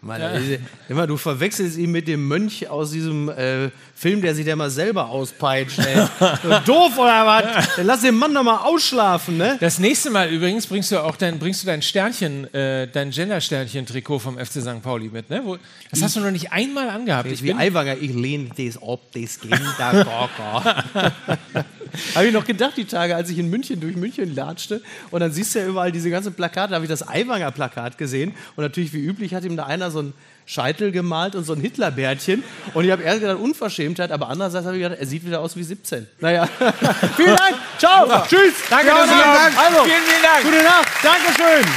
Mann, 0.02 0.22
ey, 0.22 0.60
immer, 0.88 1.08
du 1.08 1.18
verwechselst 1.18 1.78
ihn 1.78 1.92
mit 1.92 2.08
dem 2.08 2.28
Mönch 2.28 2.68
aus 2.70 2.92
diesem 2.92 3.28
äh, 3.30 3.72
Film, 3.96 4.22
der 4.22 4.36
sich 4.36 4.46
der 4.46 4.56
mal 4.56 4.70
selber 4.70 5.10
auspeitscht. 5.10 5.80
Doof 6.66 6.98
oder 6.98 7.26
was? 7.26 7.76
Dann 7.76 7.88
lass 7.88 8.02
den 8.02 8.16
Mann 8.16 8.32
doch 8.34 8.44
mal 8.44 8.58
ausschlafen, 8.58 9.38
ne? 9.38 9.58
Das 9.60 9.80
nächste 9.80 10.12
Mal 10.12 10.30
übrigens 10.30 10.68
bringst 10.68 10.92
du 10.92 11.00
auch 11.00 11.16
dein, 11.16 11.40
bringst 11.40 11.64
du 11.64 11.68
dein 11.68 11.82
Sternchen, 11.82 12.54
äh, 12.54 12.88
dein 12.88 13.10
Gender-Sternchen-Trikot 13.10 14.20
vom 14.20 14.38
FC 14.38 14.62
St. 14.62 14.84
Pauli 14.84 15.10
mit, 15.10 15.32
ne? 15.32 15.42
Wo, 15.44 15.58
das 15.90 16.04
hast 16.04 16.16
du 16.16 16.20
noch 16.20 16.32
nicht 16.32 16.52
einmal 16.52 16.90
angehabt. 16.90 17.32
Ich 17.32 17.42
Wie 17.42 17.48
bin, 17.48 17.58
Aiwanger, 17.58 17.98
ich 17.98 18.14
lehne 18.14 18.50
das 18.56 18.78
ab, 18.78 19.00
das 19.14 19.40
Kinderkaka. 19.40 20.84
habe 22.16 22.26
ich 22.28 22.34
noch 22.34 22.46
gedacht, 22.46 22.74
die 22.78 22.86
Tage, 22.86 23.16
als 23.16 23.30
ich 23.30 23.38
in 23.38 23.50
München 23.50 23.80
durch 23.80 23.96
München 23.96 24.34
latschte 24.36 24.82
und 25.12 25.20
dann 25.20 25.32
siehst 25.32 25.56
du 25.56 25.60
ja 25.60 25.66
überall 25.68 25.92
diese 25.92 26.10
ganzen 26.10 26.34
Plakate, 26.34 26.70
da 26.70 26.76
habe 26.76 26.86
ich 26.86 26.90
das 26.90 27.08
Aiwanger-Plakat 27.08 27.98
gesehen 27.98 28.34
und 28.56 28.64
natürlich 28.64 28.94
wie 28.94 29.00
üblich 29.06 29.34
hat 29.34 29.44
ihm 29.44 29.58
da 29.58 29.66
einer 29.66 29.92
so 29.92 30.02
ein 30.02 30.14
Scheitel 30.48 30.92
gemalt 30.92 31.34
und 31.36 31.44
so 31.44 31.54
ein 31.54 31.60
Hitlerbärtchen 31.62 32.44
und 32.74 32.86
ich 32.86 32.92
habe 32.92 33.02
erst 33.04 33.22
gedacht, 33.22 33.40
Unverschämtheit, 33.40 34.12
aber 34.12 34.30
andererseits 34.30 34.66
habe 34.66 34.78
ich 34.78 34.84
gedacht, 34.84 35.00
er 35.00 35.08
sieht 35.08 35.26
wieder 35.26 35.40
aus 35.42 35.56
wie 35.56 35.64
17. 35.64 36.08
Naja, 36.20 36.48
vielen 37.18 37.36
Dank, 37.36 37.56
ciao, 37.80 38.24
tschüss. 38.28 38.54
Danke, 38.70 38.88
Ja, 38.88 38.96
dass 38.98 39.10
vielen 39.10 39.20
da- 39.22 39.34
Dank. 39.36 39.58
Also, 39.58 39.84
Vielen, 39.86 40.04
vielen 40.04 40.22
Dank. 40.22 40.44
Gute 40.44 40.64
Nacht, 40.64 40.88
Dankeschön. 41.04 41.72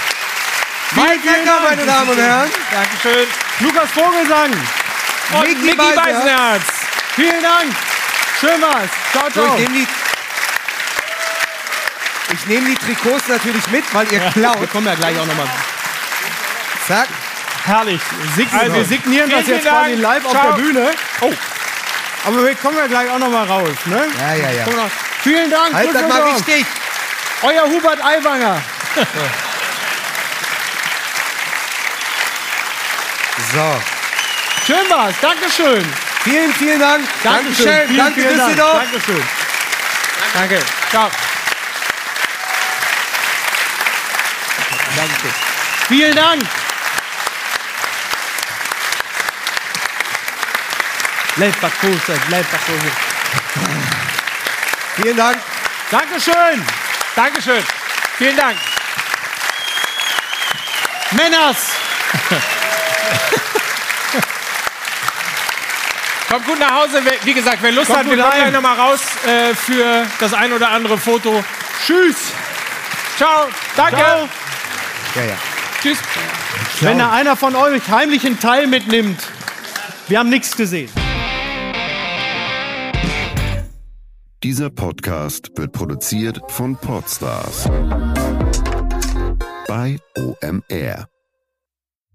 Mike 0.97 1.21
Becker, 1.23 1.61
meine 1.69 1.85
Damen 1.87 2.11
und 2.11 2.19
Herren. 2.19 2.49
Dankeschön. 2.73 3.27
Lukas 3.61 3.91
Vogelsang, 3.91 4.53
Und 4.53 5.63
Micky 5.65 5.77
Beisenherz. 5.77 6.63
Vielen 7.15 7.43
Dank. 7.43 7.75
Schön 8.41 8.63
war's. 8.63 8.89
Ciao, 9.13 9.31
ciao. 9.31 9.59
Ich 12.33 12.47
nehme 12.47 12.69
die, 12.69 12.75
Trikots 12.75 13.29
natürlich 13.29 13.67
mit, 13.71 13.85
weil 13.95 14.07
ihr 14.13 14.21
Wir 14.21 14.31
klaut. 14.31 14.71
kommen 14.71 14.87
ja 14.87 14.95
gleich 14.95 15.19
auch 15.19 15.27
nochmal. 15.27 15.49
Zack. 16.87 17.09
Herrlich. 17.65 18.01
Sign 18.35 18.49
Also, 18.59 18.75
wir 18.75 18.85
signieren 18.85 19.31
das 19.31 19.47
jetzt 19.47 19.67
quasi 19.67 19.95
live 19.95 20.25
auf 20.25 20.33
Ciao. 20.33 20.53
der 20.53 20.63
Bühne. 20.63 20.91
Oh. 21.21 21.33
Aber 22.27 22.45
wir 22.45 22.55
kommen 22.57 22.77
ja 22.79 22.87
gleich 22.87 23.11
auch 23.11 23.19
nochmal 23.19 23.47
raus. 23.47 23.71
Ne? 23.85 24.07
Ja, 24.19 24.35
ja, 24.35 24.51
ja. 24.51 24.67
Wir 24.67 24.91
Vielen 25.23 25.51
Dank. 25.51 25.75
Halt 25.75 25.95
das 25.95 26.09
mal 26.09 26.23
richtig. 26.23 26.67
Euer 27.43 27.63
Hubert 27.65 28.03
Aiwanger. 28.03 28.63
So. 33.53 33.81
Schön 34.67 34.91
war's. 34.91 35.15
Dankeschön. 35.23 35.85
Vielen, 36.25 36.53
vielen 36.53 36.81
Dank. 36.81 37.03
Dankeschön. 37.23 37.65
Dankeschön. 37.65 37.89
Vielen, 37.89 37.99
Danke, 37.99 38.21
vielen 38.21 38.37
Dank. 38.37 38.49
Düsseldorf. 38.51 38.83
Dankeschön. 38.83 39.23
Danke. 40.35 40.59
Ciao. 40.91 41.11
Danke. 44.97 45.35
Vielen 45.89 46.15
Dank. 46.15 46.43
Leverkusen, 51.37 52.21
Leverkusen. 52.29 52.93
Vielen 54.97 55.17
Dank. 55.17 55.39
Dankeschön. 55.91 56.67
Dankeschön. 57.15 57.65
Vielen 58.19 58.37
Dank. 58.37 58.59
Männers. 61.13 61.57
Kommt 66.29 66.47
gut 66.47 66.59
nach 66.59 66.73
Hause. 66.73 67.03
Wie 67.23 67.33
gesagt, 67.33 67.59
wer 67.63 67.73
Lust 67.73 67.87
Kommt 67.87 68.01
hat, 68.01 68.11
wir 68.11 68.19
kommen 68.19 68.33
gleich 68.35 68.53
nochmal 68.53 68.77
raus 68.77 69.01
äh, 69.25 69.55
für 69.55 70.07
das 70.21 70.35
ein 70.35 70.53
oder 70.53 70.69
andere 70.71 70.99
Foto. 70.99 71.43
Tschüss. 71.87 72.17
Ciao. 73.17 73.49
Danke. 73.77 73.97
Ciao. 73.97 74.29
Ja, 75.15 75.23
ja. 75.25 75.37
Tschüss. 75.83 75.99
Wenn 76.81 76.99
da 76.99 77.13
einer 77.13 77.37
von 77.37 77.55
euch 77.55 77.89
heimlich 77.89 78.27
einen 78.27 78.39
Teil 78.39 78.67
mitnimmt, 78.67 79.21
wir 80.09 80.19
haben 80.19 80.29
nichts 80.29 80.57
gesehen. 80.57 80.91
Dieser 84.43 84.71
Podcast 84.71 85.51
wird 85.57 85.73
produziert 85.73 86.41
von 86.49 86.77
Podstars 86.77 87.69
bei 89.67 89.99
OMR. 90.17 91.09